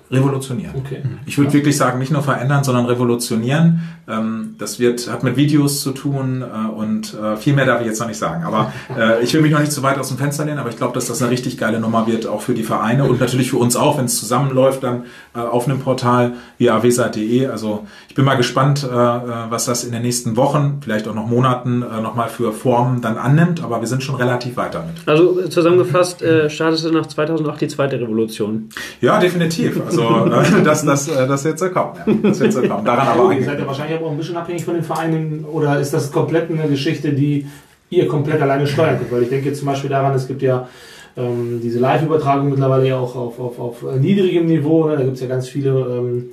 revolutionieren. 0.09 0.73
Okay. 0.77 1.01
Ich 1.25 1.37
würde 1.37 1.51
wirklich 1.51 1.75
sagen, 1.75 1.99
nicht 1.99 2.13
nur 2.13 2.21
verändern, 2.23 2.63
sondern 2.63 2.85
revolutionieren. 2.85 3.81
Ähm, 4.07 4.55
das 4.57 4.79
wird, 4.79 5.11
hat 5.11 5.23
mit 5.23 5.35
Videos 5.35 5.81
zu 5.81 5.91
tun 5.91 6.43
äh, 6.43 6.69
und 6.69 7.13
äh, 7.13 7.37
viel 7.37 7.53
mehr 7.53 7.65
darf 7.65 7.81
ich 7.81 7.87
jetzt 7.87 7.99
noch 7.99 8.07
nicht 8.07 8.19
sagen. 8.19 8.43
Aber 8.43 8.71
äh, 8.97 9.23
ich 9.23 9.33
will 9.33 9.41
mich 9.41 9.51
noch 9.51 9.59
nicht 9.59 9.71
zu 9.71 9.83
weit 9.83 9.97
aus 9.97 10.09
dem 10.09 10.17
Fenster 10.17 10.45
lehnen, 10.45 10.59
aber 10.59 10.69
ich 10.69 10.77
glaube, 10.77 10.93
dass 10.93 11.07
das 11.07 11.21
eine 11.21 11.31
richtig 11.31 11.57
geile 11.57 11.79
Nummer 11.79 12.07
wird, 12.07 12.27
auch 12.27 12.41
für 12.41 12.53
die 12.53 12.63
Vereine 12.63 13.05
und 13.05 13.19
natürlich 13.19 13.49
für 13.49 13.57
uns 13.57 13.75
auch, 13.75 13.97
wenn 13.97 14.05
es 14.05 14.19
zusammenläuft, 14.19 14.83
dann 14.83 15.05
äh, 15.35 15.39
auf 15.39 15.67
einem 15.67 15.79
Portal 15.79 16.33
wie 16.57 16.69
avesa.de. 16.69 17.47
Also 17.47 17.85
ich 18.09 18.15
bin 18.15 18.25
mal 18.25 18.35
gespannt, 18.35 18.87
was 18.87 19.65
das 19.65 19.83
in 19.83 19.91
den 19.91 20.01
nächsten 20.01 20.37
Wochen, 20.37 20.79
vielleicht 20.81 21.07
auch 21.07 21.13
noch 21.13 21.27
Monaten 21.27 21.81
äh, 21.81 22.01
nochmal 22.01 22.29
für 22.29 22.51
Formen 22.53 23.01
dann 23.01 23.17
annimmt, 23.17 23.63
aber 23.63 23.81
wir 23.81 23.87
sind 23.87 24.03
schon 24.03 24.15
relativ 24.15 24.57
weit 24.57 24.73
damit. 24.73 24.95
Also 25.05 25.47
zusammengefasst, 25.47 26.21
äh, 26.21 26.49
startete 26.49 26.91
nach 26.91 27.05
2008 27.05 27.61
die 27.61 27.67
zweite 27.67 27.99
Revolution. 27.99 28.69
Ja, 29.01 29.19
definitiv. 29.19 29.81
Also 29.85 30.01
äh, 30.01 30.61
das, 30.63 30.85
das, 30.85 31.07
äh, 31.07 31.27
das 31.27 31.43
wird 31.43 31.59
so 31.59 31.69
kommen. 31.69 31.93
Ja. 32.05 32.13
Das 32.29 32.39
wird 32.39 32.53
so 32.53 32.61
kommen. 32.61 32.85
Daran 32.85 33.07
aber 33.07 33.29
Ihr 33.99 34.05
auch 34.05 34.11
ein 34.11 34.17
bisschen 34.17 34.37
abhängig 34.37 34.65
von 34.65 34.73
den 34.73 34.83
Vereinen 34.83 35.45
oder 35.45 35.79
ist 35.79 35.93
das 35.93 36.11
komplett 36.11 36.49
eine 36.49 36.67
Geschichte, 36.67 37.13
die 37.13 37.47
ihr 37.89 38.07
komplett 38.07 38.41
alleine 38.41 38.67
steuern 38.67 38.97
könnt? 38.97 39.11
Weil 39.11 39.23
ich 39.23 39.29
denke 39.29 39.49
jetzt 39.49 39.59
zum 39.59 39.67
Beispiel 39.67 39.89
daran, 39.89 40.13
es 40.13 40.27
gibt 40.27 40.41
ja 40.41 40.67
ähm, 41.17 41.59
diese 41.63 41.79
Live-Übertragung 41.79 42.49
mittlerweile 42.49 42.87
ja 42.87 42.97
auch 42.97 43.15
auf, 43.15 43.39
auf, 43.39 43.59
auf 43.59 43.85
niedrigem 43.99 44.45
Niveau. 44.45 44.87
Ne? 44.87 44.97
Da 44.97 45.03
gibt 45.03 45.15
es 45.15 45.21
ja 45.21 45.27
ganz 45.27 45.47
viele 45.47 45.69
ähm, 45.71 46.25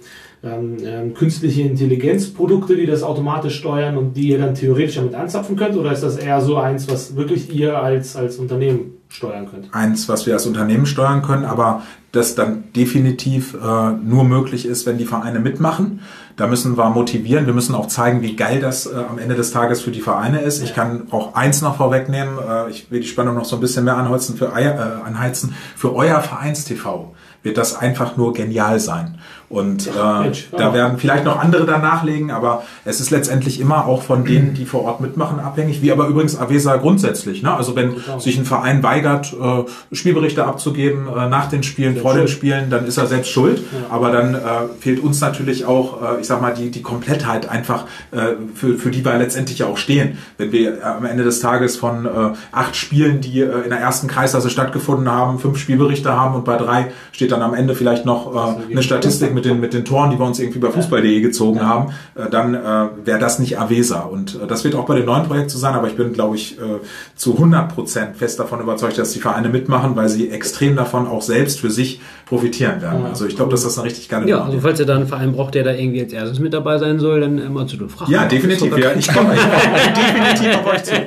ähm, 0.44 0.76
ähm, 0.84 1.14
künstliche 1.14 1.62
Intelligenzprodukte, 1.62 2.74
die 2.74 2.86
das 2.86 3.02
automatisch 3.02 3.56
steuern 3.56 3.96
und 3.96 4.14
die 4.16 4.28
ihr 4.28 4.38
dann 4.38 4.54
theoretisch 4.54 4.96
damit 4.96 5.14
anzapfen 5.14 5.56
könnt? 5.56 5.76
Oder 5.76 5.92
ist 5.92 6.02
das 6.02 6.16
eher 6.16 6.40
so 6.40 6.56
eins, 6.56 6.90
was 6.90 7.14
wirklich 7.14 7.54
ihr 7.54 7.80
als, 7.80 8.16
als 8.16 8.38
Unternehmen 8.38 8.91
steuern 9.12 9.48
könnt? 9.50 9.74
eins, 9.74 10.08
was 10.08 10.26
wir 10.26 10.34
als 10.34 10.46
Unternehmen 10.46 10.86
steuern 10.86 11.22
können, 11.22 11.44
aber 11.44 11.82
das 12.12 12.34
dann 12.34 12.64
definitiv 12.76 13.54
äh, 13.54 13.92
nur 13.92 14.24
möglich 14.24 14.66
ist, 14.66 14.84
wenn 14.84 14.98
die 14.98 15.06
Vereine 15.06 15.40
mitmachen. 15.40 16.00
Da 16.36 16.46
müssen 16.46 16.76
wir 16.76 16.90
motivieren, 16.90 17.46
wir 17.46 17.54
müssen 17.54 17.74
auch 17.74 17.86
zeigen, 17.86 18.20
wie 18.20 18.36
geil 18.36 18.60
das 18.60 18.86
äh, 18.86 18.94
am 19.08 19.18
Ende 19.18 19.34
des 19.34 19.50
Tages 19.50 19.80
für 19.80 19.90
die 19.90 20.00
Vereine 20.00 20.40
ist. 20.40 20.62
Ich 20.62 20.74
kann 20.74 21.08
auch 21.10 21.34
eins 21.34 21.62
noch 21.62 21.76
vorwegnehmen, 21.76 22.38
äh, 22.38 22.70
ich 22.70 22.90
will 22.90 23.00
die 23.00 23.06
Spannung 23.06 23.34
noch 23.34 23.46
so 23.46 23.56
ein 23.56 23.60
bisschen 23.60 23.84
mehr 23.84 23.96
anheizen 23.96 24.36
für, 24.36 24.52
äh, 24.54 24.74
anheizen. 25.04 25.54
für 25.74 25.94
euer 25.94 26.20
Vereins-TV 26.20 27.14
wird 27.42 27.56
das 27.56 27.74
einfach 27.74 28.16
nur 28.16 28.32
genial 28.34 28.78
sein. 28.78 29.18
Und 29.52 29.86
äh, 29.86 30.22
Mensch, 30.22 30.48
da 30.50 30.58
ja. 30.58 30.72
werden 30.72 30.96
vielleicht 30.96 31.26
noch 31.26 31.38
andere 31.38 31.66
da 31.66 31.76
nachlegen, 31.76 32.30
aber 32.30 32.62
es 32.86 33.00
ist 33.00 33.10
letztendlich 33.10 33.60
immer 33.60 33.86
auch 33.86 34.00
von 34.00 34.24
denen, 34.24 34.54
die 34.54 34.64
vor 34.64 34.82
Ort 34.84 35.02
mitmachen, 35.02 35.40
abhängig, 35.40 35.82
wie 35.82 35.92
aber 35.92 36.06
übrigens 36.06 36.38
Avesa 36.38 36.76
grundsätzlich. 36.76 37.42
Ne? 37.42 37.54
Also 37.54 37.76
wenn 37.76 37.96
sich 38.18 38.38
ein 38.38 38.46
Verein 38.46 38.82
weigert, 38.82 39.34
äh, 39.34 39.94
Spielberichte 39.94 40.46
abzugeben 40.46 41.06
äh, 41.06 41.28
nach 41.28 41.50
den 41.50 41.62
Spielen, 41.62 41.98
vor 41.98 42.14
den 42.14 42.28
schuld. 42.28 42.30
Spielen, 42.30 42.70
dann 42.70 42.86
ist 42.86 42.96
er 42.96 43.06
selbst 43.06 43.30
schuld. 43.30 43.62
Aber 43.90 44.10
dann 44.10 44.34
äh, 44.34 44.38
fehlt 44.80 45.00
uns 45.00 45.20
natürlich 45.20 45.66
auch, 45.66 46.00
äh, 46.00 46.20
ich 46.22 46.26
sag 46.26 46.40
mal, 46.40 46.54
die, 46.54 46.70
die 46.70 46.80
Komplettheit 46.80 47.46
einfach, 47.46 47.84
äh, 48.10 48.36
für, 48.54 48.78
für 48.78 48.90
die 48.90 49.04
wir 49.04 49.18
letztendlich 49.18 49.58
ja 49.58 49.66
auch 49.66 49.76
stehen. 49.76 50.16
Wenn 50.38 50.50
wir 50.52 50.82
am 50.82 51.04
Ende 51.04 51.24
des 51.24 51.40
Tages 51.40 51.76
von 51.76 52.06
äh, 52.06 52.08
acht 52.52 52.74
Spielen, 52.74 53.20
die 53.20 53.40
äh, 53.40 53.64
in 53.64 53.68
der 53.68 53.80
ersten 53.80 54.08
Kreisklasse 54.08 54.48
stattgefunden 54.48 55.10
haben, 55.10 55.38
fünf 55.38 55.58
Spielberichte 55.58 56.10
haben 56.10 56.36
und 56.36 56.46
bei 56.46 56.56
drei 56.56 56.90
steht 57.12 57.32
dann 57.32 57.42
am 57.42 57.52
Ende 57.52 57.74
vielleicht 57.74 58.06
noch 58.06 58.34
äh, 58.34 58.72
eine 58.72 58.82
Statistik 58.82 59.34
mit 59.34 59.41
den, 59.44 59.60
mit 59.60 59.74
den 59.74 59.84
Toren, 59.84 60.10
die 60.10 60.18
wir 60.18 60.26
uns 60.26 60.38
irgendwie 60.38 60.58
bei 60.58 60.70
Fußball.de 60.70 61.20
gezogen 61.20 61.60
haben, 61.60 61.92
äh, 62.14 62.28
dann 62.30 62.54
äh, 62.54 62.88
wäre 63.04 63.18
das 63.18 63.38
nicht 63.38 63.58
Avesa. 63.58 64.00
Und 64.00 64.40
äh, 64.42 64.46
das 64.46 64.64
wird 64.64 64.74
auch 64.74 64.86
bei 64.86 64.96
dem 64.96 65.06
neuen 65.06 65.24
Projekt 65.24 65.50
so 65.50 65.58
sein, 65.58 65.74
aber 65.74 65.88
ich 65.88 65.96
bin, 65.96 66.12
glaube 66.12 66.36
ich, 66.36 66.58
äh, 66.58 66.80
zu 67.16 67.34
100 67.34 67.74
Prozent 67.74 68.16
fest 68.16 68.38
davon 68.38 68.60
überzeugt, 68.60 68.98
dass 68.98 69.12
die 69.12 69.20
Vereine 69.20 69.48
mitmachen, 69.48 69.96
weil 69.96 70.08
sie 70.08 70.30
extrem 70.30 70.76
davon 70.76 71.06
auch 71.06 71.22
selbst 71.22 71.60
für 71.60 71.70
sich 71.70 72.00
profitieren 72.26 72.80
werden. 72.80 73.04
Also 73.06 73.26
ich 73.26 73.36
glaube, 73.36 73.50
dass 73.50 73.64
das 73.64 73.78
eine 73.78 73.86
richtig 73.86 74.08
geile 74.08 74.28
Ja, 74.28 74.44
also 74.44 74.60
falls 74.60 74.80
ihr 74.80 74.86
da 74.86 74.96
einen 74.96 75.06
Verein 75.06 75.32
braucht, 75.32 75.54
der 75.54 75.64
da 75.64 75.72
irgendwie 75.72 76.02
als 76.02 76.12
erstes 76.12 76.38
mit 76.38 76.54
dabei 76.54 76.78
sein 76.78 76.98
soll, 76.98 77.20
dann 77.20 77.38
immer 77.38 77.66
zu 77.66 77.76
den 77.76 77.88
Fragen. 77.88 78.10
Ja, 78.10 78.24
definitiv. 78.24 78.76
Ja, 78.78 78.92
ich 78.96 79.12
komme 79.12 79.34
ich 79.34 79.40
komm 79.40 79.94
definitiv 79.94 80.58
auf 80.58 80.72
euch 80.72 80.84
zu. 80.84 80.92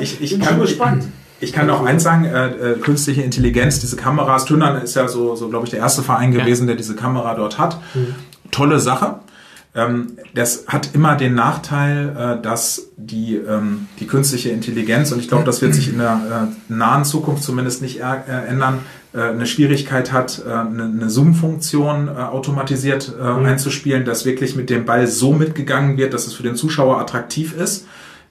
Ich, 0.00 0.20
ich, 0.20 0.30
bin 0.30 0.40
kann, 0.40 0.54
schon 0.54 0.60
gespannt. 0.62 1.04
Ich 1.44 1.52
kann 1.52 1.66
noch 1.66 1.84
eins 1.84 2.02
sagen, 2.02 2.24
äh, 2.24 2.72
äh, 2.72 2.78
künstliche 2.78 3.22
Intelligenz, 3.22 3.78
diese 3.78 3.96
Kameras, 3.96 4.46
Tündern 4.46 4.80
ist 4.82 4.96
ja 4.96 5.06
so, 5.08 5.36
so 5.36 5.48
glaube 5.48 5.66
ich, 5.66 5.70
der 5.70 5.80
erste 5.80 6.02
Verein 6.02 6.32
gewesen, 6.32 6.66
der 6.66 6.74
diese 6.74 6.96
Kamera 6.96 7.34
dort 7.34 7.58
hat. 7.58 7.78
Tolle 8.50 8.80
Sache. 8.80 9.20
Ähm, 9.74 10.18
das 10.34 10.64
hat 10.68 10.90
immer 10.94 11.16
den 11.16 11.34
Nachteil, 11.34 12.16
äh, 12.38 12.42
dass 12.42 12.90
die, 12.96 13.36
ähm, 13.36 13.88
die 13.98 14.06
künstliche 14.06 14.50
Intelligenz, 14.50 15.10
und 15.12 15.18
ich 15.18 15.28
glaube, 15.28 15.44
das 15.44 15.60
wird 15.62 15.74
sich 15.74 15.88
in 15.88 15.98
der 15.98 16.48
äh, 16.48 16.72
nahen 16.72 17.04
Zukunft 17.04 17.42
zumindest 17.42 17.82
nicht 17.82 18.00
äh, 18.00 18.04
ändern, 18.48 18.78
äh, 19.12 19.20
eine 19.20 19.46
Schwierigkeit 19.46 20.12
hat, 20.12 20.44
eine, 20.46 20.84
eine 20.84 21.10
Zoom-Funktion 21.10 22.08
automatisiert 22.08 23.12
äh, 23.20 23.24
einzuspielen, 23.24 24.04
dass 24.04 24.24
wirklich 24.24 24.54
mit 24.54 24.70
dem 24.70 24.84
Ball 24.84 25.08
so 25.08 25.32
mitgegangen 25.32 25.96
wird, 25.96 26.14
dass 26.14 26.26
es 26.26 26.34
für 26.34 26.44
den 26.44 26.54
Zuschauer 26.54 27.00
attraktiv 27.00 27.54
ist. 27.56 27.86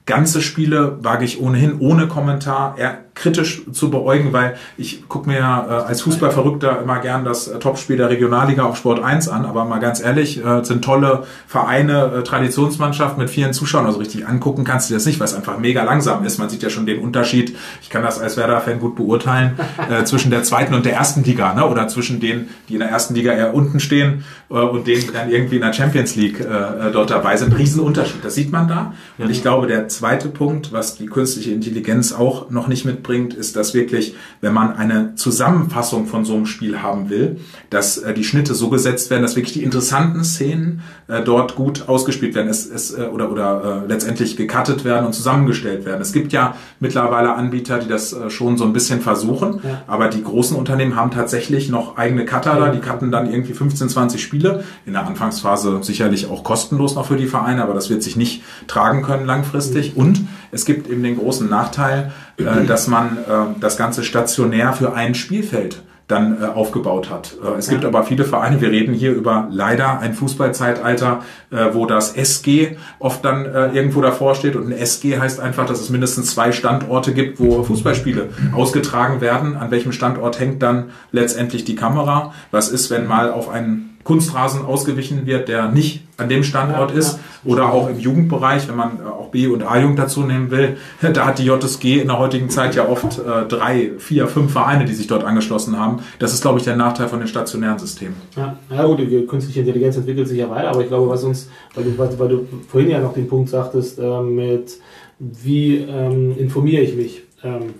Ganze 0.05 0.41
Spiele 0.41 1.03
wage 1.03 1.23
ich 1.23 1.39
ohnehin 1.39 1.79
ohne 1.79 2.07
Kommentar. 2.07 2.77
Eher 2.77 3.05
kritisch 3.15 3.61
zu 3.71 3.91
beäugen, 3.91 4.33
weil 4.33 4.55
ich 4.77 5.07
gucke 5.07 5.29
mir 5.29 5.37
ja 5.37 5.65
äh, 5.67 5.83
als 5.83 6.01
Fußballverrückter 6.01 6.81
immer 6.81 6.99
gern 6.99 7.23
das 7.23 7.47
äh, 7.47 7.59
Topspiel 7.59 7.97
der 7.97 8.09
Regionalliga 8.09 8.63
auf 8.63 8.77
Sport 8.77 9.03
1 9.03 9.27
an, 9.27 9.45
aber 9.45 9.65
mal 9.65 9.79
ganz 9.79 10.01
ehrlich, 10.01 10.43
äh, 10.43 10.63
sind 10.63 10.83
tolle 10.83 11.23
Vereine, 11.47 12.11
äh, 12.17 12.23
Traditionsmannschaft 12.23 13.17
mit 13.17 13.29
vielen 13.29 13.53
Zuschauern, 13.53 13.85
also 13.85 13.99
richtig 13.99 14.27
angucken 14.27 14.63
kannst 14.63 14.89
du 14.89 14.95
das 14.95 15.05
nicht, 15.05 15.19
weil 15.19 15.25
es 15.25 15.35
einfach 15.35 15.59
mega 15.59 15.83
langsam 15.83 16.25
ist. 16.25 16.39
Man 16.39 16.49
sieht 16.49 16.63
ja 16.63 16.69
schon 16.69 16.85
den 16.85 16.99
Unterschied, 16.99 17.55
ich 17.81 17.89
kann 17.89 18.01
das 18.01 18.19
als 18.19 18.35
Werder-Fan 18.35 18.79
gut 18.79 18.95
beurteilen, 18.95 19.59
äh, 19.89 20.03
zwischen 20.05 20.31
der 20.31 20.43
zweiten 20.43 20.73
und 20.73 20.85
der 20.85 20.93
ersten 20.93 21.23
Liga, 21.23 21.53
ne? 21.53 21.67
oder 21.67 21.87
zwischen 21.87 22.19
denen, 22.19 22.49
die 22.67 22.73
in 22.73 22.79
der 22.79 22.89
ersten 22.89 23.13
Liga 23.13 23.31
eher 23.33 23.53
unten 23.53 23.79
stehen 23.79 24.23
äh, 24.49 24.55
und 24.55 24.87
denen, 24.87 25.01
die 25.01 25.13
dann 25.13 25.29
irgendwie 25.29 25.55
in 25.55 25.61
der 25.61 25.73
Champions 25.73 26.15
League 26.15 26.39
äh, 26.39 26.91
dort 26.91 27.11
dabei 27.11 27.37
sind. 27.37 27.57
Riesenunterschied, 27.57 28.23
das 28.25 28.33
sieht 28.33 28.51
man 28.51 28.67
da. 28.67 28.93
Und 29.19 29.29
ich 29.29 29.43
glaube, 29.43 29.67
der 29.67 29.87
zweite 29.87 30.29
Punkt, 30.29 30.73
was 30.73 30.95
die 30.95 31.05
künstliche 31.05 31.51
Intelligenz 31.51 32.13
auch 32.13 32.49
noch 32.49 32.67
nicht 32.67 32.85
mitbringt, 33.03 33.33
ist, 33.33 33.55
dass 33.55 33.73
wirklich, 33.73 34.15
wenn 34.41 34.53
man 34.53 34.75
eine 34.75 35.15
Zusammenfassung 35.15 36.07
von 36.07 36.23
so 36.25 36.35
einem 36.35 36.45
Spiel 36.45 36.81
haben 36.81 37.09
will, 37.09 37.37
dass 37.69 37.97
äh, 37.97 38.13
die 38.13 38.23
Schnitte 38.23 38.55
so 38.55 38.69
gesetzt 38.69 39.09
werden, 39.09 39.21
dass 39.23 39.35
wirklich 39.35 39.53
die 39.53 39.63
interessanten 39.63 40.23
Szenen 40.23 40.81
äh, 41.07 41.21
dort 41.21 41.55
gut 41.55 41.89
ausgespielt 41.89 42.33
werden 42.33 42.47
es, 42.49 42.65
es, 42.65 42.97
äh, 42.97 43.03
oder, 43.03 43.29
oder 43.31 43.83
äh, 43.83 43.87
letztendlich 43.87 44.37
gecuttet 44.37 44.85
werden 44.85 45.05
und 45.05 45.13
zusammengestellt 45.13 45.85
werden. 45.85 46.01
Es 46.01 46.13
gibt 46.13 46.31
ja 46.31 46.55
mittlerweile 46.79 47.35
Anbieter, 47.35 47.79
die 47.79 47.89
das 47.89 48.13
äh, 48.13 48.29
schon 48.29 48.57
so 48.57 48.63
ein 48.63 48.73
bisschen 48.73 49.01
versuchen, 49.01 49.59
Ja. 49.63 49.83
aber 49.87 50.07
die 50.07 50.23
großen 50.23 50.55
Unternehmen 50.55 50.95
haben 50.95 51.11
tatsächlich 51.11 51.69
noch 51.69 51.97
eigene 51.97 52.25
Cutter 52.25 52.55
da, 52.55 52.69
die 52.69 52.79
cutten 52.79 53.11
dann 53.11 53.29
irgendwie 53.31 53.53
15, 53.53 53.89
20 53.89 54.21
Spiele, 54.23 54.63
in 54.85 54.93
der 54.93 55.05
Anfangsphase 55.05 55.79
sicherlich 55.81 56.29
auch 56.29 56.43
kostenlos 56.43 56.95
noch 56.95 57.05
für 57.07 57.17
die 57.17 57.27
Vereine, 57.27 57.63
aber 57.63 57.73
das 57.73 57.89
wird 57.89 58.01
sich 58.01 58.15
nicht 58.15 58.43
tragen 58.67 59.01
können 59.01 59.25
langfristig. 59.25 59.97
Und 59.97 60.21
es 60.51 60.65
gibt 60.65 60.87
eben 60.89 61.03
den 61.03 61.17
großen 61.17 61.49
Nachteil, 61.49 62.11
äh, 62.37 62.65
dass 62.65 62.87
man 62.87 63.17
äh, 63.17 63.59
das 63.59 63.77
Ganze 63.77 64.03
stationär 64.03 64.73
für 64.73 64.93
ein 64.93 65.15
Spielfeld 65.15 65.81
dann 66.07 66.41
äh, 66.41 66.45
aufgebaut 66.45 67.09
hat. 67.09 67.35
Äh, 67.43 67.57
es 67.57 67.69
gibt 67.69 67.85
aber 67.85 68.03
viele 68.03 68.25
Vereine, 68.25 68.59
wir 68.59 68.69
reden 68.69 68.93
hier 68.93 69.13
über 69.13 69.47
leider 69.51 69.99
ein 69.99 70.13
Fußballzeitalter, 70.13 71.21
äh, 71.49 71.67
wo 71.73 71.85
das 71.85 72.15
SG 72.15 72.77
oft 72.99 73.23
dann 73.23 73.45
äh, 73.45 73.67
irgendwo 73.69 74.01
davor 74.01 74.35
steht 74.35 74.55
und 74.55 74.67
ein 74.67 74.73
SG 74.73 75.17
heißt 75.17 75.39
einfach, 75.39 75.65
dass 75.65 75.79
es 75.79 75.89
mindestens 75.89 76.31
zwei 76.31 76.51
Standorte 76.51 77.13
gibt, 77.13 77.39
wo 77.39 77.63
Fußballspiele 77.63 78.29
ausgetragen 78.53 79.21
werden. 79.21 79.55
An 79.55 79.71
welchem 79.71 79.91
Standort 79.91 80.39
hängt 80.39 80.61
dann 80.61 80.89
letztendlich 81.11 81.63
die 81.63 81.75
Kamera? 81.75 82.33
Was 82.51 82.69
ist, 82.69 82.89
wenn 82.89 83.07
mal 83.07 83.31
auf 83.31 83.49
einen 83.49 83.92
Kunstrasen 84.03 84.65
ausgewichen 84.65 85.25
wird, 85.25 85.47
der 85.47 85.69
nicht 85.69 86.03
an 86.17 86.29
dem 86.29 86.43
Standort 86.43 86.91
Ja, 86.91 86.97
ist 86.97 87.19
oder 87.43 87.73
auch 87.73 87.89
im 87.89 87.99
Jugendbereich, 87.99 88.67
wenn 88.67 88.75
man 88.75 88.99
äh, 88.99 89.09
auch 89.09 89.29
B- 89.29 89.47
und 89.47 89.63
A-Jugend 89.63 89.97
dazu 89.97 90.21
nehmen 90.21 90.51
will, 90.51 90.77
da 91.13 91.25
hat 91.25 91.39
die 91.39 91.45
JSG 91.45 92.01
in 92.01 92.07
der 92.07 92.19
heutigen 92.19 92.49
Zeit 92.49 92.75
ja 92.75 92.87
oft 92.87 93.19
äh, 93.19 93.47
drei, 93.47 93.91
vier, 93.97 94.27
fünf 94.27 94.51
Vereine, 94.51 94.85
die 94.85 94.93
sich 94.93 95.07
dort 95.07 95.23
angeschlossen 95.23 95.79
haben. 95.79 95.99
Das 96.19 96.33
ist, 96.33 96.41
glaube 96.41 96.59
ich, 96.59 96.65
der 96.65 96.75
Nachteil 96.75 97.07
von 97.07 97.19
den 97.19 97.27
stationären 97.27 97.79
Systemen. 97.79 98.15
Ja, 98.35 98.57
ja 98.69 98.85
gut, 98.85 98.99
die 98.99 99.25
künstliche 99.25 99.61
Intelligenz 99.61 99.97
entwickelt 99.97 100.27
sich 100.27 100.37
ja 100.37 100.49
weiter, 100.49 100.69
aber 100.69 100.81
ich 100.81 100.87
glaube, 100.87 101.09
was 101.09 101.23
uns, 101.23 101.49
weil 101.73 101.83
du, 101.83 101.97
weil, 101.97 102.27
du 102.27 102.47
vorhin 102.67 102.91
ja 102.91 102.99
noch 102.99 103.13
den 103.13 103.27
Punkt 103.27 103.49
sagtest, 103.49 103.99
ähm, 103.99 104.35
mit 104.35 104.77
wie 105.19 105.77
ähm, 105.77 106.37
informiere 106.37 106.81
ich 106.81 106.95
mich. 106.95 107.23
Ähm, 107.43 107.73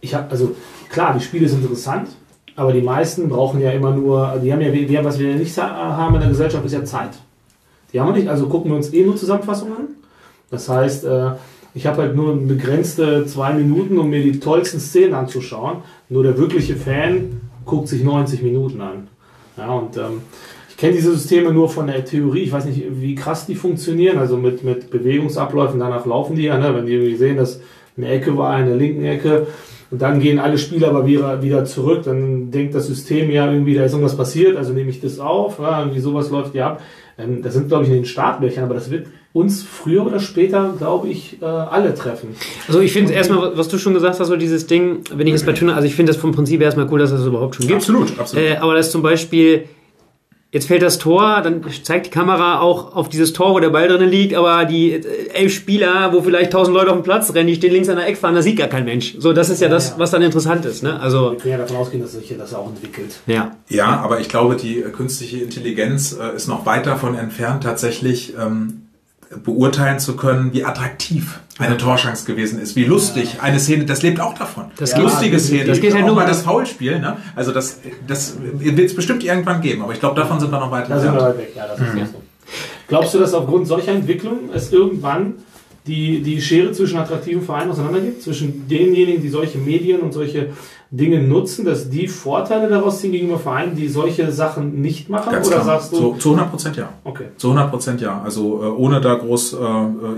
ich 0.00 0.14
habe, 0.14 0.30
also 0.30 0.54
klar, 0.88 1.14
die 1.14 1.24
Spiele 1.24 1.48
sind 1.48 1.62
interessant, 1.62 2.08
aber 2.58 2.72
die 2.72 2.82
meisten 2.82 3.28
brauchen 3.28 3.60
ja 3.60 3.70
immer 3.70 3.92
nur, 3.92 4.40
die 4.42 4.52
haben 4.52 4.60
ja, 4.60 4.72
wir, 4.72 5.04
was 5.04 5.20
wir 5.20 5.36
nicht 5.36 5.56
haben 5.56 6.14
in 6.16 6.20
der 6.20 6.28
Gesellschaft, 6.28 6.64
ist 6.66 6.72
ja 6.72 6.84
Zeit. 6.84 7.10
Die 7.92 8.00
haben 8.00 8.08
wir 8.08 8.18
nicht, 8.18 8.28
also 8.28 8.48
gucken 8.48 8.72
wir 8.72 8.76
uns 8.76 8.92
eh 8.92 9.04
nur 9.04 9.14
Zusammenfassungen 9.14 9.76
an. 9.76 9.86
Das 10.50 10.68
heißt, 10.68 11.04
äh, 11.04 11.30
ich 11.74 11.86
habe 11.86 12.02
halt 12.02 12.16
nur 12.16 12.34
begrenzte 12.36 13.24
zwei 13.26 13.52
Minuten, 13.52 13.96
um 13.96 14.10
mir 14.10 14.24
die 14.24 14.40
tollsten 14.40 14.80
Szenen 14.80 15.14
anzuschauen. 15.14 15.82
Nur 16.08 16.24
der 16.24 16.36
wirkliche 16.36 16.74
Fan 16.74 17.40
guckt 17.64 17.86
sich 17.86 18.02
90 18.02 18.42
Minuten 18.42 18.80
an. 18.80 19.06
Ja, 19.56 19.70
und 19.70 19.96
ähm, 19.96 20.22
ich 20.68 20.76
kenne 20.76 20.94
diese 20.94 21.12
Systeme 21.12 21.52
nur 21.52 21.68
von 21.68 21.86
der 21.86 22.04
Theorie. 22.04 22.40
Ich 22.40 22.52
weiß 22.52 22.64
nicht, 22.64 22.82
wie 22.90 23.14
krass 23.14 23.46
die 23.46 23.54
funktionieren. 23.54 24.18
Also 24.18 24.36
mit, 24.36 24.64
mit 24.64 24.90
Bewegungsabläufen, 24.90 25.78
danach 25.78 26.06
laufen 26.06 26.34
die 26.34 26.42
ja. 26.42 26.58
Ne? 26.58 26.74
Wenn 26.74 26.86
die 26.86 26.94
irgendwie 26.94 27.16
sehen, 27.16 27.36
dass 27.36 27.60
eine 27.96 28.08
Ecke 28.08 28.36
war 28.36 28.58
in 28.58 28.66
der 28.66 28.76
linken 28.76 29.04
Ecke 29.04 29.46
und 29.90 30.02
dann 30.02 30.20
gehen 30.20 30.38
alle 30.38 30.58
Spieler 30.58 30.88
aber 30.88 31.06
wieder, 31.06 31.42
wieder 31.42 31.64
zurück, 31.64 32.02
dann 32.04 32.50
denkt 32.50 32.74
das 32.74 32.86
System 32.86 33.30
ja 33.30 33.50
irgendwie, 33.50 33.74
da 33.74 33.84
ist 33.84 33.92
irgendwas 33.92 34.16
passiert, 34.16 34.56
also 34.56 34.72
nehme 34.72 34.90
ich 34.90 35.00
das 35.00 35.18
auf. 35.18 35.58
Ja, 35.58 35.80
irgendwie 35.80 36.00
sowas 36.00 36.30
läuft 36.30 36.54
ja 36.54 36.68
ab. 36.68 36.82
Ähm, 37.18 37.42
das 37.42 37.54
sind, 37.54 37.68
glaube 37.68 37.84
ich, 37.84 37.90
in 37.90 37.96
den 37.96 38.04
Startlöchern, 38.04 38.64
aber 38.64 38.74
das 38.74 38.90
wird 38.90 39.06
uns 39.32 39.62
früher 39.62 40.04
oder 40.06 40.20
später, 40.20 40.74
glaube 40.78 41.08
ich, 41.08 41.40
äh, 41.40 41.44
alle 41.44 41.94
treffen. 41.94 42.34
Also 42.66 42.80
ich 42.80 42.92
finde 42.92 43.12
erstmal, 43.12 43.56
was 43.56 43.68
du 43.68 43.78
schon 43.78 43.94
gesagt 43.94 44.20
hast, 44.20 44.28
so 44.28 44.36
dieses 44.36 44.66
Ding, 44.66 45.00
wenn 45.14 45.26
ich 45.26 45.32
jetzt 45.32 45.46
bei 45.46 45.52
Tünder, 45.52 45.74
also 45.74 45.86
ich 45.86 45.94
finde 45.94 46.12
das 46.12 46.20
vom 46.20 46.32
Prinzip 46.32 46.60
erstmal 46.60 46.88
cool, 46.90 46.98
dass 46.98 47.10
das 47.10 47.24
überhaupt 47.24 47.56
schon 47.56 47.66
gibt. 47.66 47.78
Absolut, 47.78 48.18
absolut. 48.18 48.44
Äh, 48.44 48.56
aber 48.56 48.74
das 48.74 48.90
zum 48.90 49.02
Beispiel, 49.02 49.64
jetzt 50.50 50.66
fällt 50.66 50.82
das 50.82 50.98
Tor, 50.98 51.40
dann 51.42 51.62
zeigt 51.82 52.06
die 52.06 52.10
Kamera 52.10 52.60
auch 52.60 52.96
auf 52.96 53.08
dieses 53.08 53.32
Tor, 53.34 53.52
wo 53.54 53.60
der 53.60 53.70
Ball 53.70 53.88
drinnen 53.88 54.08
liegt, 54.08 54.34
aber 54.34 54.64
die 54.64 54.92
äh, 54.92 55.28
elf 55.34 55.52
Spieler, 55.52 56.12
wo 56.12 56.22
vielleicht 56.22 56.52
tausend 56.52 56.74
Leute 56.74 56.90
auf 56.90 56.96
dem 56.96 57.02
Platz 57.02 57.32
rennen, 57.34 57.48
die 57.48 57.54
stehen 57.56 57.72
links 57.72 57.88
an 57.88 57.96
der 57.96 58.06
Eckfahne, 58.06 58.36
da 58.36 58.42
sieht 58.42 58.56
gar 58.58 58.68
kein 58.68 58.84
Mensch. 58.84 59.16
So, 59.18 59.32
das 59.32 59.50
ist 59.50 59.60
ja 59.60 59.68
das, 59.68 59.98
was 59.98 60.10
dann 60.10 60.22
interessant 60.22 60.64
ist, 60.64 60.82
ne? 60.82 60.98
Also, 61.00 61.32
Wir 61.32 61.38
können 61.38 61.52
ja 61.52 61.58
davon 61.58 61.76
ausgehen, 61.76 62.02
dass 62.02 62.12
sich 62.12 62.34
das 62.36 62.54
auch 62.54 62.68
entwickelt. 62.68 63.20
ja. 63.26 63.52
Ja, 63.68 64.00
aber 64.00 64.20
ich 64.20 64.28
glaube, 64.28 64.56
die 64.56 64.80
äh, 64.80 64.90
künstliche 64.90 65.38
Intelligenz 65.38 66.16
äh, 66.18 66.34
ist 66.34 66.48
noch 66.48 66.64
weit 66.64 66.86
davon 66.86 67.14
entfernt, 67.14 67.64
tatsächlich 67.64 68.32
ähm, 68.38 68.87
beurteilen 69.44 69.98
zu 69.98 70.16
können, 70.16 70.52
wie 70.52 70.64
attraktiv 70.64 71.40
eine 71.58 71.76
Torschance 71.76 72.24
gewesen 72.24 72.60
ist, 72.60 72.76
wie 72.76 72.84
lustig 72.84 73.38
eine 73.42 73.58
Szene, 73.60 73.84
das 73.84 74.02
lebt 74.02 74.20
auch 74.20 74.32
davon. 74.34 74.66
Das 74.76 74.92
Ja, 74.92 74.98
lustige 75.00 75.38
Szene, 75.38 75.64
das 75.64 75.80
geht 75.80 75.92
ja 75.92 76.00
auch 76.00 76.06
nur- 76.06 76.14
mal 76.16 76.26
das 76.26 76.42
Foulspiel, 76.42 76.98
ne? 76.98 77.16
Also 77.36 77.52
das, 77.52 77.80
das 78.06 78.36
wird 78.40 78.78
es 78.78 78.94
bestimmt 78.94 79.22
irgendwann 79.24 79.60
geben, 79.60 79.82
aber 79.82 79.92
ich 79.92 80.00
glaube, 80.00 80.18
davon 80.18 80.40
sind 80.40 80.50
wir 80.50 80.60
noch 80.60 80.70
weit 80.70 80.88
Da 80.88 80.98
sind 80.98 81.12
wir 81.12 81.20
weit 81.20 81.38
weg, 81.38 81.52
ja, 81.54 81.66
das 81.66 81.78
ist 81.80 82.12
so. 82.12 82.22
Glaubst 82.86 83.12
du, 83.14 83.18
dass 83.18 83.34
aufgrund 83.34 83.66
solcher 83.66 83.92
Entwicklungen 83.92 84.48
es 84.54 84.72
irgendwann 84.72 85.34
die, 85.86 86.22
die 86.22 86.40
Schere 86.40 86.72
zwischen 86.72 86.98
attraktiven 86.98 87.42
Vereinen 87.42 87.70
auseinander 87.70 88.00
gibt? 88.00 88.22
Zwischen 88.22 88.66
denjenigen, 88.68 89.20
die 89.20 89.28
solche 89.28 89.58
Medien 89.58 90.00
und 90.00 90.12
solche 90.12 90.50
Dinge 90.90 91.20
nutzen, 91.20 91.66
dass 91.66 91.90
die 91.90 92.08
Vorteile 92.08 92.68
daraus 92.68 93.00
ziehen 93.00 93.12
gegenüber 93.12 93.38
Vereinen, 93.38 93.76
die 93.76 93.88
solche 93.88 94.32
Sachen 94.32 94.80
nicht 94.80 95.10
machen? 95.10 95.32
Ganz 95.32 95.46
Oder 95.46 95.56
klar. 95.56 95.66
sagst 95.66 95.92
du, 95.92 95.96
zu, 95.96 96.14
zu 96.14 96.28
100 96.30 96.50
Prozent 96.50 96.76
ja. 96.78 96.88
okay. 97.04 97.24
Zu 97.36 97.48
100 97.48 97.70
Prozent 97.70 98.00
ja. 98.00 98.22
Also 98.22 98.62
äh, 98.62 98.66
ohne 98.66 99.02
da 99.02 99.14
groß 99.14 99.52
äh, 99.52 99.56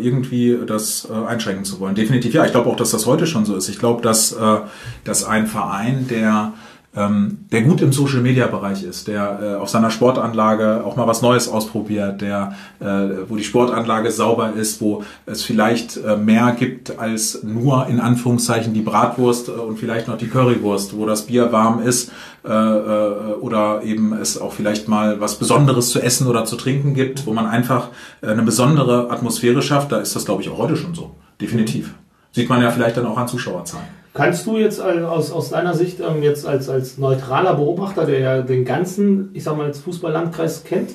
irgendwie 0.01 0.59
das 0.65 1.09
äh, 1.11 1.27
einschränken 1.27 1.65
zu 1.65 1.81
wollen. 1.81 1.97
Definitiv 1.97 2.35
ja. 2.35 2.45
Ich 2.45 2.53
glaube 2.53 2.71
auch, 2.71 2.77
dass 2.77 2.93
das 2.93 3.07
heute 3.07 3.27
schon 3.27 3.45
so 3.45 3.57
ist. 3.57 3.69
Ich 3.69 3.81
glaube, 3.81 4.01
dass, 4.03 4.33
äh, 4.33 4.59
dass 5.03 5.25
ein 5.25 5.49
Verein, 5.49 6.07
der 6.09 6.53
ähm, 6.97 7.47
der 7.53 7.63
gut 7.63 7.81
im 7.83 7.93
Social 7.93 8.21
Media 8.21 8.49
Bereich 8.49 8.83
ist, 8.83 9.07
der 9.07 9.39
äh, 9.41 9.55
auf 9.55 9.69
seiner 9.69 9.91
Sportanlage 9.91 10.83
auch 10.85 10.97
mal 10.97 11.07
was 11.07 11.23
Neues 11.23 11.49
ausprobiert, 11.49 12.21
der 12.21 12.55
äh, 12.81 12.85
wo 13.29 13.37
die 13.37 13.45
Sportanlage 13.45 14.11
sauber 14.11 14.55
ist, 14.55 14.81
wo 14.81 15.05
es 15.25 15.45
vielleicht 15.45 15.99
äh, 15.99 16.17
mehr 16.17 16.57
gibt 16.59 16.99
als 16.99 17.45
nur 17.45 17.87
in 17.87 18.01
Anführungszeichen 18.01 18.75
die 18.75 18.81
Bratwurst 18.81 19.49
äh, 19.49 19.53
und 19.53 19.79
vielleicht 19.79 20.09
noch 20.09 20.19
die 20.19 20.27
Currywurst, 20.27 20.97
wo 20.97 21.07
das 21.07 21.27
Bier 21.27 21.53
warm 21.53 21.81
ist 21.81 22.11
äh, 22.45 22.51
äh, 22.53 23.35
oder 23.41 23.83
eben 23.85 24.13
es 24.13 24.41
auch 24.41 24.53
vielleicht 24.53 24.89
mal 24.89 25.21
was 25.21 25.37
Besonderes 25.37 25.91
zu 25.91 26.01
essen 26.01 26.27
oder 26.27 26.45
zu 26.45 26.57
trinken 26.57 26.95
gibt, 26.95 27.25
wo 27.25 27.33
man 27.33 27.47
einfach 27.47 27.89
eine 28.21 28.43
besondere 28.43 29.11
Atmosphäre 29.11 29.63
schafft. 29.63 29.93
Da 29.93 29.99
ist 29.99 30.17
das 30.17 30.25
glaube 30.25 30.43
ich 30.43 30.49
auch 30.49 30.59
heute 30.59 30.77
schon 30.77 30.97
so, 30.97 31.15
definitiv. 31.41 31.95
Sieht 32.33 32.49
man 32.49 32.61
ja 32.61 32.73
vielleicht 32.73 32.97
dann 32.97 33.07
auch 33.07 33.17
an 33.17 33.29
Zuschauerzahlen. 33.29 34.00
Kannst 34.13 34.45
du 34.47 34.57
jetzt 34.57 34.81
aus, 34.81 35.31
aus 35.31 35.51
deiner 35.51 35.75
Sicht 35.75 36.01
ähm, 36.01 36.23
jetzt 36.23 36.47
als, 36.47 36.69
als 36.69 36.99
neutraler 36.99 37.55
Beobachter, 37.55 38.07
der 38.07 38.19
ja 38.19 38.43
den 38.43 38.65
ganzen, 38.65 39.31
ich 39.35 39.45
sag 39.45 39.57
mal, 39.57 39.67
als 39.67 39.81
Fußballlandkreis 39.81 40.65
kennt, 40.65 40.91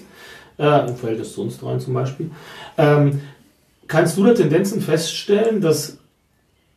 äh, 0.57 0.87
im 0.89 0.95
Verhältnis 0.97 1.33
zu 1.33 1.41
uns 1.41 1.57
dreien 1.57 1.79
zum 1.79 1.93
Beispiel, 1.93 2.31
ähm, 2.77 3.21
kannst 3.87 4.17
du 4.17 4.25
da 4.25 4.33
Tendenzen 4.33 4.81
feststellen, 4.81 5.61
dass 5.61 5.97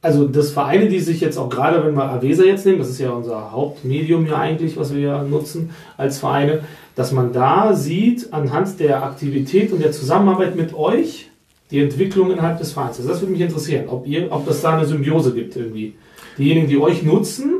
also 0.00 0.28
dass 0.28 0.52
Vereine, 0.52 0.88
die 0.88 1.00
sich 1.00 1.20
jetzt 1.20 1.36
auch 1.38 1.48
gerade, 1.48 1.84
wenn 1.84 1.96
wir 1.96 2.04
Avesa 2.04 2.44
jetzt 2.44 2.64
nehmen, 2.64 2.78
das 2.78 2.88
ist 2.88 3.00
ja 3.00 3.10
unser 3.10 3.50
Hauptmedium 3.50 4.26
ja 4.26 4.36
eigentlich, 4.36 4.76
was 4.76 4.94
wir 4.94 5.00
ja 5.00 5.22
nutzen 5.24 5.70
als 5.96 6.18
Vereine, 6.18 6.60
dass 6.94 7.10
man 7.10 7.32
da 7.32 7.74
sieht, 7.74 8.32
anhand 8.32 8.78
der 8.78 9.02
Aktivität 9.02 9.72
und 9.72 9.82
der 9.82 9.90
Zusammenarbeit 9.90 10.54
mit 10.54 10.72
euch, 10.72 11.30
die 11.72 11.80
Entwicklung 11.80 12.30
innerhalb 12.30 12.58
des 12.58 12.72
Vereins. 12.72 12.98
Also 12.98 13.08
das 13.08 13.20
würde 13.20 13.32
mich 13.32 13.40
interessieren, 13.40 13.88
ob 13.88 14.06
ihr, 14.06 14.30
ob 14.30 14.46
das 14.46 14.62
da 14.62 14.76
eine 14.76 14.86
Symbiose 14.86 15.32
gibt 15.32 15.56
irgendwie 15.56 15.94
diejenigen, 16.38 16.68
die 16.68 16.78
euch 16.78 17.02
nutzen, 17.02 17.58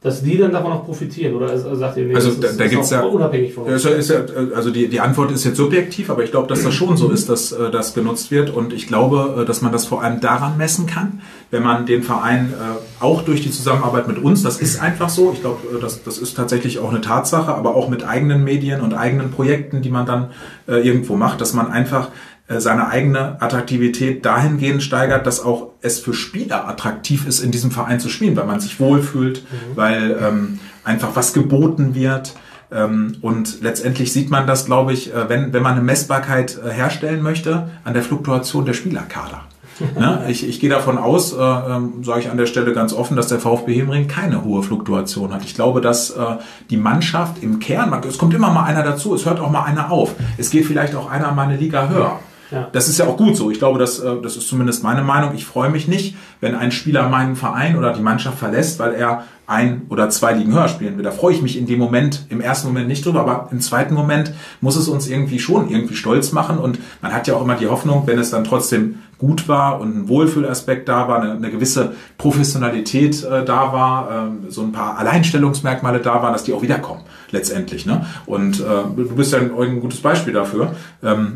dass 0.00 0.22
die 0.22 0.38
dann 0.38 0.52
davon 0.52 0.72
auch 0.72 0.84
profitieren? 0.84 1.34
Oder 1.34 1.58
sagt 1.58 1.96
ihr, 1.96 2.04
nee, 2.04 2.14
also 2.14 2.30
da, 2.30 2.48
da 2.56 2.64
es 2.64 2.90
ja 2.90 3.02
unabhängig 3.02 3.52
von 3.52 3.64
uns? 3.64 3.84
Ist 3.84 4.10
ja, 4.10 4.20
also 4.54 4.70
die, 4.70 4.88
die 4.88 5.00
Antwort 5.00 5.32
ist 5.32 5.44
jetzt 5.44 5.56
subjektiv, 5.56 6.08
aber 6.10 6.22
ich 6.22 6.30
glaube, 6.30 6.46
dass 6.46 6.62
das 6.62 6.72
schon 6.72 6.96
so 6.96 7.10
ist, 7.10 7.28
dass 7.28 7.50
äh, 7.50 7.70
das 7.72 7.94
genutzt 7.94 8.30
wird. 8.30 8.50
Und 8.50 8.72
ich 8.72 8.86
glaube, 8.86 9.40
äh, 9.42 9.44
dass 9.44 9.60
man 9.60 9.72
das 9.72 9.86
vor 9.86 10.02
allem 10.02 10.20
daran 10.20 10.56
messen 10.56 10.86
kann, 10.86 11.20
wenn 11.50 11.64
man 11.64 11.84
den 11.84 12.04
Verein 12.04 12.52
äh, 12.52 13.02
auch 13.02 13.22
durch 13.22 13.42
die 13.42 13.50
Zusammenarbeit 13.50 14.06
mit 14.06 14.18
uns, 14.18 14.44
das 14.44 14.60
ist 14.60 14.80
einfach 14.80 15.08
so, 15.08 15.32
ich 15.32 15.40
glaube, 15.40 15.76
äh, 15.76 15.80
das, 15.80 16.04
das 16.04 16.18
ist 16.18 16.36
tatsächlich 16.36 16.78
auch 16.78 16.90
eine 16.90 17.00
Tatsache, 17.00 17.52
aber 17.52 17.74
auch 17.74 17.88
mit 17.88 18.06
eigenen 18.06 18.44
Medien 18.44 18.82
und 18.82 18.94
eigenen 18.94 19.32
Projekten, 19.32 19.82
die 19.82 19.90
man 19.90 20.06
dann 20.06 20.30
äh, 20.68 20.86
irgendwo 20.86 21.16
macht, 21.16 21.40
dass 21.40 21.54
man 21.54 21.72
einfach 21.72 22.10
seine 22.48 22.88
eigene 22.88 23.40
Attraktivität 23.42 24.24
dahingehend 24.24 24.82
steigert, 24.82 25.26
dass 25.26 25.44
auch 25.44 25.68
es 25.82 26.00
für 26.00 26.14
Spieler 26.14 26.66
attraktiv 26.66 27.26
ist, 27.26 27.40
in 27.40 27.50
diesem 27.50 27.70
Verein 27.70 28.00
zu 28.00 28.08
spielen, 28.08 28.36
weil 28.36 28.46
man 28.46 28.58
sich 28.60 28.80
wohlfühlt, 28.80 29.42
mhm. 29.42 29.76
weil 29.76 30.18
ähm, 30.20 30.58
einfach 30.82 31.10
was 31.14 31.34
geboten 31.34 31.94
wird. 31.94 32.34
Ähm, 32.70 33.16
und 33.20 33.62
letztendlich 33.62 34.12
sieht 34.12 34.30
man 34.30 34.46
das, 34.46 34.66
glaube 34.66 34.92
ich, 34.92 35.14
äh, 35.14 35.28
wenn, 35.28 35.52
wenn 35.52 35.62
man 35.62 35.72
eine 35.72 35.82
Messbarkeit 35.82 36.58
äh, 36.58 36.70
herstellen 36.70 37.22
möchte, 37.22 37.70
an 37.84 37.94
der 37.94 38.02
Fluktuation 38.02 38.64
der 38.64 38.74
Spielerkader. 38.74 39.42
ne? 39.98 40.24
ich, 40.28 40.46
ich 40.46 40.60
gehe 40.60 40.70
davon 40.70 40.98
aus, 40.98 41.32
äh, 41.32 41.36
ähm, 41.36 42.02
sage 42.02 42.20
ich 42.20 42.30
an 42.30 42.36
der 42.36 42.46
Stelle 42.46 42.72
ganz 42.72 42.92
offen, 42.92 43.16
dass 43.16 43.28
der 43.28 43.38
VfB 43.38 43.74
Hemring 43.74 44.08
keine 44.08 44.44
hohe 44.44 44.62
Fluktuation 44.62 45.32
hat. 45.32 45.44
Ich 45.44 45.54
glaube, 45.54 45.80
dass 45.80 46.10
äh, 46.10 46.36
die 46.70 46.76
Mannschaft 46.76 47.42
im 47.42 47.60
Kern, 47.60 47.94
es 48.06 48.18
kommt 48.18 48.34
immer 48.34 48.50
mal 48.50 48.64
einer 48.64 48.82
dazu, 48.82 49.14
es 49.14 49.24
hört 49.24 49.40
auch 49.40 49.50
mal 49.50 49.62
einer 49.62 49.90
auf. 49.90 50.14
Es 50.36 50.50
geht 50.50 50.66
vielleicht 50.66 50.94
auch 50.94 51.10
einer 51.10 51.32
mal 51.32 51.44
eine 51.44 51.56
Liga 51.56 51.88
höher. 51.88 52.18
Ja. 52.50 52.68
Das 52.72 52.88
ist 52.88 52.98
ja 52.98 53.06
auch 53.06 53.16
gut 53.16 53.36
so. 53.36 53.50
Ich 53.50 53.58
glaube, 53.58 53.78
das, 53.78 53.98
äh, 53.98 54.20
das 54.22 54.36
ist 54.36 54.48
zumindest 54.48 54.82
meine 54.82 55.02
Meinung. 55.02 55.34
Ich 55.34 55.44
freue 55.44 55.70
mich 55.70 55.88
nicht, 55.88 56.16
wenn 56.40 56.54
ein 56.54 56.72
Spieler 56.72 57.08
meinen 57.08 57.36
Verein 57.36 57.76
oder 57.76 57.92
die 57.92 58.00
Mannschaft 58.00 58.38
verlässt, 58.38 58.78
weil 58.78 58.94
er 58.94 59.24
ein 59.48 59.82
oder 59.88 60.10
zwei 60.10 60.34
Ligen 60.34 60.52
höher 60.52 60.68
spielen 60.68 60.96
will. 60.98 61.04
Da 61.04 61.10
freue 61.10 61.32
ich 61.34 61.40
mich 61.40 61.56
in 61.56 61.66
dem 61.66 61.78
Moment, 61.78 62.26
im 62.28 62.40
ersten 62.40 62.68
Moment 62.68 62.86
nicht 62.86 63.04
drüber, 63.04 63.20
aber 63.20 63.48
im 63.50 63.60
zweiten 63.60 63.94
Moment 63.94 64.32
muss 64.60 64.76
es 64.76 64.88
uns 64.88 65.08
irgendwie 65.08 65.38
schon 65.38 65.70
irgendwie 65.70 65.96
stolz 65.96 66.32
machen 66.32 66.58
und 66.58 66.78
man 67.00 67.12
hat 67.12 67.26
ja 67.26 67.34
auch 67.34 67.42
immer 67.42 67.56
die 67.56 67.66
Hoffnung, 67.66 68.02
wenn 68.06 68.18
es 68.18 68.30
dann 68.30 68.44
trotzdem 68.44 68.98
gut 69.16 69.48
war 69.48 69.80
und 69.80 69.96
ein 69.96 70.08
Wohlfühlaspekt 70.08 70.88
da 70.88 71.08
war, 71.08 71.20
eine, 71.20 71.32
eine 71.32 71.50
gewisse 71.50 71.94
Professionalität 72.18 73.24
äh, 73.24 73.44
da 73.44 73.72
war, 73.72 74.30
äh, 74.46 74.50
so 74.50 74.62
ein 74.62 74.72
paar 74.72 74.96
Alleinstellungsmerkmale 74.98 76.00
da 76.00 76.22
waren, 76.22 76.32
dass 76.32 76.44
die 76.44 76.52
auch 76.52 76.62
wiederkommen 76.62 77.00
letztendlich. 77.30 77.84
Ne? 77.84 78.06
Und 78.26 78.60
äh, 78.60 78.64
du 78.96 79.16
bist 79.16 79.32
ja 79.32 79.40
ein, 79.40 79.50
ein 79.58 79.80
gutes 79.80 80.00
Beispiel 80.00 80.32
dafür. 80.32 80.72
Ähm, 81.02 81.32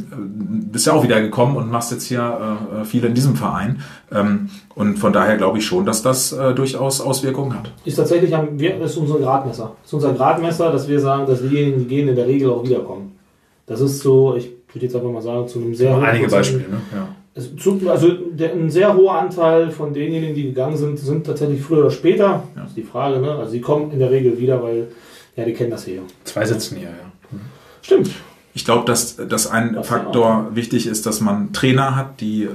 bist 0.70 0.86
ja 0.86 0.92
auch 0.92 1.02
wiedergekommen 1.02 1.56
und 1.56 1.70
machst 1.70 1.90
jetzt 1.90 2.04
hier 2.04 2.58
äh, 2.80 2.84
viel 2.84 3.04
in 3.04 3.14
diesem 3.14 3.36
Verein. 3.36 3.80
Ähm, 4.12 4.48
und 4.74 4.98
von 4.98 5.12
daher 5.12 5.36
glaube 5.36 5.58
ich 5.58 5.66
schon, 5.66 5.84
dass 5.84 6.02
das 6.02 6.32
äh, 6.32 6.54
durchaus 6.54 7.00
Auswirkungen 7.00 7.54
hat. 7.54 7.72
Ist 7.84 7.96
tatsächlich, 7.96 8.32
haben 8.32 8.58
wir, 8.58 8.80
ist 8.80 8.96
unser 8.96 9.18
Gradmesser. 9.18 9.76
Ist 9.84 9.94
unser 9.94 10.12
Gradmesser, 10.12 10.72
dass 10.72 10.88
wir 10.88 11.00
sagen, 11.00 11.26
dass 11.26 11.42
diejenigen, 11.42 11.80
die 11.80 11.86
gehen, 11.86 12.08
in 12.08 12.16
der 12.16 12.26
Regel 12.26 12.50
auch 12.50 12.64
wiederkommen. 12.64 13.18
Das 13.66 13.80
ist 13.80 14.00
so, 14.00 14.36
ich 14.36 14.50
würde 14.72 14.86
jetzt 14.86 14.96
einfach 14.96 15.10
mal 15.10 15.22
sagen, 15.22 15.48
zu 15.48 15.58
einem 15.58 15.74
sehr 15.74 15.96
Einige 15.96 16.28
Beispiele, 16.28 16.68
ne? 16.68 16.80
Ja 16.92 17.08
also 17.34 18.12
der, 18.12 18.52
ein 18.52 18.70
sehr 18.70 18.94
hoher 18.94 19.14
Anteil 19.14 19.70
von 19.70 19.94
denjenigen, 19.94 20.34
die 20.34 20.44
gegangen 20.44 20.76
sind, 20.76 20.98
sind 20.98 21.26
tatsächlich 21.26 21.62
früher 21.62 21.78
oder 21.78 21.90
später. 21.90 22.24
Ja. 22.24 22.42
Das 22.56 22.68
ist 22.68 22.76
die 22.76 22.82
Frage. 22.82 23.20
Ne? 23.20 23.32
Also 23.32 23.52
sie 23.52 23.60
kommen 23.60 23.90
in 23.90 23.98
der 23.98 24.10
Regel 24.10 24.38
wieder, 24.38 24.62
weil 24.62 24.88
ja, 25.36 25.44
die 25.44 25.54
kennen 25.54 25.70
das 25.70 25.84
hier. 25.84 26.02
Zwei 26.24 26.44
sitzen 26.44 26.76
hier, 26.76 26.88
ja. 26.88 27.12
Mhm. 27.30 27.40
Stimmt. 27.80 28.10
Ich 28.54 28.66
glaube, 28.66 28.84
dass, 28.84 29.16
dass 29.16 29.46
ein 29.46 29.74
das 29.74 29.86
Faktor 29.86 30.48
wichtig 30.52 30.86
ist, 30.86 31.06
dass 31.06 31.22
man 31.22 31.54
Trainer 31.54 31.96
hat, 31.96 32.20
die 32.20 32.44
äh, 32.44 32.48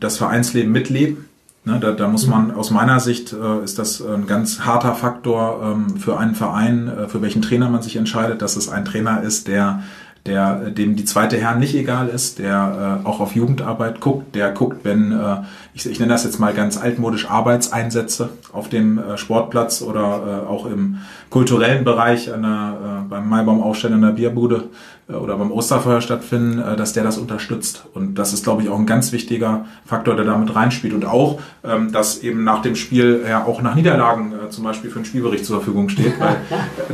das 0.00 0.16
Vereinsleben 0.18 0.72
mitleben. 0.72 1.28
Ne, 1.66 1.80
da, 1.80 1.92
da 1.92 2.08
muss 2.08 2.26
man 2.26 2.50
aus 2.50 2.70
meiner 2.70 3.00
Sicht 3.00 3.32
äh, 3.32 3.64
ist 3.64 3.78
das 3.78 4.04
ein 4.04 4.26
ganz 4.26 4.60
harter 4.60 4.94
Faktor 4.94 5.62
ähm, 5.62 5.96
für 5.96 6.18
einen 6.18 6.34
Verein, 6.34 6.88
äh, 6.88 7.08
für 7.08 7.22
welchen 7.22 7.40
Trainer 7.40 7.70
man 7.70 7.80
sich 7.80 7.96
entscheidet, 7.96 8.42
dass 8.42 8.56
es 8.56 8.68
ein 8.68 8.84
Trainer 8.84 9.22
ist, 9.22 9.48
der 9.48 9.82
der 10.26 10.70
dem 10.70 10.96
die 10.96 11.04
zweite 11.04 11.36
Herren 11.36 11.58
nicht 11.58 11.74
egal 11.74 12.08
ist, 12.08 12.38
der 12.38 13.00
äh, 13.04 13.06
auch 13.06 13.20
auf 13.20 13.34
Jugendarbeit 13.34 14.00
guckt, 14.00 14.34
der 14.34 14.52
guckt, 14.52 14.84
wenn 14.84 15.12
äh, 15.12 15.42
ich, 15.74 15.84
ich 15.84 15.98
nenne 16.00 16.12
das 16.12 16.24
jetzt 16.24 16.38
mal 16.38 16.54
ganz 16.54 16.78
altmodisch 16.78 17.28
Arbeitseinsätze 17.28 18.30
auf 18.52 18.70
dem 18.70 18.98
äh, 18.98 19.18
Sportplatz 19.18 19.82
oder 19.82 20.44
äh, 20.44 20.48
auch 20.48 20.64
im 20.64 20.98
kulturellen 21.28 21.84
Bereich 21.84 22.32
an 22.32 22.42
der, 22.42 22.78
äh, 23.04 23.08
beim 23.08 23.28
Maibaumaufstellen 23.28 23.96
in 23.96 24.02
der 24.02 24.12
Bierbude. 24.12 24.56
äh, 24.56 24.68
oder 25.08 25.36
beim 25.36 25.52
Osterfeuer 25.52 26.00
stattfinden, 26.00 26.60
äh, 26.60 26.76
dass 26.76 26.94
der 26.94 27.04
das 27.04 27.18
unterstützt. 27.18 27.84
Und 27.92 28.14
das 28.14 28.32
ist, 28.32 28.44
glaube 28.44 28.62
ich, 28.62 28.70
auch 28.70 28.78
ein 28.78 28.86
ganz 28.86 29.12
wichtiger 29.12 29.66
Faktor, 29.84 30.16
der 30.16 30.24
damit 30.24 30.54
reinspielt. 30.54 30.94
Und 30.94 31.04
auch, 31.04 31.40
ähm, 31.62 31.92
dass 31.92 32.18
eben 32.18 32.42
nach 32.44 32.62
dem 32.62 32.74
Spiel 32.74 33.22
ja 33.28 33.44
auch 33.44 33.60
nach 33.60 33.74
Niederlagen 33.74 34.32
äh, 34.32 34.50
zum 34.50 34.64
Beispiel 34.64 34.90
für 34.90 34.96
einen 34.96 35.04
Spielbericht 35.04 35.44
zur 35.44 35.56
Verfügung 35.56 35.90
steht. 35.90 36.18
Weil 36.18 36.36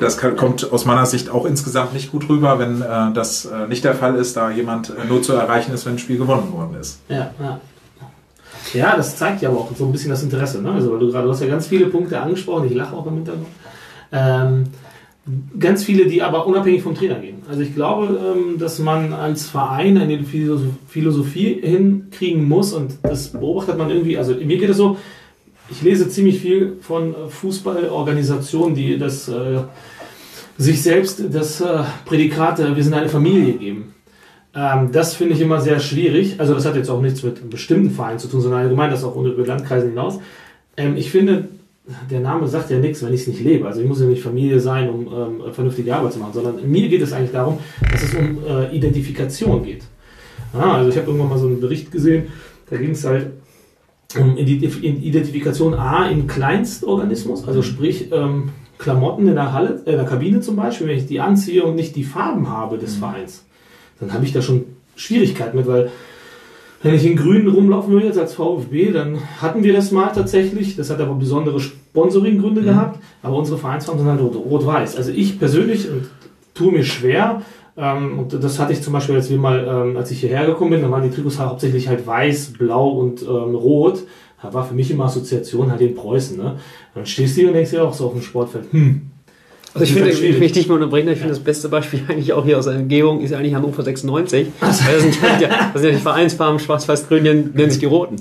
das 0.01 0.19
kommt 0.19 0.73
aus 0.73 0.85
meiner 0.85 1.07
Sicht 1.07 1.31
auch 1.31 1.45
insgesamt 1.45 1.93
nicht 1.93 2.11
gut 2.11 2.29
rüber, 2.29 2.59
wenn 2.59 2.81
das 3.15 3.49
nicht 3.69 3.85
der 3.85 3.95
Fall 3.95 4.15
ist, 4.17 4.37
da 4.37 4.51
jemand 4.51 4.93
nur 5.09 5.23
zu 5.23 5.33
erreichen 5.33 5.73
ist, 5.73 5.87
wenn 5.87 5.95
ein 5.95 5.99
Spiel 5.99 6.19
gewonnen 6.19 6.53
worden 6.53 6.77
ist. 6.81 7.01
Ja, 7.09 7.31
ja. 7.41 7.61
Ja, 8.73 8.97
das 8.97 9.17
zeigt 9.17 9.43
ja 9.43 9.49
aber 9.49 9.59
auch 9.59 9.71
so 9.77 9.85
ein 9.85 9.93
bisschen 9.93 10.11
das 10.11 10.23
Interesse. 10.23 10.63
Ne? 10.63 10.71
Also, 10.73 10.93
weil 10.93 10.99
du 10.99 11.11
gerade, 11.11 11.25
du 11.25 11.33
hast 11.33 11.41
ja 11.41 11.49
ganz 11.49 11.67
viele 11.67 11.87
Punkte 11.87 12.21
angesprochen, 12.21 12.67
ich 12.67 12.75
lache 12.75 12.95
auch 12.95 13.07
im 13.07 13.15
Hintergrund. 13.15 13.47
Ähm, 14.13 14.65
ganz 15.59 15.85
viele, 15.85 16.07
die 16.07 16.23
aber 16.23 16.47
unabhängig 16.47 16.83
vom 16.83 16.95
Trainer 16.95 17.17
gehen. 17.17 17.43
Also 17.49 17.61
ich 17.63 17.75
glaube, 17.75 18.19
ähm, 18.19 18.59
dass 18.59 18.79
man 18.79 19.13
als 19.13 19.49
Verein 19.49 19.99
eine 19.99 20.25
Philosophie 20.25 21.61
hinkriegen 21.63 22.49
muss 22.49 22.73
und 22.73 22.99
das 23.03 23.29
beobachtet 23.29 23.79
man 23.79 23.91
irgendwie, 23.91 24.17
also 24.17 24.35
mir 24.35 24.59
geht 24.59 24.71
es 24.71 24.77
so, 24.77 24.97
ich 25.71 25.83
lese 25.83 26.09
ziemlich 26.09 26.41
viel 26.41 26.79
von 26.81 27.15
Fußballorganisationen, 27.29 28.75
die 28.75 28.99
das 28.99 29.29
äh, 29.29 29.61
sich 30.59 30.83
selbst 30.83 31.23
das 31.33 31.61
äh, 31.61 31.85
Prädikat, 32.05 32.59
äh, 32.59 32.77
wir 32.77 32.83
sind 32.83 32.95
eine 32.95 33.09
Familie 33.09 33.55
geben. 33.55 33.95
Ähm, 34.55 34.91
das 34.93 35.15
finde 35.15 35.35
ich 35.35 35.41
immer 35.41 35.61
sehr 35.61 35.79
schwierig. 35.81 36.41
Also 36.41 36.55
das 36.55 36.67
hat 36.67 36.77
jetzt 36.77 36.91
auch 36.91 37.01
nichts 37.01 37.23
mit 37.23 37.49
bestimmten 37.49 37.91
Verein 37.91 38.19
zu 38.19 38.29
tun, 38.29 38.41
sondern 38.41 38.63
allgemein 38.63 38.91
das 38.91 39.05
auch 39.05 39.17
über 39.17 39.47
Landkreisen 39.47 39.91
hinaus. 39.91 40.19
Ähm, 40.77 40.97
ich 40.97 41.11
finde, 41.11 41.49
der 42.11 42.21
Name 42.21 42.47
sagt 42.47 42.71
ja 42.71 42.79
nichts, 42.79 43.03
wenn 43.05 43.13
ich 43.13 43.23
es 43.23 43.27
nicht 43.27 43.41
lebe. 43.41 43.67
Also 43.67 43.81
ich 43.81 43.89
muss 43.89 44.01
ja 44.01 44.07
nicht 44.07 44.23
Familie 44.23 44.61
sein, 44.61 44.89
um 44.89 45.07
ähm, 45.07 45.53
vernünftige 45.53 45.95
Arbeit 45.95 46.13
zu 46.13 46.19
machen, 46.19 46.33
sondern 46.33 46.71
mir 46.71 46.89
geht 46.89 47.03
es 47.03 47.13
eigentlich 47.13 47.33
darum, 47.33 47.59
dass 47.91 48.03
es 48.03 48.15
um 48.15 48.39
äh, 48.47 48.75
Identifikation 48.75 49.63
geht. 49.63 49.85
Ah, 50.53 50.77
also 50.77 50.91
ich 50.91 50.97
habe 50.97 51.07
irgendwann 51.07 51.31
mal 51.31 51.39
so 51.39 51.47
einen 51.47 51.61
Bericht 51.61 51.91
gesehen, 51.91 52.25
da 52.69 52.77
ging 52.77 52.91
es 52.91 53.05
halt 53.05 53.31
um 54.19 54.37
Identifikation 54.37 55.75
A 55.75 56.09
im 56.09 56.27
Kleinstorganismus, 56.27 57.47
also 57.47 57.63
sprich 57.63 58.11
ähm, 58.11 58.51
Klamotten 58.79 59.29
in 59.29 59.35
der 59.35 59.53
Halle, 59.53 59.83
äh, 59.87 59.91
in 59.93 59.97
der 59.97 60.07
Kabine 60.07 60.41
zum 60.41 60.57
Beispiel, 60.57 60.89
wenn 60.89 60.99
ich 60.99 61.07
die 61.07 61.21
anziehe 61.21 61.65
und 61.65 61.77
nicht 61.77 61.95
die 61.95 62.05
Farben 62.05 62.49
habe 62.49 62.79
des 62.79 62.97
mhm. 62.97 63.01
Vereins, 63.01 63.45
dann 64.01 64.13
habe 64.13 64.25
ich 64.25 64.33
da 64.33 64.43
schon 64.43 64.65
Schwierigkeiten 64.97 65.57
mit, 65.57 65.67
weil 65.67 65.91
wenn 66.83 66.95
ich 66.95 67.05
in 67.05 67.17
Grün 67.17 67.47
rumlaufen 67.47 67.93
würde 67.93 68.07
jetzt 68.07 68.19
als 68.19 68.35
VfB, 68.35 68.93
dann 68.93 69.19
hatten 69.41 69.63
wir 69.63 69.75
das 69.75 69.91
mal 69.91 70.09
tatsächlich. 70.09 70.77
Das 70.77 70.89
hat 70.89 71.01
aber 71.01 71.15
besondere 71.15 71.61
Sponsoringgründe 71.61 72.63
mhm. 72.63 72.67
gehabt. 72.67 73.01
Aber 73.23 73.37
unsere 73.37 73.59
Vereinsfarben 73.59 74.03
sind 74.03 74.11
halt 74.11 74.23
rot-weiß. 74.23 74.97
Also 74.97 75.11
ich 75.11 75.39
persönlich 75.39 75.91
und 75.91 76.09
tue 76.55 76.73
mir 76.73 76.85
schwer. 76.85 77.43
Ähm, 77.77 78.19
und 78.19 78.33
das 78.33 78.59
hatte 78.59 78.73
ich 78.73 78.83
zum 78.83 78.95
Beispiel, 78.95 79.15
als 79.15 79.29
wir 79.29 79.37
mal, 79.37 79.67
ähm, 79.69 79.97
als 79.97 80.11
ich 80.11 80.21
hierher 80.21 80.47
gekommen 80.47 80.71
bin, 80.71 80.83
dann 80.83 80.91
waren 80.91 81.03
die 81.03 81.15
Trikots 81.15 81.39
halt 81.39 81.51
hauptsächlich 81.51 81.89
halt 81.89 82.07
weiß, 82.07 82.55
blau 82.59 82.89
und 82.89 83.23
ähm, 83.23 83.55
rot. 83.55 84.03
Da 84.43 84.55
war 84.55 84.65
für 84.65 84.75
mich 84.75 84.91
immer 84.91 85.05
Assoziation 85.05 85.71
halt 85.71 85.83
in 85.83 85.95
Preußen. 85.95 86.39
Ne? 86.39 86.57
Dann 86.95 87.05
stehst 87.05 87.37
du 87.37 87.41
hier 87.43 87.49
und 87.51 87.55
denkst 87.55 87.73
dir 87.73 87.85
auch 87.85 87.93
so 87.93 88.07
auf 88.07 88.13
dem 88.13 88.23
Sportfeld, 88.23 88.73
hm, 88.73 89.03
Also 89.73 89.85
ich 89.85 89.93
finde, 89.93 90.13
schwierig. 90.13 90.53
dich 90.53 90.69
mal 90.69 90.75
unterbreche, 90.75 91.11
ich 91.11 91.19
finde 91.19 91.35
das 91.35 91.41
beste 91.41 91.69
Beispiel 91.69 92.03
eigentlich 92.09 92.33
auch 92.33 92.45
hier 92.45 92.59
aus 92.59 92.65
der 92.65 92.77
Umgebung 92.77 93.21
ist 93.21 93.33
eigentlich 93.33 93.55
Hannover 93.55 93.83
96. 93.83 94.49
Weil 94.59 94.69
das, 94.69 95.03
sind 95.03 95.19
ja, 95.41 95.49
das 95.73 95.83
sind 95.83 95.91
ja 95.91 95.97
die 95.97 96.03
Vereinsfarben, 96.03 96.59
schwarz-weiß-grün, 96.59 97.25
die 97.25 97.31
nennen 97.31 97.71
sich 97.71 97.79
die 97.79 97.87
Roten. 97.87 98.17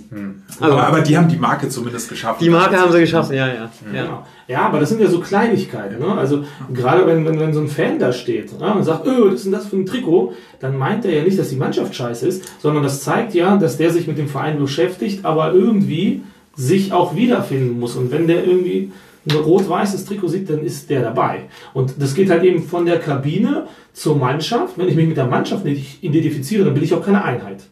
Also, 0.59 0.73
aber, 0.73 0.87
aber 0.87 1.01
die 1.01 1.17
haben 1.17 1.27
die 1.27 1.37
Marke 1.37 1.69
zumindest 1.69 2.09
geschafft. 2.09 2.41
die 2.41 2.49
Marke 2.49 2.77
haben 2.77 2.91
sie 2.91 2.99
geschafft, 2.99 3.31
ja, 3.31 3.47
ja. 3.47 3.53
ja. 3.53 3.69
Genau. 3.91 4.25
Ja, 4.47 4.61
aber 4.61 4.79
das 4.79 4.89
sind 4.89 4.99
ja 4.99 5.07
so 5.07 5.19
Kleinigkeiten. 5.19 5.99
Ne? 5.99 6.11
Also 6.15 6.43
gerade 6.73 7.05
wenn, 7.05 7.23
wenn, 7.25 7.39
wenn 7.39 7.53
so 7.53 7.61
ein 7.61 7.67
Fan 7.67 7.99
da 7.99 8.11
steht 8.11 8.59
ne, 8.59 8.73
und 8.73 8.83
sagt, 8.83 9.05
öh, 9.05 9.27
was 9.27 9.35
ist 9.35 9.45
denn 9.45 9.51
das 9.51 9.67
für 9.67 9.75
ein 9.75 9.85
Trikot, 9.85 10.33
dann 10.59 10.75
meint 10.75 11.05
er 11.05 11.13
ja 11.13 11.23
nicht, 11.23 11.37
dass 11.37 11.49
die 11.49 11.55
Mannschaft 11.55 11.93
scheiße 11.93 12.27
ist, 12.27 12.43
sondern 12.59 12.81
das 12.81 13.03
zeigt 13.03 13.35
ja, 13.35 13.57
dass 13.57 13.77
der 13.77 13.91
sich 13.91 14.07
mit 14.07 14.17
dem 14.17 14.27
Verein 14.27 14.59
beschäftigt, 14.59 15.23
aber 15.23 15.53
irgendwie 15.53 16.23
sich 16.55 16.91
auch 16.93 17.15
wiederfinden 17.15 17.79
muss. 17.79 17.95
Und 17.95 18.11
wenn 18.11 18.25
der 18.25 18.43
irgendwie 18.43 18.91
ein 19.29 19.43
rot-weißes 19.43 20.05
Trikot 20.05 20.27
sieht, 20.27 20.49
dann 20.49 20.63
ist 20.63 20.89
der 20.89 21.01
dabei. 21.01 21.43
Und 21.73 22.01
das 22.01 22.13
geht 22.13 22.29
halt 22.29 22.43
eben 22.43 22.63
von 22.63 22.85
der 22.85 22.99
Kabine 22.99 23.67
zur 23.93 24.15
Mannschaft. 24.15 24.77
Wenn 24.77 24.87
ich 24.87 24.95
mich 24.95 25.07
mit 25.07 25.17
der 25.17 25.27
Mannschaft 25.27 25.65
nicht 25.65 26.03
identifiziere, 26.03 26.65
dann 26.65 26.73
bin 26.73 26.83
ich 26.83 26.93
auch 26.93 27.03
keine 27.03 27.23
Einheit. 27.23 27.63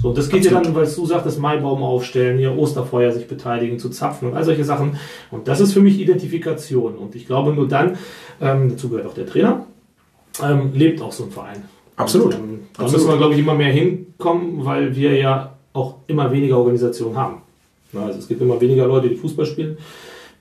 So, 0.00 0.10
und 0.10 0.18
das 0.18 0.28
geht 0.28 0.44
ja 0.44 0.60
dann, 0.60 0.74
weil 0.74 0.84
du 0.84 1.06
sagtest, 1.06 1.38
Maibaum 1.38 1.82
aufstellen, 1.82 2.38
hier 2.38 2.56
Osterfeuer 2.56 3.12
sich 3.12 3.26
beteiligen, 3.26 3.78
zu 3.78 3.88
zapfen 3.88 4.28
und 4.28 4.36
all 4.36 4.44
solche 4.44 4.64
Sachen. 4.64 4.98
Und 5.30 5.48
das 5.48 5.60
ist 5.60 5.72
für 5.72 5.80
mich 5.80 5.98
Identifikation. 5.98 6.96
Und 6.96 7.14
ich 7.14 7.26
glaube, 7.26 7.52
nur 7.52 7.66
dann, 7.66 7.96
ähm, 8.40 8.70
dazu 8.70 8.88
gehört 8.88 9.06
auch 9.06 9.14
der 9.14 9.26
Trainer, 9.26 9.64
ähm, 10.42 10.72
lebt 10.74 11.00
auch 11.00 11.12
so 11.12 11.24
ein 11.24 11.30
Verein. 11.30 11.64
Absolut. 11.96 12.34
Und, 12.34 12.40
ähm, 12.40 12.60
da 12.74 12.82
Absolut. 12.82 12.92
müssen 12.92 13.08
wir, 13.14 13.16
glaube 13.18 13.34
ich, 13.34 13.40
immer 13.40 13.54
mehr 13.54 13.72
hinkommen, 13.72 14.64
weil 14.64 14.94
wir 14.94 15.14
ja 15.14 15.54
auch 15.72 15.96
immer 16.06 16.30
weniger 16.30 16.58
Organisationen 16.58 17.16
haben. 17.16 17.42
Also 17.94 18.18
es 18.18 18.28
gibt 18.28 18.42
immer 18.42 18.60
weniger 18.60 18.86
Leute, 18.86 19.08
die 19.08 19.16
Fußball 19.16 19.46
spielen. 19.46 19.78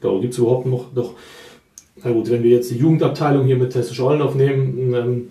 Glaube, 0.06 0.22
gibt 0.22 0.34
es 0.34 0.40
überhaupt 0.40 0.66
noch, 0.66 0.86
doch, 0.94 1.14
na 2.04 2.12
gut, 2.12 2.30
wenn 2.30 2.44
wir 2.44 2.52
jetzt 2.52 2.72
die 2.72 2.78
Jugendabteilung 2.78 3.46
hier 3.46 3.58
mit 3.58 3.74
Hessisch 3.74 4.00
Ollendorf 4.00 4.36
nehmen, 4.36 4.94
ähm, 4.94 5.28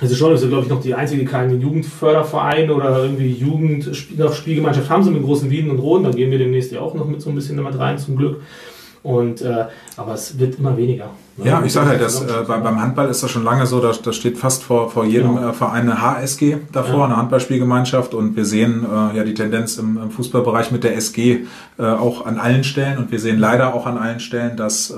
Hessisch 0.00 0.20
Ollendorf 0.22 0.42
ist, 0.42 0.48
glaube 0.48 0.64
ich, 0.64 0.70
noch 0.70 0.80
die 0.80 0.94
einzige, 0.94 1.20
die 1.20 1.26
keinen 1.26 1.60
Jugendförderverein 1.60 2.70
oder 2.70 3.04
irgendwie 3.04 3.32
Jugendspielgemeinschaft 3.32 4.90
haben 4.90 5.02
sie 5.02 5.10
mit 5.10 5.22
großen 5.22 5.50
Wieden 5.50 5.70
und 5.70 5.78
Roden. 5.78 6.04
Da 6.04 6.10
gehen 6.10 6.30
wir 6.30 6.38
demnächst 6.38 6.72
ja 6.72 6.80
auch 6.80 6.94
noch 6.94 7.06
mit 7.06 7.20
so 7.20 7.30
ein 7.30 7.34
bisschen 7.34 7.56
damit 7.56 7.78
rein, 7.78 7.98
zum 7.98 8.16
Glück. 8.16 8.40
Und, 9.02 9.40
äh, 9.40 9.64
aber 9.96 10.12
es 10.12 10.38
wird 10.38 10.58
immer 10.58 10.76
weniger. 10.76 11.06
ne? 11.38 11.46
Ja, 11.46 11.62
ich 11.64 11.72
sage 11.72 11.92
ja, 11.94 11.98
das, 11.98 12.20
äh, 12.20 12.26
beim, 12.46 12.62
beim 12.62 12.82
Handball 12.82 13.08
ist 13.08 13.22
das 13.22 13.30
schon 13.30 13.44
lange 13.44 13.64
so, 13.66 13.80
da, 13.80 13.92
da 13.92 14.12
steht 14.12 14.36
fast 14.36 14.62
vor, 14.62 14.90
vor 14.90 15.06
jedem 15.06 15.36
Genau. 15.36 15.48
äh, 15.48 15.52
Verein 15.54 15.88
eine 15.88 16.02
HSG 16.02 16.58
davor, 16.70 16.98
Ja. 16.98 17.04
eine 17.06 17.16
Handballspielgemeinschaft 17.16 18.12
und 18.12 18.36
wir 18.36 18.44
sehen 18.44 18.84
äh, 18.84 19.16
ja 19.16 19.24
die 19.24 19.32
Tendenz 19.32 19.78
im, 19.78 19.96
im 19.96 20.10
Fußballbereich 20.10 20.70
mit 20.70 20.84
der 20.84 20.96
SG 20.96 21.46
äh, 21.78 21.82
auch 21.82 22.26
an 22.26 22.38
allen 22.38 22.62
Stellen 22.62 22.98
und 22.98 23.10
wir 23.10 23.20
sehen 23.20 23.38
leider 23.38 23.72
auch 23.72 23.86
an 23.86 23.96
allen 23.96 24.20
Stellen, 24.20 24.58
dass, 24.58 24.90
äh, 24.90 24.96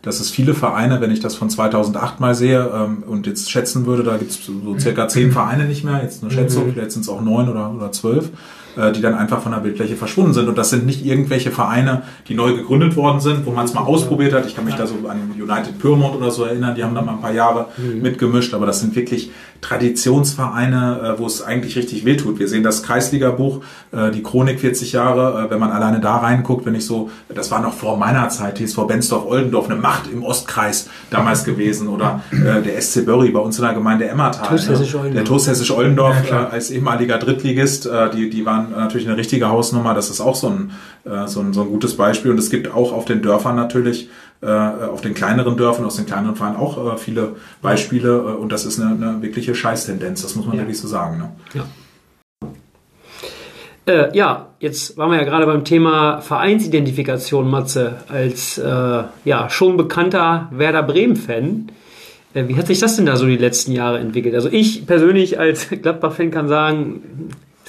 dass 0.00 0.20
es 0.20 0.30
viele 0.30 0.54
Vereine, 0.54 1.02
wenn 1.02 1.10
ich 1.10 1.20
das 1.20 1.34
von 1.34 1.50
2008 1.50 2.20
mal 2.20 2.34
sehe 2.34 2.70
ähm, 2.74 3.02
und 3.06 3.26
jetzt 3.26 3.50
schätzen 3.50 3.84
würde, 3.84 4.04
da 4.04 4.16
gibt 4.16 4.30
es 4.30 4.40
so 4.46 4.78
circa 4.78 5.06
zehn 5.08 5.32
Vereine 5.32 5.64
nicht 5.64 5.84
mehr, 5.84 6.00
jetzt 6.02 6.22
eine 6.22 6.32
Schätzung, 6.32 6.72
vielleicht 6.72 6.92
sind 6.92 7.02
es 7.02 7.10
auch 7.10 7.20
neun 7.20 7.50
oder, 7.50 7.70
oder 7.76 7.92
zwölf, 7.92 8.30
äh, 8.76 8.92
die 8.92 9.00
dann 9.00 9.14
einfach 9.14 9.40
von 9.40 9.52
der 9.52 9.58
Bildfläche 9.58 9.96
verschwunden 9.96 10.32
sind. 10.32 10.48
Und 10.48 10.58
das 10.58 10.70
sind 10.70 10.86
nicht 10.86 11.04
irgendwelche 11.04 11.50
Vereine, 11.50 12.02
die 12.28 12.34
neu 12.34 12.54
gegründet 12.54 12.96
worden 12.96 13.20
sind, 13.20 13.46
wo 13.46 13.50
man 13.50 13.64
es 13.64 13.74
mal 13.74 13.82
ausprobiert 13.82 14.32
hat. 14.32 14.46
Ich 14.46 14.54
kann 14.54 14.64
mich 14.64 14.74
da 14.74 14.86
so 14.86 14.94
an 15.08 15.34
United 15.40 15.78
Pyrmont 15.78 16.16
oder 16.16 16.30
so 16.30 16.44
erinnern, 16.44 16.74
die 16.74 16.84
haben 16.84 16.94
da 16.94 17.02
mal 17.02 17.12
ein 17.12 17.20
paar 17.20 17.32
Jahre 17.32 17.68
mitgemischt, 18.00 18.54
aber 18.54 18.66
das 18.66 18.80
sind 18.80 18.94
wirklich 18.96 19.30
Traditionsvereine, 19.64 21.14
äh, 21.16 21.18
wo 21.18 21.26
es 21.26 21.42
eigentlich 21.42 21.76
richtig 21.76 22.04
wehtut. 22.04 22.38
Wir 22.38 22.48
sehen 22.48 22.62
das 22.62 22.82
Kreisliga-Buch, 22.82 23.62
äh, 23.92 24.10
die 24.10 24.22
Chronik 24.22 24.60
40 24.60 24.92
Jahre, 24.92 25.46
äh, 25.46 25.50
wenn 25.50 25.58
man 25.58 25.70
alleine 25.70 26.00
da 26.00 26.16
reinguckt, 26.16 26.66
wenn 26.66 26.74
ich 26.74 26.84
so, 26.84 27.10
das 27.34 27.50
war 27.50 27.60
noch 27.60 27.72
vor 27.72 27.96
meiner 27.96 28.28
Zeit, 28.28 28.58
TSV 28.58 28.86
Bensdorf-Oldendorf, 28.86 29.70
eine 29.70 29.80
Macht 29.80 30.10
im 30.12 30.22
Ostkreis 30.22 30.88
damals 31.10 31.44
gewesen 31.44 31.88
oder 31.88 32.22
äh, 32.30 32.60
der 32.62 32.80
SC 32.80 33.06
Börry 33.06 33.30
bei 33.30 33.40
uns 33.40 33.58
in 33.58 33.64
der 33.64 33.72
Gemeinde 33.72 34.06
Emmertal. 34.06 34.46
TuS 34.48 34.68
ne? 34.68 35.10
Der 35.14 35.24
TuS 35.24 35.46
Hessisch 35.48 35.70
Oldendorf 35.70 36.30
äh, 36.30 36.34
als 36.34 36.70
ehemaliger 36.70 37.18
Drittligist, 37.18 37.86
äh, 37.86 38.10
die, 38.10 38.28
die 38.28 38.44
waren 38.44 38.63
natürlich 38.70 39.06
eine 39.08 39.16
richtige 39.16 39.48
Hausnummer. 39.48 39.94
Das 39.94 40.10
ist 40.10 40.20
auch 40.20 40.34
so 40.34 40.48
ein, 40.48 40.72
äh, 41.04 41.26
so, 41.26 41.40
ein, 41.40 41.52
so 41.52 41.62
ein 41.62 41.68
gutes 41.68 41.96
Beispiel. 41.96 42.30
Und 42.30 42.38
es 42.38 42.50
gibt 42.50 42.72
auch 42.72 42.92
auf 42.92 43.04
den 43.04 43.22
Dörfern 43.22 43.56
natürlich, 43.56 44.08
äh, 44.42 44.46
auf 44.46 45.00
den 45.00 45.14
kleineren 45.14 45.56
Dörfern, 45.56 45.84
aus 45.84 45.96
den 45.96 46.06
kleineren 46.06 46.36
Vereinen 46.36 46.56
auch 46.56 46.94
äh, 46.94 46.98
viele 46.98 47.36
Beispiele. 47.62 48.10
Äh, 48.16 48.40
und 48.40 48.50
das 48.52 48.64
ist 48.66 48.80
eine, 48.80 48.90
eine 48.94 49.22
wirkliche 49.22 49.54
Scheißtendenz, 49.54 50.22
das 50.22 50.34
muss 50.36 50.46
man 50.46 50.56
Ja. 50.56 50.62
wirklich 50.62 50.78
so 50.78 50.88
sagen. 50.88 51.18
Ne? 51.18 51.64
Äh, 53.86 54.16
ja, 54.16 54.46
jetzt 54.60 54.96
waren 54.96 55.10
wir 55.10 55.18
ja 55.18 55.24
gerade 55.24 55.44
beim 55.44 55.64
Thema 55.64 56.22
Vereinsidentifikation, 56.22 57.50
Matze, 57.50 57.96
als 58.08 58.56
äh, 58.56 59.02
ja, 59.24 59.50
schon 59.50 59.76
bekannter 59.76 60.48
Werder 60.52 60.82
Bremen-Fan. 60.82 61.70
Äh, 62.32 62.48
wie 62.48 62.56
hat 62.56 62.66
sich 62.66 62.78
das 62.80 62.96
denn 62.96 63.04
da 63.04 63.16
so 63.16 63.26
die 63.26 63.36
letzten 63.36 63.72
Jahre 63.72 63.98
entwickelt? 63.98 64.34
Also 64.34 64.48
ich 64.50 64.86
persönlich 64.86 65.38
als 65.38 65.68
Gladbach-Fan 65.68 66.30
kann 66.30 66.48
sagen, 66.48 67.02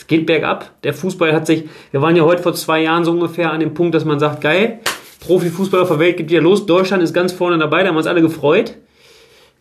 es 0.05 0.07
geht 0.07 0.27
bergab. 0.27 0.69
Der 0.83 0.93
Fußball 0.93 1.33
hat 1.33 1.47
sich, 1.47 1.63
wir 1.89 1.99
waren 1.99 2.15
ja 2.15 2.21
heute 2.21 2.43
vor 2.43 2.53
zwei 2.53 2.83
Jahren 2.83 3.03
so 3.03 3.11
ungefähr 3.11 3.51
an 3.51 3.59
dem 3.59 3.73
Punkt, 3.73 3.95
dass 3.95 4.05
man 4.05 4.19
sagt, 4.19 4.41
geil, 4.41 4.77
Profifußball 5.21 5.81
auf 5.81 5.87
der 5.87 5.97
Welt 5.97 6.17
geht 6.17 6.29
wieder 6.29 6.41
los, 6.41 6.67
Deutschland 6.67 7.01
ist 7.01 7.11
ganz 7.11 7.33
vorne 7.33 7.57
dabei, 7.57 7.81
da 7.81 7.87
haben 7.87 7.95
wir 7.95 7.99
uns 7.99 8.07
alle 8.07 8.21
gefreut. 8.21 8.75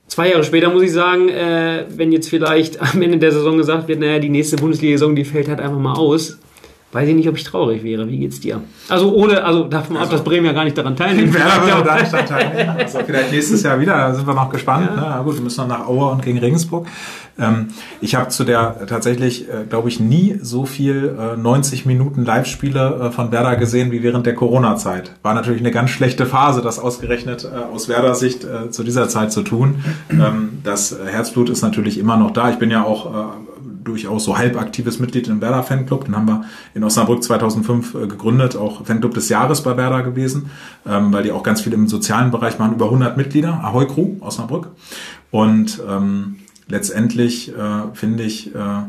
Zwei 0.06 0.30
Jahre 0.30 0.44
später 0.44 0.68
muss 0.68 0.82
ich 0.82 0.92
sagen, 0.92 1.30
äh, 1.30 1.86
wenn 1.88 2.12
jetzt 2.12 2.28
vielleicht 2.28 2.78
am 2.78 3.00
Ende 3.00 3.16
der 3.16 3.32
Saison 3.32 3.56
gesagt 3.56 3.88
wird, 3.88 4.00
naja, 4.00 4.18
die 4.18 4.28
nächste 4.28 4.56
Bundesliga-Saison, 4.56 5.16
die 5.16 5.24
fällt 5.24 5.48
halt 5.48 5.60
einfach 5.60 5.78
mal 5.78 5.94
aus, 5.94 6.38
weiß 6.92 7.08
ich 7.08 7.14
nicht, 7.14 7.28
ob 7.28 7.38
ich 7.38 7.44
traurig 7.44 7.82
wäre. 7.82 8.06
Wie 8.06 8.18
geht's 8.18 8.38
dir? 8.38 8.60
Also 8.90 9.14
ohne, 9.14 9.42
also 9.42 9.64
davon 9.64 9.96
ab, 9.96 10.10
dass 10.10 10.22
Bremen 10.22 10.44
ja 10.44 10.52
gar 10.52 10.64
nicht 10.64 10.76
daran 10.76 10.94
teilnimmt. 10.94 11.32
Werder 11.32 11.78
wird 11.78 11.86
da 11.86 11.98
nicht 11.98 12.28
teilnehmen. 12.28 12.76
Also 12.78 12.98
vielleicht 13.06 13.32
nächstes 13.32 13.62
Jahr 13.62 13.80
wieder, 13.80 13.94
da 13.94 14.14
sind 14.14 14.26
wir 14.26 14.34
noch 14.34 14.50
gespannt. 14.50 14.90
Ja. 14.94 15.02
Na 15.16 15.22
gut, 15.22 15.36
wir 15.36 15.42
müssen 15.42 15.66
noch 15.66 15.78
nach 15.78 15.88
Aue 15.88 16.12
und 16.12 16.22
gegen 16.22 16.38
Regensburg. 16.38 16.86
Ähm, 17.38 17.68
ich 18.00 18.14
habe 18.14 18.28
zu 18.28 18.44
der 18.44 18.86
tatsächlich, 18.86 19.48
äh, 19.48 19.64
glaube 19.68 19.88
ich, 19.88 20.00
nie 20.00 20.38
so 20.40 20.66
viel 20.66 21.16
äh, 21.18 21.36
90 21.36 21.86
Minuten 21.86 22.24
Live-Spiele 22.24 23.08
äh, 23.08 23.10
von 23.10 23.32
Werder 23.32 23.56
gesehen 23.56 23.90
wie 23.90 24.02
während 24.02 24.26
der 24.26 24.34
Corona-Zeit. 24.34 25.12
War 25.22 25.34
natürlich 25.34 25.60
eine 25.60 25.70
ganz 25.70 25.90
schlechte 25.90 26.26
Phase, 26.26 26.62
das 26.62 26.78
ausgerechnet 26.78 27.44
äh, 27.44 27.74
aus 27.74 27.88
Werder 27.88 28.14
Sicht 28.14 28.44
äh, 28.44 28.70
zu 28.70 28.84
dieser 28.84 29.08
Zeit 29.08 29.32
zu 29.32 29.42
tun. 29.42 29.84
Ähm, 30.10 30.60
das 30.62 30.96
Herzblut 31.04 31.50
ist 31.50 31.62
natürlich 31.62 31.98
immer 31.98 32.16
noch 32.16 32.30
da. 32.30 32.50
Ich 32.50 32.58
bin 32.58 32.70
ja 32.70 32.84
auch 32.84 33.06
äh, 33.06 33.26
durchaus 33.84 34.24
so 34.24 34.38
halbaktives 34.38 34.98
Mitglied 34.98 35.28
im 35.28 35.40
Werder 35.40 35.62
Fanclub. 35.62 36.06
Den 36.06 36.16
haben 36.16 36.26
wir 36.26 36.44
in 36.74 36.82
Osnabrück 36.82 37.22
2005 37.22 37.94
äh, 37.94 38.06
gegründet, 38.06 38.56
auch 38.56 38.84
Fanclub 38.84 39.14
des 39.14 39.28
Jahres 39.28 39.62
bei 39.62 39.76
Werder 39.76 40.02
gewesen, 40.02 40.50
ähm, 40.86 41.12
weil 41.12 41.22
die 41.22 41.32
auch 41.32 41.42
ganz 41.42 41.60
viel 41.60 41.72
im 41.72 41.86
sozialen 41.86 42.30
Bereich 42.30 42.58
machen, 42.58 42.74
über 42.74 42.86
100 42.86 43.16
Mitglieder, 43.16 43.60
Ahoi 43.62 43.86
Crew, 43.86 44.16
Osnabrück. 44.20 44.68
Und 45.30 45.82
ähm, 45.88 46.36
letztendlich 46.68 47.50
äh, 47.50 47.94
finde 47.94 48.22
ich, 48.24 48.54
äh, 48.54 48.82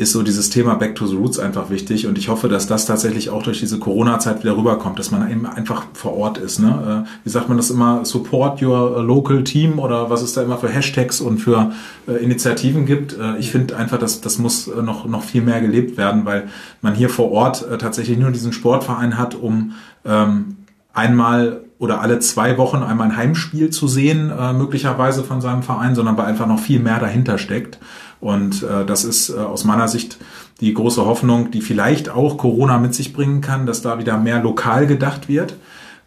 ist 0.00 0.12
so 0.12 0.22
dieses 0.22 0.48
Thema 0.48 0.76
Back 0.76 0.94
to 0.94 1.06
the 1.06 1.14
Roots 1.14 1.38
einfach 1.38 1.68
wichtig 1.68 2.06
und 2.06 2.16
ich 2.16 2.30
hoffe, 2.30 2.48
dass 2.48 2.66
das 2.66 2.86
tatsächlich 2.86 3.28
auch 3.28 3.42
durch 3.42 3.60
diese 3.60 3.78
Corona-Zeit 3.78 4.42
wieder 4.42 4.56
rüberkommt, 4.56 4.98
dass 4.98 5.10
man 5.10 5.30
eben 5.30 5.44
einfach 5.44 5.84
vor 5.92 6.16
Ort 6.16 6.38
ist. 6.38 6.58
Ne? 6.58 7.04
Äh, 7.06 7.10
wie 7.24 7.28
sagt 7.28 7.48
man 7.48 7.58
das 7.58 7.68
immer? 7.68 8.02
Support 8.06 8.62
your 8.62 9.02
local 9.02 9.44
team 9.44 9.78
oder 9.78 10.08
was 10.08 10.22
es 10.22 10.32
da 10.32 10.42
immer 10.42 10.56
für 10.56 10.70
Hashtags 10.70 11.20
und 11.20 11.38
für 11.38 11.72
äh, 12.08 12.12
Initiativen 12.12 12.86
gibt. 12.86 13.18
Äh, 13.18 13.36
ich 13.38 13.50
finde 13.50 13.76
einfach, 13.76 13.98
dass 13.98 14.22
das 14.22 14.38
muss 14.38 14.68
noch 14.68 15.04
noch 15.04 15.22
viel 15.22 15.42
mehr 15.42 15.60
gelebt 15.60 15.98
werden, 15.98 16.24
weil 16.24 16.48
man 16.80 16.94
hier 16.94 17.10
vor 17.10 17.30
Ort 17.30 17.68
äh, 17.68 17.76
tatsächlich 17.76 18.16
nur 18.16 18.30
diesen 18.30 18.54
Sportverein 18.54 19.18
hat, 19.18 19.34
um 19.34 19.72
ähm, 20.06 20.56
einmal 20.94 21.60
oder 21.80 22.02
alle 22.02 22.20
zwei 22.20 22.58
Wochen 22.58 22.82
einmal 22.82 23.08
ein 23.08 23.16
Heimspiel 23.16 23.70
zu 23.70 23.88
sehen, 23.88 24.30
äh, 24.30 24.52
möglicherweise 24.52 25.24
von 25.24 25.40
seinem 25.40 25.62
Verein, 25.62 25.94
sondern 25.94 26.16
weil 26.18 26.26
einfach 26.26 26.46
noch 26.46 26.60
viel 26.60 26.78
mehr 26.78 27.00
dahinter 27.00 27.38
steckt. 27.38 27.78
Und 28.20 28.62
äh, 28.62 28.84
das 28.84 29.02
ist 29.04 29.30
äh, 29.30 29.38
aus 29.38 29.64
meiner 29.64 29.88
Sicht 29.88 30.18
die 30.60 30.74
große 30.74 31.04
Hoffnung, 31.06 31.50
die 31.50 31.62
vielleicht 31.62 32.10
auch 32.10 32.36
Corona 32.36 32.78
mit 32.78 32.94
sich 32.94 33.14
bringen 33.14 33.40
kann, 33.40 33.64
dass 33.64 33.80
da 33.80 33.98
wieder 33.98 34.18
mehr 34.18 34.42
lokal 34.42 34.86
gedacht 34.86 35.26
wird. 35.26 35.56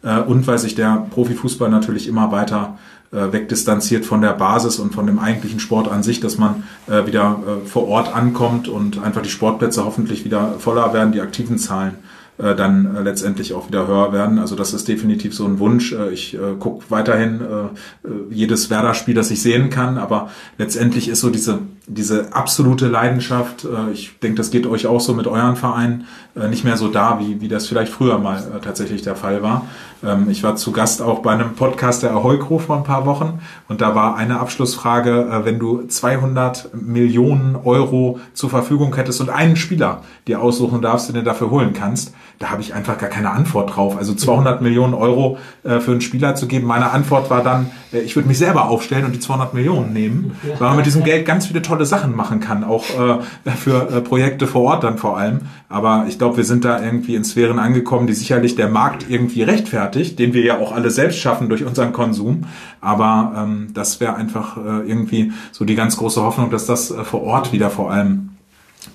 Äh, 0.04 0.20
und 0.20 0.46
weil 0.46 0.58
sich 0.58 0.76
der 0.76 1.08
Profifußball 1.10 1.68
natürlich 1.68 2.06
immer 2.06 2.30
weiter 2.30 2.78
äh, 3.10 3.32
wegdistanziert 3.32 4.06
von 4.06 4.20
der 4.20 4.34
Basis 4.34 4.78
und 4.78 4.94
von 4.94 5.08
dem 5.08 5.18
eigentlichen 5.18 5.58
Sport 5.58 5.88
an 5.88 6.04
sich, 6.04 6.20
dass 6.20 6.38
man 6.38 6.62
äh, 6.86 7.04
wieder 7.04 7.40
äh, 7.46 7.66
vor 7.66 7.88
Ort 7.88 8.14
ankommt 8.14 8.68
und 8.68 9.02
einfach 9.02 9.22
die 9.22 9.28
Sportplätze 9.28 9.84
hoffentlich 9.84 10.24
wieder 10.24 10.54
voller 10.60 10.92
werden, 10.92 11.10
die 11.10 11.20
aktiven 11.20 11.58
Zahlen 11.58 11.94
äh, 12.38 12.54
dann 12.54 12.96
äh, 12.96 13.02
letztendlich 13.02 13.54
auch 13.54 13.68
wieder 13.68 13.86
höher 13.86 14.12
werden. 14.12 14.38
Also 14.38 14.56
das 14.56 14.74
ist 14.74 14.88
definitiv 14.88 15.34
so 15.34 15.44
ein 15.44 15.58
Wunsch. 15.58 15.92
Äh, 15.92 16.10
ich 16.10 16.34
äh, 16.34 16.54
gucke 16.58 16.84
weiterhin 16.88 17.40
äh, 17.40 17.44
äh, 17.44 18.10
jedes 18.30 18.70
Werder-Spiel, 18.70 19.14
das 19.14 19.30
ich 19.30 19.40
sehen 19.40 19.70
kann, 19.70 19.98
aber 19.98 20.30
letztendlich 20.58 21.08
ist 21.08 21.20
so 21.20 21.30
diese 21.30 21.60
diese 21.86 22.34
absolute 22.34 22.88
Leidenschaft, 22.88 23.64
äh, 23.64 23.92
ich 23.92 24.18
denke, 24.18 24.36
das 24.36 24.50
geht 24.50 24.66
euch 24.66 24.86
auch 24.86 25.00
so 25.00 25.12
mit 25.12 25.26
euren 25.26 25.56
Vereinen, 25.56 26.06
äh, 26.34 26.48
nicht 26.48 26.64
mehr 26.64 26.78
so 26.78 26.88
da, 26.88 27.18
wie, 27.20 27.42
wie 27.42 27.48
das 27.48 27.66
vielleicht 27.66 27.92
früher 27.92 28.18
mal 28.18 28.38
äh, 28.38 28.60
tatsächlich 28.60 29.02
der 29.02 29.16
Fall 29.16 29.42
war. 29.42 29.66
Ähm, 30.02 30.30
ich 30.30 30.42
war 30.42 30.56
zu 30.56 30.72
Gast 30.72 31.02
auch 31.02 31.18
bei 31.18 31.32
einem 31.32 31.54
Podcast 31.54 32.02
der 32.02 32.12
Crew 32.12 32.58
vor 32.58 32.76
ein 32.76 32.84
paar 32.84 33.04
Wochen 33.04 33.40
und 33.68 33.82
da 33.82 33.94
war 33.94 34.16
eine 34.16 34.40
Abschlussfrage, 34.40 35.28
äh, 35.30 35.44
wenn 35.44 35.58
du 35.58 35.86
200 35.86 36.70
Millionen 36.74 37.54
Euro 37.56 38.18
zur 38.32 38.48
Verfügung 38.48 38.96
hättest 38.96 39.20
und 39.20 39.28
einen 39.28 39.56
Spieler 39.56 40.02
dir 40.26 40.40
aussuchen 40.40 40.80
darfst, 40.80 41.08
den 41.08 41.16
du 41.16 41.22
dafür 41.22 41.50
holen 41.50 41.74
kannst, 41.74 42.14
da 42.38 42.50
habe 42.50 42.60
ich 42.60 42.74
einfach 42.74 42.98
gar 42.98 43.10
keine 43.10 43.30
Antwort 43.30 43.76
drauf. 43.76 43.96
Also 43.96 44.14
200 44.14 44.60
Millionen 44.60 44.94
Euro 44.94 45.38
äh, 45.62 45.80
für 45.80 45.92
einen 45.92 46.00
Spieler 46.00 46.34
zu 46.34 46.46
geben. 46.46 46.66
Meine 46.66 46.90
Antwort 46.90 47.30
war 47.30 47.42
dann, 47.42 47.70
äh, 47.92 48.00
ich 48.00 48.16
würde 48.16 48.28
mich 48.28 48.38
selber 48.38 48.68
aufstellen 48.68 49.04
und 49.04 49.14
die 49.14 49.20
200 49.20 49.54
Millionen 49.54 49.92
nehmen, 49.92 50.36
weil 50.58 50.68
man 50.68 50.76
mit 50.76 50.86
diesem 50.86 51.04
Geld 51.04 51.26
ganz 51.26 51.46
viele 51.46 51.62
tolle 51.62 51.86
Sachen 51.86 52.14
machen 52.14 52.40
kann, 52.40 52.64
auch 52.64 52.84
äh, 52.90 53.50
für 53.52 53.88
äh, 53.90 54.00
Projekte 54.00 54.46
vor 54.46 54.62
Ort 54.62 54.84
dann 54.84 54.98
vor 54.98 55.16
allem. 55.16 55.42
Aber 55.68 56.06
ich 56.08 56.18
glaube, 56.18 56.36
wir 56.38 56.44
sind 56.44 56.64
da 56.64 56.82
irgendwie 56.82 57.14
in 57.14 57.24
Sphären 57.24 57.58
angekommen, 57.58 58.06
die 58.06 58.14
sicherlich 58.14 58.56
der 58.56 58.68
Markt 58.68 59.06
irgendwie 59.08 59.42
rechtfertigt, 59.42 60.18
den 60.18 60.34
wir 60.34 60.44
ja 60.44 60.58
auch 60.58 60.72
alle 60.72 60.90
selbst 60.90 61.18
schaffen 61.18 61.48
durch 61.48 61.64
unseren 61.64 61.92
Konsum. 61.92 62.44
Aber 62.80 63.32
ähm, 63.36 63.68
das 63.74 64.00
wäre 64.00 64.14
einfach 64.14 64.56
äh, 64.56 64.88
irgendwie 64.88 65.32
so 65.52 65.64
die 65.64 65.74
ganz 65.74 65.96
große 65.96 66.22
Hoffnung, 66.22 66.50
dass 66.50 66.66
das 66.66 66.90
äh, 66.90 67.04
vor 67.04 67.22
Ort 67.22 67.52
wieder 67.52 67.70
vor 67.70 67.90
allem 67.90 68.30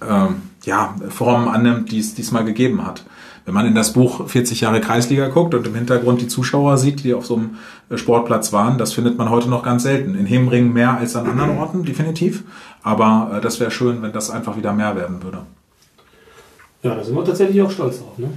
ähm, 0.08 0.36
ja, 0.66 0.96
Formen 1.10 1.48
annimmt, 1.48 1.92
die 1.92 2.00
es 2.00 2.14
diesmal 2.14 2.46
gegeben 2.46 2.86
hat. 2.86 3.04
Wenn 3.50 3.56
man 3.56 3.66
in 3.66 3.74
das 3.74 3.94
Buch 3.94 4.28
40 4.28 4.62
Jahre 4.62 4.80
Kreisliga 4.80 5.28
guckt 5.28 5.56
und 5.56 5.66
im 5.66 5.74
Hintergrund 5.74 6.22
die 6.22 6.28
Zuschauer 6.28 6.78
sieht, 6.78 7.04
die 7.04 7.16
auf 7.16 7.26
so 7.26 7.36
einem 7.36 7.58
äh, 7.90 7.98
Sportplatz 7.98 8.54
waren, 8.54 8.78
das 8.78 8.94
findet 8.94 9.18
man 9.18 9.32
heute 9.32 9.50
noch 9.50 9.64
ganz 9.64 9.82
selten. 9.82 10.14
In 10.14 10.28
Hemringen 10.28 10.72
mehr 10.72 11.00
als 11.00 11.16
an 11.16 11.26
anderen 11.26 11.58
Orten, 11.58 11.84
definitiv. 11.84 12.44
Aber 12.84 13.32
äh, 13.34 13.42
das 13.42 13.60
wäre 13.60 13.72
schön, 13.72 14.04
wenn 14.04 14.14
das 14.14 14.30
einfach 14.30 14.56
wieder 14.56 14.72
mehr 14.72 14.96
werden 14.96 15.24
würde. 15.24 15.40
Ja, 16.84 16.94
da 16.94 17.04
sind 17.04 17.16
wir 17.16 17.26
tatsächlich 17.26 17.60
auch 17.64 17.72
stolz 17.72 17.98
drauf. 17.98 18.20
Ne? 18.20 18.30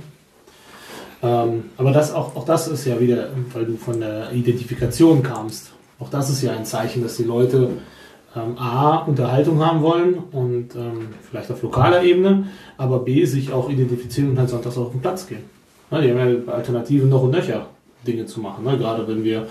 Ähm, 1.22 1.64
aber 1.76 1.92
das, 1.92 2.14
auch, 2.14 2.34
auch 2.34 2.46
das 2.46 2.68
ist 2.68 2.86
ja 2.86 2.98
wieder, 2.98 3.28
weil 3.52 3.66
du 3.66 3.76
von 3.76 4.00
der 4.00 4.32
Identifikation 4.32 5.22
kamst, 5.22 5.72
auch 5.98 6.08
das 6.08 6.30
ist 6.30 6.40
ja 6.40 6.52
ein 6.52 6.64
Zeichen, 6.64 7.02
dass 7.02 7.18
die 7.18 7.24
Leute 7.24 7.68
ähm, 8.36 8.58
A, 8.58 8.98
Unterhaltung 8.98 9.64
haben 9.64 9.82
wollen 9.82 10.14
und 10.32 10.74
ähm, 10.74 11.08
vielleicht 11.28 11.50
auf 11.50 11.62
lokaler 11.62 12.02
Ebene, 12.02 12.48
aber 12.76 13.00
B, 13.00 13.24
sich 13.24 13.52
auch 13.52 13.68
identifizieren 13.68 14.30
und 14.30 14.38
halt 14.38 14.48
sonntags 14.48 14.78
auf 14.78 14.92
den 14.92 15.00
Platz 15.00 15.26
gehen. 15.26 15.44
Ja, 15.90 16.00
die 16.00 16.10
haben 16.10 16.18
ja 16.18 16.52
Alternativen 16.52 17.08
noch 17.08 17.22
und 17.22 17.32
nöcher, 17.32 17.66
Dinge 18.06 18.26
zu 18.26 18.40
machen. 18.40 18.64
Ne? 18.64 18.78
Gerade 18.78 19.06
wenn 19.06 19.22
wir 19.22 19.46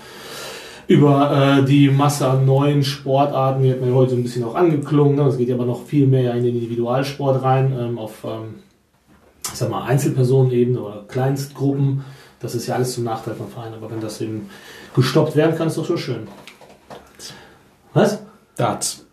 über 0.88 1.60
äh, 1.60 1.64
die 1.64 1.88
Masse 1.88 2.26
an 2.28 2.44
neuen 2.44 2.82
Sportarten, 2.82 3.62
die 3.62 3.70
hat 3.70 3.80
man 3.80 3.90
ja 3.90 3.94
heute 3.94 4.14
ein 4.14 4.22
bisschen 4.22 4.44
auch 4.44 4.56
angeklungen, 4.56 5.14
ne? 5.14 5.22
es 5.22 5.38
geht 5.38 5.48
ja 5.48 5.54
aber 5.54 5.64
noch 5.64 5.84
viel 5.84 6.06
mehr 6.06 6.34
in 6.34 6.44
den 6.44 6.56
Individualsport 6.56 7.42
rein, 7.42 7.72
ähm, 7.78 7.98
auf 7.98 8.24
ähm, 8.24 8.62
ich 9.44 9.58
sag 9.58 9.70
mal, 9.70 9.84
Einzelpersonenebene 9.84 10.80
oder 10.80 11.04
Kleinstgruppen. 11.08 12.04
Das 12.40 12.54
ist 12.54 12.66
ja 12.66 12.74
alles 12.74 12.94
zum 12.94 13.04
Nachteil 13.04 13.34
von 13.34 13.48
Vereinen, 13.48 13.74
aber 13.74 13.90
wenn 13.90 14.00
das 14.00 14.20
eben 14.20 14.48
gestoppt 14.94 15.36
werden 15.36 15.56
kann, 15.56 15.68
ist 15.68 15.78
doch 15.78 15.86
schon 15.86 15.98
schön. 15.98 16.28
Was? 17.94 18.21
Darts. 18.56 19.04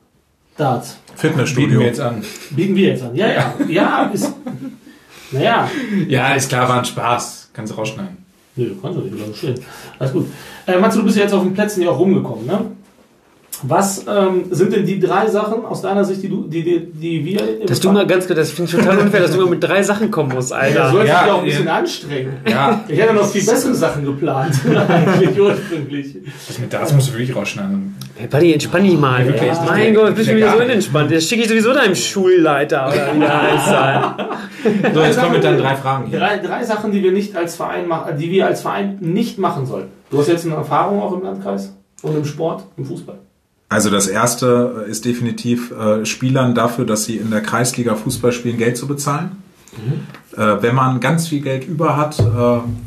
Darts. 0.57 0.97
Fitnessstudio. 1.15 1.67
Bieten 1.67 1.79
wir 1.79 1.87
jetzt 1.87 1.99
an. 2.01 2.23
Bieten 2.51 2.75
wir 2.75 2.87
jetzt 2.89 3.03
an. 3.03 3.15
Ja, 3.15 3.27
ja. 3.27 3.53
Ja, 3.67 4.03
ist. 4.13 4.33
Naja. 5.31 5.69
Ja, 6.07 6.33
ist 6.33 6.49
klar, 6.49 6.67
war 6.67 6.79
ein 6.79 6.85
Spaß. 6.85 7.51
Kannst 7.53 7.71
du 7.73 7.77
rausschneiden. 7.77 8.17
Nö, 8.55 8.71
kannst 8.81 8.97
du 8.97 9.03
nicht, 9.03 9.37
stehen. 9.37 9.55
Alles 9.99 10.11
gut. 10.13 10.27
Äh, 10.65 10.77
Matze, 10.79 10.99
du 10.99 11.05
bist 11.05 11.17
ja 11.17 11.23
jetzt 11.23 11.33
auf 11.33 11.43
den 11.43 11.53
Plätzen 11.53 11.81
ja 11.83 11.89
auch 11.89 11.99
rumgekommen, 11.99 12.45
ne? 12.45 12.59
Was 13.63 14.05
ähm, 14.07 14.45
sind 14.51 14.71
denn 14.71 14.85
die 14.85 14.99
drei 15.01 15.27
Sachen 15.27 15.65
aus 15.65 15.81
deiner 15.81 16.05
Sicht, 16.05 16.23
die 16.23 16.29
du, 16.29 16.47
die, 16.47 16.63
die, 16.63 16.79
die 16.93 17.25
wir. 17.25 17.65
Dass 17.65 17.81
du 17.81 17.91
mal 17.91 18.07
ganz 18.07 18.25
kurz, 18.25 18.37
das 18.37 18.51
finde 18.51 18.71
ich 18.71 18.77
total 18.77 18.99
unfair, 18.99 19.19
dass 19.19 19.31
du 19.31 19.41
immer 19.41 19.49
mit 19.49 19.61
drei 19.61 19.83
Sachen 19.83 20.09
kommen 20.09 20.33
musst, 20.33 20.51
Ja, 20.51 20.57
Alter. 20.57 20.91
sollst 20.91 21.07
Ja, 21.09 21.23
dich 21.23 21.31
auch 21.31 21.39
ein 21.39 21.45
bisschen 21.45 21.65
ja. 21.65 21.75
anstrengen. 21.77 22.33
Ja. 22.47 22.85
Ich 22.87 22.97
hätte 22.97 23.13
noch 23.13 23.29
viel 23.29 23.45
bessere 23.45 23.75
Sachen 23.75 24.05
geplant, 24.05 24.55
eigentlich 24.87 25.37
ursprünglich. 25.39 26.15
Das 26.47 26.57
mit 26.57 26.71
Darts 26.71 26.93
musst 26.93 27.09
du 27.09 27.13
wirklich 27.13 27.35
rausschneiden. 27.35 27.95
Hey, 28.19 28.27
Buddy, 28.27 28.51
entspann 28.51 28.83
dich 28.83 28.97
mal. 28.97 29.21
Ja, 29.21 29.27
wirklich. 29.27 29.51
mein 29.65 29.95
Gott, 29.95 30.13
bist 30.13 30.29
du 30.29 30.35
wieder 30.35 30.51
so 30.51 30.61
unentspannt. 30.61 31.09
Das 31.09 31.23
schicke 31.23 31.43
ich 31.43 31.47
sowieso 31.47 31.71
deinem 31.73 31.95
Schulleiter 31.95 32.89
oder 32.89 33.15
wie 33.15 33.19
der 33.19 33.41
heißt. 33.41 33.67
Alter. 33.69 34.29
So, 34.93 34.99
jetzt 34.99 35.17
kommen 35.17 35.31
mit 35.31 35.43
deinen 35.45 35.57
drei 35.57 35.77
Fragen 35.77 36.07
hier. 36.07 36.19
Drei, 36.19 36.37
drei 36.39 36.65
Sachen, 36.65 36.91
die 36.91 37.01
wir 37.01 37.13
nicht 37.13 37.33
als 37.37 37.55
Verein 37.55 37.87
machen, 37.87 38.17
die 38.17 38.29
wir 38.29 38.45
als 38.45 38.61
Verein 38.61 38.97
nicht 38.99 39.37
machen 39.37 39.65
sollten. 39.65 39.87
Du 40.11 40.19
hast 40.19 40.27
jetzt 40.27 40.45
eine 40.45 40.55
Erfahrung 40.55 41.01
auch 41.01 41.13
im 41.13 41.23
Landkreis 41.23 41.73
und 42.01 42.17
im 42.17 42.25
Sport, 42.25 42.65
im 42.75 42.83
Fußball. 42.83 43.19
Also 43.69 43.89
das 43.89 44.07
erste 44.07 44.85
ist 44.89 45.05
definitiv 45.05 45.71
äh, 45.71 46.05
Spielern 46.05 46.55
dafür, 46.55 46.85
dass 46.85 47.05
sie 47.05 47.15
in 47.15 47.31
der 47.31 47.39
Kreisliga 47.39 47.95
Fußball 47.95 48.33
spielen, 48.33 48.57
Geld 48.57 48.75
zu 48.75 48.85
bezahlen. 48.85 49.31
Äh, 50.28 50.28
wenn 50.61 50.73
man 50.73 51.01
ganz 51.01 51.27
viel 51.27 51.41
Geld 51.41 51.67
über 51.67 51.97
hat, 51.97 52.17
äh, 52.19 52.23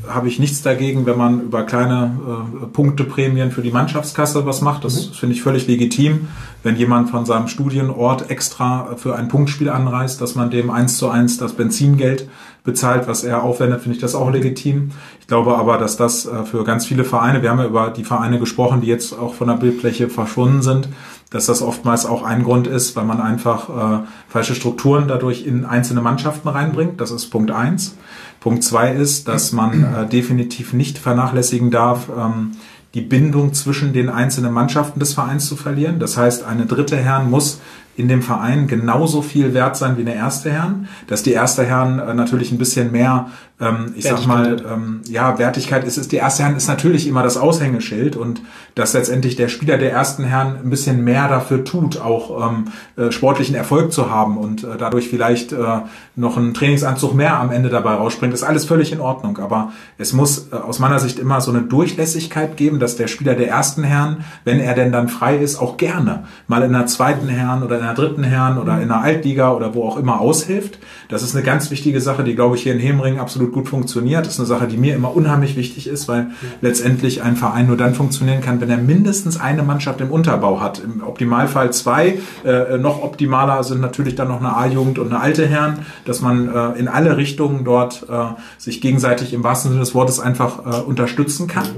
habe 0.09 0.28
ich 0.28 0.38
nichts 0.38 0.62
dagegen, 0.62 1.05
wenn 1.05 1.18
man 1.18 1.42
über 1.42 1.64
kleine 1.64 2.16
äh, 2.62 2.66
Punkteprämien 2.66 3.50
für 3.50 3.61
die 3.61 3.70
Mannschaftskasse 3.70 4.46
was 4.46 4.62
macht. 4.62 4.84
Das 4.84 5.07
finde 5.07 5.34
ich 5.34 5.42
völlig 5.42 5.66
legitim. 5.66 6.28
Wenn 6.62 6.76
jemand 6.76 7.11
von 7.11 7.26
seinem 7.26 7.48
Studienort 7.48 8.30
extra 8.30 8.96
für 8.96 9.16
ein 9.16 9.28
Punktspiel 9.28 9.68
anreist, 9.68 10.22
dass 10.22 10.34
man 10.34 10.50
dem 10.50 10.70
eins 10.70 10.96
zu 10.96 11.11
eins 11.11 11.36
das 11.36 11.53
Benzingeld 11.53 12.26
bezahlt, 12.64 13.07
was 13.07 13.24
er 13.24 13.42
aufwendet, 13.42 13.82
finde 13.82 13.96
ich 13.96 14.00
das 14.00 14.14
auch 14.14 14.30
legitim. 14.30 14.92
Ich 15.20 15.26
glaube 15.26 15.57
aber, 15.57 15.76
dass 15.76 15.96
das 15.98 16.24
äh, 16.24 16.44
für 16.44 16.64
ganz 16.64 16.86
viele 16.86 17.05
Vereine, 17.05 17.42
wir 17.42 17.50
haben 17.50 17.59
ja 17.59 17.66
über 17.66 17.90
die 17.90 18.05
Vereine 18.05 18.38
gesprochen, 18.38 18.80
die 18.80 18.86
jetzt 18.86 19.12
auch 19.18 19.34
von 19.34 19.48
der 19.48 19.57
Bildfläche 19.57 20.09
verschwunden 20.09 20.62
sind, 20.62 20.88
dass 21.33 21.47
das 21.47 21.62
oftmals 21.62 22.07
auch 22.07 22.22
ein 22.22 22.45
Grund 22.45 22.66
ist, 22.66 22.95
weil 22.95 23.05
man 23.05 23.20
einfach 23.20 23.68
äh, 23.68 24.05
falsche 24.28 24.55
Strukturen 24.55 25.09
dadurch 25.09 25.47
in 25.47 25.64
einzelne 25.64 26.03
Mannschaften 26.03 26.49
reinbringt. 26.49 27.01
Das 27.01 27.11
ist 27.11 27.30
Punkt 27.30 27.51
eins. 27.51 27.97
Punkt 28.41 28.62
zwei 28.62 28.93
ist, 28.93 29.28
dass 29.28 29.53
man 29.53 29.83
äh, 29.83 30.07
definitiv 30.07 30.72
nicht 30.72 30.99
vernachlässigen 30.99 31.70
darf, 31.70 32.09
ähm, 32.16 32.53
die 32.95 33.01
Bindung 33.01 33.55
zwischen 33.55 33.95
den 33.95 34.11
einzelnen 34.11 34.53
Mannschaften 34.53 35.01
des 35.01 35.14
Vereins 35.14 35.47
zu 35.47 35.57
verlieren. 35.57 35.99
Das 35.99 36.18
heißt, 36.18 36.45
eine 36.45 36.66
dritte 36.66 36.97
Herren 36.97 37.30
muss 37.30 37.61
in 37.97 38.09
dem 38.09 38.22
Verein 38.22 38.66
genauso 38.68 39.22
viel 39.22 39.55
wert 39.55 39.76
sein 39.76 39.97
wie 39.97 40.03
eine 40.03 40.14
erste 40.14 40.51
Herren. 40.51 40.89
Dass 41.07 41.22
die 41.22 41.33
erste 41.33 41.64
Herren 41.64 41.99
äh, 41.99 42.12
natürlich 42.12 42.53
ein 42.53 42.59
bisschen 42.59 42.93
mehr, 42.93 43.28
ähm, 43.62 43.94
ich 43.96 44.04
sag 44.04 44.26
mal, 44.26 44.60
ähm, 44.68 45.02
ja, 45.08 45.38
Wertigkeit 45.38 45.84
ist, 45.84 45.96
ist 45.96 46.10
die 46.10 46.16
erste 46.16 46.42
Herren 46.42 46.56
ist 46.56 46.66
natürlich 46.66 47.06
immer 47.06 47.22
das 47.22 47.36
Aushängeschild 47.36 48.16
und 48.16 48.42
dass 48.74 48.92
letztendlich 48.92 49.36
der 49.36 49.48
Spieler 49.48 49.78
der 49.78 49.92
ersten 49.92 50.24
Herren 50.24 50.56
ein 50.56 50.70
bisschen 50.70 51.04
mehr 51.04 51.28
dafür 51.28 51.64
tut, 51.64 52.00
auch 52.00 52.50
ähm, 52.50 52.72
äh, 52.96 53.12
sportlichen 53.12 53.54
Erfolg 53.54 53.92
zu 53.92 54.10
haben 54.10 54.36
und 54.36 54.64
äh, 54.64 54.76
dadurch 54.78 55.08
vielleicht 55.08 55.52
äh, 55.52 55.80
noch 56.16 56.36
einen 56.36 56.54
Trainingsanzug 56.54 57.14
mehr 57.14 57.38
am 57.38 57.52
Ende 57.52 57.68
dabei 57.68 57.94
rausspringt, 57.94 58.34
ist 58.34 58.42
alles 58.42 58.64
völlig 58.64 58.90
in 58.90 59.00
Ordnung. 59.00 59.38
Aber 59.38 59.72
es 59.96 60.12
muss 60.12 60.48
äh, 60.50 60.56
aus 60.56 60.80
meiner 60.80 60.98
Sicht 60.98 61.20
immer 61.20 61.40
so 61.40 61.52
eine 61.52 61.62
Durchlässigkeit 61.62 62.56
geben, 62.56 62.80
dass 62.80 62.96
der 62.96 63.06
Spieler 63.06 63.34
der 63.34 63.48
ersten 63.48 63.84
Herren, 63.84 64.24
wenn 64.44 64.58
er 64.58 64.74
denn 64.74 64.90
dann 64.90 65.08
frei 65.08 65.36
ist, 65.36 65.60
auch 65.60 65.76
gerne 65.76 66.24
mal 66.48 66.62
in 66.62 66.72
der 66.72 66.86
zweiten 66.86 67.28
Herren 67.28 67.62
oder 67.62 67.78
in 67.78 67.84
der 67.84 67.94
dritten 67.94 68.24
Herren 68.24 68.58
oder 68.58 68.80
in 68.80 68.88
der 68.88 69.02
Altliga 69.02 69.52
oder 69.52 69.74
wo 69.74 69.86
auch 69.86 69.96
immer 69.96 70.20
aushilft. 70.20 70.80
Das 71.08 71.22
ist 71.22 71.36
eine 71.36 71.44
ganz 71.44 71.70
wichtige 71.70 72.00
Sache, 72.00 72.24
die, 72.24 72.34
glaube 72.34 72.56
ich, 72.56 72.62
hier 72.62 72.72
in 72.72 72.80
Hemring 72.80 73.20
absolut 73.20 73.51
gut 73.53 73.68
funktioniert. 73.68 74.26
Das 74.26 74.34
ist 74.34 74.40
eine 74.40 74.46
Sache, 74.46 74.66
die 74.66 74.76
mir 74.76 74.94
immer 74.94 75.14
unheimlich 75.14 75.57
wichtig 75.57 75.86
ist, 75.86 76.09
weil 76.09 76.30
letztendlich 76.61 77.22
ein 77.22 77.36
Verein 77.36 77.66
nur 77.66 77.76
dann 77.76 77.94
funktionieren 77.94 78.40
kann, 78.40 78.61
wenn 78.61 78.70
er 78.70 78.78
mindestens 78.78 79.38
eine 79.38 79.62
Mannschaft 79.62 80.00
im 80.00 80.11
Unterbau 80.11 80.61
hat. 80.61 80.80
Im 80.80 81.03
Optimalfall 81.03 81.72
zwei. 81.72 82.18
Äh, 82.44 82.78
noch 82.78 83.03
optimaler 83.03 83.62
sind 83.64 83.80
natürlich 83.80 84.14
dann 84.14 84.28
noch 84.28 84.40
eine 84.40 84.57
A-Jugend 84.57 84.98
und 84.98 85.09
eine 85.09 85.20
alte 85.20 85.46
Herren, 85.46 85.80
dass 86.05 86.20
man 86.20 86.48
äh, 86.48 86.78
in 86.78 86.88
alle 86.88 87.16
Richtungen 87.16 87.64
dort 87.64 88.07
äh, 88.09 88.24
sich 88.59 88.80
gegenseitig 88.80 89.32
im 89.32 89.44
wahrsten 89.44 89.70
Sinne 89.70 89.80
des 89.80 89.94
Wortes 89.94 90.20
einfach 90.20 90.66
äh, 90.66 90.82
unterstützen 90.82 91.46
kann. 91.46 91.68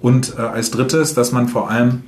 Und 0.00 0.34
äh, 0.36 0.40
als 0.40 0.70
drittes, 0.70 1.14
dass 1.14 1.32
man 1.32 1.48
vor 1.48 1.70
allem 1.70 2.04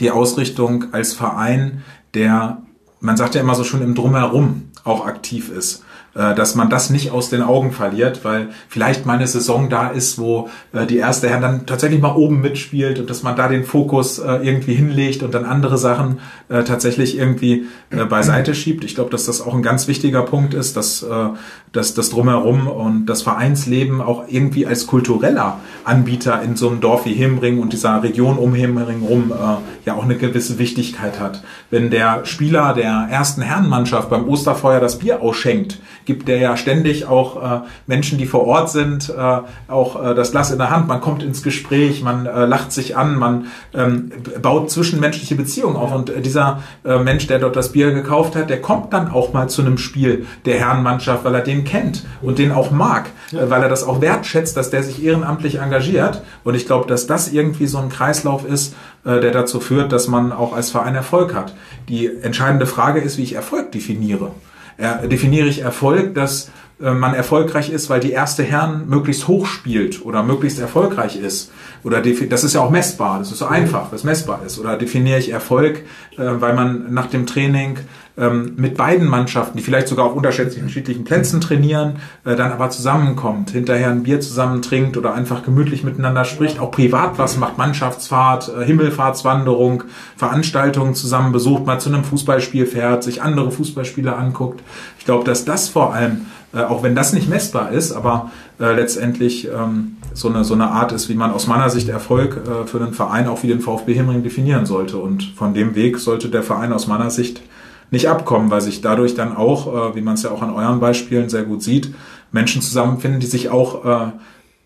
die 0.00 0.10
Ausrichtung 0.10 0.86
als 0.92 1.12
Verein, 1.12 1.82
der, 2.14 2.58
man 3.00 3.16
sagt 3.16 3.34
ja 3.34 3.40
immer 3.40 3.54
so 3.54 3.64
schon 3.64 3.82
im 3.82 3.94
Drumherum 3.94 4.70
auch 4.84 5.06
aktiv 5.06 5.50
ist 5.50 5.83
dass 6.14 6.54
man 6.54 6.70
das 6.70 6.90
nicht 6.90 7.10
aus 7.10 7.28
den 7.28 7.42
Augen 7.42 7.72
verliert, 7.72 8.24
weil 8.24 8.48
vielleicht 8.68 9.04
mal 9.04 9.14
eine 9.14 9.26
Saison 9.26 9.68
da 9.68 9.88
ist, 9.88 10.18
wo 10.18 10.48
äh, 10.72 10.86
die 10.86 10.98
erste 10.98 11.28
Herren 11.28 11.42
dann 11.42 11.66
tatsächlich 11.66 12.00
mal 12.00 12.14
oben 12.14 12.40
mitspielt 12.40 12.98
und 13.00 13.10
dass 13.10 13.22
man 13.22 13.36
da 13.36 13.48
den 13.48 13.64
Fokus 13.64 14.18
äh, 14.18 14.36
irgendwie 14.36 14.74
hinlegt 14.74 15.22
und 15.22 15.34
dann 15.34 15.44
andere 15.44 15.76
Sachen 15.76 16.20
äh, 16.48 16.62
tatsächlich 16.62 17.18
irgendwie 17.18 17.66
äh, 17.90 18.04
beiseite 18.04 18.54
schiebt. 18.54 18.84
Ich 18.84 18.94
glaube, 18.94 19.10
dass 19.10 19.26
das 19.26 19.40
auch 19.40 19.54
ein 19.54 19.62
ganz 19.62 19.88
wichtiger 19.88 20.22
Punkt 20.22 20.54
ist, 20.54 20.76
dass, 20.76 21.02
äh, 21.02 21.28
dass 21.72 21.94
das 21.94 22.10
drumherum 22.10 22.68
und 22.68 23.06
das 23.06 23.22
Vereinsleben 23.22 24.00
auch 24.00 24.24
irgendwie 24.28 24.66
als 24.66 24.86
kultureller 24.86 25.60
Anbieter 25.84 26.42
in 26.42 26.56
so 26.56 26.68
einem 26.68 26.80
Dorf 26.80 27.06
wie 27.06 27.14
Hemring 27.14 27.58
und 27.58 27.72
dieser 27.72 28.02
Region 28.02 28.38
um 28.38 28.54
Hemring 28.54 29.02
rum 29.02 29.32
äh, 29.32 29.86
ja 29.86 29.94
auch 29.94 30.04
eine 30.04 30.16
gewisse 30.16 30.58
Wichtigkeit 30.58 31.18
hat. 31.18 31.42
Wenn 31.70 31.90
der 31.90 32.24
Spieler 32.24 32.74
der 32.74 33.08
ersten 33.10 33.42
Herrenmannschaft 33.42 34.10
beim 34.10 34.28
Osterfeuer 34.28 34.80
das 34.80 34.98
Bier 34.98 35.22
ausschenkt, 35.22 35.78
gibt 36.04 36.28
der 36.28 36.38
ja 36.38 36.56
ständig 36.56 37.06
auch 37.06 37.42
äh, 37.42 37.60
Menschen, 37.86 38.18
die 38.18 38.26
vor 38.26 38.46
Ort 38.46 38.70
sind, 38.70 39.08
äh, 39.10 39.40
auch 39.68 40.02
äh, 40.02 40.14
das 40.14 40.30
Glas 40.30 40.50
in 40.50 40.58
der 40.58 40.70
Hand. 40.70 40.88
Man 40.88 41.00
kommt 41.00 41.22
ins 41.22 41.42
Gespräch, 41.42 42.02
man 42.02 42.26
äh, 42.26 42.44
lacht 42.46 42.72
sich 42.72 42.96
an, 42.96 43.16
man 43.16 43.46
ähm, 43.74 44.10
baut 44.40 44.70
zwischenmenschliche 44.70 45.34
Beziehungen 45.34 45.76
auf. 45.76 45.94
Und 45.94 46.10
äh, 46.10 46.20
dieser 46.20 46.62
äh, 46.84 46.98
Mensch, 46.98 47.26
der 47.26 47.38
dort 47.38 47.56
das 47.56 47.72
Bier 47.72 47.92
gekauft 47.92 48.36
hat, 48.36 48.50
der 48.50 48.60
kommt 48.60 48.92
dann 48.92 49.10
auch 49.10 49.32
mal 49.32 49.48
zu 49.48 49.62
einem 49.62 49.78
Spiel 49.78 50.26
der 50.44 50.58
Herrenmannschaft, 50.58 51.24
weil 51.24 51.34
er 51.34 51.40
den 51.40 51.64
kennt 51.64 52.04
und 52.22 52.38
den 52.38 52.52
auch 52.52 52.70
mag, 52.70 53.10
äh, 53.32 53.48
weil 53.48 53.62
er 53.62 53.68
das 53.68 53.84
auch 53.84 54.00
wertschätzt, 54.00 54.56
dass 54.56 54.70
der 54.70 54.82
sich 54.82 55.02
ehrenamtlich 55.02 55.60
engagiert. 55.60 56.22
Und 56.44 56.54
ich 56.54 56.66
glaube, 56.66 56.86
dass 56.86 57.06
das 57.06 57.32
irgendwie 57.32 57.66
so 57.66 57.78
ein 57.78 57.88
Kreislauf 57.88 58.44
ist, 58.46 58.74
äh, 59.04 59.20
der 59.20 59.32
dazu 59.32 59.60
führt, 59.60 59.92
dass 59.92 60.08
man 60.08 60.32
auch 60.32 60.54
als 60.54 60.70
Verein 60.70 60.94
Erfolg 60.94 61.34
hat. 61.34 61.54
Die 61.88 62.10
entscheidende 62.22 62.66
Frage 62.66 63.00
ist, 63.00 63.18
wie 63.18 63.22
ich 63.22 63.34
Erfolg 63.34 63.72
definiere. 63.72 64.30
Er, 64.76 65.06
definiere 65.06 65.48
ich 65.48 65.60
Erfolg, 65.60 66.14
dass 66.14 66.50
man 66.78 67.14
erfolgreich 67.14 67.70
ist, 67.70 67.88
weil 67.88 68.00
die 68.00 68.10
erste 68.10 68.42
Herren 68.42 68.88
möglichst 68.88 69.28
hoch 69.28 69.46
spielt 69.46 70.04
oder 70.04 70.22
möglichst 70.22 70.58
erfolgreich 70.58 71.16
ist. 71.16 71.52
Oder 71.84 72.00
das 72.00 72.44
ist 72.44 72.54
ja 72.54 72.60
auch 72.62 72.70
messbar, 72.70 73.18
das 73.18 73.30
ist 73.30 73.38
so 73.38 73.46
einfach, 73.46 73.92
was 73.92 74.04
messbar 74.04 74.40
ist. 74.44 74.58
Oder 74.58 74.76
definiere 74.76 75.18
ich 75.18 75.30
Erfolg, 75.30 75.84
äh, 76.16 76.22
weil 76.40 76.54
man 76.54 76.92
nach 76.92 77.06
dem 77.06 77.26
Training 77.26 77.78
ähm, 78.16 78.54
mit 78.56 78.76
beiden 78.76 79.06
Mannschaften, 79.06 79.58
die 79.58 79.62
vielleicht 79.62 79.88
sogar 79.88 80.06
auf 80.06 80.14
unterschiedlichen 80.14 81.04
Plätzen 81.04 81.40
trainieren, 81.40 81.96
äh, 82.24 82.36
dann 82.36 82.52
aber 82.52 82.70
zusammenkommt, 82.70 83.50
hinterher 83.50 83.90
ein 83.90 84.04
Bier 84.04 84.20
zusammen 84.20 84.62
trinkt 84.62 84.96
oder 84.96 85.14
einfach 85.14 85.42
gemütlich 85.42 85.84
miteinander 85.84 86.24
spricht, 86.24 86.58
auch 86.58 86.70
privat 86.70 87.18
was 87.18 87.36
macht, 87.36 87.58
Mannschaftsfahrt, 87.58 88.50
Himmelfahrtswanderung, 88.64 89.84
Veranstaltungen 90.16 90.94
zusammen 90.94 91.32
besucht, 91.32 91.66
mal 91.66 91.80
zu 91.80 91.90
einem 91.90 92.04
Fußballspiel 92.04 92.66
fährt, 92.66 93.04
sich 93.04 93.20
andere 93.20 93.50
Fußballspiele 93.50 94.14
anguckt. 94.14 94.62
Ich 94.98 95.04
glaube, 95.04 95.24
dass 95.24 95.44
das 95.44 95.68
vor 95.68 95.92
allem 95.92 96.26
äh, 96.54 96.62
auch 96.62 96.82
wenn 96.82 96.94
das 96.94 97.12
nicht 97.12 97.28
messbar 97.28 97.72
ist, 97.72 97.92
aber 97.92 98.30
äh, 98.60 98.74
letztendlich 98.74 99.48
ähm, 99.48 99.96
so, 100.12 100.28
eine, 100.28 100.44
so 100.44 100.54
eine 100.54 100.70
Art 100.70 100.92
ist, 100.92 101.08
wie 101.08 101.14
man 101.14 101.32
aus 101.32 101.46
meiner 101.46 101.70
Sicht 101.70 101.88
Erfolg 101.88 102.36
äh, 102.36 102.66
für 102.66 102.80
einen 102.80 102.92
Verein 102.92 103.26
auch 103.26 103.42
wie 103.42 103.48
den 103.48 103.60
VfB 103.60 103.94
Himmering 103.94 104.22
definieren 104.22 104.66
sollte. 104.66 104.98
Und 104.98 105.24
von 105.24 105.54
dem 105.54 105.74
Weg 105.74 105.98
sollte 105.98 106.28
der 106.28 106.42
Verein 106.42 106.72
aus 106.72 106.86
meiner 106.86 107.10
Sicht 107.10 107.42
nicht 107.90 108.08
abkommen, 108.08 108.50
weil 108.50 108.60
sich 108.60 108.80
dadurch 108.80 109.14
dann 109.14 109.36
auch, 109.36 109.92
äh, 109.92 109.96
wie 109.96 110.02
man 110.02 110.14
es 110.14 110.22
ja 110.22 110.30
auch 110.30 110.42
an 110.42 110.54
euren 110.54 110.80
Beispielen 110.80 111.28
sehr 111.28 111.42
gut 111.42 111.62
sieht, 111.62 111.92
Menschen 112.30 112.62
zusammenfinden, 112.62 113.20
die 113.20 113.26
sich 113.26 113.50
auch 113.50 113.84
äh, 113.84 114.12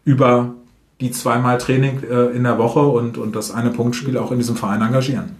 über 0.04 0.54
die 1.00 1.12
zweimal 1.12 1.58
Training 1.58 2.00
in 2.34 2.42
der 2.42 2.58
Woche 2.58 2.80
und, 2.80 3.18
und 3.18 3.36
das 3.36 3.52
eine 3.52 3.70
Punktspiel 3.70 4.18
auch 4.18 4.32
in 4.32 4.38
diesem 4.38 4.56
Verein 4.56 4.82
engagieren. 4.82 5.36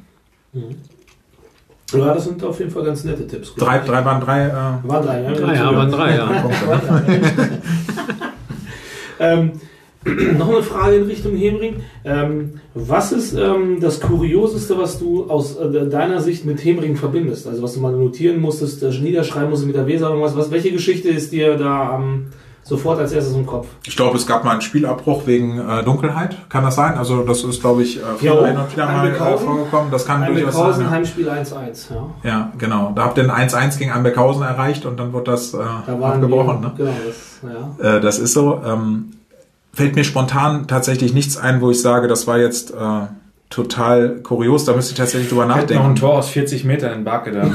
Mhm. 0.53 0.77
Ja, 1.93 2.13
das 2.13 2.25
sind 2.25 2.45
auf 2.45 2.59
jeden 2.59 2.71
Fall 2.71 2.85
ganz 2.85 3.05
nette 3.05 3.27
Tipps. 3.27 3.55
Drei, 3.55 3.79
drei 3.79 4.05
waren 4.05 4.21
drei. 4.21 4.47
Äh, 4.47 4.53
waren 4.53 5.07
drei, 5.07 5.23
ja. 5.23 5.33
Drei, 5.33 5.55
ja, 5.55 5.75
waren 5.77 5.91
drei, 5.91 6.17
ja. 6.17 6.31
ähm, 9.21 9.53
noch 10.39 10.49
eine 10.49 10.63
Frage 10.63 10.97
in 10.97 11.05
Richtung 11.05 11.35
Hemring. 11.35 11.77
Ähm, 12.05 12.61
was 12.75 13.13
ist 13.13 13.33
ähm, 13.33 13.79
das 13.81 14.01
Kurioseste, 14.01 14.77
was 14.79 14.99
du 14.99 15.31
aus 15.31 15.57
äh, 15.57 15.89
deiner 15.89 16.21
Sicht 16.21 16.45
mit 16.45 16.63
Hemring 16.63 16.97
verbindest? 16.97 17.47
Also 17.47 17.63
was 17.63 17.75
du 17.75 17.81
mal 17.81 17.93
notieren 17.93 18.41
musstest, 18.41 18.83
äh, 18.83 18.91
niederschreiben 18.91 19.49
musstest 19.49 19.67
mit 19.67 19.77
der 19.77 19.87
Weser 19.87 20.11
oder 20.11 20.21
was? 20.21 20.37
was 20.37 20.51
welche 20.51 20.73
Geschichte 20.73 21.09
ist 21.09 21.33
dir 21.33 21.57
da 21.57 21.91
am 21.91 22.03
ähm, 22.03 22.27
sofort 22.69 22.99
als 22.99 23.13
erstes 23.13 23.35
im 23.35 23.47
Kopf. 23.47 23.67
Ich 23.87 23.97
glaube, 23.97 24.19
es 24.19 24.27
gab 24.27 24.45
mal 24.45 24.53
einen 24.53 24.61
Spielabbruch 24.61 25.27
wegen 25.27 25.59
äh, 25.59 25.83
Dunkelheit. 25.83 26.37
Kann 26.51 26.65
das 26.65 26.75
sein? 26.75 26.99
Also 26.99 27.23
das 27.23 27.43
ist, 27.43 27.63
glaube 27.63 27.83
ich, 27.83 27.97
äh, 27.97 28.01
ja, 28.21 28.45
hin 28.45 28.59
und 28.59 28.73
wieder 28.73 28.87
mal 28.87 29.09
äh, 29.09 29.39
vorgekommen. 29.39 29.91
Das 29.91 30.05
kann 30.05 30.27
durchaus 30.27 30.55
sein. 30.55 30.83
Ja. 30.83 30.91
Heimspiel 30.91 31.31
1-1. 31.31 31.55
Ja. 31.91 32.11
ja, 32.23 32.53
genau. 32.59 32.93
Da 32.95 33.05
habt 33.05 33.17
ihr 33.17 33.33
ein 33.33 33.49
1-1 33.49 33.79
gegen 33.79 33.91
Einbeckhausen 33.91 34.43
erreicht 34.43 34.85
und 34.85 35.01
dann 35.01 35.15
wird 35.15 35.29
das 35.29 35.55
äh, 35.55 35.59
da 35.59 35.99
abgebrochen. 35.99 36.61
Ne? 36.61 36.73
Genau, 36.77 36.93
das, 37.07 37.41
ja. 37.81 37.97
äh, 37.97 38.01
das 38.01 38.19
ist 38.19 38.35
so. 38.35 38.61
Ähm, 38.65 39.13
fällt 39.73 39.97
mir 39.97 40.05
spontan 40.05 40.67
tatsächlich 40.67 41.15
nichts 41.15 41.39
ein, 41.39 41.63
wo 41.63 41.71
ich 41.71 41.81
sage, 41.81 42.07
das 42.07 42.27
war 42.27 42.39
jetzt... 42.39 42.73
Äh, 42.73 43.07
total 43.51 44.17
kurios, 44.17 44.67
da 44.67 44.75
müsste 44.75 44.93
ich 44.93 44.99
tatsächlich 44.99 45.31
drüber 45.31 45.47
nachdenken. 45.47 45.77
noch 45.77 45.89
ein 45.89 45.97
Tor 45.97 46.19
aus 46.19 46.29
40 46.29 46.65
Metern 46.65 46.93
in 46.93 47.05
Barke 47.05 47.33
da. 47.33 47.51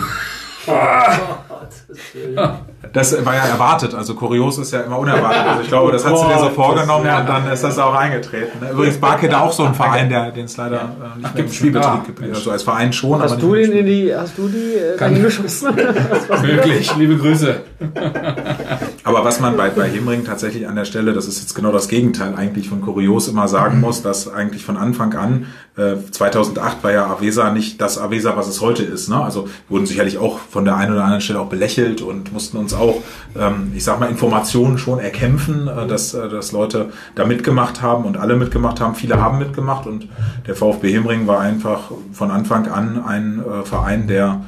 Das 2.91 3.25
war 3.25 3.35
ja 3.35 3.45
erwartet, 3.45 3.93
also 3.93 4.13
kurios 4.13 4.57
ist 4.57 4.71
ja 4.71 4.81
immer 4.81 4.99
unerwartet. 4.99 5.47
Also 5.47 5.61
ich 5.61 5.67
glaube, 5.69 5.91
das 5.91 6.05
hat 6.05 6.17
sie 6.17 6.25
dir 6.25 6.37
so 6.37 6.49
vorgenommen 6.49 7.05
und 7.05 7.29
dann 7.29 7.49
ist 7.51 7.63
das 7.63 7.79
auch 7.79 7.95
eingetreten. 7.95 8.59
Ne? 8.59 8.71
Übrigens 8.71 8.97
Barke 8.97 9.29
da 9.29 9.41
auch 9.41 9.53
so 9.53 9.63
ein 9.63 9.73
Verein, 9.73 10.09
der 10.09 10.31
den 10.31 10.45
es 10.45 10.57
leider 10.57 10.81
äh, 10.81 11.19
nicht 11.19 11.35
gibt 11.35 11.49
im 11.49 11.53
Spielbetrieb 11.53 12.05
gibt. 12.05 12.23
Also 12.35 12.51
als 12.51 12.63
Verein 12.63 12.91
schon. 12.91 13.21
Hast 13.21 13.41
du 13.41 13.55
den 13.55 13.71
in 13.71 13.85
die, 13.85 14.13
hast 14.13 14.37
du 14.37 14.47
die 14.47 14.75
äh, 14.75 14.97
reingeschossen? 14.97 15.75
Möglich, 16.41 16.95
liebe 16.97 17.17
Grüße. 17.17 17.61
Aber 19.05 19.25
was 19.25 19.41
man 19.41 19.57
bei, 19.57 19.69
bei 19.69 19.89
Hemring 19.89 20.23
tatsächlich 20.23 20.67
an 20.67 20.75
der 20.75 20.85
Stelle, 20.85 21.13
das 21.13 21.27
ist 21.27 21.41
jetzt 21.41 21.55
genau 21.55 21.73
das 21.73 21.89
Gegenteil 21.89 22.35
eigentlich 22.35 22.69
von 22.69 22.79
kurios 22.79 23.27
immer 23.27 23.49
sagen 23.49 23.81
muss, 23.81 24.01
dass 24.01 24.31
eigentlich 24.31 24.63
von 24.63 24.77
Anfang 24.77 25.13
an, 25.13 25.47
äh, 25.75 25.95
2008 26.09 26.83
war 26.83 26.91
ja 26.91 27.07
Avesa 27.07 27.51
nicht 27.51 27.81
das 27.81 27.97
Avesa, 27.97 28.37
was 28.37 28.47
es 28.47 28.61
heute 28.61 28.83
ist. 28.83 29.09
Ne? 29.09 29.21
Also 29.21 29.49
wurden 29.67 29.85
sicherlich 29.85 30.19
auch 30.19 30.39
von 30.39 30.63
der 30.63 30.77
einen 30.77 30.93
oder 30.93 31.03
anderen 31.03 31.21
Stelle 31.21 31.41
auch 31.41 31.49
belächelt 31.49 32.01
und 32.01 32.31
mussten 32.31 32.55
uns 32.55 32.73
auch, 32.73 33.01
ähm, 33.37 33.73
ich 33.75 33.83
sag 33.83 33.99
mal, 33.99 34.09
Informationen 34.09 34.77
schon 34.77 34.99
erkämpfen, 34.99 35.67
äh, 35.67 35.85
dass, 35.85 36.13
äh, 36.13 36.29
dass 36.29 36.53
Leute 36.53 36.91
da 37.15 37.25
mitgemacht 37.25 37.81
haben 37.81 38.05
und 38.05 38.15
alle 38.17 38.37
mitgemacht 38.37 38.79
haben. 38.79 38.95
Viele 38.95 39.21
haben 39.21 39.37
mitgemacht 39.37 39.85
und 39.85 40.07
der 40.47 40.55
VfB 40.55 40.93
Hemring 40.93 41.27
war 41.27 41.41
einfach 41.41 41.91
von 42.13 42.31
Anfang 42.31 42.67
an 42.67 43.03
ein 43.05 43.39
äh, 43.39 43.65
Verein, 43.65 44.07
der 44.07 44.45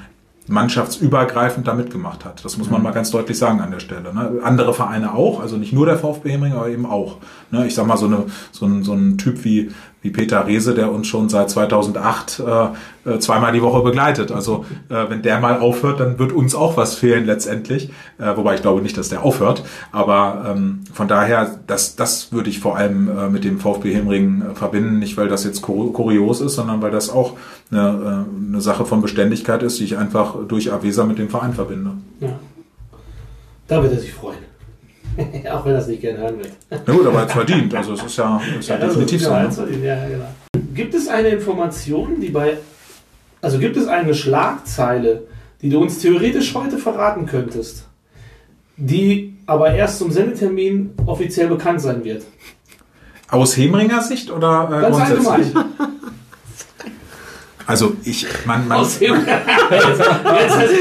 mannschaftsübergreifend 0.47 1.67
da 1.67 1.73
mitgemacht 1.73 2.25
hat. 2.25 2.45
Das 2.45 2.57
muss 2.57 2.69
man 2.69 2.79
mhm. 2.79 2.85
mal 2.85 2.91
ganz 2.91 3.11
deutlich 3.11 3.37
sagen 3.37 3.61
an 3.61 3.71
der 3.71 3.79
Stelle. 3.79 4.13
Ne? 4.13 4.39
Andere 4.43 4.73
Vereine 4.73 5.13
auch, 5.13 5.39
also 5.39 5.57
nicht 5.57 5.73
nur 5.73 5.85
der 5.85 5.97
VfB 5.97 6.31
Hemring, 6.31 6.53
aber 6.53 6.69
eben 6.69 6.85
auch. 6.85 7.17
Ne? 7.51 7.65
Ich 7.65 7.73
sag 7.73 7.87
mal, 7.87 7.97
so, 7.97 8.05
eine, 8.05 8.25
so, 8.51 8.65
ein, 8.65 8.83
so 8.83 8.93
ein 8.93 9.17
Typ 9.17 9.43
wie, 9.43 9.71
wie 10.05 10.11
Peter 10.11 10.45
Rehse, 10.45 10.75
der 10.75 10.91
uns 10.91 11.07
schon 11.07 11.29
seit 11.29 11.49
2008 11.49 12.39
äh, 12.39 13.09
äh, 13.09 13.19
zweimal 13.19 13.51
die 13.53 13.61
Woche 13.63 13.81
begleitet. 13.81 14.31
Also 14.31 14.63
äh, 14.89 15.09
wenn 15.09 15.23
der 15.23 15.39
mal 15.39 15.59
aufhört, 15.59 15.99
dann 15.99 16.19
wird 16.19 16.31
uns 16.31 16.53
auch 16.53 16.77
was 16.77 16.93
fehlen 16.93 17.25
letztendlich. 17.25 17.89
Äh, 18.19 18.37
wobei 18.37 18.53
ich 18.53 18.61
glaube 18.61 18.83
nicht, 18.83 18.97
dass 18.97 19.09
der 19.09 19.23
aufhört. 19.23 19.63
Aber 19.91 20.45
ähm, 20.47 20.83
von 20.93 21.07
daher, 21.07 21.59
das, 21.65 21.95
das 21.95 22.31
würde 22.31 22.51
ich 22.51 22.59
vor 22.59 22.77
allem 22.77 23.09
äh, 23.09 23.29
mit 23.29 23.43
dem 23.43 23.59
VfB 23.59 23.95
Hemring 23.95 24.43
äh, 24.51 24.55
verbinden. 24.55 24.99
Nicht, 24.99 25.17
weil 25.17 25.27
das 25.27 25.43
jetzt 25.43 25.63
kur 25.63 25.91
kurios 25.91 26.39
ist, 26.39 26.53
sondern 26.53 26.83
weil 26.83 26.91
das 26.91 27.09
auch 27.09 27.33
eine, 27.71 28.25
äh, 28.29 28.47
eine 28.49 28.61
Sache 28.61 28.85
von 28.85 29.01
Beständigkeit 29.01 29.63
ist, 29.63 29.79
die 29.79 29.85
ich 29.85 29.97
einfach 29.97 30.35
durch 30.47 30.71
Avesa 30.71 31.03
mit 31.05 31.17
dem 31.17 31.29
Verein 31.29 31.53
verbinde. 31.53 31.91
Ja. 32.19 32.29
Da 33.67 33.81
wird 33.81 33.93
er 33.93 33.99
sich 33.99 34.13
freuen. 34.13 34.44
Auch 35.51 35.65
wenn 35.65 35.73
er 35.73 35.79
es 35.79 35.87
nicht 35.87 36.01
gerne 36.01 36.19
hören 36.19 36.39
will. 36.39 36.51
Na 36.69 36.93
gut, 36.93 37.07
aber 37.07 37.15
er 37.17 37.21
hat 37.21 37.31
verdient. 37.31 37.73
Also 37.73 37.93
es 37.93 38.03
ist 38.03 38.17
ja, 38.17 38.41
ist 38.59 38.69
ja, 38.69 38.77
ja 38.77 38.85
definitiv 38.85 39.21
so. 39.21 39.31
Ne? 39.31 39.49
Ja, 39.83 40.07
genau. 40.07 40.27
Gibt 40.73 40.93
es 40.93 41.07
eine 41.07 41.29
Information, 41.29 42.19
die 42.19 42.29
bei, 42.29 42.57
also 43.41 43.59
gibt 43.59 43.77
es 43.77 43.87
eine 43.87 44.13
Schlagzeile, 44.13 45.23
die 45.61 45.69
du 45.69 45.79
uns 45.79 45.99
theoretisch 45.99 46.53
heute 46.53 46.77
verraten 46.77 47.25
könntest, 47.25 47.87
die 48.77 49.37
aber 49.45 49.73
erst 49.73 49.99
zum 49.99 50.11
Sendetermin 50.11 50.91
offiziell 51.05 51.47
bekannt 51.47 51.81
sein 51.81 52.03
wird? 52.03 52.23
Aus 53.29 53.57
Hemringer 53.57 54.01
Sicht 54.01 54.31
oder 54.31 54.67
äh, 54.71 54.81
Ganz 54.81 54.97
grundsätzlich? 54.97 55.55
Allgemein. 55.55 55.65
Also 57.67 57.95
ich, 58.03 58.27
man, 58.45 58.67
man, 58.67 58.81
jetzt, 58.83 59.01
jetzt 59.01 59.09
ist 59.09 59.31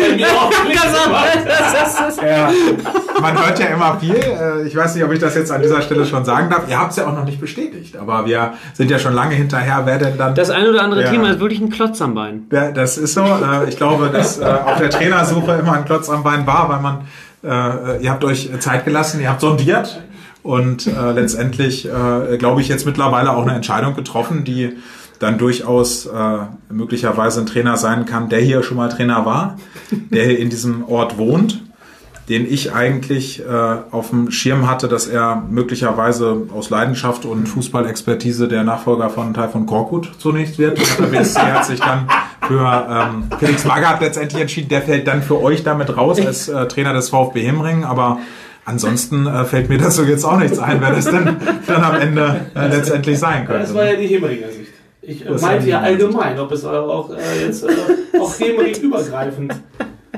bei 0.01 0.17
mir 0.17 0.27
auch 0.29 0.53
ja, 2.23 2.53
Man 3.25 3.47
hört 3.47 3.59
ja 3.59 3.67
immer 3.67 3.99
viel. 3.99 4.15
Äh, 4.15 4.67
ich 4.67 4.77
weiß 4.77 4.95
nicht, 4.95 5.05
ob 5.05 5.13
ich 5.13 5.19
das 5.19 5.35
jetzt 5.35 5.51
an 5.51 5.63
dieser 5.63 5.83
Stelle 5.83 6.05
schon 6.07 6.25
sagen 6.25 6.51
darf. 6.51 6.69
Ihr 6.69 6.79
habt 6.79 6.91
es 6.91 6.97
ja 6.97 7.07
auch 7.07 7.15
noch 7.15 7.25
nicht 7.25 7.41
bestätigt, 7.41 7.97
aber 7.97 8.27
wir 8.27 8.55
sind 8.75 8.91
ja 8.91 8.99
schon 8.99 9.15
lange 9.15 9.35
hinterher. 9.35 9.83
Wer 9.85 9.99
denn 9.99 10.19
dann? 10.19 10.35
Das 10.35 10.51
ein 10.51 10.67
oder 10.67 10.83
andere 10.83 11.03
wer, 11.03 11.11
Thema 11.11 11.31
ist 11.31 11.41
wirklich 11.41 11.61
ein 11.61 11.71
Klotz 11.71 12.01
am 12.01 12.15
Bein. 12.15 12.45
Wer, 12.51 12.73
das 12.73 12.99
ist 12.99 13.15
so. 13.15 13.23
Äh, 13.23 13.69
ich 13.69 13.77
glaube, 13.77 14.11
dass 14.11 14.39
äh, 14.39 14.45
auf 14.45 14.79
der 14.79 14.91
Trainersuche 14.91 15.53
immer 15.53 15.73
ein 15.73 15.85
Klotz 15.85 16.09
am 16.09 16.23
Bein 16.23 16.47
war, 16.47 16.69
weil 16.69 16.81
man, 16.81 17.01
ihr 18.01 18.11
habt 18.11 18.25
euch 18.25 18.51
Zeit 18.61 18.87
gelassen, 18.87 19.21
ihr 19.21 19.29
habt 19.29 19.43
sondiert 19.43 20.01
und 20.43 20.87
letztendlich, 20.87 21.87
glaube 22.39 22.63
ich, 22.63 22.69
jetzt 22.69 22.87
mittlerweile 22.87 23.33
auch 23.33 23.43
eine 23.43 23.55
Entscheidung 23.55 23.95
getroffen, 23.95 24.45
die 24.45 24.73
dann 25.19 25.39
durchaus 25.39 26.07
äh, 26.07 26.39
möglicherweise 26.71 27.41
ein 27.41 27.47
Trainer 27.47 27.77
sein 27.77 28.05
kann, 28.05 28.29
der 28.29 28.41
hier 28.41 28.63
schon 28.63 28.77
mal 28.77 28.89
Trainer 28.89 29.25
war, 29.25 29.57
der 29.91 30.25
hier 30.25 30.39
in 30.39 30.51
diesem 30.51 30.85
Ort 30.89 31.19
wohnt, 31.19 31.63
den 32.29 32.51
ich 32.51 32.73
eigentlich 32.73 33.41
äh, 33.41 33.77
auf 33.91 34.11
dem 34.11 34.31
Schirm 34.31 34.69
hatte, 34.69 34.89
dass 34.89 35.07
er 35.07 35.43
möglicherweise 35.49 36.47
aus 36.55 36.71
Leidenschaft 36.71 37.27
und 37.27 37.47
Fußballexpertise 37.47 38.49
der 38.49 38.65
Nachfolger 38.65 39.11
von 39.11 39.35
Taifun 39.35 39.67
Korkut 39.67 40.13
zunächst 40.19 40.59
wird. 40.59 40.79
Der 40.99 41.05
BSC 41.05 41.41
hat 41.41 41.67
sich 41.67 41.81
dann 41.81 42.09
für 42.47 42.87
ähm, 42.91 43.25
Felix 43.39 43.65
Magath 43.65 44.01
letztendlich 44.01 44.41
entschieden, 44.41 44.69
der 44.69 44.83
fällt 44.83 45.07
dann 45.07 45.23
für 45.23 45.41
euch 45.43 45.63
damit 45.65 45.97
raus 45.97 46.19
als 46.25 46.49
äh, 46.49 46.67
Trainer 46.67 46.95
des 46.95 47.11
VfB 47.11 47.43
Himmring, 47.43 47.85
aber 47.85 48.19
Ansonsten 48.67 49.27
äh, 49.27 49.45
fällt 49.45 49.69
mir 49.69 49.77
das 49.77 49.97
so 49.97 50.05
jetzt 50.05 50.25
auch 50.25 50.39
nichts 50.39 50.59
ein, 50.59 50.81
wer 50.81 50.91
das 50.91 51.05
denn 51.05 51.37
dann 51.67 51.85
am 51.85 51.97
Ende 51.97 52.47
äh, 52.55 52.69
letztendlich 52.69 53.19
sein 53.19 53.45
könnte. 53.47 53.61
Das 53.61 53.75
war 53.75 53.85
ja 53.85 53.95
die 53.95 54.07
Himmringer 54.07 54.49
Sicht. 54.49 54.73
Ich 55.03 55.23
das 55.23 55.43
meinte 55.43 55.69
ja 55.69 55.81
allgemein, 55.81 56.39
ob 56.39 56.51
es 56.51 56.65
auch 56.65 57.11
äh, 57.11 57.45
jetzt 57.45 57.63
äh, 57.63 58.19
auch 58.19 58.35
themenübergreifend. 58.35 59.55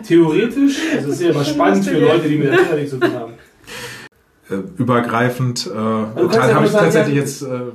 Theoretisch, 0.03 0.79
also 0.95 1.09
es 1.09 1.15
ist 1.17 1.23
ja 1.23 1.31
immer 1.31 1.45
spannend 1.45 1.85
für 1.85 1.99
Leute, 1.99 2.29
die 2.29 2.37
mit 2.37 2.49
der 2.49 2.59
Thematik 2.59 2.91
zu 2.91 2.99
tun 2.99 3.15
haben. 3.15 3.33
Äh, 4.49 4.55
übergreifend, 4.79 5.67
äh, 5.67 5.75
ja 5.75 6.55
habe 6.55 6.67
ich 6.67 6.73
tatsächlich 6.73 7.17
ja, 7.17 7.21
jetzt. 7.21 7.43
Äh, 7.43 7.73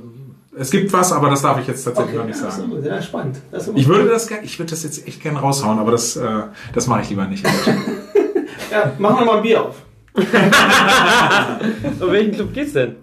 es 0.54 0.70
gibt 0.70 0.92
was, 0.92 1.12
aber 1.12 1.30
das 1.30 1.40
darf 1.40 1.58
ich 1.60 1.66
jetzt 1.66 1.82
tatsächlich 1.82 2.14
okay, 2.14 2.18
noch 2.18 2.26
nicht 2.26 2.38
sagen. 2.38 2.84
Ja, 2.84 3.00
spannend. 3.00 3.38
ich 3.74 3.88
würde 3.88 4.08
das, 4.08 4.30
ich 4.42 4.58
würde 4.58 4.70
das 4.70 4.82
jetzt 4.82 5.06
echt 5.06 5.22
gerne 5.22 5.38
raushauen, 5.38 5.78
aber 5.78 5.92
das, 5.92 6.16
äh, 6.16 6.42
das 6.74 6.86
mache 6.86 7.00
ich 7.02 7.10
lieber 7.10 7.26
nicht. 7.26 7.46
ja, 8.70 8.92
machen 8.98 9.20
wir 9.20 9.24
mal 9.24 9.36
ein 9.38 9.42
Bier 9.42 9.62
auf. 9.62 9.76
um 12.00 12.12
welchen 12.12 12.32
Club 12.32 12.52
geht's 12.52 12.74
denn? 12.74 12.96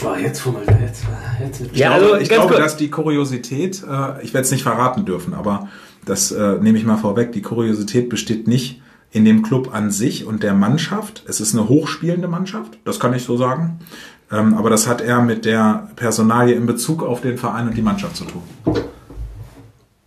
Boah, 0.00 0.16
jetzt 0.16 0.40
fummelt 0.40 0.68
er. 0.68 0.80
Jetzt, 0.80 1.04
jetzt 1.40 1.60
ich 1.60 1.78
ja, 1.78 1.88
glaube, 1.88 2.04
also, 2.04 2.16
ich 2.22 2.28
glaube 2.28 2.54
dass 2.54 2.76
die 2.76 2.90
Kuriosität, 2.90 3.82
äh, 3.82 4.22
ich 4.22 4.32
werde 4.34 4.44
es 4.44 4.50
nicht 4.52 4.62
verraten 4.62 5.04
dürfen, 5.04 5.34
aber 5.34 5.68
das 6.04 6.32
äh, 6.32 6.58
nehme 6.60 6.78
ich 6.78 6.84
mal 6.84 6.96
vorweg, 6.96 7.32
die 7.32 7.42
Kuriosität 7.42 8.08
besteht 8.08 8.48
nicht 8.48 8.82
in 9.10 9.24
dem 9.24 9.42
Club 9.42 9.74
an 9.74 9.90
sich 9.90 10.24
und 10.24 10.42
der 10.42 10.54
Mannschaft. 10.54 11.22
Es 11.28 11.40
ist 11.40 11.54
eine 11.54 11.68
hochspielende 11.68 12.28
Mannschaft, 12.28 12.78
das 12.84 12.98
kann 12.98 13.14
ich 13.14 13.24
so 13.24 13.36
sagen. 13.36 13.78
Ähm, 14.30 14.54
aber 14.54 14.70
das 14.70 14.88
hat 14.88 15.02
eher 15.02 15.20
mit 15.20 15.44
der 15.44 15.88
Personalie 15.96 16.54
in 16.54 16.66
Bezug 16.66 17.02
auf 17.02 17.20
den 17.20 17.36
Verein 17.36 17.68
und 17.68 17.76
die 17.76 17.82
Mannschaft 17.82 18.16
zu 18.16 18.24
tun. 18.24 18.42